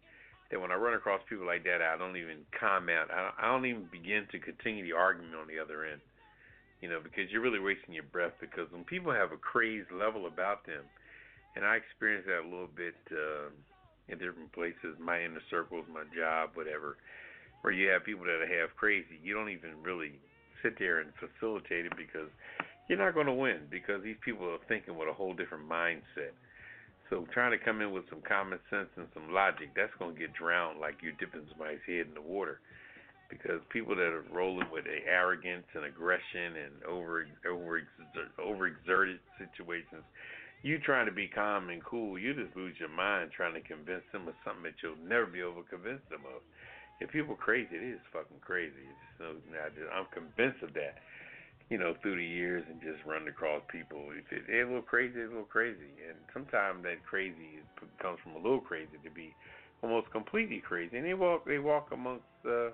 that 0.56 0.64
when 0.64 0.72
I 0.72 0.80
run 0.80 0.96
across 0.96 1.20
people 1.28 1.44
like 1.44 1.68
that, 1.68 1.84
I 1.84 2.00
don't 2.00 2.16
even 2.16 2.48
comment. 2.56 3.12
I 3.12 3.52
don't, 3.52 3.68
even 3.68 3.92
begin 3.92 4.24
to 4.32 4.40
continue 4.40 4.88
the 4.88 4.96
argument 4.96 5.36
on 5.36 5.52
the 5.52 5.60
other 5.60 5.84
end. 5.84 6.00
You 6.80 6.88
know, 6.88 7.04
because 7.04 7.28
you're 7.28 7.44
really 7.44 7.60
wasting 7.60 7.92
your 7.92 8.08
breath. 8.08 8.40
Because 8.40 8.72
when 8.72 8.88
people 8.88 9.12
have 9.12 9.36
a 9.36 9.38
crazed 9.38 9.92
level 9.92 10.32
about 10.32 10.64
them, 10.64 10.88
and 11.60 11.68
I 11.68 11.76
experienced 11.76 12.32
that 12.32 12.48
a 12.48 12.48
little 12.48 12.72
bit 12.72 12.96
uh, 13.12 13.52
in 14.08 14.16
different 14.16 14.56
places, 14.56 14.96
my 14.96 15.20
inner 15.20 15.44
circles, 15.52 15.84
my 15.92 16.08
job, 16.16 16.56
whatever, 16.56 16.96
where 17.60 17.76
you 17.76 17.92
have 17.92 18.08
people 18.08 18.24
that 18.24 18.40
are 18.40 18.48
half 18.48 18.72
crazy. 18.80 19.20
You 19.20 19.36
don't 19.36 19.52
even 19.52 19.84
really 19.84 20.16
sit 20.64 20.80
there 20.80 21.04
and 21.04 21.12
facilitate 21.20 21.84
it 21.84 22.00
because 22.00 22.32
you're 22.88 23.02
not 23.02 23.12
going 23.12 23.28
to 23.28 23.36
win 23.36 23.68
because 23.68 24.00
these 24.08 24.20
people 24.24 24.48
are 24.48 24.64
thinking 24.72 24.96
with 24.96 25.12
a 25.12 25.14
whole 25.14 25.36
different 25.36 25.68
mindset. 25.68 26.32
So 27.10 27.28
trying 27.34 27.52
to 27.52 27.64
come 27.64 27.82
in 27.82 27.92
with 27.92 28.10
some 28.10 28.22
common 28.26 28.60
sense 28.70 28.90
and 28.98 29.08
some 29.14 29.32
logic, 29.32 29.70
that's 29.76 29.94
to 30.00 30.12
get 30.18 30.34
drowned 30.34 30.80
like 30.80 30.96
you're 31.02 31.18
dipping 31.20 31.46
somebody's 31.50 31.86
head 31.86 32.10
in 32.10 32.16
the 32.16 32.26
water. 32.26 32.60
Because 33.30 33.62
people 33.70 33.96
that 33.96 34.14
are 34.14 34.26
rolling 34.32 34.70
with 34.72 34.86
a 34.86 35.02
arrogance 35.10 35.66
and 35.74 35.86
aggression 35.86 36.62
and 36.62 36.74
over 36.86 37.26
over 37.50 37.82
overexerted 38.38 39.18
situations, 39.38 40.06
you 40.62 40.78
trying 40.80 41.06
to 41.06 41.12
be 41.12 41.28
calm 41.28 41.70
and 41.70 41.84
cool, 41.84 42.18
you 42.18 42.34
just 42.34 42.56
lose 42.56 42.76
your 42.80 42.90
mind 42.90 43.32
trying 43.36 43.54
to 43.54 43.62
convince 43.62 44.06
them 44.14 44.28
of 44.28 44.36
something 44.46 44.64
that 44.64 44.78
you'll 44.82 45.02
never 45.02 45.26
be 45.26 45.42
able 45.42 45.62
to 45.62 45.70
convince 45.70 46.02
them 46.10 46.22
of. 46.30 46.42
If 47.02 47.12
people 47.12 47.36
crazy, 47.36 47.76
it 47.76 47.98
is 47.98 48.00
fucking 48.14 48.40
crazy. 48.42 48.86
I'm 49.20 50.06
convinced 50.14 50.62
of 50.62 50.74
that 50.74 51.02
you 51.70 51.78
know, 51.78 51.96
through 52.02 52.18
the 52.18 52.26
years 52.26 52.64
and 52.70 52.78
just 52.82 53.02
run 53.06 53.28
across 53.28 53.62
people. 53.72 54.14
If 54.14 54.30
it, 54.30 54.46
it's 54.48 54.66
a 54.66 54.70
little 54.70 54.86
crazy, 54.86 55.18
it's 55.18 55.34
a 55.34 55.34
little 55.34 55.50
crazy, 55.50 55.90
and 56.06 56.18
sometimes 56.34 56.84
that 56.84 57.02
crazy 57.06 57.66
comes 58.02 58.20
from 58.22 58.38
a 58.38 58.42
little 58.42 58.62
crazy 58.62 59.02
to 59.02 59.10
be 59.10 59.34
almost 59.82 60.12
completely 60.12 60.62
crazy. 60.62 60.98
And 60.98 61.06
they 61.06 61.18
walk, 61.18 61.46
they 61.46 61.58
walk 61.58 61.90
amongst 61.92 62.30
uh, 62.46 62.70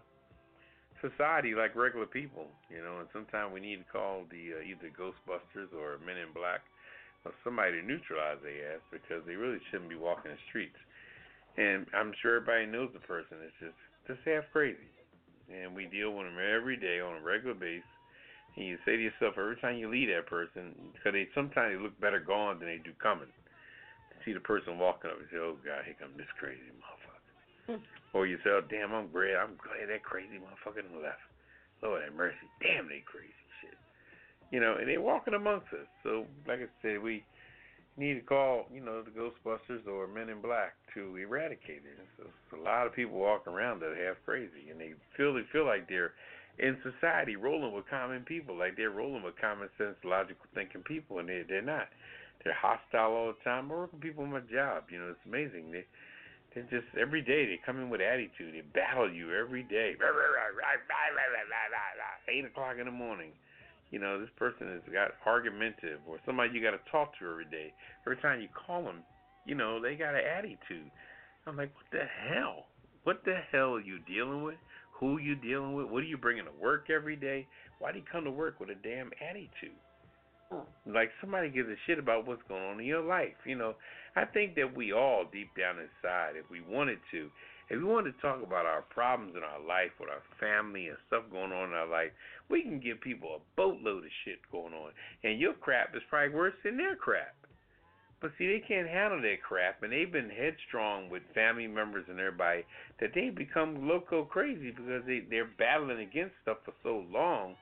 society 0.99 1.55
like 1.55 1.75
regular 1.75 2.05
people, 2.05 2.51
you 2.67 2.83
know. 2.83 2.99
And 2.99 3.07
sometimes 3.15 3.53
we 3.53 3.63
need 3.63 3.79
to 3.79 3.87
call 3.87 4.27
the 4.27 4.59
uh, 4.59 4.67
either 4.67 4.91
Ghostbusters 4.91 5.71
or 5.71 5.95
Men 6.03 6.19
in 6.19 6.35
Black 6.35 6.59
or 7.23 7.31
somebody 7.43 7.79
to 7.79 7.85
neutralize 7.85 8.43
their 8.43 8.75
ass 8.75 8.83
because 8.91 9.23
they 9.23 9.39
really 9.39 9.59
shouldn't 9.71 9.89
be 9.89 9.95
walking 9.95 10.31
the 10.35 10.41
streets. 10.49 10.77
And 11.55 11.87
I'm 11.95 12.11
sure 12.19 12.43
everybody 12.43 12.67
knows 12.67 12.91
the 12.91 13.03
person. 13.07 13.39
It's 13.39 13.55
just 13.63 13.79
just 14.07 14.19
half 14.27 14.43
crazy, 14.51 14.91
and 15.47 15.75
we 15.75 15.85
deal 15.85 16.11
with 16.11 16.25
them 16.25 16.35
every 16.41 16.75
day 16.75 16.99
on 16.99 17.21
a 17.21 17.23
regular 17.23 17.55
basis 17.55 17.87
and 18.55 18.65
you 18.65 18.77
say 18.85 18.97
to 18.97 19.03
yourself 19.03 19.37
every 19.37 19.55
time 19.57 19.77
you 19.77 19.89
leave 19.89 20.09
that 20.09 20.27
person, 20.27 20.75
because 20.93 21.13
they 21.13 21.27
sometimes 21.33 21.75
they 21.75 21.81
look 21.81 21.95
better 21.99 22.19
gone 22.19 22.59
than 22.59 22.67
they 22.67 22.81
do 22.83 22.91
coming. 23.01 23.27
see 24.25 24.33
the 24.33 24.39
person 24.39 24.77
walking 24.77 25.09
up 25.09 25.17
and 25.17 25.27
say, 25.31 25.37
"Oh 25.37 25.57
God, 25.65 25.85
here 25.85 25.95
come 25.99 26.13
this 26.17 26.29
crazy 26.37 26.61
motherfucker," 26.77 27.79
hmm. 27.79 27.83
or 28.13 28.27
you 28.27 28.37
say, 28.43 28.51
"Oh 28.51 28.61
damn, 28.69 28.93
I'm 28.93 29.07
great. 29.07 29.35
I'm 29.35 29.57
glad 29.57 29.89
that 29.89 30.03
crazy 30.03 30.37
motherfucker 30.37 30.83
left." 31.01 31.25
Lord 31.81 32.03
have 32.03 32.13
mercy, 32.13 32.45
damn, 32.61 32.87
they 32.87 33.01
crazy 33.05 33.33
shit. 33.61 33.77
You 34.51 34.59
know, 34.59 34.75
and 34.79 34.87
they're 34.87 35.01
walking 35.01 35.33
amongst 35.33 35.73
us. 35.73 35.87
So, 36.03 36.25
like 36.47 36.59
I 36.59 36.69
said, 36.81 37.01
we 37.01 37.23
need 37.97 38.15
to 38.15 38.21
call, 38.21 38.67
you 38.73 38.81
know, 38.81 39.01
the 39.01 39.11
Ghostbusters 39.11 39.87
or 39.87 40.07
Men 40.07 40.29
in 40.29 40.41
Black 40.41 40.73
to 40.93 41.15
eradicate 41.17 41.81
it. 41.83 42.07
So, 42.17 42.25
a 42.57 42.61
lot 42.61 42.85
of 42.85 42.93
people 42.93 43.17
walk 43.17 43.47
around 43.47 43.81
that 43.81 43.97
are 43.97 44.07
half 44.07 44.17
crazy, 44.25 44.69
and 44.69 44.79
they 44.79 44.93
feel 45.17 45.33
they 45.33 45.45
feel 45.51 45.65
like 45.65 45.89
they're 45.89 46.13
in 46.61 46.77
society 46.85 47.35
rolling 47.35 47.73
with 47.73 47.89
common 47.89 48.21
people, 48.21 48.55
like 48.55 48.77
they're 48.77 48.93
rolling 48.93 49.23
with 49.23 49.33
common 49.41 49.67
sense, 49.77 49.97
logical 50.05 50.45
thinking 50.53 50.85
people, 50.85 51.17
and 51.17 51.27
they 51.27 51.41
they're 51.49 51.65
not. 51.65 51.89
They're 52.45 52.57
hostile 52.57 53.13
all 53.13 53.33
the 53.33 53.41
time. 53.43 53.71
I 53.71 53.75
work 53.75 53.93
with 53.93 54.01
people 54.01 54.25
my 54.25 54.45
job. 54.45 54.85
You 54.89 55.01
know, 55.01 55.09
it's 55.09 55.25
amazing. 55.25 55.73
They 55.73 55.85
they 56.53 56.61
just 56.69 56.85
every 56.93 57.21
day 57.21 57.49
they 57.49 57.59
come 57.65 57.81
in 57.81 57.89
with 57.89 58.01
attitude. 58.01 58.53
They 58.53 58.61
battle 58.61 59.09
you 59.09 59.33
every 59.33 59.63
day. 59.63 59.97
Eight 62.29 62.45
o'clock 62.45 62.77
in 62.77 62.85
the 62.85 62.93
morning. 62.93 63.33
You 63.89 63.99
know, 63.99 64.21
this 64.21 64.31
person 64.37 64.71
has 64.71 64.85
got 64.93 65.17
argumentative, 65.25 65.99
or 66.07 66.21
somebody 66.25 66.53
you 66.53 66.61
got 66.61 66.77
to 66.77 66.83
talk 66.93 67.17
to 67.19 67.27
every 67.27 67.49
day. 67.49 67.73
Every 68.05 68.17
time 68.21 68.39
you 68.39 68.47
call 68.53 68.83
them, 68.85 69.03
you 69.45 69.55
know, 69.55 69.81
they 69.81 69.95
got 69.95 70.15
an 70.15 70.23
attitude. 70.23 70.89
I'm 71.45 71.57
like, 71.57 71.73
what 71.75 71.89
the 71.91 72.05
hell? 72.05 72.69
What 73.03 73.25
the 73.25 73.35
hell 73.51 73.75
are 73.75 73.81
you 73.81 73.99
dealing 74.07 74.43
with? 74.43 74.55
Who 75.01 75.17
you 75.17 75.35
dealing 75.35 75.73
with, 75.73 75.87
what 75.87 76.03
are 76.03 76.07
you 76.07 76.17
bringing 76.17 76.45
to 76.45 76.51
work 76.61 76.89
every 76.89 77.15
day? 77.17 77.47
Why 77.79 77.91
do 77.91 77.97
you 77.97 78.05
come 78.09 78.23
to 78.23 78.31
work 78.31 78.59
with 78.59 78.69
a 78.69 78.75
damn 78.75 79.09
attitude? 79.19 79.75
Like 80.85 81.09
somebody 81.19 81.49
gives 81.49 81.69
a 81.69 81.75
shit 81.87 81.97
about 81.97 82.27
what's 82.27 82.43
going 82.47 82.63
on 82.63 82.79
in 82.79 82.85
your 82.85 83.01
life. 83.01 83.33
You 83.45 83.57
know, 83.57 83.73
I 84.15 84.25
think 84.25 84.55
that 84.55 84.75
we 84.75 84.93
all 84.93 85.25
deep 85.31 85.49
down 85.57 85.77
inside, 85.79 86.35
if 86.37 86.49
we 86.51 86.61
wanted 86.61 86.99
to, 87.11 87.29
if 87.69 87.77
we 87.79 87.83
wanted 87.83 88.13
to 88.13 88.21
talk 88.21 88.43
about 88.43 88.65
our 88.65 88.83
problems 88.83 89.33
in 89.35 89.43
our 89.43 89.65
life 89.65 89.91
with 89.99 90.09
our 90.09 90.21
family 90.39 90.89
and 90.89 90.97
stuff 91.07 91.23
going 91.31 91.51
on 91.51 91.69
in 91.69 91.73
our 91.73 91.87
life, 91.87 92.11
we 92.49 92.61
can 92.61 92.79
give 92.79 93.01
people 93.01 93.29
a 93.37 93.39
boatload 93.55 94.03
of 94.03 94.11
shit 94.23 94.39
going 94.51 94.73
on. 94.73 94.91
And 95.23 95.39
your 95.39 95.53
crap 95.53 95.95
is 95.95 96.03
probably 96.09 96.35
worse 96.35 96.53
than 96.63 96.77
their 96.77 96.95
crap. 96.95 97.33
But 98.21 98.31
see, 98.37 98.47
they 98.47 98.63
can't 98.65 98.87
handle 98.87 99.19
that 99.21 99.41
crap, 99.41 99.81
and 99.81 99.91
they've 99.91 100.11
been 100.11 100.29
headstrong 100.29 101.09
with 101.09 101.23
family 101.33 101.65
members 101.65 102.05
and 102.07 102.19
everybody 102.19 102.63
that 102.99 103.11
they 103.15 103.31
become 103.31 103.87
loco 103.87 104.23
crazy 104.23 104.69
because 104.69 105.01
they 105.07 105.23
they're 105.27 105.49
battling 105.57 105.99
against 105.99 106.35
stuff 106.43 106.57
for 106.63 106.73
so 106.83 107.03
long 107.11 107.55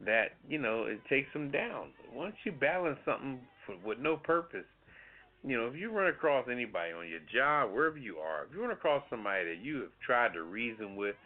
that 0.00 0.32
you 0.48 0.58
know 0.58 0.84
it 0.84 1.00
takes 1.10 1.30
them 1.34 1.50
down. 1.50 1.88
Once 2.14 2.34
you 2.44 2.52
balance 2.52 2.98
something 3.04 3.38
for, 3.66 3.76
with 3.84 3.98
no 3.98 4.16
purpose. 4.16 4.64
You 5.44 5.58
know, 5.58 5.66
if 5.66 5.74
you 5.74 5.90
run 5.90 6.06
across 6.06 6.46
anybody 6.50 6.92
on 6.92 7.08
your 7.08 7.20
job, 7.32 7.74
wherever 7.74 7.98
you 7.98 8.18
are, 8.18 8.44
if 8.44 8.54
you 8.54 8.62
run 8.62 8.70
across 8.70 9.02
somebody 9.10 9.44
that 9.44 9.58
you 9.60 9.80
have 9.82 9.90
tried 10.04 10.34
to 10.34 10.42
reason 10.44 10.94
with, 10.94 11.16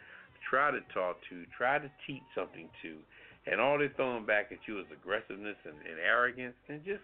tried 0.49 0.71
to 0.71 0.81
talk 0.91 1.17
to, 1.29 1.45
tried 1.55 1.83
to 1.83 1.91
teach 2.07 2.23
something 2.33 2.67
to, 2.81 2.97
and 3.45 3.61
all 3.61 3.77
they're 3.77 3.93
throwing 3.95 4.25
back 4.25 4.49
at 4.51 4.57
you 4.67 4.79
is 4.79 4.85
aggressiveness 4.91 5.55
and, 5.65 5.75
and 5.87 5.99
arrogance, 6.03 6.55
then 6.67 6.81
just 6.83 7.03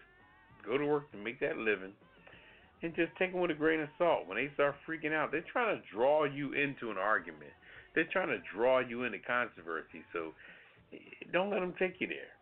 go 0.66 0.78
to 0.78 0.86
work 0.86 1.10
to 1.12 1.18
make 1.18 1.40
that 1.40 1.56
living 1.56 1.92
and 2.82 2.94
just 2.94 3.12
take 3.18 3.32
them 3.32 3.40
with 3.40 3.50
a 3.50 3.54
grain 3.54 3.80
of 3.80 3.88
salt. 3.96 4.26
When 4.26 4.36
they 4.36 4.52
start 4.54 4.74
freaking 4.86 5.12
out, 5.12 5.32
they're 5.32 5.44
trying 5.50 5.76
to 5.76 5.82
draw 5.94 6.24
you 6.24 6.52
into 6.52 6.90
an 6.90 6.98
argument. 6.98 7.52
They're 7.94 8.08
trying 8.12 8.28
to 8.28 8.38
draw 8.54 8.80
you 8.80 9.04
into 9.04 9.18
controversy. 9.18 10.04
So 10.12 10.32
don't 11.32 11.50
let 11.50 11.60
them 11.60 11.74
take 11.78 11.94
you 12.00 12.08
there. 12.08 12.34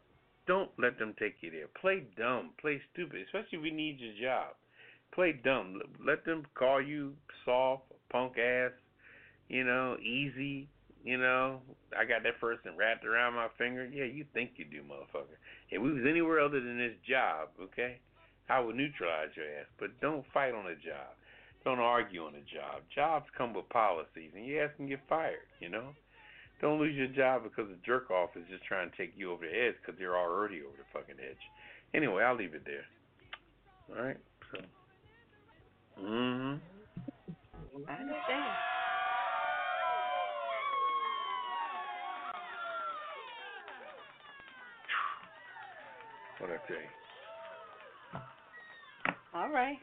Don't 0.47 0.71
let 0.79 0.99
them 0.99 1.15
take 1.19 1.37
you 1.41 1.51
there. 1.51 1.69
Play 1.81 2.05
dumb. 2.19 2.51
Play 2.61 2.81
stupid, 2.93 3.21
especially 3.27 3.59
if 3.59 3.65
you 3.65 3.73
need 3.73 4.01
your 4.01 4.15
job. 4.21 4.55
Play 5.15 5.39
dumb. 5.45 5.81
Let 6.05 6.25
them 6.25 6.45
call 6.55 6.83
you 6.83 7.13
soft, 7.45 7.85
punk 8.11 8.39
ass, 8.39 8.73
you 9.49 9.63
know, 9.63 9.97
easy, 10.03 10.69
you 11.05 11.19
know. 11.19 11.61
I 11.97 12.05
got 12.05 12.25
that 12.25 12.41
person 12.41 12.73
wrapped 12.77 13.05
around 13.05 13.35
my 13.35 13.49
finger. 13.59 13.85
Yeah, 13.87 14.05
you 14.05 14.25
think 14.35 14.53
you 14.57 14.65
do, 14.65 14.83
motherfucker. 14.83 15.37
If 15.71 15.81
we 15.81 15.93
was 15.93 16.05
anywhere 16.09 16.41
other 16.41 16.61
than 16.61 16.79
this 16.79 16.97
job, 17.09 17.51
okay? 17.61 18.01
I 18.49 18.61
would 18.61 18.77
neutralize 18.77 19.31
your 19.37 19.47
ass. 19.47 19.67
But 19.79 20.01
don't 20.01 20.25
fight 20.33 20.55
on 20.55 20.67
a 20.67 20.75
job. 20.75 21.15
Don't 21.65 21.79
argue 21.79 22.25
on 22.25 22.35
a 22.35 22.43
job. 22.43 22.83
Jobs 22.95 23.27
come 23.37 23.55
with 23.55 23.69
policies, 23.69 24.33
and 24.35 24.47
your 24.47 24.65
ass 24.65 24.71
can 24.77 24.89
get 24.89 25.01
fired. 25.09 25.47
You 25.61 25.69
know. 25.69 25.95
Don't 26.61 26.79
lose 26.79 26.95
your 26.95 27.09
job 27.09 27.43
because 27.43 27.71
a 27.71 27.87
jerk 27.87 28.11
off 28.11 28.31
is 28.37 28.45
just 28.49 28.65
trying 28.65 28.89
to 28.89 28.97
take 28.97 29.13
you 29.17 29.33
over 29.33 29.45
the 29.45 29.51
edge 29.51 29.75
because 29.81 29.99
they're 29.99 30.17
already 30.17 30.61
over 30.63 30.77
the 30.79 30.85
fucking 30.93 31.17
edge. 31.19 31.37
Anyway, 31.93 32.23
I'll 32.23 32.37
leave 32.37 32.55
it 32.55 32.63
there. 32.65 32.87
All 33.91 34.05
right. 34.05 34.17
So. 34.53 34.59
Mhm. 36.01 36.61
I 37.89 37.93
understand. 37.95 38.57
What 46.39 46.51
I 46.51 46.57
tell 46.67 46.77
you? 46.77 47.02
All 49.35 49.49
right. 49.49 49.79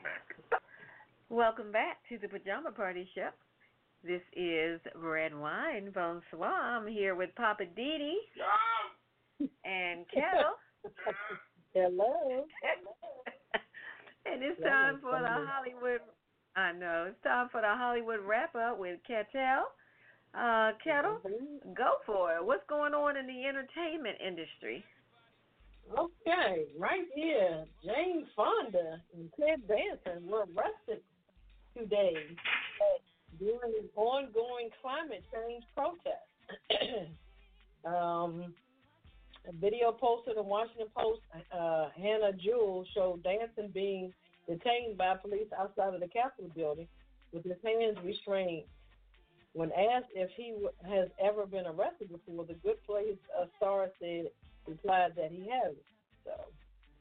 Welcome 1.30 1.72
back 1.72 1.98
to 2.10 2.20
the 2.20 2.28
Pajama 2.28 2.70
Party 2.70 3.10
Show. 3.16 3.30
This 4.04 4.22
is 4.36 4.80
Redwine. 4.96 5.90
Bonsoir. 5.90 6.78
I'm 6.78 6.86
here 6.86 7.16
with 7.16 7.32
Poppa 7.36 7.64
DD 7.64 8.12
and 9.66 10.06
Ketel. 10.14 10.54
Hello. 11.74 12.46
and 14.28 14.44
it's 14.44 14.62
time 14.62 15.00
for 15.02 15.20
the 15.20 15.28
Hollywood. 15.28 16.02
I 16.56 16.72
know 16.72 17.08
it's 17.10 17.24
time 17.24 17.50
for 17.52 17.62
the 17.62 17.74
Hollywood 17.74 18.20
wrap 18.20 18.54
up 18.54 18.78
with 18.78 19.00
Ketel. 19.08 19.66
Uh, 20.38 20.74
Ketel, 20.84 21.22
go 21.76 21.94
for 22.06 22.36
it. 22.36 22.46
What's 22.46 22.70
going 22.70 22.94
on 22.94 23.18
in 23.18 23.26
the 23.26 23.46
entertainment 23.46 24.18
industry? 24.26 24.86
Okay, 25.98 26.66
right 26.78 27.08
here, 27.16 27.66
Jane 27.84 28.28
Fonda 28.36 29.02
and 29.16 29.30
Ted 29.40 29.68
Danson 29.68 30.28
were 30.30 30.46
arrested 30.56 31.02
today 31.76 32.14
during 33.40 33.74
an 33.80 33.90
ongoing 33.96 34.70
climate 34.82 35.24
change 35.34 35.64
protest. 35.76 37.10
um, 37.86 38.54
a 39.48 39.54
video 39.60 39.92
posted 39.92 40.38
in 40.38 40.46
Washington 40.46 40.88
Post, 40.96 41.22
uh, 41.58 41.90
Hannah 41.98 42.34
Jewell 42.34 42.86
showed 42.94 43.24
Danson 43.24 43.72
being 43.74 44.14
detained 44.48 44.98
by 44.98 45.16
police 45.16 45.48
outside 45.58 45.94
of 45.94 46.02
the 46.02 46.08
Capitol 46.08 46.52
building 46.56 46.88
with 47.34 47.44
his 47.44 47.58
hands 47.64 47.98
restrained. 48.04 48.66
When 49.54 49.72
asked 49.72 50.12
if 50.14 50.30
he 50.38 50.54
has 50.88 51.08
ever 51.20 51.48
been 51.48 51.66
arrested 51.66 52.12
before, 52.12 52.46
the 52.46 52.54
Good 52.56 52.84
Place 52.86 53.18
uh, 53.40 53.46
star 53.58 53.90
said 54.00 54.26
replied 54.68 55.14
that 55.16 55.32
he 55.32 55.50
hasn't. 55.50 55.84
So, 56.26 56.32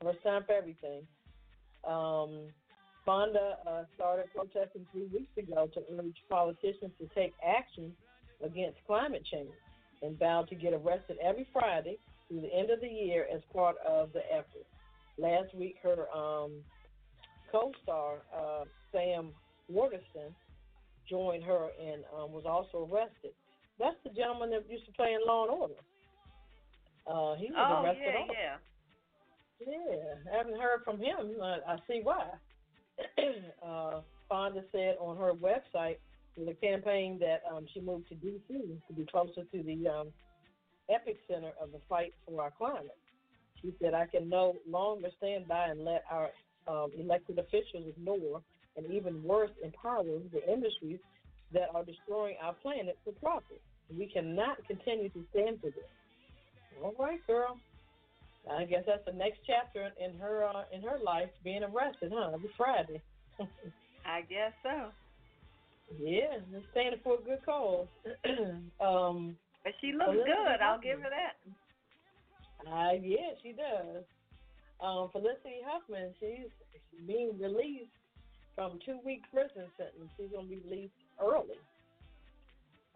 first 0.03 0.23
time 0.23 0.45
for 0.47 0.53
everything. 0.53 1.03
Um, 1.87 2.49
Fonda 3.05 3.57
uh, 3.67 3.85
started 3.95 4.27
protesting 4.35 4.87
three 4.93 5.09
weeks 5.13 5.37
ago 5.39 5.69
to 5.73 5.81
urge 5.99 6.17
politicians 6.29 6.93
to 7.01 7.09
take 7.15 7.33
action 7.43 7.93
against 8.45 8.79
climate 8.87 9.25
change 9.31 9.51
and 10.03 10.19
vowed 10.19 10.49
to 10.49 10.55
get 10.55 10.73
arrested 10.73 11.17
every 11.23 11.47
Friday 11.53 11.99
through 12.29 12.43
the 12.43 12.55
end 12.55 12.71
of 12.71 12.81
the 12.81 12.89
year 12.89 13.27
as 13.35 13.41
part 13.53 13.77
of 13.87 14.13
the 14.13 14.21
effort. 14.31 14.67
Last 15.17 15.55
week, 15.55 15.77
her 15.83 16.07
um, 16.15 16.53
co-star 17.51 18.19
uh, 18.37 18.65
Sam 18.93 19.31
Waterston 19.69 20.35
joined 21.09 21.43
her 21.45 21.69
and 21.81 22.05
um, 22.17 22.33
was 22.33 22.45
also 22.47 22.89
arrested. 22.93 23.33
That's 23.79 23.97
the 24.05 24.11
gentleman 24.11 24.51
that 24.51 24.71
used 24.71 24.87
to 24.87 24.93
play 24.93 25.15
in 25.15 25.27
Law 25.27 25.45
and 25.45 25.53
Order. 25.53 25.75
Uh, 27.09 27.35
he 27.37 27.51
was 27.51 27.57
oh 27.57 27.85
arrested. 27.85 28.05
yeah, 28.05 28.33
yeah. 28.33 28.57
Yeah, 29.61 30.37
haven't 30.37 30.61
heard 30.61 30.83
from 30.85 31.01
him. 31.01 31.35
I, 31.43 31.59
I 31.67 31.77
see 31.89 32.01
why. 32.03 32.27
uh, 33.67 34.01
Fonda 34.29 34.63
said 34.73 34.97
on 35.01 35.17
her 35.17 35.33
website 35.33 35.97
the 36.37 36.55
campaign 36.55 37.19
that 37.21 37.43
um, 37.51 37.67
she 37.73 37.81
moved 37.81 38.09
to 38.09 38.15
D.C. 38.15 38.55
to 38.87 38.95
be 38.95 39.05
closer 39.11 39.43
to 39.43 39.63
the 39.63 39.89
um, 39.89 40.09
epicenter 40.91 41.51
of 41.61 41.73
the 41.73 41.81
fight 41.89 42.15
for 42.27 42.41
our 42.43 42.51
climate. 42.51 42.97
She 43.61 43.75
said, 43.83 43.95
I 43.95 44.07
can 44.07 44.29
no 44.29 44.57
longer 44.69 45.09
stand 45.19 45.49
by 45.49 45.67
and 45.69 45.85
let 45.85 46.05
our 46.11 46.31
um, 46.69 46.91
elected 46.97 47.39
officials 47.39 47.87
ignore 47.89 48.43
and 48.77 48.87
even 48.93 49.23
worse, 49.25 49.51
empower 49.65 50.05
the 50.05 50.53
industries 50.53 50.99
that 51.53 51.69
are 51.75 51.85
destroying 51.85 52.37
our 52.41 52.55
planet 52.55 52.97
for 53.05 53.13
profit. 53.15 53.61
We 53.91 54.07
cannot 54.07 54.59
continue 54.69 55.09
to 55.09 55.25
stand 55.33 55.61
for 55.61 55.71
this. 55.71 55.91
All 56.83 56.95
right, 56.99 57.25
girl. 57.27 57.59
I 58.51 58.65
guess 58.65 58.85
that's 58.87 59.05
the 59.05 59.13
next 59.13 59.41
chapter 59.47 59.91
in 60.01 60.19
her 60.19 60.45
uh, 60.45 60.65
in 60.73 60.81
her 60.83 60.99
life, 61.05 61.29
being 61.45 61.63
arrested, 61.63 62.13
huh? 62.15 62.31
Every 62.35 62.51
Friday. 62.57 63.03
I 64.07 64.23
guess 64.23 64.53
so. 64.63 64.89
yeah, 66.01 66.35
and 66.35 66.63
standing 66.71 67.01
for 67.05 67.15
a 67.19 67.23
good 67.23 67.45
cause. 67.45 67.87
um, 68.81 69.37
But 69.65 69.73
she 69.81 69.93
looks 69.93 70.07
Felicity 70.11 70.33
good. 70.33 70.61
I'll 70.63 70.81
give 70.81 71.01
her 71.01 71.11
that. 71.11 71.37
uh, 72.71 72.93
yeah, 73.03 73.35
she 73.43 73.53
does. 73.53 74.05
Um, 74.81 75.09
Felicity 75.13 75.61
Huffman, 75.67 76.15
she's 76.21 76.49
being 77.07 77.39
released 77.39 77.91
from 78.55 78.79
two 78.87 78.99
week 79.05 79.23
prison 79.33 79.67
sentence. 79.77 80.11
She's 80.17 80.31
gonna 80.35 80.49
be 80.49 80.61
released 80.69 80.93
early. 81.21 81.59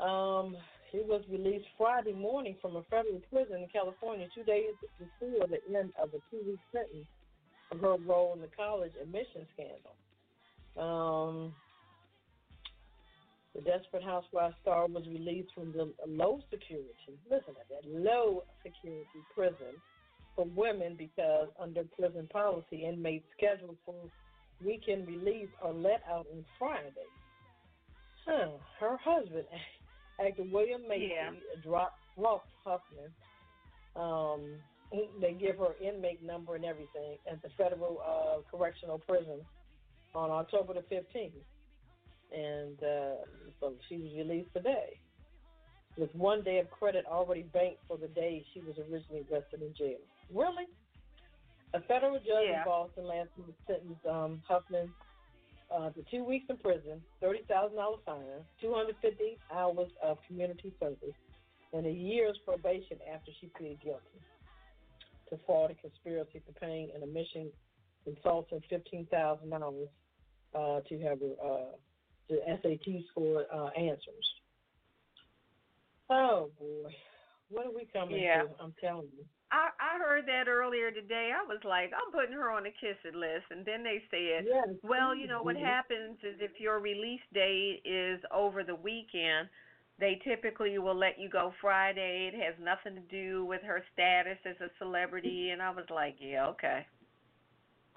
Um, 0.00 0.56
she 0.92 0.98
was 0.98 1.22
released 1.30 1.66
Friday 1.78 2.12
morning 2.12 2.56
from 2.60 2.76
a 2.76 2.82
federal 2.84 3.20
prison 3.32 3.56
in 3.56 3.68
California 3.72 4.28
two 4.34 4.44
days 4.44 4.74
before 4.98 5.48
the 5.48 5.58
end 5.76 5.92
of 6.00 6.10
a 6.10 6.20
two 6.30 6.44
week 6.46 6.60
sentence 6.70 7.08
for 7.70 7.78
her 7.78 7.96
role 8.04 8.34
in 8.34 8.40
the 8.40 8.48
college 8.54 8.92
admission 9.02 9.46
scandal. 9.54 9.96
Um, 10.76 11.52
the 13.54 13.62
Desperate 13.62 14.02
Housewives 14.02 14.54
star 14.62 14.86
was 14.86 15.06
released 15.06 15.52
from 15.54 15.72
the 15.72 15.92
low 16.06 16.40
security, 16.50 16.88
listen 17.30 17.54
to 17.54 17.60
that, 17.68 17.88
low 17.88 18.44
security 18.62 19.06
prison 19.34 19.74
for 20.34 20.46
women 20.56 20.94
because 20.96 21.48
under 21.60 21.84
prison 21.84 22.28
policy, 22.32 22.84
inmates 22.86 23.26
scheduled 23.36 23.76
for 23.84 23.94
weekend 24.64 25.06
release 25.06 25.48
are 25.62 25.72
let 25.72 26.02
out 26.08 26.26
on 26.32 26.44
Friday. 26.58 27.08
Huh. 28.26 28.52
Her 28.78 28.96
husband, 28.96 29.44
actor 30.20 30.44
William 30.50 30.82
Macy, 30.88 31.12
Yeah. 31.14 31.30
dropped 31.62 31.98
Rolf 32.16 32.42
Huffman. 32.64 33.12
Um, 33.96 34.60
they 35.20 35.32
give 35.32 35.56
her 35.58 35.74
inmate 35.80 36.22
number 36.22 36.54
and 36.54 36.64
everything 36.64 37.16
at 37.30 37.40
the 37.42 37.48
federal 37.56 38.00
uh, 38.04 38.40
correctional 38.54 38.98
prison 38.98 39.40
on 40.14 40.30
October 40.30 40.74
the 40.74 40.82
15th. 40.94 41.32
And 42.34 42.78
uh, 42.82 43.24
so 43.60 43.74
she 43.88 43.96
was 43.98 44.12
released 44.14 44.52
today 44.54 44.98
with 45.98 46.14
one 46.14 46.42
day 46.42 46.58
of 46.58 46.70
credit 46.70 47.04
already 47.06 47.42
banked 47.42 47.80
for 47.86 47.96
the 47.98 48.08
day 48.08 48.44
she 48.54 48.60
was 48.60 48.76
originally 48.90 49.24
arrested 49.30 49.60
in 49.62 49.74
jail. 49.74 49.98
Really? 50.32 50.64
A 51.74 51.80
federal 51.82 52.14
judge 52.18 52.48
Yeah. 52.48 52.60
in 52.60 52.64
Boston 52.64 53.04
last 53.06 53.28
week 53.36 53.54
sentenced 53.66 54.04
um, 54.06 54.42
Huffman 54.46 54.90
uh, 55.74 55.90
to 55.90 56.02
two 56.10 56.24
weeks 56.24 56.46
in 56.48 56.56
prison, 56.58 57.00
thirty 57.20 57.44
thousand 57.48 57.76
dollar 57.76 57.96
fine, 58.04 58.44
two 58.60 58.72
hundred 58.74 58.96
fifty 59.00 59.38
hours 59.52 59.90
of 60.02 60.18
community 60.26 60.72
service, 60.80 61.16
and 61.72 61.86
a 61.86 61.90
year's 61.90 62.38
probation 62.46 62.98
after 63.12 63.30
she 63.40 63.50
pleaded 63.56 63.80
guilty 63.82 64.20
to 65.30 65.38
fraud 65.46 65.70
and 65.70 65.80
conspiracy 65.80 66.42
for 66.46 66.52
paying 66.60 66.90
an 66.94 67.02
admission 67.02 67.50
consultant 68.04 68.62
fifteen 68.68 69.06
thousand 69.10 69.50
dollars 69.50 69.88
uh, 70.54 70.80
to 70.88 70.98
have 71.00 71.18
her 71.20 71.34
uh, 71.44 71.76
the 72.28 72.38
SAT 72.62 73.02
score 73.10 73.44
uh, 73.52 73.68
answers. 73.78 74.26
Oh 76.10 76.50
boy, 76.58 76.90
what 77.48 77.66
are 77.66 77.72
we 77.74 77.86
coming 77.92 78.20
Yeah. 78.20 78.42
to? 78.42 78.48
I'm 78.60 78.74
telling 78.80 79.08
you. 79.16 79.24
I 79.52 79.68
I 79.78 79.98
heard 79.98 80.26
that 80.26 80.48
earlier 80.48 80.90
today. 80.90 81.30
I 81.36 81.44
was 81.46 81.60
like, 81.64 81.92
I'm 81.94 82.10
putting 82.12 82.32
her 82.34 82.50
on 82.50 82.64
the 82.64 82.70
kiss 82.70 82.96
it 83.04 83.14
list, 83.14 83.44
and 83.50 83.64
then 83.64 83.82
they 83.84 84.02
said, 84.10 84.46
Yes. 84.48 84.68
well, 84.82 85.14
you 85.14 85.26
know 85.28 85.42
what 85.42 85.56
happens 85.56 86.18
is 86.22 86.36
if 86.40 86.58
your 86.58 86.80
release 86.80 87.20
date 87.34 87.82
is 87.84 88.20
over 88.34 88.64
the 88.64 88.74
weekend, 88.74 89.48
they 90.00 90.20
typically 90.24 90.78
will 90.78 90.96
let 90.96 91.18
you 91.20 91.28
go 91.28 91.52
Friday. 91.60 92.30
It 92.32 92.42
has 92.42 92.54
nothing 92.60 92.94
to 92.96 93.06
do 93.14 93.44
with 93.44 93.62
her 93.62 93.84
status 93.92 94.38
as 94.46 94.56
a 94.60 94.70
celebrity, 94.78 95.50
and 95.50 95.60
I 95.62 95.70
was 95.70 95.84
like, 95.90 96.16
yeah, 96.18 96.46
okay, 96.48 96.86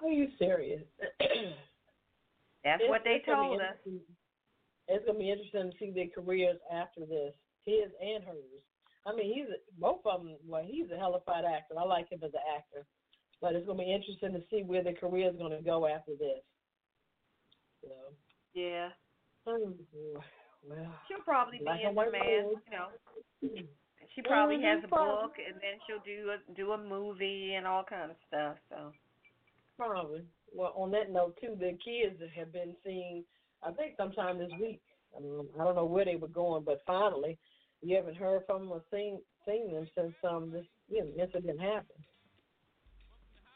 Are 0.02 0.08
you 0.10 0.28
serious? 0.38 0.82
that's 2.62 2.82
It's- 2.82 2.88
what 2.90 3.02
they 3.04 3.16
it's 3.16 3.26
gonna 3.26 3.42
be 3.42 3.48
told 3.48 3.60
us. 3.62 3.76
It's 4.88 5.04
gonna 5.06 5.18
be 5.18 5.30
interesting 5.30 5.70
to 5.72 5.78
see 5.78 5.90
their 5.90 6.08
careers 6.14 6.58
after 6.72 7.06
this, 7.06 7.32
his 7.64 7.90
and 8.00 8.22
hers. 8.22 8.62
I 9.06 9.14
mean, 9.14 9.32
he's 9.32 9.46
both 9.78 10.00
of 10.04 10.24
them. 10.24 10.36
Well, 10.46 10.64
he's 10.66 10.90
a 10.90 10.98
hellified 10.98 11.44
actor. 11.44 11.74
I 11.78 11.84
like 11.84 12.10
him 12.10 12.20
as 12.24 12.34
an 12.34 12.40
actor, 12.56 12.84
but 13.40 13.54
it's 13.54 13.66
gonna 13.66 13.78
be 13.78 13.92
interesting 13.92 14.32
to 14.32 14.42
see 14.50 14.62
where 14.62 14.82
their 14.82 14.94
career 14.94 15.30
is 15.30 15.36
gonna 15.36 15.62
go 15.62 15.86
after 15.86 16.12
this. 16.18 16.42
So, 17.82 17.90
Yeah, 18.54 18.90
boy. 19.44 19.74
well, 20.68 20.92
she'll 21.06 21.20
probably 21.24 21.58
be 21.58 21.82
in 21.82 21.94
demand. 21.94 22.62
You 22.64 22.70
know, 22.72 22.88
she 24.14 24.22
probably 24.22 24.60
has 24.62 24.82
a 24.82 24.88
book, 24.88 25.34
and 25.38 25.54
then 25.60 25.78
she'll 25.86 26.00
do 26.00 26.32
a 26.32 26.52
do 26.54 26.72
a 26.72 26.78
movie 26.78 27.54
and 27.54 27.66
all 27.66 27.84
kind 27.84 28.10
of 28.10 28.16
stuff. 28.26 28.56
So. 28.70 28.92
probably. 29.76 30.22
Well, 30.52 30.72
on 30.74 30.90
that 30.92 31.10
note 31.10 31.38
too, 31.40 31.54
the 31.58 31.78
kids 31.84 32.20
have 32.34 32.52
been 32.52 32.74
seen. 32.84 33.24
I 33.62 33.70
think 33.72 33.94
sometime 33.96 34.38
this 34.38 34.50
week. 34.60 34.80
Um, 35.16 35.48
I 35.58 35.64
don't 35.64 35.76
know 35.76 35.84
where 35.84 36.04
they 36.04 36.16
were 36.16 36.28
going, 36.28 36.64
but 36.64 36.82
finally, 36.86 37.38
you 37.82 37.96
haven't 37.96 38.16
heard 38.16 38.42
from 38.46 38.62
them 38.62 38.72
or 38.72 38.82
seen 38.92 39.20
seen 39.46 39.72
them 39.72 39.86
since 39.96 40.14
um 40.24 40.50
this 40.50 40.66
you 40.88 41.04
know, 41.04 41.22
incident 41.22 41.60
happened. 41.60 42.04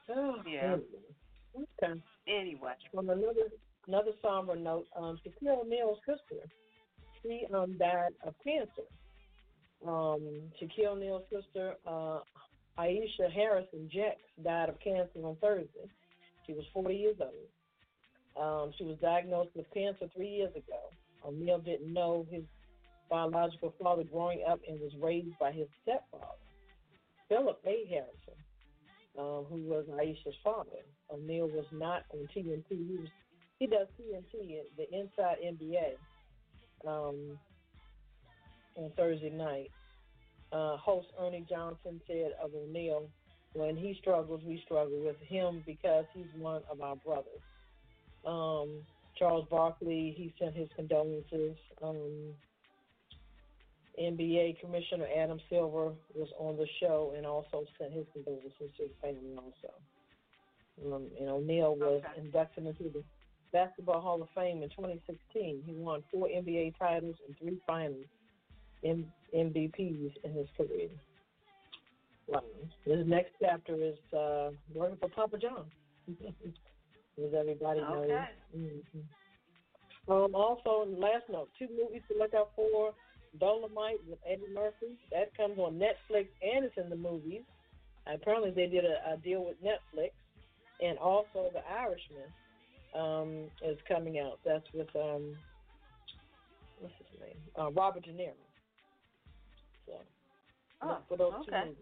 Oh, 0.08 0.36
Yeah. 0.46 0.74
anyway. 0.74 1.66
Okay. 1.82 2.02
Anyway. 2.26 2.72
On 2.96 3.08
another 3.08 3.48
another 3.86 4.12
somber 4.22 4.56
note, 4.56 4.86
um, 4.96 5.18
Shaquille 5.24 5.60
O'Neal's 5.62 5.98
sister, 6.06 6.46
she 7.22 7.46
um 7.54 7.76
died 7.78 8.12
of 8.26 8.34
cancer. 8.44 8.88
Um, 9.86 10.50
Shaquille 10.60 10.88
O'Neal's 10.92 11.24
sister, 11.32 11.74
uh, 11.86 12.20
Ayesha 12.78 13.30
Harrison 13.34 13.88
Jex, 13.92 14.16
died 14.44 14.68
of 14.68 14.78
cancer 14.80 15.24
on 15.24 15.36
Thursday. 15.36 15.88
She 16.46 16.52
was 16.52 16.64
40 16.74 16.94
years 16.94 17.16
old. 17.20 17.32
Um, 18.36 18.72
she 18.76 18.84
was 18.84 18.96
diagnosed 18.98 19.50
with 19.54 19.66
cancer 19.72 20.06
three 20.14 20.28
years 20.28 20.54
ago. 20.54 20.78
O'Neal 21.24 21.58
didn't 21.58 21.92
know 21.92 22.26
his 22.30 22.42
biological 23.10 23.74
father 23.82 24.04
growing 24.04 24.42
up 24.48 24.60
and 24.68 24.80
was 24.80 24.92
raised 25.00 25.38
by 25.38 25.50
his 25.52 25.66
stepfather, 25.82 26.24
Philip 27.28 27.60
A. 27.66 27.86
Harrison, 27.88 28.38
um, 29.18 29.44
who 29.50 29.62
was 29.68 29.84
Ayesha's 29.98 30.36
father. 30.42 30.84
O'Neal 31.12 31.48
was 31.48 31.66
not 31.72 32.04
on 32.12 32.28
TNT. 32.34 32.64
He 32.68 32.96
was 32.98 33.08
he 33.58 33.66
does 33.66 33.88
TNT, 34.00 34.62
the 34.78 34.90
Inside 34.90 35.36
NBA, 35.44 35.96
um, 36.88 37.38
on 38.76 38.90
Thursday 38.96 39.28
night. 39.28 39.70
Uh, 40.50 40.78
host 40.78 41.08
Ernie 41.20 41.44
Johnson 41.48 42.00
said 42.06 42.32
of 42.42 42.52
O'Neal, 42.54 43.06
when 43.52 43.76
he 43.76 43.96
struggles, 44.00 44.40
we 44.44 44.62
struggle 44.64 44.98
with 45.04 45.20
him 45.20 45.62
because 45.66 46.04
he's 46.14 46.24
one 46.38 46.62
of 46.70 46.80
our 46.80 46.96
brothers. 46.96 47.42
Um, 48.24 48.82
Charles 49.18 49.46
Barkley, 49.50 50.14
he 50.16 50.32
sent 50.38 50.56
his 50.56 50.68
condolences. 50.74 51.56
Um, 51.82 52.34
NBA 53.98 54.60
Commissioner 54.60 55.06
Adam 55.16 55.38
Silver 55.48 55.92
was 56.14 56.28
on 56.38 56.56
the 56.56 56.66
show 56.80 57.12
and 57.16 57.26
also 57.26 57.64
sent 57.78 57.92
his 57.92 58.06
condolences 58.12 58.70
to 58.76 58.82
his 58.82 58.92
family 59.00 59.34
also. 59.36 59.74
Um, 60.84 61.08
and 61.18 61.28
O'Neal 61.28 61.74
was 61.76 62.02
Okay. 62.04 62.20
inducted 62.20 62.66
into 62.66 62.84
the 62.84 63.02
Basketball 63.52 64.00
Hall 64.00 64.22
of 64.22 64.28
Fame 64.34 64.62
in 64.62 64.68
2016. 64.70 65.62
He 65.64 65.72
won 65.74 66.02
four 66.10 66.28
NBA 66.28 66.74
titles 66.78 67.16
and 67.26 67.36
three 67.38 67.58
finals 67.66 68.06
M- 68.84 69.12
MVPs 69.34 70.12
in 70.24 70.32
his 70.32 70.46
career. 70.56 70.88
Wow. 72.28 72.42
His 72.84 73.06
next 73.06 73.32
chapter 73.40 73.74
is 73.74 73.98
uh, 74.16 74.50
working 74.72 74.96
for 74.98 75.08
Papa 75.08 75.36
John, 75.38 75.64
as 76.08 77.34
everybody 77.36 77.80
knows. 77.80 78.04
Okay. 78.08 78.24
hmm 78.52 79.00
Um, 80.08 80.34
also, 80.34 80.86
last 80.86 81.24
note, 81.28 81.50
two 81.58 81.68
movies 81.68 82.02
to 82.10 82.18
look 82.18 82.34
out 82.34 82.50
for. 82.54 82.94
Dolemite 83.38 84.00
with 84.08 84.18
Eddie 84.26 84.52
Murphy. 84.52 84.98
That 85.12 85.34
comes 85.36 85.58
on 85.58 85.74
Netflix 85.74 86.28
and 86.42 86.64
it's 86.64 86.76
in 86.76 86.88
the 86.90 86.96
movies. 86.96 87.42
Apparently, 88.06 88.50
they 88.50 88.66
did 88.66 88.84
a, 88.84 89.12
a 89.12 89.16
deal 89.18 89.44
with 89.44 89.56
Netflix. 89.62 90.10
And 90.82 90.98
also, 90.98 91.50
The 91.52 91.60
Irishman 91.70 92.32
um, 92.94 93.50
is 93.62 93.76
coming 93.86 94.18
out. 94.18 94.38
That's 94.44 94.64
with 94.72 94.88
um, 94.96 95.36
what's 96.80 96.94
his 96.96 97.20
name? 97.20 97.36
Uh, 97.58 97.70
Robert 97.72 98.04
De 98.04 98.12
Niro. 98.12 98.32
So, 99.86 99.92
Oh, 100.82 100.96
for 101.08 101.18
those 101.18 101.34
okay. 101.40 101.74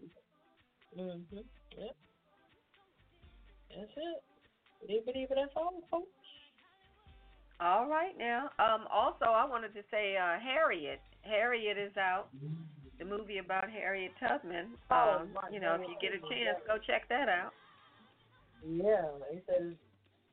two 0.95 0.97
movies. 0.97 1.23
Mhm. 1.31 1.43
Yep. 1.77 1.95
That's 3.69 3.91
it. 3.95 4.23
Believe 4.85 5.07
it, 5.07 5.15
even 5.15 5.37
that's 5.37 5.53
all, 5.55 5.81
folks. 5.89 6.07
All 7.61 7.87
right 7.87 8.17
now. 8.17 8.49
Um 8.59 8.87
also 8.91 9.25
I 9.25 9.45
wanted 9.45 9.73
to 9.75 9.81
say 9.91 10.15
uh 10.17 10.39
Harriet. 10.39 10.99
Harriet 11.23 11.77
is 11.77 11.95
out. 11.97 12.27
The 12.99 13.05
movie 13.05 13.37
about 13.37 13.69
Harriet 13.69 14.11
Tubman. 14.19 14.67
Oh, 14.91 15.19
Um, 15.21 15.29
my 15.33 15.49
you 15.51 15.59
know, 15.59 15.75
if 15.75 15.81
you 15.87 15.95
get 16.01 16.11
a 16.13 16.19
chance, 16.33 16.57
go 16.67 16.77
check 16.77 17.07
that 17.09 17.29
out. 17.29 17.51
Yeah, 18.67 19.07
they 19.31 19.41
said 19.47 19.75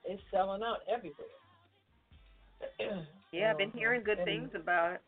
it's, 0.05 0.23
selling 0.33 0.63
out 0.63 0.79
everywhere. 0.89 1.27
Yeah, 3.33 3.51
I've 3.51 3.59
been 3.59 3.71
hearing 3.75 4.03
good 4.03 4.25
things 4.25 4.51
about 4.55 4.95
it. 4.95 5.01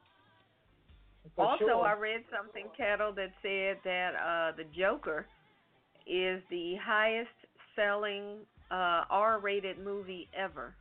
for 1.35 1.47
also, 1.47 1.65
sure. 1.65 1.87
I 1.87 1.95
read 1.95 2.23
something, 2.37 2.67
Ketel, 2.77 3.13
that 3.15 3.31
said 3.43 3.79
that 3.85 4.15
uh 4.15 4.57
the 4.57 4.65
Joker 4.77 5.27
is 6.07 6.43
the 6.51 6.77
highest 6.83 7.31
selling 7.75 8.39
uh 8.71 9.03
R-rated 9.11 9.79
movie 9.79 10.29
ever. 10.33 10.75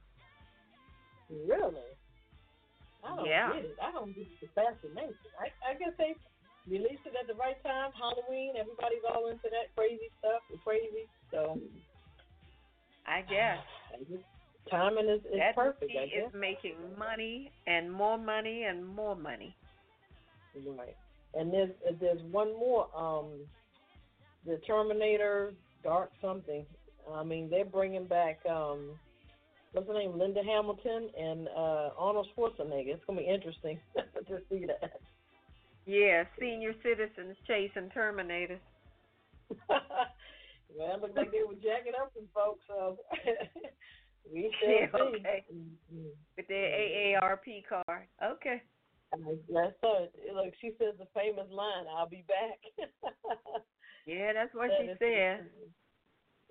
Really? 1.30 1.92
I 3.04 3.16
don't 3.16 3.26
Yeah. 3.26 3.54
get 3.54 3.66
it. 3.66 3.78
I 3.82 3.92
don't 3.92 4.16
get 4.16 4.28
the 4.42 4.48
fascination. 4.56 5.16
I, 5.40 5.72
I 5.72 5.74
guess 5.76 5.94
they 5.98 6.16
released 6.68 7.06
it 7.06 7.16
at 7.20 7.28
the 7.28 7.36
right 7.36 7.62
time, 7.64 7.92
Halloween. 7.94 8.54
Everybody's 8.58 9.04
all 9.08 9.28
into 9.28 9.50
that 9.50 9.74
crazy 9.76 10.10
stuff, 10.20 10.42
the 10.52 10.58
crazy. 10.64 11.08
So 11.32 11.60
I 13.06 13.22
guess. 13.22 13.60
I 13.94 14.04
guess 14.04 14.24
timing 14.70 15.08
is, 15.10 15.22
is 15.26 15.40
that 15.40 15.56
perfect. 15.56 15.92
is 15.92 16.34
making 16.34 16.76
money 16.98 17.52
and 17.68 17.92
more 17.92 18.18
money 18.18 18.64
and 18.64 18.86
more 18.86 19.16
money. 19.16 19.56
Right. 20.56 20.96
And 21.34 21.54
there's 21.54 21.72
there's 22.00 22.22
one 22.32 22.54
more. 22.58 22.88
Um, 22.96 23.46
the 24.46 24.58
Terminator, 24.66 25.54
Dark 25.84 26.12
something. 26.22 26.66
I 27.14 27.24
mean, 27.24 27.50
they're 27.50 27.66
bringing 27.66 28.06
back 28.06 28.40
um, 28.50 28.92
what's 29.74 29.88
her 29.88 29.94
name, 29.94 30.18
Linda 30.18 30.42
Hamilton 30.44 31.10
and 31.18 31.48
uh, 31.50 31.90
Arnold 31.98 32.28
Schwarzenegger. 32.36 32.94
It's 32.96 33.04
gonna 33.06 33.20
be 33.22 33.28
interesting 33.28 33.80
to 33.96 34.40
see 34.50 34.66
that. 34.66 35.00
Yeah, 35.86 36.24
senior 36.40 36.74
citizens 36.84 37.38
chasing 37.48 37.90
Terminators. 37.96 38.60
well, 39.70 40.96
it 40.96 41.02
looked 41.02 41.16
like 41.18 41.32
they 41.32 41.44
were 41.48 41.54
jacking 41.56 41.94
up 42.00 42.12
some 42.14 42.28
folks, 42.36 42.60
so 42.68 42.98
we 44.34 44.52
shall 44.60 44.70
Yeah, 44.70 44.88
see. 44.94 45.18
okay. 45.20 45.46
Mhm. 45.54 46.12
with 46.36 46.48
their 46.48 46.70
AARP 47.22 47.64
card. 47.70 48.08
Okay. 48.22 48.62
That's 49.14 49.74
her. 49.82 50.08
Look, 50.36 50.54
she 50.60 50.72
says 50.78 50.96
the 51.00 51.08
famous 51.16 51.48
line, 51.50 51.86
"I'll 51.96 52.10
be 52.10 52.26
back." 52.28 52.60
Yeah, 54.06 54.34
that's 54.34 54.54
what 54.54 54.68
That 54.70 54.80
she 54.82 54.88
said. 55.00 55.50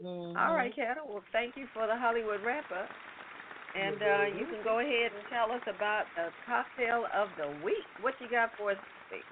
Mhm. 0.02 0.36
All 0.36 0.54
right, 0.54 0.74
Ketel. 0.74 1.08
Well, 1.08 1.24
thank 1.32 1.56
you 1.56 1.66
for 1.72 1.86
the 1.86 1.96
Hollywood 1.96 2.42
wrap 2.44 2.70
up. 2.72 2.88
And 3.74 4.00
uh, 4.00 4.24
you 4.38 4.46
can 4.46 4.62
go 4.64 4.78
ahead 4.80 5.12
and 5.12 5.24
tell 5.28 5.52
us 5.52 5.60
about 5.68 6.04
the 6.16 6.32
cocktail 6.46 7.04
of 7.12 7.28
the 7.36 7.48
week. 7.64 7.84
What 8.00 8.14
you 8.20 8.28
got 8.30 8.50
for 8.56 8.70
us 8.72 8.78
this 9.10 9.20
week? 9.20 9.24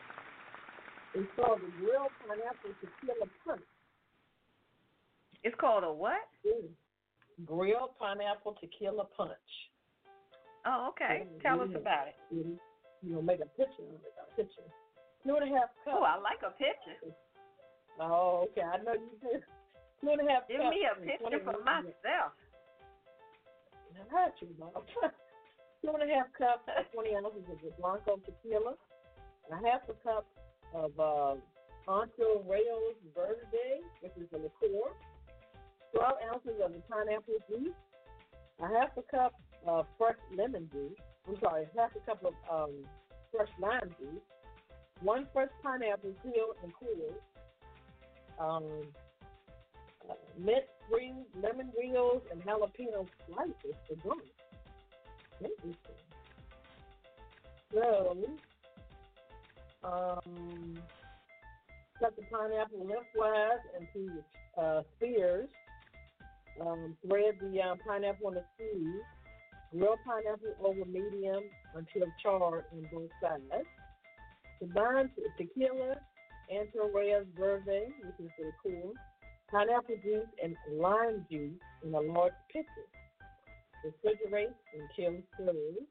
It's 1.15 1.31
called 1.37 1.61
the 1.61 1.71
grilled 1.81 2.13
pineapple 2.27 2.75
tequila 2.81 3.27
punch. 3.47 3.63
It's 5.43 5.57
called 5.61 5.85
a 5.85 5.93
what? 5.93 6.29
Mm. 6.45 6.69
Grilled 7.47 7.97
pineapple 7.99 8.57
tequila 8.61 9.05
punch. 9.17 9.71
Oh, 10.67 10.89
okay. 10.91 11.25
Mm, 11.25 11.43
Tell 11.43 11.61
us 11.61 11.69
about 11.75 12.09
it. 12.09 12.17
Mhm. 12.33 12.59
You 13.03 13.15
know, 13.15 13.23
make 13.23 13.41
a 13.41 13.47
picture 13.47 13.83
of 13.83 14.01
it. 14.05 14.15
A 14.21 14.35
picture. 14.37 14.63
Two 15.25 15.37
and 15.37 15.45
a 15.53 15.59
half 15.59 15.69
cups. 15.85 15.97
Oh, 16.01 16.03
I 16.03 16.17
like 16.17 16.43
a 16.43 16.51
picture. 16.51 17.15
Oh, 17.99 18.49
okay. 18.51 18.63
I 18.63 18.79
know 18.79 18.93
you 18.93 19.19
do. 19.23 19.43
Two 20.05 20.11
and 20.11 20.29
a 20.29 20.33
half 20.33 20.45
Give 20.49 20.61
me 20.61 20.85
a 20.85 21.01
picture 21.01 21.41
for 21.41 21.65
myself. 21.65 22.37
I 23.97 24.05
heard 24.13 24.37
you, 24.41 24.49
Bob. 24.61 24.85
Two 25.81 25.89
and 25.89 26.03
a 26.05 26.15
half 26.15 26.29
cups 26.37 26.69
or 26.69 26.85
20 26.93 27.17
ounces 27.17 27.49
of 27.49 27.57
the 27.65 27.73
Blanco 27.81 28.21
tequila, 28.21 28.75
and 29.49 29.65
a 29.65 29.71
half 29.71 29.81
a 29.89 29.97
cup 30.05 30.27
of 30.75 30.93
uh, 31.01 31.41
Entre 31.89 32.37
Rayos 32.45 33.01
Verde, 33.17 33.81
which 34.03 34.13
is 34.21 34.29
a 34.35 34.37
liqueur, 34.37 34.93
12 35.97 36.13
ounces 36.33 36.61
of 36.63 36.73
the 36.73 36.83
pineapple 36.91 37.41
juice, 37.49 37.73
a 38.61 38.69
half 38.69 38.91
a 38.99 39.03
cup 39.09 39.33
of 39.67 39.87
fresh 39.97 40.21
lemon 40.37 40.69
juice, 40.71 41.01
I'm 41.27 41.37
sorry, 41.41 41.67
half 41.79 41.93
a 41.97 42.01
cup 42.05 42.23
of 42.25 42.35
um, 42.53 42.85
fresh 43.33 43.49
lime 43.59 43.89
juice, 43.99 44.21
one 45.01 45.27
fresh 45.33 45.49
pineapple 45.63 46.13
peeled 46.23 46.57
and 46.63 46.73
cooled, 46.77 47.17
um, 48.39 48.93
mint 50.39 50.65
spring 50.87 51.25
lemon 51.43 51.71
wheels 51.79 52.23
and 52.31 52.43
jalapeno 52.45 53.07
slices 53.27 53.77
for 53.89 53.95
drink. 53.97 54.23
Interesting. 55.41 55.75
So, 57.73 58.17
um, 59.83 60.79
cut 61.99 62.15
the 62.17 62.23
pineapple 62.31 62.87
lengthwise 62.87 63.63
into 63.79 64.23
uh, 64.61 64.83
spears. 64.97 65.49
Um, 66.61 66.97
thread 67.09 67.35
the 67.41 67.61
uh, 67.61 67.75
pineapple 67.87 68.29
on 68.29 68.35
the 68.35 68.45
sleeve. 68.57 69.03
Grill 69.73 69.97
pineapple 70.07 70.55
over 70.65 70.85
medium 70.85 71.43
until 71.75 72.07
charred 72.23 72.65
on 72.73 72.89
both 72.93 73.11
sides. 73.21 73.67
Combine 74.61 75.11
tequila, 75.37 75.97
Entre 76.49 76.83
Reyes 76.95 77.27
Verde, 77.37 77.89
which 78.05 78.21
is 78.21 78.31
the 78.39 78.53
cool, 78.63 78.93
pineapple 79.55 79.97
juice, 80.03 80.27
and 80.43 80.57
lime 80.73 81.25
juice 81.31 81.53
in 81.85 81.95
a 81.95 82.01
large 82.01 82.33
pitcher. 82.53 82.67
Refrigerate 83.87 84.55
until 84.75 85.21
served. 85.39 85.87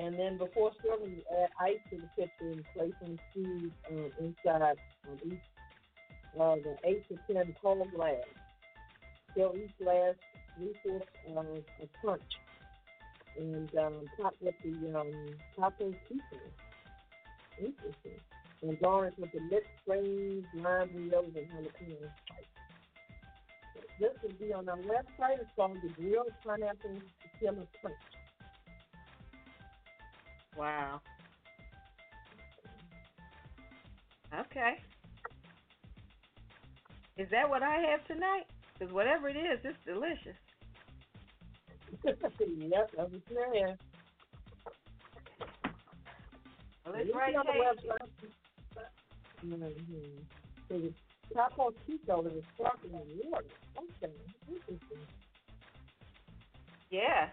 And 0.00 0.18
then 0.18 0.38
before 0.38 0.70
serving, 0.82 1.16
you 1.16 1.22
add 1.42 1.50
ice 1.60 1.78
to 1.90 1.96
the 1.96 2.08
pitcher 2.16 2.52
and 2.52 2.64
place 2.74 2.92
some 3.02 3.18
seeds 3.34 3.74
um, 3.90 4.10
inside 4.20 4.62
on 4.62 5.18
each 5.26 5.38
uh, 6.38 6.54
the 6.56 6.76
eight 6.84 7.08
to 7.08 7.16
ten 7.32 7.54
tall 7.60 7.84
glass. 7.94 8.14
Fill 9.34 9.54
each 9.56 9.76
glass 9.82 10.14
fourths 10.82 11.06
uh, 11.36 11.40
of 11.40 11.88
punch, 12.04 12.22
and 13.38 13.70
um, 13.76 13.94
top 14.20 14.34
with 14.40 14.54
the 14.64 14.98
um, 14.98 15.12
topping 15.58 15.94
pieces. 16.08 16.52
Interesting. 17.58 18.20
And 18.62 18.80
garnish 18.80 19.14
with 19.18 19.30
the 19.32 19.40
mixed 19.50 19.70
greens, 19.86 20.44
lime 20.54 20.90
and 20.94 21.10
jalapenos. 21.10 22.10
This 24.00 24.10
will 24.22 24.32
be 24.38 24.52
on 24.52 24.68
our 24.68 24.76
website. 24.78 25.40
It's 25.40 25.50
called 25.56 25.78
the 25.82 25.88
Grilled 25.88 26.30
Pineapple 26.44 27.00
Tequila 27.22 27.66
Punch. 27.82 27.94
Wow. 30.56 31.00
Okay. 34.32 34.74
Is 37.16 37.28
that 37.30 37.48
what 37.48 37.62
I 37.62 37.78
have 37.90 38.06
tonight? 38.06 38.44
Because 38.78 38.94
whatever 38.94 39.28
it 39.28 39.36
is, 39.36 39.58
it's 39.64 39.78
delicious. 39.84 40.36
yep, 42.04 42.90
that's 42.96 43.12
what 43.12 43.22
you're 43.30 43.54
in. 43.54 43.76
Well, 46.86 46.94
it's 46.96 47.14
right 47.14 47.34
on 47.34 47.46
the 47.46 47.52
website. 47.52 48.08
Mm-hmm. 49.44 50.86
Topo 51.34 51.72
Chico 51.86 52.26
is 52.26 52.44
sparkling 52.54 52.92
water. 53.24 53.44
Okay, 53.76 54.12
interesting. 54.48 54.98
Yeah. 56.90 57.28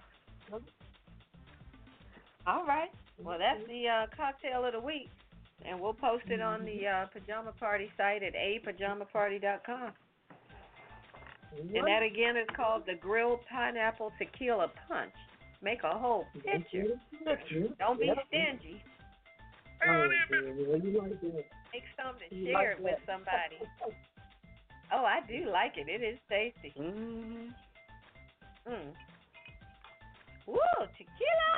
All 2.48 2.66
right. 2.66 2.90
Well, 3.24 3.40
that's 3.40 3.66
the 3.68 3.88
uh, 3.88 4.06
cocktail 4.16 4.66
of 4.66 4.74
the 4.74 4.80
week, 4.80 5.10
and 5.66 5.80
we'll 5.80 5.94
post 5.94 6.26
it 6.28 6.42
on 6.42 6.66
the 6.66 6.88
uh, 6.88 7.06
pajama 7.08 7.54
party 7.60 7.90
site 7.98 8.22
at 8.24 8.34
apajamaparty.com. 8.34 9.92
And 11.58 11.88
that 11.88 12.04
again 12.04 12.36
is 12.36 12.48
called 12.56 12.84
the 12.86 12.96
grilled 12.96 13.40
pineapple 13.50 14.12
tequila 14.20 14.70
punch. 14.88 15.14
Make 15.62 15.84
a 15.84 15.98
whole 15.98 16.26
picture. 16.34 17.00
Don't 17.80 18.00
be 18.00 18.12
stingy. 18.28 18.84
Oh, 19.88 20.08
dear. 20.30 20.54
Well, 20.68 20.80
you 20.80 21.00
like 21.00 21.22
that. 21.22 21.46
Make 21.76 21.92
some 22.00 22.16
and 22.24 22.32
share 22.48 22.80
like 22.80 22.80
it 22.80 22.84
with 22.84 23.00
somebody. 23.04 23.60
Oh, 24.94 25.02
I 25.04 25.18
do 25.26 25.50
like 25.50 25.82
it. 25.82 25.90
It 25.90 26.06
is 26.06 26.20
tasty. 26.30 26.70
Mm-hmm. 26.78 27.50
Mm. 28.70 28.94
Woo, 30.46 30.78
tequila! 30.94 31.52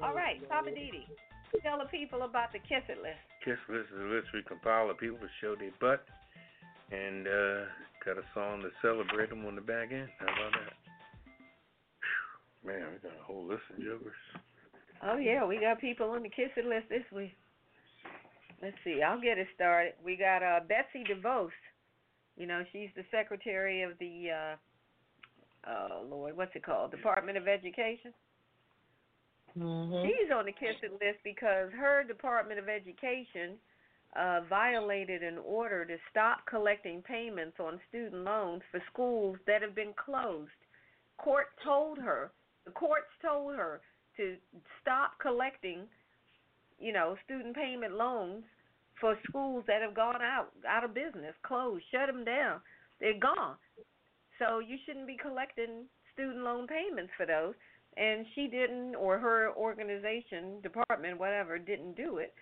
All 0.00 0.14
right, 0.14 0.38
Poppa 0.48 0.70
DD, 0.70 1.02
tell 1.64 1.78
the 1.78 1.90
people 1.90 2.22
about 2.22 2.52
the 2.52 2.60
Kiss 2.60 2.86
It 2.88 3.02
list. 3.02 3.18
Kiss 3.44 3.58
list 3.68 3.90
is 3.90 4.00
a 4.00 4.04
list 4.06 4.28
we 4.32 4.42
compile 4.46 4.88
of 4.88 4.98
people 4.98 5.18
to 5.18 5.26
show 5.42 5.56
their 5.58 5.74
butt, 5.80 6.06
and 6.94 7.26
uh, 7.26 7.66
got 8.06 8.22
a 8.22 8.24
song 8.34 8.62
to 8.62 8.70
celebrate 8.80 9.30
them 9.30 9.44
on 9.44 9.56
the 9.56 9.60
back 9.60 9.90
end. 9.90 10.08
How 10.20 10.26
about 10.26 10.52
that? 10.62 10.78
Whew. 11.98 12.70
Man, 12.70 12.86
we 12.94 13.02
got 13.02 13.18
a 13.18 13.24
whole 13.24 13.44
list 13.44 13.66
of 13.76 13.82
jokers. 13.82 14.14
Oh 15.02 15.16
yeah, 15.16 15.44
we 15.44 15.58
got 15.58 15.80
people 15.80 16.10
on 16.10 16.22
the 16.22 16.30
Kiss 16.30 16.54
It 16.56 16.66
list 16.66 16.86
this 16.88 17.04
week. 17.10 17.34
Let's 18.62 18.76
see, 18.84 19.02
I'll 19.02 19.20
get 19.20 19.38
it 19.38 19.48
started. 19.54 19.94
We 20.04 20.16
got 20.16 20.42
uh 20.42 20.60
Betsy 20.68 21.04
DeVos. 21.04 21.50
You 22.36 22.46
know, 22.46 22.62
she's 22.72 22.90
the 22.96 23.04
secretary 23.10 23.82
of 23.82 23.92
the 23.98 24.28
uh 24.30 25.70
oh 25.70 26.06
Lord, 26.08 26.36
what's 26.36 26.54
it 26.54 26.64
called? 26.64 26.90
Department 26.90 27.38
of 27.38 27.48
Education. 27.48 28.12
Mm-hmm. 29.58 30.06
She's 30.06 30.30
on 30.34 30.46
the 30.46 30.52
Kiss 30.52 30.76
It 30.82 30.92
list 30.92 31.18
because 31.24 31.70
her 31.72 32.04
Department 32.06 32.60
of 32.60 32.68
Education 32.68 33.58
uh, 34.16 34.40
violated 34.48 35.22
an 35.22 35.38
order 35.44 35.84
to 35.84 35.96
stop 36.10 36.38
collecting 36.48 37.02
payments 37.02 37.56
on 37.60 37.80
student 37.88 38.24
loans 38.24 38.62
for 38.70 38.80
schools 38.92 39.36
that 39.46 39.62
have 39.62 39.74
been 39.74 39.94
closed. 39.94 40.50
Court 41.18 41.46
told 41.64 41.98
her, 41.98 42.32
the 42.64 42.72
courts 42.72 43.10
told 43.22 43.54
her 43.54 43.80
to 44.16 44.36
stop 44.80 45.12
collecting, 45.20 45.82
you 46.80 46.92
know, 46.92 47.16
student 47.24 47.54
payment 47.54 47.94
loans 47.94 48.44
for 49.00 49.16
schools 49.28 49.64
that 49.66 49.82
have 49.82 49.94
gone 49.94 50.22
out 50.22 50.48
out 50.68 50.84
of 50.84 50.94
business, 50.94 51.34
closed, 51.42 51.84
shut 51.90 52.06
them 52.06 52.24
down. 52.24 52.60
They're 53.00 53.18
gone. 53.18 53.56
So 54.38 54.58
you 54.58 54.76
shouldn't 54.84 55.06
be 55.06 55.16
collecting 55.16 55.84
student 56.12 56.44
loan 56.44 56.66
payments 56.66 57.12
for 57.16 57.26
those 57.26 57.54
and 57.96 58.24
she 58.34 58.46
didn't 58.46 58.94
or 58.94 59.18
her 59.18 59.52
organization 59.56 60.60
department 60.62 61.18
whatever 61.18 61.58
didn't 61.58 61.96
do 61.96 62.18
it 62.18 62.32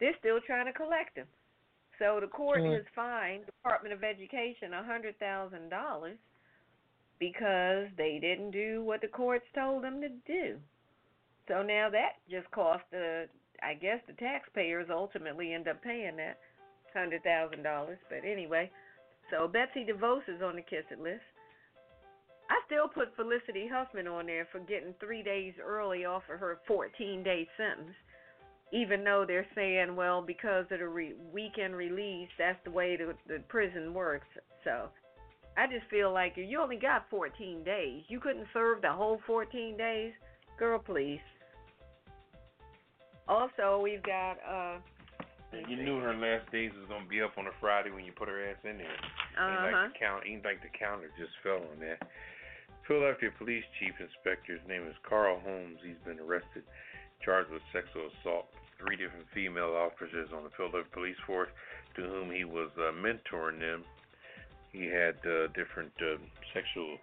they're 0.00 0.16
still 0.18 0.40
trying 0.46 0.66
to 0.66 0.72
collect 0.72 1.14
them 1.14 1.26
so 1.98 2.18
the 2.20 2.26
court 2.26 2.60
Mm. 2.60 2.74
has 2.74 2.84
fined 2.94 3.46
department 3.46 3.94
of 3.94 4.02
education 4.02 4.74
a 4.74 4.82
hundred 4.82 5.18
thousand 5.18 5.68
dollars 5.68 6.18
because 7.18 7.88
they 7.96 8.18
didn't 8.20 8.50
do 8.50 8.82
what 8.84 9.00
the 9.00 9.08
courts 9.08 9.46
told 9.54 9.82
them 9.84 10.00
to 10.00 10.08
do 10.26 10.58
so 11.48 11.62
now 11.62 11.88
that 11.90 12.16
just 12.30 12.50
cost 12.50 12.82
the 12.90 13.28
i 13.62 13.74
guess 13.74 14.00
the 14.06 14.12
taxpayers 14.14 14.88
ultimately 14.90 15.52
end 15.52 15.68
up 15.68 15.82
paying 15.82 16.16
that 16.16 16.38
hundred 16.94 17.22
thousand 17.22 17.62
dollars 17.62 17.98
but 18.08 18.24
anyway 18.24 18.70
so 19.30 19.46
betsy 19.46 19.84
devos 19.84 20.22
is 20.28 20.40
on 20.42 20.56
the 20.56 20.62
kiss 20.62 20.84
it 20.90 20.98
list 20.98 21.20
I 22.48 22.60
still 22.66 22.88
put 22.88 23.14
Felicity 23.16 23.68
Huffman 23.72 24.06
on 24.06 24.26
there 24.26 24.46
for 24.52 24.60
getting 24.60 24.94
three 25.00 25.22
days 25.22 25.54
early 25.62 26.04
off 26.04 26.22
of 26.32 26.38
her 26.38 26.60
14 26.66 27.22
day 27.22 27.48
sentence, 27.56 27.94
even 28.72 29.02
though 29.02 29.24
they're 29.26 29.46
saying, 29.54 29.96
well, 29.96 30.22
because 30.22 30.66
of 30.70 30.78
the 30.78 30.88
re- 30.88 31.14
weekend 31.32 31.74
release, 31.74 32.28
that's 32.38 32.58
the 32.64 32.70
way 32.70 32.96
the, 32.96 33.14
the 33.26 33.40
prison 33.48 33.92
works. 33.92 34.28
So 34.64 34.88
I 35.56 35.66
just 35.66 35.90
feel 35.90 36.12
like 36.12 36.34
if 36.36 36.48
you 36.48 36.60
only 36.60 36.76
got 36.76 37.10
14 37.10 37.64
days, 37.64 38.02
you 38.08 38.20
couldn't 38.20 38.46
serve 38.52 38.82
the 38.82 38.92
whole 38.92 39.20
14 39.26 39.76
days. 39.76 40.12
Girl, 40.58 40.78
please. 40.78 41.20
Also, 43.28 43.80
we've 43.82 44.02
got. 44.02 44.38
uh 44.46 44.78
you 45.68 45.76
knew 45.76 46.00
her 46.00 46.12
last 46.12 46.50
days 46.52 46.70
was 46.76 46.84
gonna 46.88 47.08
be 47.08 47.22
up 47.22 47.38
on 47.38 47.46
a 47.46 47.54
Friday 47.60 47.90
when 47.90 48.04
you 48.04 48.12
put 48.12 48.28
her 48.28 48.44
ass 48.50 48.60
in 48.64 48.76
there. 48.76 48.98
Uh 49.38 49.48
Ain't 49.48 49.60
huh. 49.60 49.70
like 49.72 49.92
the 49.92 49.98
count, 49.98 50.22
ain't 50.26 50.44
like 50.44 50.60
the 50.60 50.72
counter 50.76 51.08
just 51.18 51.32
fell 51.42 51.64
on 51.64 51.80
that. 51.80 52.02
Philadelphia 52.86 53.30
Police 53.38 53.64
Chief 53.80 53.94
Inspector, 53.98 54.46
his 54.52 54.62
name 54.68 54.86
is 54.86 54.94
Carl 55.02 55.40
Holmes. 55.42 55.78
He's 55.82 55.98
been 56.04 56.20
arrested, 56.20 56.62
charged 57.24 57.50
with 57.50 57.62
sexual 57.72 58.10
assault. 58.20 58.46
Three 58.78 58.96
different 58.96 59.26
female 59.32 59.72
officers 59.74 60.28
on 60.36 60.44
the 60.44 60.52
Philadelphia 60.54 60.92
Police 60.92 61.18
Force, 61.26 61.48
to 61.96 62.02
whom 62.02 62.30
he 62.30 62.44
was 62.44 62.68
uh, 62.76 62.92
mentoring 62.92 63.58
them. 63.58 63.82
He 64.70 64.84
had 64.86 65.16
uh, 65.24 65.48
different 65.56 65.90
uh, 65.98 66.20
sexual 66.52 66.98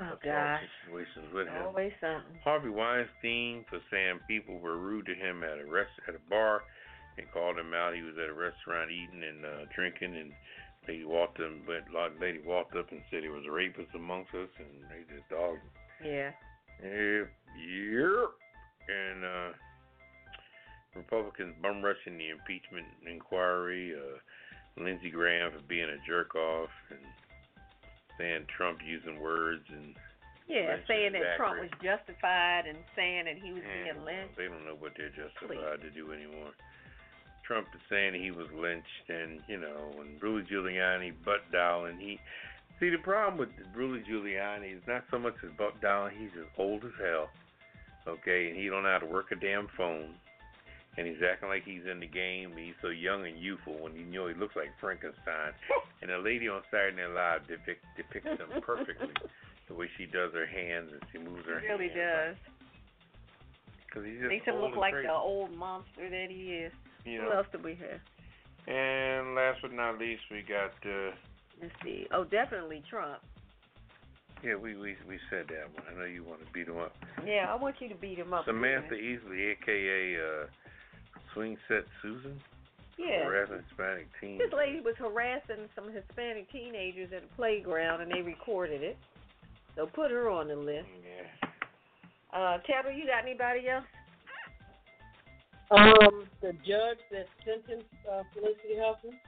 Oh 0.00 0.18
gosh. 0.22 0.60
situations 0.84 1.32
with 1.32 1.48
him. 1.48 1.62
Always 1.64 1.92
something. 2.00 2.36
Harvey 2.44 2.68
Weinstein 2.68 3.64
for 3.68 3.80
saying 3.90 4.20
people 4.28 4.58
were 4.58 4.76
rude 4.76 5.06
to 5.06 5.14
him 5.14 5.42
at 5.42 5.58
a 5.58 5.64
rest 5.64 5.92
at 6.06 6.14
a 6.14 6.22
bar 6.28 6.62
and 7.16 7.30
called 7.32 7.58
him 7.58 7.72
out. 7.72 7.94
He 7.94 8.02
was 8.02 8.14
at 8.22 8.28
a 8.28 8.34
restaurant 8.34 8.90
eating 8.90 9.22
and 9.24 9.44
uh, 9.44 9.64
drinking, 9.74 10.16
and 10.16 10.32
lady 10.86 11.04
walked 11.04 11.40
him. 11.40 11.62
But 11.66 11.88
lady 12.20 12.40
walked 12.44 12.76
up 12.76 12.92
and 12.92 13.00
said 13.10 13.22
there 13.22 13.32
was 13.32 13.46
a 13.48 13.50
rapist 13.50 13.94
amongst 13.94 14.34
us, 14.34 14.52
and 14.58 14.84
they 14.90 15.02
just 15.08 15.28
dogged 15.30 15.64
him. 15.64 16.04
Yeah. 16.04 16.30
Yep, 16.84 17.30
yep. 17.56 18.30
And 18.88 19.24
uh, 19.24 19.50
Republicans 20.94 21.54
bum 21.62 21.82
rushing 21.82 22.18
the 22.18 22.28
impeachment 22.30 22.86
inquiry. 23.08 23.94
Uh, 23.96 24.18
Lindsey 24.78 25.10
Graham 25.10 25.52
for 25.52 25.62
being 25.66 25.88
a 25.88 25.96
jerk 26.06 26.34
off 26.34 26.68
and 26.90 27.00
saying 28.18 28.46
Trump 28.56 28.80
using 28.84 29.20
words 29.20 29.64
and 29.70 29.94
Yeah, 30.48 30.76
saying 30.86 31.12
that 31.12 31.36
Trump 31.36 31.60
was 31.60 31.70
justified 31.82 32.66
and 32.66 32.78
saying 32.94 33.26
that 33.26 33.36
he 33.36 33.52
was 33.52 33.62
Man, 33.62 33.84
being 33.84 34.00
uh, 34.00 34.04
lynched. 34.04 34.36
They 34.36 34.48
don't 34.48 34.64
know 34.64 34.76
what 34.78 34.92
they're 34.96 35.10
justified 35.10 35.82
to 35.82 35.90
do 35.90 36.12
anymore. 36.12 36.52
Trump 37.46 37.68
is 37.74 37.80
saying 37.88 38.14
he 38.14 38.30
was 38.30 38.48
lynched, 38.52 39.06
and 39.08 39.40
you 39.46 39.58
know, 39.58 39.94
and 40.00 40.20
Rudy 40.20 40.46
Giuliani 40.50 41.12
butt 41.24 41.46
dialing. 41.52 41.98
He 41.98 42.18
see 42.80 42.90
the 42.90 42.98
problem 42.98 43.38
with 43.38 43.50
Rudy 43.74 44.02
Giuliani 44.02 44.76
is 44.76 44.82
not 44.86 45.04
so 45.10 45.18
much 45.18 45.34
his 45.40 45.52
butt 45.56 45.80
dialing. 45.80 46.14
He's 46.18 46.34
as 46.38 46.48
old 46.58 46.84
as 46.84 46.90
hell, 46.98 47.30
okay, 48.08 48.48
and 48.48 48.56
he 48.56 48.66
don't 48.68 48.82
know 48.82 48.90
how 48.90 48.98
to 48.98 49.06
work 49.06 49.30
a 49.30 49.36
damn 49.36 49.68
phone. 49.76 50.14
And 50.98 51.06
he's 51.06 51.20
acting 51.20 51.48
like 51.50 51.64
he's 51.64 51.84
in 51.90 52.00
the 52.00 52.06
game. 52.06 52.52
And 52.52 52.58
He's 52.60 52.74
so 52.80 52.88
young 52.88 53.26
and 53.26 53.38
youthful 53.38 53.76
when 53.78 53.94
you 53.94 54.04
know 54.06 54.28
he 54.28 54.34
looks 54.34 54.56
like 54.56 54.70
Frankenstein. 54.80 55.52
and 56.02 56.10
the 56.10 56.18
lady 56.18 56.48
on 56.48 56.62
Saturday 56.70 56.96
Night 57.02 57.12
Live 57.12 57.46
depict, 57.46 57.84
depicts 57.96 58.28
him 58.40 58.48
perfectly. 58.62 59.12
the 59.68 59.74
way 59.74 59.88
she 59.98 60.06
does 60.06 60.32
her 60.32 60.46
hands 60.46 60.90
and 60.92 61.02
she 61.12 61.18
moves 61.18 61.44
her 61.46 61.60
He 61.60 61.66
really 61.68 61.88
hands. 61.90 62.36
does. 62.40 62.52
Because 63.86 64.04
he's 64.08 64.18
just 64.18 64.28
Makes 64.28 64.46
him 64.46 64.56
look 64.56 64.76
like 64.76 64.92
crazy. 64.94 65.06
the 65.08 65.12
old 65.14 65.54
monster 65.54 66.08
that 66.08 66.26
he 66.30 66.64
is. 66.64 66.72
You 67.04 67.20
Who 67.20 67.28
know. 67.28 67.36
else 67.38 67.46
do 67.52 67.58
we 67.62 67.76
have? 67.76 68.00
And 68.66 69.34
last 69.34 69.60
but 69.62 69.72
not 69.72 69.98
least, 69.98 70.22
we 70.30 70.42
got 70.42 70.72
uh 70.84 71.12
Let's 71.62 71.72
see. 71.84 72.06
Oh, 72.12 72.24
definitely 72.24 72.82
Trump. 72.90 73.20
yeah, 74.44 74.56
we 74.56 74.76
we 74.76 74.96
we 75.08 75.18
said 75.30 75.46
that 75.48 75.72
one. 75.72 75.84
I 75.88 75.98
know 75.98 76.04
you 76.04 76.24
want 76.24 76.40
to 76.44 76.52
beat 76.52 76.68
him 76.68 76.78
up. 76.78 76.92
Yeah, 77.24 77.46
I 77.48 77.54
want 77.54 77.76
you 77.80 77.88
to 77.88 77.94
beat 77.94 78.18
him 78.18 78.34
up. 78.34 78.44
Samantha 78.44 78.94
Easley, 78.94 79.52
aka 79.52 80.16
uh 80.16 80.46
Swing 81.36 81.58
Set 81.68 81.84
Susan, 82.00 82.40
Yeah. 82.96 83.24
harassing 83.24 83.62
Hispanic 83.68 84.08
teens. 84.18 84.38
This 84.40 84.52
lady 84.54 84.80
was 84.80 84.96
harassing 84.96 85.68
some 85.74 85.92
Hispanic 85.92 86.50
teenagers 86.50 87.12
at 87.12 87.24
a 87.24 87.26
playground, 87.36 88.00
and 88.00 88.10
they 88.10 88.22
recorded 88.22 88.82
it. 88.82 88.96
So 89.74 89.86
put 89.86 90.10
her 90.10 90.30
on 90.30 90.48
the 90.48 90.56
list. 90.56 90.88
Yeah. 91.04 91.48
Uh, 92.32 92.58
Ketel, 92.66 92.92
you 92.92 93.06
got 93.06 93.22
anybody 93.22 93.68
else? 93.68 93.84
Um, 95.70 96.26
the 96.40 96.52
judge 96.64 96.98
that 97.10 97.26
sentenced 97.44 97.86
uh, 98.10 98.22
Felicity 98.32 98.78
Huffman, 98.80 99.18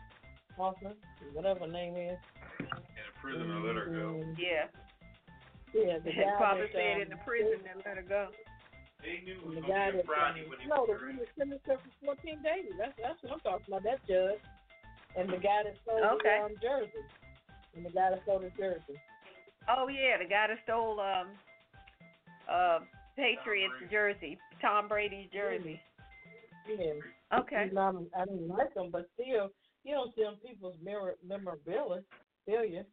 Hoffman, 0.57 0.95
whatever 1.35 1.61
her 1.61 1.67
name 1.67 1.95
is. 1.97 2.17
In 2.61 2.67
a 2.73 3.21
prison, 3.21 3.51
I 3.51 3.59
let 3.59 3.77
her 3.77 3.87
go. 3.87 4.25
Mm, 4.25 4.39
Yeah. 4.39 4.67
Yeah, 5.75 5.99
the 5.99 6.11
guy 6.17 6.37
Probably 6.39 6.63
that, 6.67 6.73
said 6.73 6.97
um, 6.97 7.03
in 7.03 7.09
the 7.11 7.17
prison 7.27 7.61
and 7.71 7.83
let 7.85 7.97
her 7.97 8.03
go. 8.03 8.29
They 9.03 9.23
knew 9.25 9.39
And 9.47 9.57
the 9.57 9.63
guy 9.63 9.91
that 9.95 10.07
um, 10.11 10.35
no, 10.67 10.87
the 10.87 10.99
one 10.99 11.19
that 11.23 11.31
sentenced 11.39 11.67
her 11.67 11.79
for 11.79 12.17
14 12.19 12.43
days. 12.43 12.67
That's 12.79 12.93
that's 12.99 13.23
what 13.23 13.33
I'm 13.33 13.41
talking 13.41 13.67
about. 13.69 13.83
That 13.85 14.03
judge, 14.09 14.43
and 15.17 15.29
the 15.31 15.39
guy 15.39 15.63
that 15.65 15.77
stole 15.83 16.03
Okay. 16.19 16.39
the 16.43 16.51
um, 16.51 16.59
jersey, 16.61 17.05
and 17.77 17.87
the 17.87 17.91
guy 17.91 18.11
that 18.11 18.23
stole 18.23 18.41
the 18.41 18.51
jersey. 18.59 18.99
Oh 19.71 19.87
yeah, 19.87 20.19
the 20.19 20.29
guy 20.29 20.49
that 20.49 20.59
stole 20.65 20.99
um 20.99 21.29
uh 22.51 22.81
Patriots 23.15 23.75
jersey, 23.91 24.39
Tom 24.61 24.89
Brady's 24.89 25.31
jersey. 25.31 25.81
Yeah. 26.69 27.39
Okay. 27.39 27.71
Not, 27.73 27.97
I 28.17 28.25
didn't 28.25 28.49
like 28.49 28.75
him, 28.75 28.91
but 28.91 29.09
still, 29.15 29.51
you 29.85 29.95
don't 29.95 30.15
see 30.15 30.23
on 30.23 30.37
people's 30.37 30.77
mirror 30.83 31.15
memorabilia. 31.27 32.03
Failure. 32.47 32.85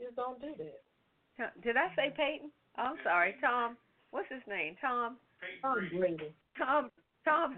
Just 0.00 0.16
don't 0.16 0.40
do 0.40 0.54
that. 0.58 1.62
Did 1.62 1.76
I 1.76 1.88
say 1.94 2.12
Peyton? 2.16 2.50
Oh, 2.78 2.82
I'm 2.82 2.96
sorry, 3.04 3.36
Tom. 3.40 3.76
What's 4.10 4.28
his 4.30 4.42
name? 4.48 4.76
Tom. 4.80 5.16
Tom 5.62 5.88
Brady. 5.96 6.32
Tom. 6.56 6.90
Tom. 7.24 7.56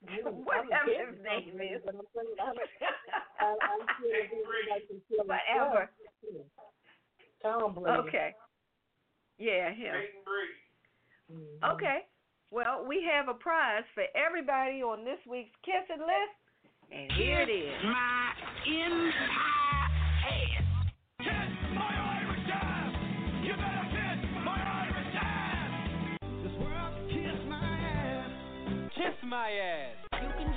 Whatever 0.24 0.90
his 0.90 1.18
name 1.24 1.60
is. 1.60 1.82
Whatever. 5.26 5.90
Tom 7.42 7.74
Brady. 7.74 7.98
Okay. 8.08 8.34
Yeah, 9.38 9.70
him. 9.72 9.94
Mhm. 11.32 11.74
Okay. 11.74 11.98
Well, 12.50 12.84
we 12.86 13.02
have 13.10 13.28
a 13.28 13.34
prize 13.34 13.84
for 13.94 14.02
everybody 14.16 14.82
on 14.82 15.04
this 15.04 15.18
week's 15.28 15.54
kissing 15.64 16.00
list, 16.02 16.36
and 16.90 17.12
here 17.12 17.40
it 17.42 17.48
is. 17.48 17.84
my 17.84 18.32
entire 18.66 19.79
Kiss 29.00 29.16
my 29.24 29.50
ass. 29.50 30.49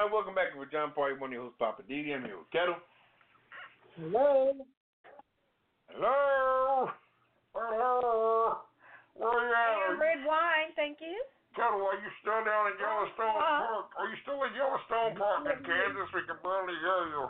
All 0.00 0.06
right, 0.06 0.14
welcome 0.16 0.32
back 0.32 0.56
to 0.56 0.64
John 0.72 0.96
Party, 0.96 1.12
one 1.20 1.28
of 1.28 1.32
your 1.36 1.42
hosts, 1.52 1.60
Poppa 1.60 1.82
DD. 1.84 2.16
I'm 2.16 2.24
here 2.24 2.40
with 2.40 2.48
Ketel. 2.56 2.80
Hello. 4.00 4.56
Hello. 5.92 6.88
Hello. 7.52 8.64
Where 9.12 9.44
you 9.44 9.52
at? 9.52 9.92
And 9.92 10.00
Redwine, 10.00 10.72
thank 10.72 11.04
you. 11.04 11.20
Ketel, 11.52 11.84
are 11.84 12.00
you 12.00 12.08
still 12.24 12.40
down 12.48 12.72
in 12.72 12.80
Yellowstone 12.80 13.28
Uh, 13.28 13.60
Park? 13.60 13.92
Are 14.00 14.08
you 14.08 14.16
still 14.24 14.40
in 14.48 14.56
Yellowstone 14.56 15.20
Park 15.20 15.44
in 15.44 15.60
Kansas? 15.68 16.08
We 16.16 16.24
can 16.24 16.40
barely 16.40 16.80
hear 16.80 17.04
you. 17.12 17.28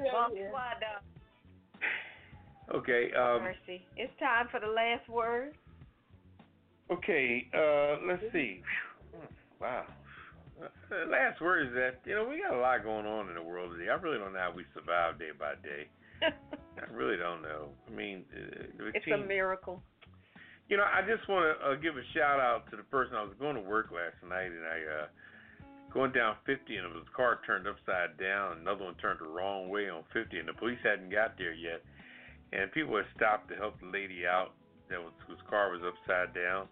Yeah, 0.00 0.12
Bump 0.16 0.32
yeah. 0.32 0.48
squad 0.48 0.80
dog. 0.80 1.04
Okay. 2.80 3.12
Um. 3.12 3.42
Mercy. 3.44 3.84
It's 3.98 4.16
time 4.18 4.48
for 4.50 4.58
the 4.58 4.72
last 4.72 5.06
word. 5.06 5.52
Okay. 6.90 7.44
Uh. 7.52 8.08
Let's 8.08 8.24
see. 8.32 8.62
Wow. 9.60 9.84
Last 11.08 11.40
word 11.40 11.68
is 11.68 11.74
that 11.74 12.00
you 12.04 12.14
know 12.14 12.28
we 12.28 12.40
got 12.40 12.56
a 12.56 12.60
lot 12.60 12.82
going 12.82 13.06
on 13.06 13.28
in 13.28 13.34
the 13.34 13.42
world 13.42 13.72
today. 13.72 13.90
I 13.90 13.94
really 13.94 14.18
don't 14.18 14.32
know 14.32 14.38
how 14.38 14.52
we 14.54 14.64
survive 14.74 15.18
day 15.18 15.30
by 15.38 15.54
day. 15.62 15.88
I 16.22 16.92
really 16.92 17.16
don't 17.16 17.42
know. 17.42 17.70
I 17.86 17.90
mean, 17.90 18.24
uh, 18.32 18.92
it's 18.94 19.06
a 19.06 19.16
miracle. 19.16 19.82
You 20.68 20.76
know, 20.76 20.84
I 20.84 21.02
just 21.02 21.28
want 21.28 21.58
to 21.58 21.66
uh, 21.66 21.74
give 21.76 21.96
a 21.96 22.04
shout 22.14 22.38
out 22.38 22.70
to 22.70 22.76
the 22.76 22.84
person. 22.84 23.16
I 23.16 23.24
was 23.24 23.34
going 23.40 23.56
to 23.56 23.64
work 23.64 23.90
last 23.90 24.20
night, 24.22 24.52
and 24.52 24.62
I 24.62 25.02
uh, 25.02 25.06
going 25.92 26.12
down 26.12 26.36
50, 26.46 26.62
and 26.76 26.86
it 26.86 26.94
was 26.94 27.04
a 27.10 27.16
car 27.16 27.40
turned 27.46 27.66
upside 27.66 28.16
down. 28.18 28.58
Another 28.62 28.84
one 28.84 28.94
turned 29.02 29.20
the 29.20 29.26
wrong 29.26 29.68
way 29.68 29.88
on 29.88 30.04
50, 30.12 30.38
and 30.38 30.48
the 30.48 30.54
police 30.54 30.78
hadn't 30.82 31.10
got 31.10 31.36
there 31.38 31.52
yet. 31.52 31.82
And 32.52 32.70
people 32.72 32.96
had 32.96 33.06
stopped 33.16 33.48
to 33.50 33.56
help 33.56 33.78
the 33.80 33.86
lady 33.86 34.26
out 34.26 34.54
that 34.90 34.98
was 34.98 35.12
whose 35.26 35.38
car 35.48 35.70
was 35.70 35.82
upside 35.82 36.34
down. 36.34 36.66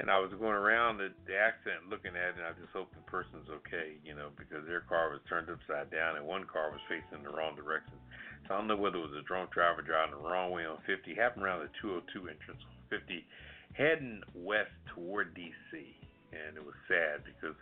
And 0.00 0.08
I 0.08 0.16
was 0.16 0.32
going 0.32 0.56
around 0.56 0.96
the, 0.96 1.12
the 1.28 1.36
accident 1.36 1.92
looking 1.92 2.16
at 2.16 2.32
it, 2.32 2.40
and 2.40 2.48
I 2.48 2.56
just 2.56 2.72
hope 2.72 2.88
the 2.96 3.04
person's 3.04 3.52
okay, 3.60 4.00
you 4.00 4.16
know, 4.16 4.32
because 4.32 4.64
their 4.64 4.80
car 4.80 5.12
was 5.12 5.20
turned 5.28 5.52
upside 5.52 5.92
down, 5.92 6.16
and 6.16 6.24
one 6.24 6.48
car 6.48 6.72
was 6.72 6.80
facing 6.88 7.20
the 7.20 7.28
wrong 7.28 7.52
direction. 7.52 8.00
So 8.48 8.56
I 8.56 8.58
don't 8.58 8.64
know 8.64 8.80
whether 8.80 8.96
it 8.96 9.04
was 9.04 9.20
a 9.20 9.28
drunk 9.28 9.52
driver 9.52 9.84
driving 9.84 10.16
the 10.16 10.24
wrong 10.24 10.56
way 10.56 10.64
on 10.64 10.80
50. 10.88 11.04
Happened 11.12 11.44
around 11.44 11.68
the 11.68 11.72
202 11.84 12.32
entrance 12.32 12.64
on 12.64 12.80
50, 12.88 13.28
heading 13.76 14.24
west 14.32 14.72
toward 14.96 15.36
D.C. 15.36 15.76
And 16.32 16.56
it 16.56 16.64
was 16.64 16.80
sad 16.88 17.20
because 17.20 17.54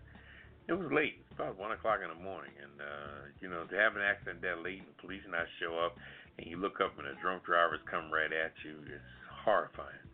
it 0.71 0.79
was 0.79 0.95
late. 0.95 1.19
It's 1.27 1.35
about 1.35 1.59
1 1.59 1.75
o'clock 1.75 2.07
in 2.07 2.09
the 2.15 2.23
morning. 2.23 2.55
And, 2.55 2.79
uh, 2.79 3.35
you 3.43 3.51
know, 3.51 3.67
to 3.67 3.75
have 3.75 3.99
an 3.99 4.07
accident 4.07 4.47
that 4.47 4.63
late 4.63 4.87
and 4.87 4.95
the 4.95 4.99
police 5.03 5.27
not 5.27 5.51
show 5.59 5.75
up, 5.75 5.99
and 6.39 6.47
you 6.47 6.55
look 6.55 6.79
up 6.79 6.95
and 7.03 7.11
a 7.11 7.19
drunk 7.19 7.43
driver's 7.43 7.83
come 7.91 8.15
right 8.15 8.31
at 8.31 8.55
you, 8.63 8.79
it's 8.87 9.11
horrifying. 9.43 10.07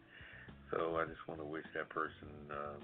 So 0.74 0.98
I 0.98 1.06
just 1.06 1.22
want 1.30 1.38
to 1.38 1.46
wish 1.46 1.62
that 1.78 1.86
person 1.86 2.26
um, 2.51 2.82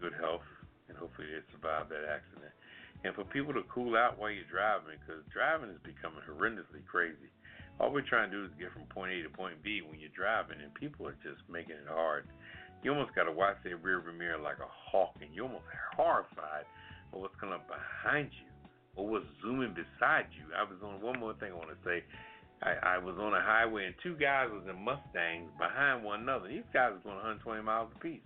good 0.00 0.16
health, 0.16 0.48
and 0.88 0.96
hopefully 0.96 1.28
they 1.28 1.44
survive 1.52 1.92
that 1.92 2.08
accident. 2.08 2.56
And 3.04 3.12
for 3.12 3.24
people 3.28 3.52
to 3.52 3.60
cool 3.68 3.96
out 3.96 4.16
while 4.16 4.32
you're 4.32 4.48
driving, 4.48 4.96
because 4.96 5.20
driving 5.28 5.68
is 5.68 5.80
becoming 5.84 6.24
horrendously 6.24 6.80
crazy. 6.88 7.28
All 7.76 7.92
we're 7.92 8.04
trying 8.04 8.32
to 8.32 8.36
do 8.36 8.44
is 8.48 8.52
get 8.56 8.72
from 8.72 8.88
point 8.88 9.12
A 9.12 9.20
to 9.24 9.28
point 9.28 9.60
B 9.60 9.84
when 9.84 10.00
you're 10.00 10.12
driving, 10.16 10.56
and 10.64 10.72
people 10.72 11.04
are 11.04 11.16
just 11.20 11.44
making 11.52 11.76
it 11.76 11.88
hard. 11.88 12.28
you 12.80 12.92
almost 12.92 13.12
got 13.12 13.24
to 13.28 13.32
watch 13.32 13.60
the 13.60 13.76
rearview 13.76 14.16
mirror 14.16 14.40
like 14.40 14.60
a 14.60 14.68
hawk, 14.68 15.20
and 15.20 15.28
you're 15.36 15.48
almost 15.48 15.68
horrified 15.96 16.64
of 17.12 17.20
what's 17.20 17.36
coming 17.36 17.60
up 17.60 17.68
behind 17.68 18.32
you 18.40 18.48
or 18.96 19.04
what's 19.04 19.28
zooming 19.44 19.76
beside 19.76 20.32
you. 20.32 20.48
I 20.56 20.64
was 20.64 20.80
on 20.80 21.00
one 21.00 21.20
more 21.20 21.36
thing 21.36 21.52
I 21.52 21.56
want 21.56 21.76
to 21.76 21.80
say. 21.84 22.04
I, 22.62 22.96
I 22.96 22.98
was 22.98 23.16
on 23.18 23.32
a 23.32 23.40
highway 23.40 23.86
and 23.86 23.94
two 24.02 24.16
guys 24.16 24.48
was 24.52 24.62
in 24.68 24.84
Mustangs 24.84 25.50
behind 25.58 26.04
one 26.04 26.20
another. 26.20 26.48
These 26.48 26.68
guys 26.72 26.92
was 26.92 27.00
going 27.04 27.16
120 27.16 27.62
miles 27.62 27.90
apiece. 27.96 28.20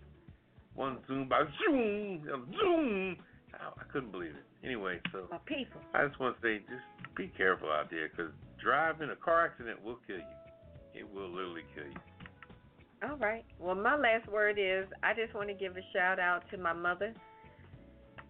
One 0.75 0.99
zoomed 1.07 1.29
by, 1.29 1.45
zoom, 1.71 2.27
zoom. 2.27 3.17
I, 3.55 3.71
I 3.81 3.85
couldn't 3.93 4.11
believe 4.11 4.35
it. 4.35 4.67
Anyway, 4.67 4.99
so 5.13 5.27
My 5.31 5.39
people. 5.47 5.81
I 5.95 6.07
just 6.07 6.19
want 6.19 6.41
to 6.41 6.43
say, 6.43 6.59
just 6.59 7.17
be 7.17 7.31
careful 7.37 7.71
out 7.71 7.91
there, 7.91 8.09
because 8.09 8.33
driving 8.61 9.11
a 9.11 9.17
car 9.17 9.47
accident 9.47 9.85
will 9.85 9.99
kill 10.07 10.17
you. 10.17 11.01
It 11.01 11.15
will 11.15 11.29
literally 11.29 11.63
kill 11.75 11.85
you. 11.85 13.09
All 13.09 13.17
right. 13.19 13.45
Well, 13.61 13.75
my 13.75 13.97
last 13.97 14.27
word 14.29 14.59
is 14.59 14.87
I 15.03 15.13
just 15.15 15.35
want 15.35 15.49
to 15.49 15.55
give 15.55 15.77
a 15.77 15.83
shout 15.93 16.19
out 16.19 16.43
to 16.51 16.59
my 16.59 16.73
mother. 16.73 17.13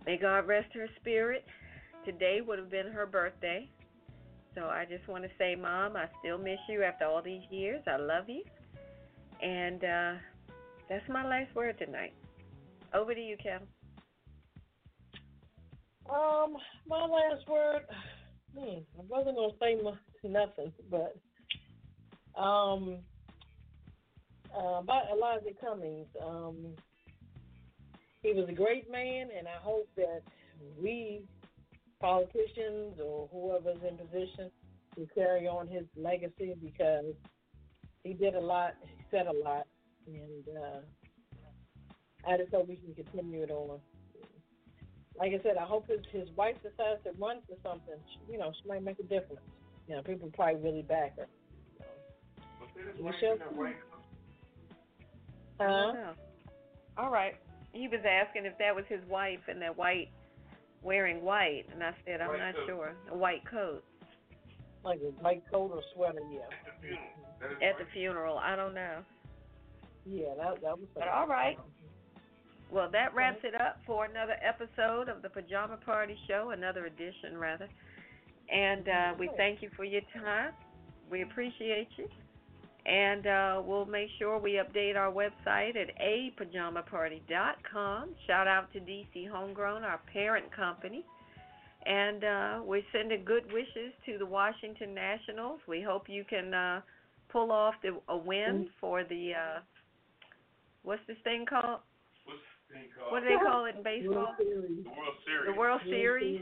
May 0.05 0.19
God 0.19 0.47
rest 0.47 0.69
her 0.75 0.89
spirit. 1.01 1.45
Today 2.05 2.41
would 2.47 2.59
have 2.59 2.71
been 2.71 2.89
her 2.89 3.07
birthday. 3.07 3.69
So 4.55 4.67
I 4.67 4.85
just 4.89 5.07
want 5.09 5.25
to 5.25 5.31
say, 5.39 5.57
Mom, 5.57 5.97
I 5.97 6.07
still 6.21 6.39
miss 6.39 6.59
you 6.69 6.83
after 6.83 7.05
all 7.07 7.23
these 7.23 7.43
years. 7.51 7.83
I 7.87 7.97
love 7.97 8.29
you. 8.29 8.43
And 9.43 9.83
uh, 9.83 10.13
that's 10.89 11.09
my 11.09 11.27
last 11.27 11.55
word 11.55 11.77
tonight. 11.79 12.15
Over 12.95 13.15
to 13.15 13.21
you, 13.21 13.37
Kevin. 13.43 13.67
Um, 16.09 16.57
my 16.87 17.01
last 17.01 17.49
word. 17.49 17.83
Hmm, 18.57 18.79
I 18.99 19.03
wasn't 19.09 19.37
gonna 19.37 19.53
say 19.61 19.77
mu 19.83 19.93
nothing, 20.23 20.73
but 20.91 21.17
um, 22.41 22.99
uh, 24.57 24.79
about 24.79 25.05
Elijah 25.13 25.57
Cummings. 25.61 26.07
Um, 26.25 26.57
he 28.23 28.33
was 28.33 28.49
a 28.49 28.53
great 28.53 28.91
man, 28.91 29.29
and 29.37 29.49
I 29.49 29.59
hope 29.61 29.89
that 29.97 30.23
we 30.81 31.23
politicians 32.05 33.01
or 33.03 33.29
whoever's 33.33 33.81
in 33.89 33.97
position 33.97 34.51
to 34.95 35.09
carry 35.15 35.49
on 35.49 35.67
his 35.67 35.85
legacy 35.97 36.55
because 36.63 37.15
he 38.03 38.13
did 38.13 38.35
a 38.35 38.41
lot, 38.41 38.75
he 38.83 39.05
said 39.11 39.27
a 39.27 39.33
lot, 39.33 39.67
and 40.07 40.45
uh, 40.55 42.31
I 42.31 42.37
just 42.37 42.51
hope 42.53 42.69
we 42.69 42.77
can 42.77 42.95
continue 42.95 43.43
it 43.43 43.51
on 43.51 43.81
like 45.17 45.33
I 45.33 45.41
said, 45.45 45.57
I 45.57 45.65
hope 45.65 45.89
his 45.89 46.01
his 46.11 46.29
wife 46.37 46.57
decides 46.57 47.03
to 47.05 47.13
run 47.19 47.39
for 47.47 47.57
something. 47.63 47.95
She, 48.11 48.33
you 48.33 48.39
know, 48.39 48.53
she 48.61 48.69
might 48.69 48.83
make 48.83 48.99
a 48.99 49.05
difference. 49.05 49.41
You 49.89 49.95
know, 49.95 50.03
people 50.03 50.29
probably 50.35 50.61
really 50.61 50.83
back 50.83 51.17
her. 51.17 51.29
We 52.99 53.13
shall 53.21 53.37
see. 53.37 53.45
I 53.45 53.57
Huh? 55.61 55.93
All 56.99 57.11
right. 57.11 57.35
He 57.73 57.87
was 57.87 58.01
asking 58.05 58.45
if 58.45 58.59
that 58.59 58.75
was 58.75 58.85
his 58.89 59.01
wife 59.09 59.41
and 59.49 59.63
that 59.63 59.79
white 59.79 60.09
wearing 60.85 61.23
white, 61.25 61.65
and 61.73 61.83
I 61.83 61.93
said 62.05 62.21
I'm 62.21 62.29
White 62.29 62.39
not 62.41 62.55
coat. 62.55 62.67
sure. 62.67 62.93
A 63.11 63.17
white 63.17 63.43
coat 63.51 63.83
Like 64.85 65.01
a 65.01 65.11
white 65.23 65.43
coat 65.51 65.71
or 65.75 65.83
sweater, 65.95 66.21
yeah. 66.31 67.69
at 67.69 67.79
the 67.79 67.87
funeral. 67.93 68.39
I 68.39 68.55
don't 68.55 68.75
know. 68.75 68.99
Yeah, 70.07 70.35
that 70.37 70.61
that 70.63 70.79
was. 70.79 70.87
But 70.95 71.09
all 71.09 71.27
right. 71.27 71.59
Well, 72.71 72.91
that 72.93 73.15
wraps 73.15 73.41
it 73.45 73.55
up 73.55 73.79
for 73.87 74.05
another 74.05 74.37
episode 74.43 75.09
of 75.09 75.23
the 75.23 75.29
Pajama 75.29 75.77
Party 75.85 76.17
Show, 76.27 76.51
another 76.51 76.87
edition 76.87 77.37
rather. 77.39 77.69
And 78.53 78.89
uh, 78.89 79.15
we 79.19 79.31
thank 79.37 79.63
you 79.63 79.71
for 79.77 79.85
your 79.85 80.01
time. 80.23 80.53
We 81.11 81.23
appreciate 81.23 81.89
you. 81.97 82.09
And 82.87 83.27
uh, 83.27 83.63
we'll 83.65 83.87
make 83.87 84.09
sure 84.19 84.39
we 84.39 84.61
update 84.63 84.95
our 84.95 85.11
website 85.11 85.75
at 85.77 85.89
apajamaparty.com. 85.99 88.11
Shout 88.27 88.47
out 88.47 88.71
to 88.75 88.81
DC 88.81 89.27
Homegrown, 89.31 89.85
our 89.85 90.01
parent 90.13 90.55
company. 90.55 91.03
And 91.87 92.25
uh, 92.25 92.61
we're 92.63 92.83
sending 92.93 93.25
good 93.25 93.51
wishes 93.53 93.93
to 94.07 94.19
the 94.19 94.27
Washington 94.27 94.95
Nationals. 94.95 95.61
We 95.67 95.81
hope 95.83 96.09
you 96.09 96.25
can 96.25 96.53
uh, 96.53 96.81
pull 97.31 97.51
off 97.53 97.75
the, 97.83 97.99
a 98.09 98.17
win 98.17 98.69
for 98.81 99.05
the, 99.05 99.33
uh, 99.33 99.61
what's 100.83 101.03
this 101.07 101.17
thing 101.25 101.47
called? 101.47 101.81
What 103.11 103.23
do 103.23 103.29
they 103.29 103.37
call 103.37 103.67
it 103.67 103.77
in 103.77 103.83
baseball? 103.83 104.35
The 104.39 104.45
World 104.89 105.17
Series. 105.25 105.47
The 105.47 105.53
World 105.59 105.81
Series. 105.85 106.41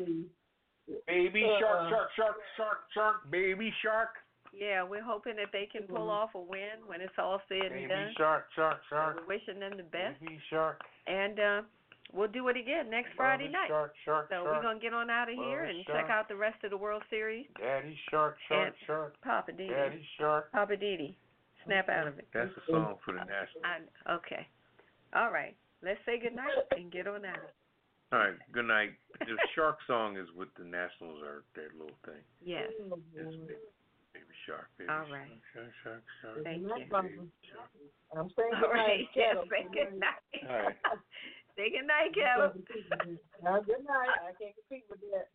Baby 1.07 1.45
Uh, 1.45 1.59
shark, 1.59 1.91
shark, 1.91 2.09
shark, 2.17 2.37
shark, 2.57 2.79
shark, 2.95 3.31
baby 3.31 3.73
shark. 3.83 4.11
Yeah, 4.53 4.83
we're 4.85 5.03
hoping 5.03 5.37
that 5.37 5.49
they 5.53 5.67
can 5.71 5.83
pull 5.89 6.11
off 6.11 6.35
a 6.35 6.41
win 6.41 6.85
when 6.87 7.01
it's 7.01 7.17
all 7.19 7.41
said 7.49 7.73
and 7.73 7.89
done. 7.89 8.13
shark, 8.19 8.47
shark, 8.55 8.81
So 8.91 8.97
shark. 8.97 9.17
we're 9.21 9.35
wishing 9.37 9.59
them 9.61 9.73
the 9.77 9.83
best, 9.83 10.21
Baby 10.21 10.39
shark. 10.51 10.81
and 11.07 11.41
uh, 11.41 11.63
we'll 12.13 12.29
do 12.29 12.47
it 12.49 12.57
again 12.59 12.91
next 12.91 13.11
Friday 13.17 13.45
Baby 13.45 13.53
night. 13.55 13.69
Shark, 13.69 13.95
shark, 14.05 14.27
So 14.29 14.45
shark. 14.45 14.47
we're 14.57 14.63
gonna 14.63 14.79
get 14.79 14.93
on 14.93 15.09
out 15.09 15.31
of 15.31 15.37
here 15.37 15.63
Baby 15.65 15.79
and 15.79 15.87
shark. 15.87 16.01
check 16.03 16.11
out 16.11 16.29
the 16.29 16.37
rest 16.37 16.63
of 16.65 16.71
the 16.71 16.77
World 16.77 17.03
Series. 17.09 17.47
Daddy 17.59 17.99
shark, 18.11 18.37
shark, 18.49 18.67
And- 18.69 18.77
shark. 18.87 19.15
Poppa 19.23 19.53
DD, 19.53 19.71
Daddy 19.71 20.07
shark. 20.19 20.53
Poppa 20.53 20.77
DD, 20.77 21.17
snap 21.65 21.89
out 21.89 22.07
of 22.09 22.19
it. 22.19 22.29
That's 22.35 22.55
the 22.55 22.63
song 22.73 22.99
for 23.05 23.13
the 23.15 23.25
national. 23.25 23.65
I, 23.65 24.13
okay, 24.13 24.47
all 25.15 25.31
right. 25.33 25.57
Let's 25.83 25.99
say 26.05 26.19
goodnight 26.21 26.53
and 26.77 26.93
get 26.93 27.07
on 27.09 27.25
out. 27.25 27.39
All 28.13 28.19
right, 28.19 28.35
good 28.53 28.67
night. 28.67 28.91
The 29.19 29.39
shark 29.55 29.79
song 29.87 30.19
is 30.19 30.29
what 30.37 30.49
the 30.59 30.65
Nationals 30.65 31.23
are, 31.25 31.43
their 31.57 31.71
little 31.73 31.97
thing. 32.05 32.21
Yes, 32.45 32.71
Yes, 33.17 33.25
baby, 34.13 34.25
baby 34.25 34.37
shark, 34.47 34.69
baby 34.79 34.91
All 34.91 35.07
shark, 35.09 35.41
shark, 35.53 35.73
shark, 35.83 36.03
shark. 36.23 36.45
thank 36.45 36.63
No 36.63 36.77
you. 36.77 36.87
problem. 36.89 37.33
I'm 38.17 38.29
saying 38.37 38.53
All 38.57 38.61
goodnight, 38.69 39.09
right, 39.09 39.15
Ketel. 39.15 39.45
say 39.49 39.63
goodnight. 39.73 40.23
All 40.49 40.57
right. 40.69 40.77
say 41.57 41.67
goodnight, 41.73 42.11
Kevin. 42.15 42.63
Uh, 43.47 43.61
good 43.65 43.85
night. 43.89 44.13
I 44.29 44.33
can't 44.37 44.55
compete 44.57 44.85
with 44.91 45.01
that. 45.13 45.29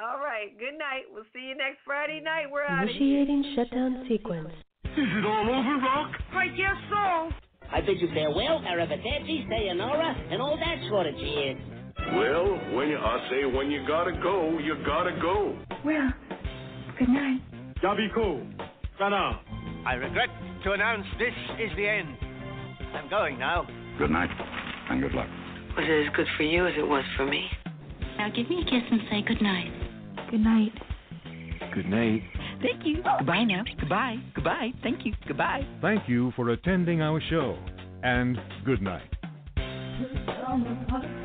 All 0.00 0.18
right. 0.18 0.50
Good 0.58 0.78
night. 0.78 1.04
We'll 1.12 1.28
see 1.32 1.46
you 1.52 1.56
next 1.56 1.78
Friday 1.84 2.20
night. 2.20 2.50
We're 2.50 2.64
out. 2.64 2.82
Initiating 2.88 3.54
shutdown 3.54 4.06
sequence. 4.08 4.48
Is 4.84 5.08
it 5.08 5.24
all 5.24 5.46
over, 5.48 5.76
Rock? 5.84 6.12
I 6.32 6.48
guess 6.48 6.76
so. 6.90 7.30
I 7.72 7.80
bid 7.80 8.00
you 8.00 8.08
farewell, 8.12 8.60
arrivederci, 8.60 9.48
sayonara, 9.48 10.14
and 10.30 10.42
all 10.42 10.56
that 10.56 10.76
sort 10.90 11.06
of 11.06 11.14
jazz. 11.14 11.56
Well, 12.14 12.76
when 12.76 12.88
you, 12.88 12.98
I 12.98 13.28
say 13.30 13.44
when 13.46 13.70
you 13.70 13.86
gotta 13.86 14.12
go, 14.22 14.58
you 14.58 14.76
gotta 14.84 15.12
go. 15.22 15.56
Well, 15.84 16.10
good 16.98 17.08
night. 17.08 17.40
Yabiko. 17.82 18.46
Sana. 18.98 19.40
I 19.84 19.94
regret 19.94 20.28
to 20.64 20.72
announce 20.72 21.04
this 21.18 21.34
is 21.58 21.70
the 21.76 21.88
end. 21.88 22.16
I'm 22.94 23.08
going 23.10 23.38
now. 23.38 23.66
Good 23.98 24.10
night, 24.10 24.30
and 24.90 25.02
good 25.02 25.12
luck. 25.12 25.26
Was 25.76 25.84
it 25.88 26.06
as 26.06 26.14
good 26.14 26.26
for 26.36 26.44
you 26.44 26.66
as 26.66 26.74
it 26.78 26.86
was 26.86 27.04
for 27.16 27.26
me? 27.26 27.44
Now 28.18 28.28
give 28.30 28.48
me 28.48 28.62
a 28.62 28.64
kiss 28.64 28.82
and 28.90 29.00
say 29.10 29.22
good 29.22 29.42
night. 29.42 29.72
Good 30.30 30.40
night. 30.40 30.72
Good 31.74 31.86
night. 31.86 32.22
Thank 32.60 32.86
you. 32.86 33.02
Goodbye 33.18 33.44
now. 33.44 33.64
Goodbye. 33.80 34.16
Goodbye. 34.34 34.70
Thank 34.82 35.04
you. 35.04 35.14
Goodbye. 35.26 35.66
Thank 35.80 36.08
you 36.08 36.32
for 36.36 36.50
attending 36.50 37.02
our 37.02 37.20
show, 37.30 37.58
and 38.04 38.38
good 38.64 38.82
night. 38.82 39.08
Pajama 39.56 40.86
Party. 40.88 41.22